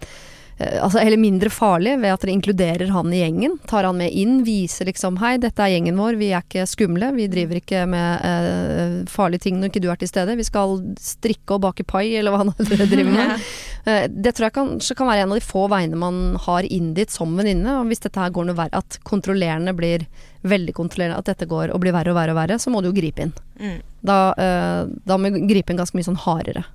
Altså, 0.58 0.98
eller 0.98 1.20
mindre 1.22 1.50
farlig 1.54 1.92
ved 2.02 2.10
at 2.10 2.24
dere 2.24 2.32
inkluderer 2.34 2.88
han 2.90 3.12
i 3.14 3.20
gjengen. 3.20 3.52
Tar 3.70 3.86
han 3.86 3.98
med 4.00 4.10
inn, 4.10 4.40
viser 4.42 4.88
liksom 4.90 5.20
Hei, 5.22 5.36
dette 5.38 5.62
er 5.62 5.70
gjengen 5.76 6.00
vår, 6.00 6.16
vi 6.18 6.32
er 6.34 6.42
ikke 6.42 6.64
skumle. 6.66 7.12
Vi 7.14 7.28
driver 7.30 7.60
ikke 7.60 7.84
med 7.86 8.24
eh, 8.26 8.96
farlige 9.10 9.44
ting 9.46 9.60
når 9.60 9.70
ikke 9.70 9.82
du 9.84 9.88
er 9.92 10.00
til 10.00 10.10
stede. 10.10 10.34
Vi 10.38 10.46
skal 10.48 10.74
strikke 10.98 11.54
og 11.54 11.62
bake 11.62 11.86
pai, 11.86 12.08
eller 12.18 12.34
hva 12.34 12.40
han 12.42 12.50
driver 12.90 13.12
med. 13.12 13.46
Eh, 13.86 14.08
Det 14.10 14.34
tror 14.34 14.48
jeg 14.48 14.56
kanskje 14.58 14.98
kan 14.98 15.10
være 15.12 15.28
en 15.28 15.36
av 15.36 15.38
de 15.38 15.46
få 15.46 15.68
veiene 15.70 16.02
man 16.02 16.18
har 16.48 16.66
inn 16.66 16.90
dit 16.98 17.14
som 17.14 17.38
venninne. 17.38 17.78
Hvis 17.86 18.02
dette 18.02 18.18
her 18.18 18.34
går 18.34 18.50
noe 18.50 18.58
verre, 18.58 18.82
at 18.82 18.98
kontrollerende 19.06 19.76
blir 19.78 20.08
veldig 20.42 20.74
kontrollerende, 20.74 21.22
at 21.22 21.30
dette 21.30 21.46
går 21.50 21.70
og 21.70 21.82
blir 21.86 21.94
verre 21.94 22.10
og 22.10 22.18
verre 22.18 22.34
og 22.34 22.40
verre, 22.42 22.58
så 22.58 22.74
må 22.74 22.82
du 22.82 22.90
jo 22.90 22.96
gripe 22.98 23.22
inn. 23.28 23.32
Mm. 23.62 23.78
Da, 24.10 24.18
eh, 24.34 24.82
da 25.06 25.22
må 25.22 25.30
du 25.30 25.38
gripe 25.46 25.70
inn 25.70 25.78
ganske 25.78 25.94
mye 25.98 26.10
sånn 26.10 26.18
hardere. 26.26 26.66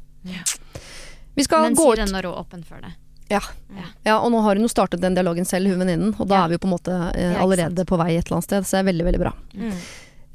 Vi 1.36 1.44
skal 1.44 1.68
Men 1.68 1.76
gå 1.76 1.92
si 1.92 2.00
det 2.00 2.12
når 2.12 2.30
hun 2.30 2.34
er 2.34 2.44
åpen 2.46 2.64
for 2.68 2.80
det. 2.84 2.96
Ja. 3.34 3.88
ja, 4.06 4.16
og 4.20 4.32
nå 4.34 4.42
har 4.46 4.60
hun 4.60 4.66
jo 4.68 4.72
startet 4.72 5.02
den 5.04 5.18
dialogen 5.18 5.46
selv, 5.50 5.72
hun 5.72 5.82
venninnen, 5.84 6.16
og 6.18 6.28
da 6.30 6.40
Ja. 6.42 6.46
er 6.46 6.54
vi 6.54 6.58
jo 6.58 6.64
på 6.64 6.70
en 6.70 6.76
måte 6.76 6.98
eh, 7.18 7.36
allerede 7.42 7.86
på 7.90 7.98
vei 8.00 8.14
et 8.16 8.26
eller 8.28 8.40
annet 8.40 8.50
sted, 8.50 8.68
så 8.70 8.78
det 8.78 8.82
er 8.84 8.90
veldig, 8.92 9.06
veldig 9.10 9.22
bra. 9.24 9.34
Mm. 9.58 9.76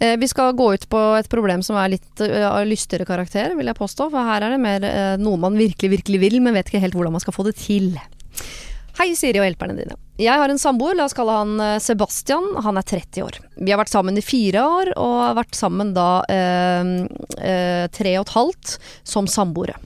Eh, 0.00 0.16
vi 0.22 0.28
skal 0.30 0.52
gå 0.54 0.68
ut 0.74 0.88
på 0.88 1.02
et 1.18 1.28
problem 1.28 1.62
som 1.66 1.76
er 1.80 1.94
litt 1.96 2.22
av 2.22 2.60
av 2.60 2.66
lystigere 2.70 3.06
karakter, 3.08 3.56
vil 3.58 3.66
jeg 3.66 3.78
påstå. 3.78 4.10
For 4.12 4.30
her 4.30 4.46
er 4.46 4.54
det 4.54 4.60
mer 4.62 4.84
uh, 4.86 5.16
noe 5.18 5.36
man 5.42 5.58
virkelig, 5.58 5.90
virkelig 5.96 6.20
vil, 6.22 6.40
men 6.42 6.54
vet 6.54 6.70
ikke 6.70 6.82
helt 6.84 6.94
hvordan 6.94 7.16
man 7.16 7.24
skal 7.24 7.34
få 7.34 7.46
det 7.48 7.56
til. 7.58 7.92
Hei, 8.98 9.12
Siri 9.14 9.38
og 9.38 9.46
hjelperne 9.46 9.76
dine. 9.78 9.94
Jeg 10.18 10.34
har 10.40 10.50
en 10.50 10.58
samboer, 10.58 10.96
la 10.98 11.04
oss 11.06 11.14
kalle 11.14 11.34
han 11.36 11.60
eh, 11.62 11.76
Sebastian. 11.78 12.48
Han 12.64 12.80
er 12.80 12.82
30 12.82 13.22
år. 13.22 13.36
Vi 13.54 13.70
har 13.70 13.78
vært 13.78 13.92
sammen 13.92 14.18
i 14.18 14.24
fire 14.26 14.64
år, 14.66 14.90
og 14.98 15.12
har 15.22 15.36
vært 15.38 15.54
sammen 15.54 15.92
da 15.94 16.08
eh, 16.26 16.90
eh, 17.38 17.84
tre 17.94 18.16
og 18.18 18.26
et 18.26 18.34
halvt 18.34 18.72
som 19.06 19.30
samboere. 19.30 19.76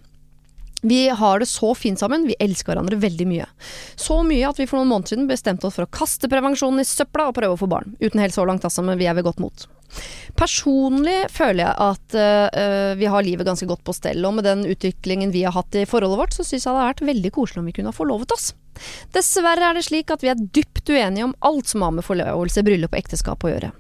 Vi 0.83 1.09
har 1.09 1.39
det 1.39 1.47
så 1.47 1.75
fint 1.79 2.01
sammen, 2.01 2.27
vi 2.27 2.35
elsker 2.43 2.73
hverandre 2.73 2.99
veldig 3.03 3.27
mye. 3.31 3.47
Så 3.95 4.19
mye 4.27 4.49
at 4.49 4.59
vi 4.59 4.67
for 4.67 4.81
noen 4.81 4.91
måneder 4.91 5.15
siden 5.15 5.29
bestemte 5.31 5.69
oss 5.69 5.79
for 5.79 5.87
å 5.87 5.93
kaste 5.95 6.31
prevensjonen 6.31 6.83
i 6.83 6.89
søpla 6.89 7.29
og 7.31 7.37
prøve 7.39 7.55
å 7.55 7.61
få 7.61 7.71
barn. 7.71 7.95
Uten 8.03 8.23
helt 8.23 8.35
så 8.35 8.47
langt, 8.49 8.67
altså, 8.67 8.83
men 8.87 8.99
vi 8.99 9.07
er 9.07 9.15
ved 9.19 9.29
godt 9.29 9.43
mot. 9.43 9.69
Personlig 10.39 11.19
føler 11.33 11.67
jeg 11.67 11.75
at 11.87 12.17
øh, 12.19 12.93
vi 12.99 13.11
har 13.13 13.27
livet 13.27 13.47
ganske 13.47 13.69
godt 13.69 13.85
på 13.87 13.95
stell, 13.97 14.25
og 14.27 14.39
med 14.39 14.49
den 14.49 14.65
utviklingen 14.69 15.35
vi 15.35 15.45
har 15.47 15.55
hatt 15.57 15.77
i 15.79 15.87
forholdet 15.89 16.21
vårt, 16.21 16.37
så 16.37 16.47
syns 16.47 16.65
jeg 16.65 16.73
det 16.73 16.81
hadde 16.81 16.91
vært 16.95 17.07
veldig 17.13 17.33
koselig 17.37 17.63
om 17.63 17.71
vi 17.71 17.77
kunne 17.77 17.93
ha 17.93 17.97
forlovet 17.97 18.35
oss. 18.35 18.53
Dessverre 19.13 19.69
er 19.69 19.77
det 19.77 19.85
slik 19.87 20.11
at 20.13 20.23
vi 20.25 20.31
er 20.33 20.39
dypt 20.57 20.89
uenige 20.91 21.27
om 21.27 21.35
alt 21.45 21.69
som 21.69 21.85
har 21.85 21.93
med 21.95 22.07
forlovelse, 22.07 22.65
bryllup 22.65 22.95
og 22.95 23.01
ekteskap 23.03 23.45
å 23.45 23.51
gjøre. 23.53 23.71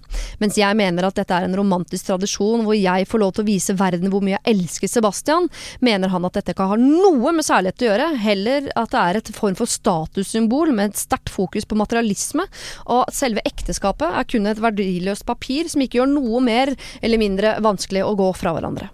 Mens 0.43 0.59
jeg 0.61 0.77
mener 0.77 1.07
at 1.07 1.17
dette 1.17 1.35
er 1.35 1.47
en 1.47 1.57
romantisk 1.57 2.11
tradisjon 2.11 2.65
hvor 2.67 2.77
jeg 2.77 3.09
får 3.09 3.23
lov 3.23 3.33
til 3.35 3.45
å 3.45 3.49
vise 3.49 3.77
verden 3.79 4.13
hvor 4.13 4.25
mye 4.25 4.37
jeg 4.37 4.55
elsker 4.55 4.91
Sebastian, 4.91 5.49
mener 5.81 6.13
han 6.13 6.27
at 6.29 6.37
dette 6.37 6.55
ikke 6.55 6.69
har 6.75 6.83
noe 6.83 7.33
med 7.33 7.47
særlighet 7.47 7.85
å 7.85 7.89
gjøre, 7.89 8.09
heller 8.23 8.69
at 8.79 8.93
det 8.93 9.03
er 9.03 9.21
et 9.21 9.33
form 9.37 9.57
for 9.59 9.71
statussymbol 9.71 10.75
med 10.77 10.93
et 10.93 11.01
sterkt 11.01 11.33
fokus 11.33 11.67
på 11.69 11.79
materialisme, 11.81 12.47
og 12.87 13.07
at 13.07 13.17
selve 13.17 13.45
ekteskapet 13.49 14.19
er 14.21 14.29
kun 14.29 14.51
et 14.51 14.63
verdiløst 14.63 15.27
papir 15.29 15.71
som 15.73 15.85
ikke 15.85 16.03
gjør 16.03 16.13
noe 16.13 16.41
mer 16.45 16.74
eller 17.01 17.22
mindre 17.22 17.57
vanskelig 17.64 18.05
å 18.07 18.16
gå 18.18 18.28
fra 18.38 18.55
hverandre. 18.57 18.90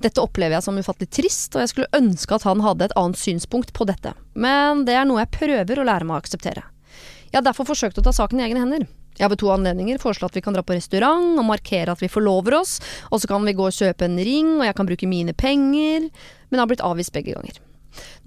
Dette 0.00 0.22
opplever 0.22 0.56
jeg 0.56 0.64
som 0.64 0.78
ufattelig 0.78 1.10
trist, 1.12 1.54
og 1.54 1.62
jeg 1.62 1.72
skulle 1.72 1.96
ønske 1.96 2.36
at 2.36 2.46
han 2.48 2.62
hadde 2.64 2.88
et 2.88 2.96
annet 2.96 3.20
synspunkt 3.20 3.74
på 3.76 3.86
dette. 3.88 4.14
Men 4.32 4.86
det 4.88 4.96
er 4.96 5.08
noe 5.08 5.22
jeg 5.22 5.34
prøver 5.36 5.80
å 5.80 5.86
lære 5.86 6.08
meg 6.08 6.16
å 6.16 6.22
akseptere. 6.24 6.64
Jeg 7.28 7.40
har 7.40 7.44
derfor 7.44 7.68
forsøkt 7.68 7.98
å 8.00 8.06
ta 8.06 8.14
saken 8.16 8.40
i 8.40 8.46
egne 8.46 8.62
hender. 8.62 8.86
Jeg 9.16 9.24
har 9.24 9.32
ved 9.32 9.40
to 9.40 9.48
anledninger 9.52 10.00
foreslått 10.00 10.34
at 10.34 10.40
vi 10.40 10.44
kan 10.44 10.56
dra 10.56 10.62
på 10.64 10.76
restaurant 10.76 11.38
og 11.40 11.48
markere 11.48 11.92
at 11.92 12.02
vi 12.04 12.12
forlover 12.12 12.58
oss, 12.58 12.76
og 13.08 13.22
så 13.22 13.30
kan 13.30 13.46
vi 13.48 13.56
gå 13.56 13.64
og 13.64 13.76
kjøpe 13.76 14.04
en 14.04 14.18
ring, 14.20 14.58
og 14.58 14.66
jeg 14.68 14.76
kan 14.76 14.88
bruke 14.88 15.08
mine 15.08 15.32
penger, 15.36 16.10
men 16.10 16.58
jeg 16.58 16.62
har 16.62 16.72
blitt 16.72 16.84
avvist 16.84 17.14
begge 17.16 17.36
ganger. 17.36 17.62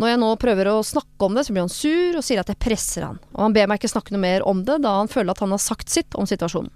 Når 0.02 0.10
jeg 0.10 0.20
nå 0.24 0.30
prøver 0.42 0.72
å 0.72 0.80
snakke 0.86 1.28
om 1.28 1.38
det, 1.38 1.46
så 1.46 1.54
blir 1.54 1.66
han 1.68 1.74
sur 1.74 2.18
og 2.18 2.26
sier 2.26 2.42
at 2.42 2.50
jeg 2.50 2.62
presser 2.62 3.06
han, 3.06 3.20
og 3.36 3.44
han 3.46 3.56
ber 3.56 3.70
meg 3.70 3.82
ikke 3.82 3.92
snakke 3.94 4.16
noe 4.16 4.24
mer 4.24 4.46
om 4.50 4.64
det, 4.66 4.80
da 4.82 4.96
han 4.98 5.12
føler 5.12 5.36
at 5.36 5.44
han 5.46 5.54
har 5.54 5.62
sagt 5.62 5.94
sitt 5.94 6.18
om 6.18 6.26
situasjonen. 6.30 6.74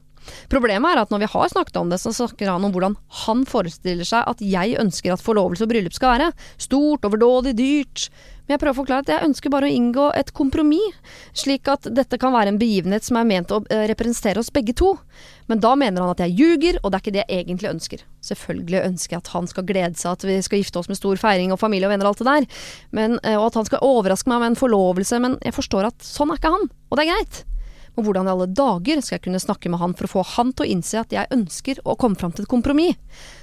Problemet 0.52 0.94
er 0.94 1.04
at 1.04 1.14
når 1.14 1.24
vi 1.24 1.32
har 1.34 1.54
snakket 1.54 1.80
om 1.82 1.94
det, 1.94 2.02
så 2.02 2.14
snakker 2.16 2.52
han 2.52 2.66
om 2.66 2.74
hvordan 2.74 2.98
han 3.24 3.44
forestiller 3.50 4.08
seg 4.08 4.28
at 4.30 4.44
jeg 4.44 4.78
ønsker 4.82 5.16
at 5.16 5.24
forlovelse 5.24 5.66
og 5.66 5.74
bryllup 5.74 5.96
skal 5.96 6.16
være. 6.16 6.32
Stort, 6.62 7.08
overdådig, 7.08 7.56
dyrt. 7.58 8.08
Men 8.44 8.58
jeg 8.58 8.60
prøver 8.60 8.76
å 8.76 8.80
forklare 8.82 9.06
at 9.06 9.12
jeg 9.14 9.28
ønsker 9.30 9.52
bare 9.54 9.70
å 9.70 9.72
inngå 9.72 10.10
et 10.20 10.34
kompromiss, 10.36 10.98
slik 11.38 11.70
at 11.72 11.88
dette 11.96 12.18
kan 12.20 12.34
være 12.36 12.52
en 12.52 12.60
begivenhet 12.60 13.06
som 13.08 13.16
er 13.16 13.30
ment 13.30 13.54
å 13.56 13.62
eh, 13.72 13.86
representere 13.88 14.42
oss 14.42 14.52
begge 14.52 14.76
to. 14.76 14.98
Men 15.48 15.62
da 15.64 15.72
mener 15.80 16.04
han 16.04 16.12
at 16.12 16.24
jeg 16.26 16.36
ljuger, 16.42 16.82
og 16.82 16.92
det 16.92 16.98
er 16.98 17.04
ikke 17.06 17.16
det 17.16 17.24
jeg 17.24 17.40
egentlig 17.40 17.72
ønsker. 17.72 18.04
Selvfølgelig 18.28 18.84
ønsker 18.84 19.16
jeg 19.16 19.24
at 19.24 19.32
han 19.38 19.48
skal 19.48 19.68
glede 19.70 20.00
seg, 20.00 20.18
at 20.18 20.28
vi 20.28 20.38
skal 20.44 20.60
gifte 20.60 20.84
oss 20.84 20.92
med 20.92 21.00
stor 21.00 21.24
feiring 21.24 21.56
og 21.56 21.62
familie 21.64 21.88
og 21.88 21.96
venner 21.96 22.10
og 22.10 22.18
alt 22.18 22.26
det 22.26 22.30
der, 22.34 22.68
men, 23.00 23.16
eh, 23.24 23.40
og 23.40 23.48
at 23.48 23.62
han 23.62 23.72
skal 23.72 23.88
overraske 23.88 24.34
meg 24.34 24.44
med 24.44 24.52
en 24.52 24.60
forlovelse, 24.60 25.24
men 25.24 25.40
jeg 25.40 25.56
forstår 25.56 25.94
at 25.94 26.04
sånn 26.04 26.36
er 26.36 26.44
ikke 26.44 26.56
han, 26.58 26.68
og 26.92 27.00
det 27.00 27.08
er 27.08 27.14
greit. 27.16 27.44
Men 27.96 28.08
hvordan 28.08 28.28
i 28.28 28.34
alle 28.34 28.48
dager 28.50 29.02
skal 29.02 29.18
jeg 29.18 29.26
kunne 29.28 29.42
snakke 29.42 29.70
med 29.70 29.82
han 29.82 29.94
for 29.98 30.08
å 30.08 30.12
få 30.14 30.24
han 30.34 30.54
til 30.54 30.66
å 30.66 30.70
innse 30.76 31.02
at 31.02 31.14
jeg 31.14 31.30
ønsker 31.34 31.82
å 31.86 31.98
komme 32.00 32.18
fram 32.20 32.34
til 32.34 32.48
et 32.48 32.52
kompromiss? 32.52 32.98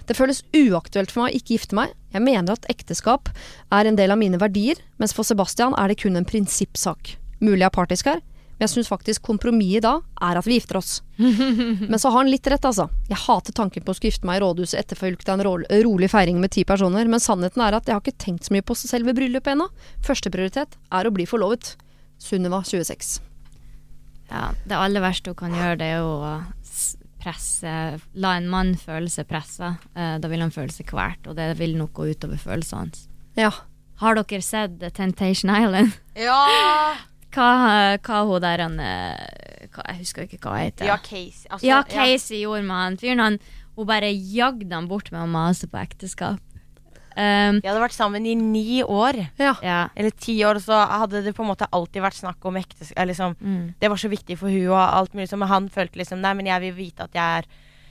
Det 0.09 0.17
føles 0.19 0.43
uaktuelt 0.57 1.13
for 1.13 1.23
meg 1.23 1.31
å 1.31 1.39
ikke 1.39 1.55
gifte 1.55 1.79
meg. 1.79 1.95
Jeg 2.11 2.27
mener 2.27 2.57
at 2.57 2.67
ekteskap 2.73 3.31
er 3.71 3.87
en 3.87 3.99
del 3.99 4.11
av 4.11 4.19
mine 4.19 4.41
verdier, 4.43 4.81
mens 4.99 5.15
for 5.15 5.27
Sebastian 5.27 5.77
er 5.79 5.93
det 5.93 6.01
kun 6.03 6.19
en 6.19 6.27
prinsippsak. 6.27 7.15
Mulig 7.41 7.63
jeg 7.63 7.69
er 7.71 7.77
partisk 7.77 8.11
her, 8.11 8.19
men 8.61 8.67
jeg 8.67 8.75
syns 8.75 8.91
faktisk 8.91 9.23
kompromisset 9.25 9.87
da 9.87 9.93
er 10.27 10.37
at 10.37 10.49
vi 10.49 10.59
gifter 10.59 10.81
oss. 10.83 10.99
Men 11.17 11.97
så 11.97 12.11
har 12.11 12.19
han 12.19 12.29
litt 12.29 12.45
rett, 12.51 12.67
altså. 12.69 12.91
Jeg 13.09 13.23
hater 13.23 13.57
tanken 13.57 13.87
på 13.87 13.95
å 13.95 13.97
skulle 13.97 14.13
gifte 14.13 14.29
meg 14.29 14.37
i 14.37 14.43
rådhuset 14.45 14.83
etterfulgt 14.83 15.33
av 15.33 15.41
en 15.41 15.65
rolig 15.87 16.11
feiring 16.13 16.43
med 16.43 16.53
ti 16.53 16.67
personer, 16.69 17.09
men 17.09 17.25
sannheten 17.25 17.65
er 17.65 17.79
at 17.79 17.89
jeg 17.89 17.97
har 17.97 18.05
ikke 18.05 18.21
tenkt 18.21 18.51
så 18.51 18.53
mye 18.57 18.67
på 18.67 18.77
selve 18.77 19.17
bryllupet 19.17 19.55
ennå. 19.55 19.71
Førsteprioritet 20.05 20.77
er 20.77 21.09
å 21.09 21.17
bli 21.17 21.29
forlovet. 21.31 21.73
Sunniva 22.21 22.61
26. 22.61 23.30
Ja, 24.31 24.51
det 24.65 24.79
aller 24.79 25.03
verste 25.05 25.33
hun 25.33 25.39
kan 25.41 25.55
gjøre, 25.57 25.79
det 25.81 25.91
er 25.91 26.03
jo 26.03 26.13
å 26.23 26.35
presse 27.21 27.73
La 28.17 28.33
en 28.39 28.49
mann 28.49 28.75
føle 28.81 29.11
seg 29.13 29.29
pressa. 29.29 29.75
Eh, 29.95 30.17
da 30.23 30.31
vil 30.31 30.41
han 30.41 30.55
føle 30.55 30.73
seg 30.73 30.89
kvalt, 30.91 31.27
og 31.29 31.37
det 31.37 31.53
vil 31.61 31.77
nok 31.79 31.93
gå 31.99 32.11
utover 32.15 32.41
følelsene 32.41 32.87
hans. 32.87 33.07
Ja. 33.39 33.51
Har 34.01 34.17
dere 34.17 34.41
sett 34.41 34.79
Tentation 34.81 34.97
Temptation 34.97 35.53
Island? 35.53 35.97
Ja! 36.17 36.41
hva, 37.35 37.51
hva 38.01 38.21
hun 38.27 38.43
der 38.43 38.65
han 38.65 38.79
eh, 38.83 39.69
Jeg 39.69 39.99
husker 40.01 40.27
ikke 40.27 40.41
hva 40.43 40.57
hun 40.57 40.65
heter. 40.65 40.89
Ja, 40.89 40.97
Casey. 41.05 41.49
Altså, 41.51 41.67
Ja, 41.67 41.83
Casey 41.87 42.41
gjorde 42.43 42.65
med 42.67 42.77
han 42.77 43.01
fyren. 43.01 43.25
Han, 43.25 43.41
hun 43.77 43.91
bare 43.91 44.11
jagde 44.11 44.73
han 44.75 44.89
bort 44.91 45.13
med 45.13 45.23
å 45.23 45.31
mase 45.31 45.69
på 45.71 45.81
ekteskap. 45.83 46.41
Um, 47.17 47.61
De 47.61 47.69
hadde 47.69 47.81
vært 47.83 47.97
sammen 47.97 48.27
i 48.27 48.35
ni 48.39 48.83
år. 48.83 49.19
Ja. 49.39 49.55
ja. 49.63 49.79
Eller 49.97 50.11
ti 50.11 50.37
år, 50.47 50.61
og 50.61 50.63
så 50.63 50.79
hadde 50.89 51.23
det 51.25 51.35
på 51.37 51.43
en 51.43 51.51
måte 51.51 51.67
alltid 51.73 52.03
vært 52.03 52.19
snakk 52.21 52.45
om 52.47 52.57
ekteskap. 52.61 53.07
Liksom, 53.11 53.37
Mm. 53.41 53.75
det 53.81 53.89
var 53.91 53.97
så 53.97 54.09
viktig 54.09 54.39
for 54.39 54.49
hun 54.49 54.69
og 54.71 54.79
alt 54.81 55.13
mulig. 55.15 55.31
Men 55.37 55.49
han 55.49 55.69
følte 55.69 55.99
liksom 55.99 56.21
Nei, 56.21 56.35
men 56.35 56.47
jeg 56.47 56.61
vil 56.61 56.75
vite 56.75 57.05
at 57.09 57.13
jeg 57.15 57.39
er 57.43 57.45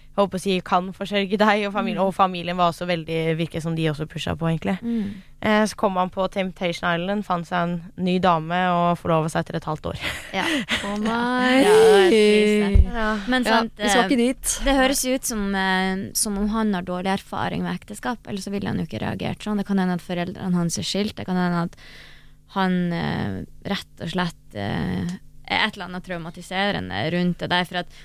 jeg 0.10 0.26
håper 0.26 0.40
å 0.40 0.42
si 0.44 0.54
kan 0.66 0.88
forsørge 0.92 1.38
deg 1.40 1.62
og 1.70 1.74
familien. 1.76 2.02
Og 2.04 2.12
familien 2.16 2.58
var 2.60 2.74
også 2.74 2.88
veldig 2.90 3.20
Virket 3.40 3.64
som 3.64 3.76
de 3.78 3.86
også 3.88 4.08
pusha 4.10 4.34
på, 4.36 4.50
egentlig. 4.50 4.76
Mm. 4.84 5.22
Eh, 5.40 5.62
så 5.70 5.78
kom 5.80 5.96
han 5.96 6.12
på 6.12 6.26
Temptation 6.34 6.90
Island, 6.90 7.24
fant 7.24 7.48
seg 7.48 7.62
en 7.62 8.04
ny 8.04 8.18
dame 8.20 8.58
og 8.74 9.00
forlova 9.00 9.32
seg 9.32 9.46
etter 9.46 9.60
et 9.62 9.70
halvt 9.70 9.88
år. 9.94 10.04
Ja. 10.36 10.44
Å 10.90 10.98
nei. 11.00 11.62
Ja, 11.64 11.78
det 11.80 12.10
krise. 12.12 13.14
Men 13.32 13.48
Ja, 13.48 13.62
vi 13.64 13.88
skal 13.88 14.04
eh, 14.04 14.10
ikke 14.10 14.20
dit. 14.20 14.58
det 14.68 14.76
høres 14.82 15.06
ut 15.08 15.32
som, 15.32 15.48
eh, 15.56 16.04
som 16.20 16.36
om 16.42 16.52
han 16.52 16.76
har 16.76 16.84
dårlig 16.90 17.14
erfaring 17.16 17.64
med 17.64 17.80
ekteskap, 17.80 18.28
eller 18.28 18.44
så 18.44 18.52
ville 18.52 18.68
han 18.68 18.82
jo 18.82 18.90
ikke 18.90 19.04
reagert 19.06 19.46
sånn. 19.46 19.62
Det 19.62 19.70
kan 19.70 19.80
hende 19.80 19.96
at 20.02 20.04
foreldrene 20.04 20.60
hans 20.60 20.82
er 20.82 20.90
skilt, 20.90 21.16
det 21.16 21.30
kan 21.30 21.40
hende 21.40 21.64
at 21.70 21.80
han 22.60 22.80
eh, 22.92 23.42
rett 23.70 24.04
og 24.04 24.16
slett 24.18 24.58
eh, 24.58 25.18
er 25.50 25.68
et 25.68 25.76
eller 25.76 25.90
annet 25.90 26.06
traumatiserende 26.06 27.04
rundt 27.16 27.44
det 27.44 27.54
der. 27.54 27.68
For 27.70 27.86
at 27.86 28.00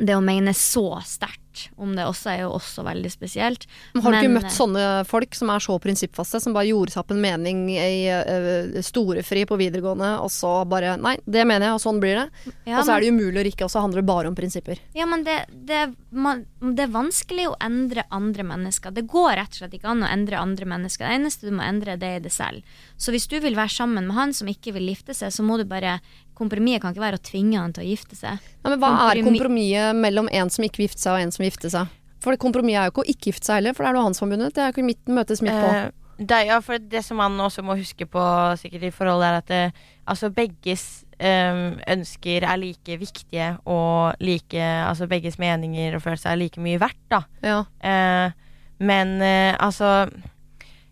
det 0.00 0.16
å 0.16 0.24
mene 0.24 0.54
så 0.56 0.86
sterkt 1.04 1.50
om 1.76 1.92
det 1.96 2.04
også 2.06 2.30
er 2.30 2.38
jo 2.44 2.52
også 2.56 2.84
veldig 2.86 3.10
spesielt. 3.12 3.66
Men 3.94 4.04
har 4.04 4.14
du 4.14 4.18
ikke 4.20 4.34
møtt 4.36 4.54
sånne 4.54 4.84
folk 5.08 5.34
som 5.36 5.50
er 5.52 5.64
så 5.64 5.76
prinsippfaste, 5.82 6.40
som 6.44 6.54
bare 6.56 6.70
gjorde 6.70 6.94
seg 6.94 7.02
opp 7.02 7.10
en 7.14 7.22
mening 7.22 7.64
i 7.74 8.06
uh, 8.08 8.78
storefri 8.86 9.42
på 9.50 9.58
videregående, 9.60 10.12
og 10.22 10.30
så 10.32 10.60
bare 10.70 10.96
Nei, 11.00 11.16
det 11.24 11.44
mener 11.48 11.68
jeg, 11.68 11.78
og 11.78 11.82
sånn 11.82 12.00
blir 12.02 12.20
det. 12.20 12.52
Ja, 12.68 12.78
og 12.78 12.86
så 12.86 12.94
er 12.94 13.02
det 13.02 13.10
umulig 13.12 13.42
å 13.42 13.46
rikke, 13.48 13.66
og 13.66 13.72
så 13.72 13.82
handler 13.82 14.02
det 14.02 14.10
bare 14.10 14.30
om 14.30 14.38
prinsipper. 14.38 14.80
Ja, 14.96 15.06
men 15.10 15.24
det, 15.26 15.36
det, 15.50 15.82
man, 16.14 16.44
det 16.62 16.86
er 16.86 16.94
vanskelig 16.94 17.50
å 17.50 17.58
endre 17.62 18.06
andre 18.14 18.46
mennesker. 18.46 18.94
Det 18.94 19.06
går 19.10 19.34
rett 19.40 19.54
og 19.54 19.62
slett 19.62 19.76
ikke 19.76 19.90
an 19.92 20.06
å 20.06 20.10
endre 20.10 20.40
andre 20.40 20.70
mennesker. 20.70 21.06
Det 21.06 21.20
eneste 21.20 21.50
du 21.50 21.56
må 21.56 21.66
endre, 21.66 21.98
det 22.00 22.14
er 22.16 22.24
det 22.24 22.34
selv. 22.34 22.78
Så 23.00 23.14
hvis 23.14 23.28
du 23.30 23.38
vil 23.42 23.58
være 23.58 23.74
sammen 23.74 24.08
med 24.08 24.18
han 24.18 24.36
som 24.36 24.50
ikke 24.50 24.74
vil 24.76 24.90
gifte 24.92 25.16
seg, 25.16 25.34
så 25.34 25.46
må 25.46 25.58
du 25.60 25.66
bare 25.68 25.98
Kompromisset 26.40 26.82
kan 26.82 26.94
ikke 26.94 27.04
være 27.04 27.20
å 27.20 27.24
tvinge 27.30 27.60
han 27.60 27.76
til 27.76 27.84
å 27.84 27.88
gifte 27.90 28.18
seg. 28.18 28.40
Nei, 28.64 28.72
men 28.72 28.82
hva 28.82 28.92
er 29.10 29.22
kompromisset 29.26 29.98
mellom 30.00 30.30
en 30.32 30.52
som 30.52 30.66
ikke 30.66 30.82
vil 30.82 30.88
gifte 30.88 31.04
seg, 31.04 31.14
og 31.14 31.24
en 31.26 31.34
som 31.34 31.44
vil 31.44 31.52
gifte 31.52 31.72
seg? 31.72 31.96
For 32.24 32.36
kompromisset 32.40 32.82
er 32.82 32.88
jo 32.88 32.94
ikke 32.94 33.04
å 33.04 33.10
ikke 33.14 33.32
gifte 33.32 33.48
seg 33.50 33.60
heller, 33.60 33.76
for 33.76 33.84
det 33.84 33.92
er 33.92 33.98
noe 33.98 34.08
hans 34.08 34.22
forbundet. 34.22 34.56
Det 34.56 34.64
er 34.64 34.74
ikke 34.74 34.88
mitt 34.88 35.12
møtes 35.12 35.44
midt 35.44 35.56
på. 35.56 35.68
Eh, 35.76 36.16
det, 36.20 36.40
ja, 36.50 36.58
for 36.64 36.82
det 36.92 37.00
som 37.04 37.20
man 37.20 37.38
også 37.40 37.64
må 37.64 37.78
huske 37.78 38.04
på 38.08 38.24
sikkert 38.60 38.90
i 38.90 38.92
forholdet, 38.92 39.28
er 39.28 39.38
at 39.40 39.52
det, 39.52 39.86
altså 40.08 40.32
begges 40.34 40.88
Um, 41.20 41.74
ønsker 41.84 42.46
er 42.48 42.56
like 42.56 42.94
viktige, 42.96 43.50
og 43.68 44.14
like 44.24 44.56
Altså 44.56 45.04
begges 45.04 45.36
meninger 45.36 45.92
og 45.92 46.00
følelser 46.00 46.30
er 46.30 46.38
like 46.40 46.60
mye 46.64 46.80
verdt, 46.80 47.02
da. 47.12 47.18
Ja. 47.44 47.58
Uh, 47.84 48.32
men 48.80 49.20
uh, 49.20 49.52
altså 49.60 50.08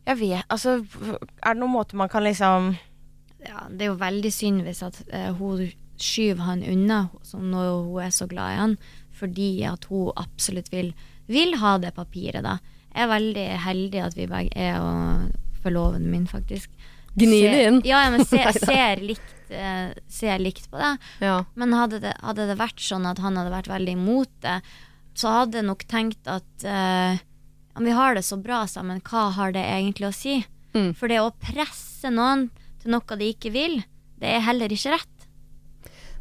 Jeg 0.04 0.18
vet 0.20 0.44
Altså, 0.52 0.84
er 1.40 1.54
det 1.54 1.62
noen 1.62 1.72
måte 1.72 1.96
man 1.96 2.12
kan 2.12 2.26
liksom 2.28 2.74
Ja, 3.48 3.66
det 3.70 3.86
er 3.86 3.92
jo 3.92 4.00
veldig 4.00 4.32
synd 4.34 4.64
hvis 4.66 4.82
at 4.84 5.00
eh, 5.08 5.30
hun 5.38 5.70
skyver 5.98 6.44
han 6.46 6.62
unna 6.62 7.06
når 7.32 7.70
hun 7.88 8.02
er 8.04 8.12
så 8.14 8.28
glad 8.30 8.54
i 8.54 8.58
han, 8.60 8.74
fordi 9.18 9.50
at 9.66 9.88
hun 9.90 10.12
absolutt 10.20 10.68
vil, 10.72 10.92
vil 11.26 11.56
ha 11.62 11.76
det 11.82 11.94
papiret, 11.96 12.44
da. 12.46 12.58
Jeg 12.92 13.04
er 13.04 13.10
veldig 13.10 13.46
heldig 13.64 14.02
at 14.04 14.16
vi 14.18 14.28
begge 14.30 14.68
er 14.68 14.78
og 14.82 15.58
forloveden 15.62 16.08
min, 16.12 16.26
faktisk. 16.30 16.70
Gni 17.18 17.40
det 17.42 17.62
inn. 17.66 17.80
Ja, 17.86 18.04
ja, 18.06 18.12
men 18.14 18.24
ser, 18.28 18.52
ser, 18.68 19.02
likt, 19.02 19.34
eh, 19.50 19.96
ser 20.12 20.38
likt 20.42 20.68
på 20.70 20.78
det. 20.80 20.92
ja. 21.24 21.40
Men 21.58 21.74
hadde 21.74 22.02
det, 22.04 22.14
hadde 22.22 22.46
det 22.50 22.58
vært 22.60 22.82
sånn 22.84 23.08
at 23.10 23.22
han 23.22 23.38
hadde 23.40 23.54
vært 23.54 23.72
veldig 23.72 23.96
imot 23.98 24.30
det, 24.44 24.60
så 25.18 25.34
hadde 25.40 25.58
jeg 25.58 25.66
nok 25.66 25.82
tenkt 25.90 26.30
at 26.30 26.68
eh, 26.68 27.18
om 27.78 27.86
vi 27.86 27.94
har 27.94 28.14
det 28.14 28.24
så 28.26 28.38
bra 28.38 28.64
sammen, 28.70 29.02
hva 29.06 29.28
har 29.34 29.54
det 29.54 29.64
egentlig 29.66 30.10
å 30.10 30.14
si? 30.14 30.40
Mm. 30.76 30.92
For 30.98 31.10
det 31.10 31.20
å 31.22 31.34
presse 31.42 32.10
noen 32.12 32.48
til 32.88 32.96
noe 32.96 33.20
de 33.20 33.30
ikke 33.36 33.52
vil, 33.52 33.80
det 34.18 34.34
er 34.38 34.44
heller 34.48 34.72
ikke 34.72 34.96
rett. 34.96 35.14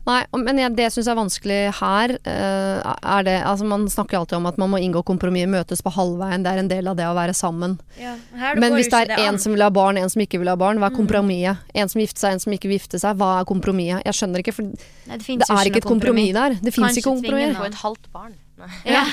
Nei, 0.07 0.21
men 0.39 0.59
jeg, 0.61 0.71
det 0.77 0.85
jeg 0.85 0.93
syns 0.95 1.07
er 1.11 1.17
vanskelig 1.17 1.55
her, 1.81 2.13
eh, 2.31 2.91
er 2.95 3.25
det 3.27 3.33
Altså, 3.43 3.65
man 3.67 3.81
snakker 3.91 4.15
jo 4.15 4.21
alltid 4.21 4.37
om 4.37 4.45
at 4.47 4.59
man 4.61 4.71
må 4.71 4.79
inngå 4.79 5.01
kompromiss, 5.03 5.49
møtes 5.51 5.83
på 5.83 5.91
halvveien. 5.91 6.45
Det 6.45 6.53
er 6.53 6.61
en 6.61 6.69
del 6.71 6.87
av 6.87 6.95
det 6.95 7.07
å 7.09 7.15
være 7.17 7.35
sammen. 7.35 7.75
Men 7.99 8.77
hvis 8.77 8.87
det 8.93 9.01
er 9.03 9.25
en 9.25 9.39
som 9.43 9.51
vil 9.51 9.65
ha 9.65 9.69
barn, 9.73 9.99
en 9.99 10.07
som 10.07 10.23
ikke 10.23 10.39
vil 10.39 10.47
ha 10.47 10.55
barn, 10.59 10.79
hva 10.79 10.87
er 10.87 10.95
kompromisset? 10.95 11.65
En 11.75 11.91
som 11.91 11.99
gifter 11.99 12.23
seg, 12.23 12.37
en 12.37 12.43
som 12.45 12.55
ikke 12.55 12.71
vil 12.71 12.79
gifte 12.79 13.01
seg. 13.03 13.19
Hva 13.19 13.33
er 13.41 13.49
kompromisset? 13.51 14.05
Jeg 14.07 14.19
skjønner 14.21 14.45
ikke, 14.45 14.55
for 14.55 14.69
det 14.69 14.79
Nei, 15.09 15.19
det, 15.19 15.37
det, 15.43 15.49
er 15.57 15.71
ikke 15.73 15.83
et 15.83 15.91
kompromiss 15.91 16.31
der. 16.39 16.57
Det 16.63 16.75
fins 16.77 17.01
ikke 17.01 17.09
kompromiss. 17.09 17.59
Få 17.59 17.67
et 17.67 17.81
halvt 17.83 18.11
barn? 18.15 18.39
Nei, 18.63 18.71
Ja, 18.87 19.03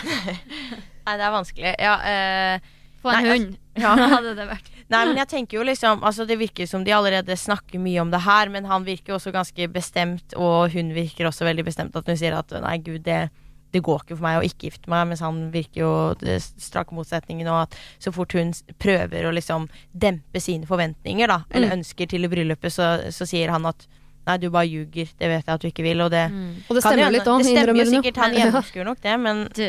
Nei 1.09 1.19
det 1.19 1.27
er 1.27 1.35
vanskelig. 1.35 1.75
Ja, 1.83 1.99
eh, 2.07 2.71
få 3.03 3.19
en 3.19 3.33
hund. 3.33 3.51
ja. 3.83 3.99
hadde 4.15 4.39
det 4.39 4.47
vært. 4.55 4.74
Nei, 4.95 5.05
men 5.11 5.21
jeg 5.23 5.29
tenker 5.31 5.59
jo 5.59 5.65
liksom 5.67 6.03
Altså 6.07 6.27
Det 6.27 6.37
virker 6.39 6.67
som 6.71 6.85
de 6.87 6.93
allerede 6.95 7.37
snakker 7.37 7.79
mye 7.83 8.01
om 8.03 8.11
det 8.15 8.21
her, 8.25 8.49
men 8.55 8.65
han 8.71 8.85
virker 8.87 9.13
jo 9.15 9.19
også 9.19 9.33
ganske 9.35 9.69
bestemt, 9.75 10.35
og 10.37 10.71
hun 10.75 10.93
virker 10.97 11.27
også 11.31 11.45
veldig 11.49 11.65
bestemt. 11.67 11.97
At 11.97 12.07
hun 12.07 12.17
sier 12.21 12.37
at 12.39 12.55
nei, 12.63 12.77
gud, 12.79 13.03
det, 13.07 13.29
det 13.75 13.83
går 13.83 14.05
ikke 14.05 14.17
for 14.17 14.23
meg 14.23 14.39
å 14.39 14.45
ikke 14.47 14.69
gifte 14.71 14.91
meg, 14.93 15.09
mens 15.11 15.21
han 15.25 15.41
virker 15.55 15.81
jo 15.83 15.93
det 16.21 16.37
strake 16.43 16.95
motsetningen, 16.95 17.49
og 17.51 17.65
at 17.67 17.75
så 17.99 18.13
fort 18.15 18.33
hun 18.39 18.53
prøver 18.79 19.27
å 19.27 19.33
liksom 19.35 19.67
dempe 19.93 20.41
sine 20.41 20.67
forventninger, 20.71 21.27
da, 21.27 21.41
eller 21.51 21.73
Mm. 21.73 21.81
ønsker 21.81 22.07
til 22.09 22.25
i 22.25 22.29
bryllupet, 22.31 22.71
så, 22.73 23.11
så 23.11 23.27
sier 23.27 23.51
han 23.51 23.67
at 23.67 23.87
nei, 24.27 24.37
du 24.39 24.47
bare 24.51 24.69
ljuger, 24.71 25.11
det 25.19 25.29
vet 25.29 25.45
jeg 25.47 25.55
at 25.55 25.61
du 25.61 25.67
ikke 25.69 25.83
vil, 25.85 26.01
og 26.07 26.11
det 26.15 26.29
Mm. 26.31 26.53
Og 26.69 26.77
det 26.79 26.83
stemmer 26.85 27.05
jo 27.05 27.11
litt 27.17 27.27
òg, 27.29 27.43
Det 27.43 27.51
stemmer 27.51 27.81
jo 27.83 27.91
sikkert, 27.91 28.17
han 28.23 28.35
gjennomskuer 28.41 28.85
nok 28.93 29.01
det, 29.03 29.17
men 29.21 29.43
Du, 29.55 29.65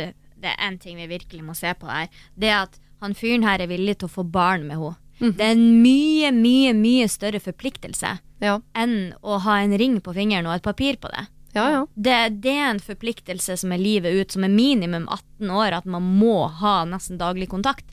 det 0.45 0.51
er 0.53 0.67
en 0.67 0.77
ting 0.77 0.95
vi 1.01 1.07
virkelig 1.07 1.43
må 1.43 1.55
se 1.57 1.73
på 1.73 1.89
her. 1.89 2.07
Det 2.37 2.47
er 2.53 2.61
at 2.67 2.77
han 3.01 3.13
fyren 3.17 3.43
her 3.43 3.59
er 3.59 3.67
villig 3.67 3.97
til 3.99 4.07
å 4.07 4.11
få 4.11 4.23
barn 4.23 4.67
med 4.69 4.77
henne. 4.77 4.95
Mhm. 5.19 5.35
Det 5.37 5.45
er 5.45 5.53
en 5.55 5.81
mye, 5.81 6.31
mye, 6.35 6.73
mye 6.75 7.07
større 7.07 7.39
forpliktelse 7.39 8.17
Ja, 8.43 8.57
enn 8.75 9.13
å 9.23 9.37
ha 9.45 9.59
en 9.63 9.77
ring 9.79 10.01
på 10.03 10.13
fingeren 10.13 10.47
og 10.49 10.55
et 10.57 10.65
papir 10.65 10.97
på 10.99 11.07
det. 11.13 11.23
ja. 11.55 11.69
ja. 11.71 11.85
Det, 11.95 12.41
det 12.43 12.51
er 12.51 12.69
en 12.73 12.81
forpliktelse 12.83 13.55
som 13.57 13.71
er 13.71 13.79
livet 13.79 14.11
ut, 14.13 14.31
som 14.35 14.43
er 14.43 14.51
minimum 14.51 15.07
18 15.07 15.49
år, 15.55 15.71
at 15.79 15.85
man 15.85 16.03
må 16.19 16.47
ha 16.61 16.83
nesten 16.85 17.17
daglig 17.17 17.47
kontakt. 17.49 17.85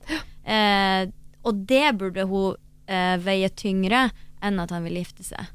Eh, 0.43 1.07
og 1.43 1.63
det 1.67 1.95
burde 1.99 2.25
hun 2.27 2.57
eh, 2.87 3.15
veie 3.23 3.49
tyngre 3.49 4.09
enn 4.43 4.59
at 4.59 4.71
han 4.75 4.83
vil 4.83 4.99
gifte 4.99 5.23
seg. 5.23 5.47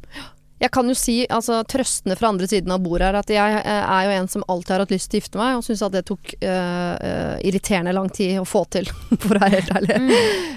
Jeg 0.58 0.72
kan 0.74 0.88
jo 0.90 0.94
si, 0.98 1.20
altså 1.30 1.60
trøstende 1.70 2.16
fra 2.18 2.32
andre 2.32 2.48
siden 2.50 2.72
av 2.74 2.80
bordet 2.82 3.06
her, 3.06 3.16
at 3.20 3.28
jeg 3.30 3.58
eh, 3.60 3.90
er 3.94 4.06
jo 4.08 4.14
en 4.16 4.30
som 4.30 4.44
alltid 4.50 4.72
har 4.74 4.82
hatt 4.82 4.94
lyst 4.94 5.10
til 5.10 5.20
å 5.20 5.22
gifte 5.22 5.38
meg, 5.38 5.58
og 5.58 5.66
syns 5.66 5.84
at 5.86 5.94
det 5.94 6.02
tok 6.08 6.32
eh, 6.34 7.34
irriterende 7.46 7.94
lang 7.94 8.08
tid 8.10 8.40
å 8.40 8.46
få 8.48 8.64
til, 8.74 8.90
for 9.22 9.38
å 9.38 9.42
være 9.44 9.60
helt 9.60 9.70
ærlig. 9.78 9.98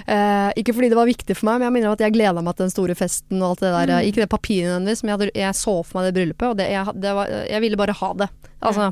Eh, 0.02 0.48
ikke 0.58 0.74
fordi 0.74 0.88
det 0.90 0.98
var 0.98 1.10
viktig 1.10 1.36
for 1.38 1.46
meg, 1.46 1.60
men 1.60 1.68
jeg 1.68 1.74
minner 1.76 1.92
om 1.92 1.94
at 1.94 2.02
jeg 2.02 2.16
gleda 2.16 2.42
meg 2.42 2.56
til 2.58 2.66
den 2.66 2.74
store 2.74 2.96
festen 2.98 3.38
og 3.38 3.52
alt 3.52 3.62
det 3.62 3.70
der. 3.76 3.92
Mm. 3.92 4.08
Ikke 4.08 4.24
det 4.24 4.32
papiret 4.32 4.72
nødvendigvis, 4.72 5.04
men 5.04 5.12
jeg, 5.12 5.18
hadde, 5.20 5.36
jeg 5.44 5.58
så 5.60 5.76
for 5.86 5.98
meg 5.98 6.08
det 6.08 6.16
bryllupet, 6.18 6.48
og 6.48 6.58
det, 6.58 6.66
jeg, 6.72 6.96
det 7.04 7.12
var, 7.20 7.36
jeg 7.52 7.64
ville 7.66 7.78
bare 7.78 7.96
ha 8.00 8.10
det. 8.24 8.28
Altså. 8.62 8.88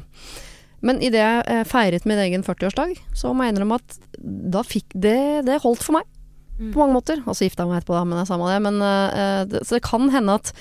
Men 0.86 1.02
idet 1.04 1.24
jeg 1.26 1.66
feiret 1.68 2.06
min 2.08 2.22
egen 2.22 2.46
40-årsdag, 2.46 2.94
så 3.18 3.34
må 3.34 3.44
jeg 3.44 3.56
innrømme 3.56 3.80
at 3.82 3.98
da 4.54 4.62
fikk 4.64 4.94
det 4.94 5.42
Det 5.48 5.58
holdt 5.64 5.82
for 5.84 5.98
meg. 5.98 6.06
Mm. 6.60 6.70
På 6.70 6.84
mange 6.84 6.94
måter. 6.94 7.20
Og 7.24 7.34
så 7.34 7.48
gifta 7.48 7.64
jeg 7.64 7.72
meg 7.72 7.80
etterpå, 7.80 7.96
da, 7.96 8.04
men 8.06 8.18
det 8.18 8.22
er 8.22 8.30
samme 8.30 8.48
det. 8.52 8.60
Men, 8.64 8.80
uh, 8.84 9.42
det, 9.48 9.64
så 9.66 9.78
det 9.78 9.84
kan 9.86 10.08
hende 10.12 10.38
at 10.40 10.54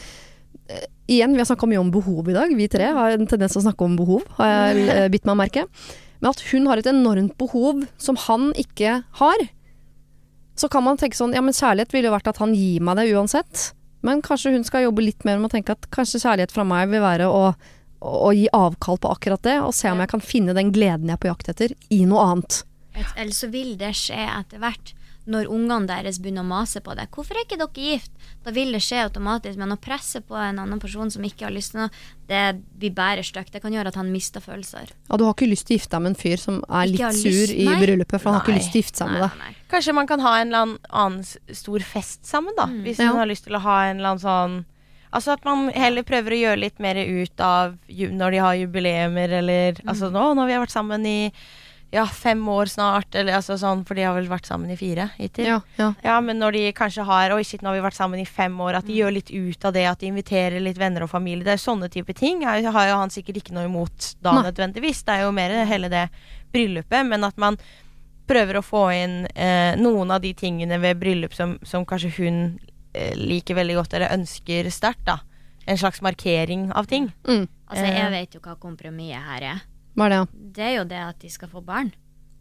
Igjen, 1.10 1.34
vi 1.34 1.42
har 1.42 1.48
snakka 1.50 1.66
mye 1.70 1.80
om 1.82 1.90
behov 1.94 2.28
i 2.30 2.36
dag. 2.36 2.52
Vi 2.54 2.68
tre 2.70 2.92
har 2.94 3.16
en 3.16 3.26
tendens 3.30 3.56
til 3.56 3.64
å 3.64 3.66
snakke 3.66 3.86
om 3.88 3.96
behov, 3.98 4.26
har 4.38 4.52
jeg 4.76 4.84
eh, 4.96 5.08
bitt 5.10 5.26
meg 5.30 5.40
merke. 5.40 5.64
Men 6.20 6.34
at 6.34 6.44
hun 6.52 6.68
har 6.70 6.82
et 6.82 6.90
enormt 6.92 7.34
behov 7.40 7.86
som 7.98 8.20
han 8.28 8.52
ikke 8.60 9.00
har. 9.22 9.46
Så 10.60 10.68
kan 10.70 10.84
man 10.84 11.00
tenke 11.00 11.16
sånn 11.18 11.34
Ja, 11.34 11.42
men 11.42 11.56
kjærlighet 11.56 11.94
ville 11.96 12.10
jo 12.12 12.16
vært 12.18 12.28
at 12.34 12.42
han 12.44 12.54
gir 12.54 12.84
meg 12.84 13.00
det 13.00 13.08
uansett. 13.16 13.70
Men 14.06 14.22
kanskje 14.24 14.52
hun 14.54 14.64
skal 14.68 14.86
jobbe 14.86 15.04
litt 15.04 15.26
mer 15.28 15.40
med 15.40 15.50
å 15.50 15.54
tenke 15.56 15.74
at 15.76 15.88
kanskje 15.96 16.22
kjærlighet 16.24 16.54
fra 16.56 16.64
meg 16.68 16.92
vil 16.92 17.02
være 17.04 17.26
å, 17.32 17.42
å, 18.00 18.30
gi 18.36 18.46
avkall 18.56 19.00
på 19.02 19.12
akkurat 19.12 19.44
det, 19.44 19.58
og 19.64 19.74
se 19.76 19.90
om 19.92 20.00
jeg 20.04 20.12
kan 20.14 20.24
finne 20.24 20.56
den 20.56 20.70
gleden 20.76 21.10
jeg 21.10 21.18
er 21.18 21.24
på 21.24 21.32
jakt 21.32 21.50
etter, 21.52 21.74
i 21.92 22.04
noe 22.08 22.24
annet. 22.30 22.62
Et- 22.96 23.16
Eller 23.18 23.36
så 23.36 23.50
vil 23.52 23.74
det 23.80 23.92
skje 24.00 24.20
etter 24.24 24.62
hvert, 24.64 24.94
når 25.30 25.48
ungene 25.54 25.88
deres 25.88 26.18
begynner 26.20 26.42
å 26.42 26.50
mase 26.50 26.82
på 26.82 26.96
deg 26.98 27.10
'Hvorfor 27.12 27.38
er 27.38 27.46
ikke 27.46 27.58
dere 27.60 27.74
gift?' 27.74 28.12
Da 28.44 28.52
vil 28.52 28.72
det 28.72 28.82
skje 28.82 29.04
automatisk. 29.04 29.58
Men 29.58 29.72
å 29.76 29.78
presse 29.80 30.22
på 30.22 30.36
en 30.36 30.60
annen 30.60 30.80
person 30.80 31.12
som 31.12 31.22
ikke 31.24 31.46
har 31.46 31.52
lyst 31.52 31.72
til 31.72 31.82
noe, 31.82 31.90
det 32.28 32.62
blir 32.80 32.94
bare 32.96 33.24
stygt. 33.24 33.52
Det 33.52 33.62
kan 33.62 33.72
gjøre 33.74 33.88
at 33.88 33.96
han 33.96 34.12
mister 34.12 34.40
følelser. 34.40 34.90
Ja, 35.10 35.18
du 35.18 35.26
har 35.26 35.34
ikke 35.34 35.50
lyst 35.50 35.68
til 35.68 35.76
å 35.76 35.80
gifte 35.80 35.92
deg 35.98 36.02
med 36.02 36.10
en 36.16 36.16
fyr 36.24 36.38
som 36.40 36.64
er 36.70 36.88
Ikke 36.88 37.12
litt 37.12 37.22
sur 37.22 37.54
i 37.54 37.66
bryllupet, 37.66 38.22
for 38.22 38.32
han 38.32 38.40
har 38.40 38.48
ikke 38.48 38.58
lyst 38.58 38.72
til 38.72 38.82
å 38.82 38.84
gifte 38.84 38.98
seg 38.98 39.12
med 39.12 39.22
deg. 39.22 39.38
nei, 39.38 39.46
nei. 39.46 39.56
Kanskje 39.70 39.94
man 39.94 40.08
kan 40.08 40.20
ha 40.22 40.34
en 40.40 40.48
eller 40.54 40.78
annen, 40.90 41.24
stor 41.54 41.80
fest 41.80 42.26
sammen, 42.26 42.56
da. 42.56 42.66
Mm. 42.66 42.84
Hvis 42.84 42.98
Ja. 43.00 43.08
man 43.12 43.18
har 43.18 43.28
lyst 43.28 43.44
til 43.46 43.54
å 43.56 43.60
ha 43.62 43.84
en 43.86 43.98
eller 44.00 44.10
annen 44.16 44.20
sånn 44.24 44.66
Altså 45.12 45.32
at 45.34 45.44
man 45.44 45.70
heller 45.74 46.04
prøver 46.04 46.30
å 46.36 46.38
gjøre 46.40 46.60
litt 46.60 46.80
mer 46.80 46.94
ut 46.96 47.40
av 47.42 47.78
når 47.90 48.32
de 48.32 48.38
har 48.38 48.54
jubileumer, 48.54 49.30
eller 49.40 49.74
Mm. 49.74 49.90
Altså 49.90 50.12
nå, 50.12 50.36
når 50.36 50.46
vi 50.46 50.54
har 50.54 50.66
vært 50.66 50.72
sammen 50.72 51.04
i 51.06 51.32
ja, 51.92 52.04
fem 52.06 52.42
år 52.50 52.66
snart, 52.70 53.16
eller 53.18 53.34
altså 53.40 53.56
sånn, 53.58 53.80
for 53.88 53.98
de 53.98 54.04
har 54.06 54.14
vel 54.14 54.28
vært 54.30 54.46
sammen 54.46 54.70
i 54.70 54.76
fire 54.78 55.08
hittil. 55.18 55.46
Ja, 55.48 55.56
ja. 55.80 55.88
Ja, 56.06 56.20
men 56.22 56.38
når 56.38 56.52
de 56.54 56.64
kanskje 56.78 57.04
har 57.08 57.32
Oi, 57.34 57.44
shit, 57.44 57.62
nå 57.66 57.72
har 57.72 57.76
vi 57.80 57.82
vært 57.88 57.98
sammen 57.98 58.20
i 58.22 58.26
fem 58.30 58.54
år. 58.62 58.78
At 58.78 58.86
de 58.86 58.94
gjør 59.00 59.16
litt 59.16 59.32
ut 59.34 59.66
av 59.66 59.74
det, 59.74 59.86
at 59.90 60.00
de 60.00 60.08
inviterer 60.12 60.60
litt 60.62 60.78
venner 60.78 61.02
og 61.04 61.10
familie. 61.10 61.44
Det 61.48 61.56
er 61.56 61.64
sånne 61.64 61.90
type 61.90 62.14
ting. 62.14 62.44
Har, 62.46 62.62
har 62.62 62.88
jo 62.92 63.00
han 63.02 63.10
sikkert 63.10 63.38
ikke 63.42 63.56
noe 63.58 63.66
imot 63.66 64.12
da 64.22 64.36
Nei. 64.38 64.44
nødvendigvis. 64.52 65.02
Det 65.08 65.16
er 65.18 65.24
jo 65.26 65.32
mer 65.34 65.56
hele 65.66 65.90
det 65.90 66.06
bryllupet. 66.54 67.06
Men 67.10 67.24
at 67.26 67.38
man 67.42 67.58
prøver 68.30 68.60
å 68.60 68.62
få 68.62 68.84
inn 68.94 69.24
eh, 69.34 69.74
noen 69.82 70.12
av 70.14 70.22
de 70.22 70.36
tingene 70.38 70.78
ved 70.84 71.00
bryllup 71.02 71.34
som, 71.34 71.58
som 71.66 71.86
kanskje 71.90 72.12
hun 72.20 72.38
eh, 72.94 73.16
liker 73.18 73.58
veldig 73.58 73.80
godt, 73.80 73.98
eller 73.98 74.14
ønsker 74.14 74.70
sterkt, 74.70 75.08
da. 75.10 75.18
En 75.66 75.78
slags 75.78 76.02
markering 76.06 76.70
av 76.78 76.86
ting. 76.90 77.10
Mm. 77.26 77.48
Altså, 77.70 77.84
Eh. 77.86 77.98
jeg 77.98 78.12
vet 78.14 78.36
jo 78.38 78.40
hva 78.46 78.54
kompromisset 78.62 79.26
her 79.26 79.42
er. 79.56 79.60
Hva 80.00 80.08
er 80.08 80.16
det? 80.16 80.22
Det 80.56 80.66
er 80.66 80.76
jo 80.78 80.88
det 80.90 81.04
at 81.04 81.20
de 81.20 81.30
skal 81.34 81.52
få 81.52 81.62
barn. 81.66 81.92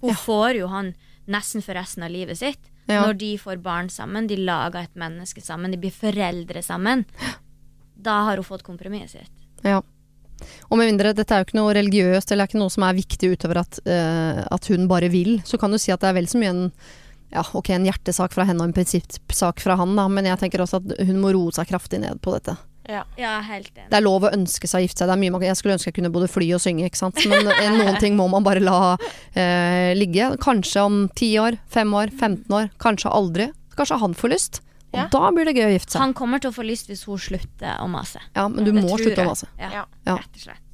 Hun 0.01 0.13
Ja. 0.13 0.15
får 0.15 0.61
jo 0.61 0.69
han 0.71 0.93
nesten 1.29 1.63
for 1.65 1.75
resten 1.75 2.07
av 2.07 2.11
livet 2.15 2.39
sitt. 2.39 2.71
Ja. 2.89 3.03
Når 3.05 3.19
de 3.19 3.33
får 3.37 3.59
barn 3.61 3.91
sammen, 3.93 4.29
de 4.31 4.37
lager 4.37 4.87
et 4.87 4.95
menneske 4.97 5.43
sammen, 5.45 5.75
de 5.75 5.77
blir 5.77 5.93
foreldre 5.93 6.63
sammen. 6.65 7.05
Da 8.01 8.23
har 8.29 8.37
hun 8.39 8.47
fått 8.47 8.63
kompromisset 8.63 9.27
sitt. 9.27 9.47
Ja. 9.67 9.83
Og 10.71 10.79
med 10.79 10.87
mindre 10.93 11.11
dette 11.19 11.35
er 11.35 11.43
jo 11.43 11.49
ikke 11.49 11.59
noe 11.59 11.75
religiøst 11.75 12.31
eller 12.31 12.47
er 12.47 12.49
ikke 12.53 12.61
noe 12.63 12.71
som 12.71 12.85
er 12.87 12.95
viktig 12.95 13.33
utover 13.35 13.59
at, 13.65 13.81
uh, 13.85 14.47
at 14.55 14.69
hun 14.71 14.87
bare 14.87 15.11
vil, 15.11 15.41
så 15.43 15.59
kan 15.59 15.75
du 15.75 15.79
si 15.83 15.91
at 15.91 16.01
det 16.01 16.13
er 16.13 16.15
vel 16.21 16.31
så 16.31 16.39
mye 16.39 16.53
en 16.55 16.73
ja, 17.33 17.43
okay, 17.59 17.75
en 17.75 17.85
hjertesak 17.85 18.33
fra 18.33 18.47
henne 18.49 18.63
og 18.63 18.71
en 18.71 18.73
prinsippsak 18.73 19.61
fra 19.61 19.75
han, 19.77 19.97
da, 19.99 20.07
men 20.09 20.25
jeg 20.31 20.39
tenker 20.41 20.63
også 20.65 20.79
at 20.81 20.95
hun 21.11 21.19
må 21.21 21.35
roe 21.35 21.53
seg 21.53 21.69
kraftig 21.69 22.01
ned 22.01 22.23
på 22.25 22.33
dette. 22.39 22.55
Ja. 22.89 23.03
Ja, 23.21 23.35
helt 23.45 23.69
enig. 23.77 23.91
Det 23.91 23.99
er 23.99 24.05
lov 24.05 24.25
å 24.25 24.31
ønske 24.33 24.69
seg 24.71 24.81
å 24.81 24.85
gifte 24.87 25.03
seg. 25.03 25.11
Det 25.11 25.17
er 25.17 25.21
mye 25.21 25.33
man, 25.35 25.43
jeg 25.45 25.57
skulle 25.61 25.75
ønske 25.77 25.91
jeg 25.91 25.97
kunne 25.99 26.13
både 26.15 26.29
fly 26.33 26.47
og 26.57 26.63
synge, 26.65 26.87
ikke 26.89 27.01
sant. 27.03 27.21
Men 27.29 27.51
eh, 27.53 27.69
noen 27.77 27.99
ting 28.01 28.17
må 28.17 28.29
man 28.33 28.47
bare 28.47 28.63
la 28.65 28.97
eh, 29.35 29.93
ligge. 29.99 30.31
Kanskje 30.41 30.85
om 30.89 30.97
10 31.13 31.35
år, 31.45 31.59
5 31.75 31.93
år, 32.01 32.15
15 32.17 32.57
år. 32.61 32.71
Kanskje 32.81 33.13
aldri. 33.13 33.51
Kanskje 33.77 34.01
han 34.01 34.17
får 34.17 34.33
lyst. 34.35 34.63
Og 34.89 34.97
Ja. 35.03 35.05
da 35.13 35.31
blir 35.37 35.45
det 35.45 35.53
gøy 35.59 35.67
å 35.69 35.75
gifte 35.77 35.93
seg. 35.93 36.01
Han 36.01 36.15
kommer 36.17 36.41
til 36.41 36.49
å 36.51 36.57
få 36.57 36.65
lyst 36.65 36.89
hvis 36.89 37.05
hun 37.05 37.21
slutter 37.21 37.77
å 37.85 37.89
mase. 37.93 38.23
Ja, 38.35 38.49
men 38.49 38.65
du 38.65 38.73
Det 38.73 38.81
må 38.81 38.97
slutte 38.97 39.21
å 39.21 39.29
mase. 39.35 39.51
Ja, 39.61 39.69
Ja. 39.71 39.85
Ja. 40.07 40.17
rett 40.17 40.33
og 40.33 40.41
slett. 40.47 40.65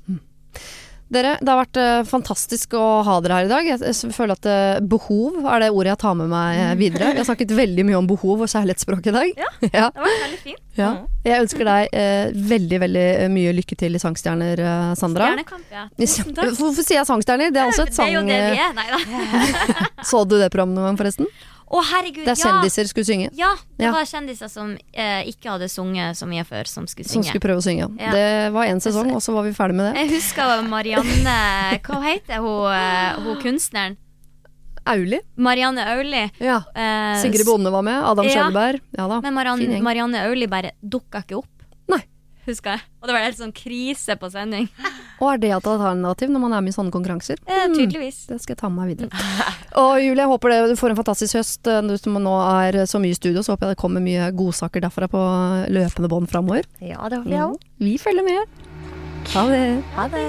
Dere, 1.13 1.35
det 1.37 1.51
har 1.51 1.59
vært 1.61 1.79
uh, 1.79 2.07
fantastisk 2.09 2.75
å 2.79 2.85
ha 3.05 3.19
dere 3.23 3.37
her 3.39 3.49
i 3.49 3.51
dag. 3.51 3.67
Jeg, 3.69 3.81
jeg 3.85 4.13
føler 4.17 4.39
at 4.39 4.49
uh, 4.49 4.81
behov 4.89 5.45
er 5.53 5.65
det 5.65 5.69
ordet 5.75 5.93
jeg 5.93 6.01
tar 6.01 6.17
med 6.17 6.31
meg 6.33 6.61
eh, 6.63 6.73
videre. 6.81 7.11
Vi 7.13 7.21
har 7.21 7.29
snakket 7.29 7.53
veldig 7.55 7.85
mye 7.85 7.99
om 8.01 8.09
behov 8.09 8.45
og 8.47 8.51
kjærlighetsspråk 8.51 9.11
i 9.11 9.15
dag. 9.15 9.43
Ja. 9.45 9.51
ja. 9.83 9.89
Det 9.93 10.05
var 10.07 10.17
veldig 10.25 10.41
fint. 10.47 10.63
ja. 10.81 10.91
Jeg 11.25 11.45
ønsker 11.45 11.69
deg 11.69 11.95
uh, 12.01 12.41
veldig, 12.55 12.81
veldig 12.87 13.07
mye 13.37 13.55
lykke 13.61 13.79
til 13.85 13.99
i 13.99 14.01
Sangstjerner, 14.01 14.65
Sandra. 14.99 15.31
Stjernekamp, 15.31 15.67
ja. 15.73 15.87
Tusen 16.01 16.37
takk. 16.37 16.55
Hvorfor 16.57 16.81
sier 16.81 17.03
jeg 17.03 17.11
Sangstjerner? 17.11 17.53
Det 17.53 17.63
er 17.63 17.73
også 17.73 17.87
et 17.89 17.99
det 17.99 18.07
er 18.09 18.15
jo 18.17 18.25
det 18.29 18.41
vi 18.49 18.63
er. 18.65 18.77
Nei 18.77 18.89
da. 18.95 19.91
Så 20.11 20.25
du 20.29 20.39
det 20.41 20.49
programmet 20.55 21.01
forresten? 21.01 21.29
Å, 21.75 21.81
herregud, 21.91 22.23
Der 22.29 22.37
ja! 22.39 22.45
kjendiser 22.45 22.87
skulle 22.87 23.05
synge. 23.09 23.31
Ja, 23.35 23.49
det 23.79 23.89
Ja. 23.89 23.91
var 23.91 24.05
kjendiser 24.07 24.49
som 24.53 24.77
eh, 24.93 25.25
ikke 25.27 25.51
hadde 25.51 25.67
sunget 25.69 26.15
så 26.17 26.29
mye 26.31 26.45
før, 26.47 26.69
som 26.71 26.87
skulle 26.87 27.09
Som 27.09 27.23
synge. 27.23 27.33
skulle 27.33 27.43
prøve 27.43 27.59
å 27.59 27.67
synge. 27.67 27.89
Ja. 27.99 28.13
Det 28.15 28.53
var 28.55 28.67
én 28.71 28.79
sesong, 28.81 29.11
og 29.17 29.21
så 29.25 29.35
var 29.35 29.43
vi 29.43 29.51
ferdig 29.57 29.75
med 29.75 29.91
det. 29.95 30.05
Jeg 30.05 30.11
husker 30.15 30.63
Marianne 30.69 31.35
Hva 31.83 31.99
heter 32.07 32.39
hun, 32.39 32.71
eh, 32.71 33.19
hun 33.27 33.43
kunstneren? 33.43 33.97
Auli. 34.87 35.19
Marianne 35.37 35.81
Auli. 35.97 36.31
Ja. 36.45 36.59
Eh, 36.77 37.17
Sigrid 37.23 37.47
Bonde 37.47 37.71
var 37.73 37.83
med. 37.83 38.05
Adam 38.05 38.27
Ja. 38.29 38.35
Skjølberg. 38.45 38.81
Ja 38.93 39.09
da. 39.09 39.15
Men 39.21 39.23
Fin 39.31 39.35
Marianne, 39.35 39.67
gjeng. 39.67 39.83
Marianne 39.83 40.23
Auli 40.29 40.47
bare 40.47 40.73
dukka 40.85 41.23
ikke 41.25 41.39
opp. 41.39 41.49
Husker 42.45 42.75
jeg. 42.75 42.81
Og 43.01 43.09
det 43.09 43.15
var 43.17 43.23
helt 43.25 43.39
sånn 43.39 43.53
krise 43.57 44.17
på 44.21 44.29
sending. 44.33 44.67
Og 45.23 45.29
er 45.33 45.39
det 45.41 45.51
et 45.55 45.67
alternativ 45.71 46.29
når 46.35 46.41
man 46.43 46.53
er 46.53 46.61
med 46.65 46.75
i 46.75 46.77
sånne 46.77 46.93
konkurranser? 46.93 47.39
Eh, 47.47 47.63
Mm. 47.65 47.75
tydeligvis. 47.79 48.27
Det 48.29 48.41
skal 48.43 48.53
jeg 48.55 48.59
ta 48.61 48.69
med 48.69 48.83
meg 48.85 48.91
videre. 48.97 49.09
Og 49.81 49.95
Julie, 50.03 50.21
jeg 50.21 50.29
håper 50.29 50.51
det, 50.53 50.59
du 50.69 50.77
får 50.77 50.91
en 50.93 50.99
fantastisk 51.01 51.39
høst. 51.39 51.67
eh, 51.67 51.81
Du 51.89 51.97
som 51.97 52.13
nå 52.21 52.35
er 52.45 52.85
så 52.91 53.01
mye 53.01 53.15
i 53.15 53.19
studio, 53.19 53.41
så 53.41 53.55
håper 53.55 53.69
jeg 53.71 53.77
det 53.77 53.81
kommer 53.81 54.05
mye 54.05 54.29
godsaker 54.37 54.81
derfra 54.85 55.09
på 55.09 55.23
løpende 55.73 56.09
bånd 56.13 56.29
framover. 56.29 56.65
Ja, 56.81 57.09
det 57.09 57.23
håper 57.23 57.31
jeg 57.31 57.49
òg. 57.49 57.59
Vi 57.81 57.97
følger 57.99 58.25
med. 58.25 58.47
Ha 59.35 59.47
det. 59.49 59.65
Ha 59.97 60.09
det. 60.13 60.27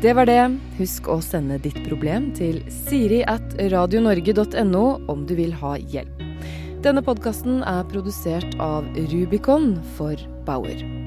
Det 0.00 0.12
var 0.16 0.26
det. 0.28 0.40
Husk 0.78 1.08
å 1.08 1.20
sende 1.24 1.58
ditt 1.60 1.78
problem 1.86 2.30
til 2.36 2.62
siri 2.72 3.22
at 3.26 3.56
radionorge.no 3.72 4.84
om 5.08 5.26
du 5.26 5.34
vil 5.36 5.52
ha 5.60 5.76
hjelp. 5.76 6.22
Denne 6.84 7.02
podkasten 7.02 7.62
er 7.66 7.82
produsert 7.90 8.54
av 8.62 8.84
Rubicon 9.10 9.74
for 9.96 10.14
Bauer. 10.46 11.05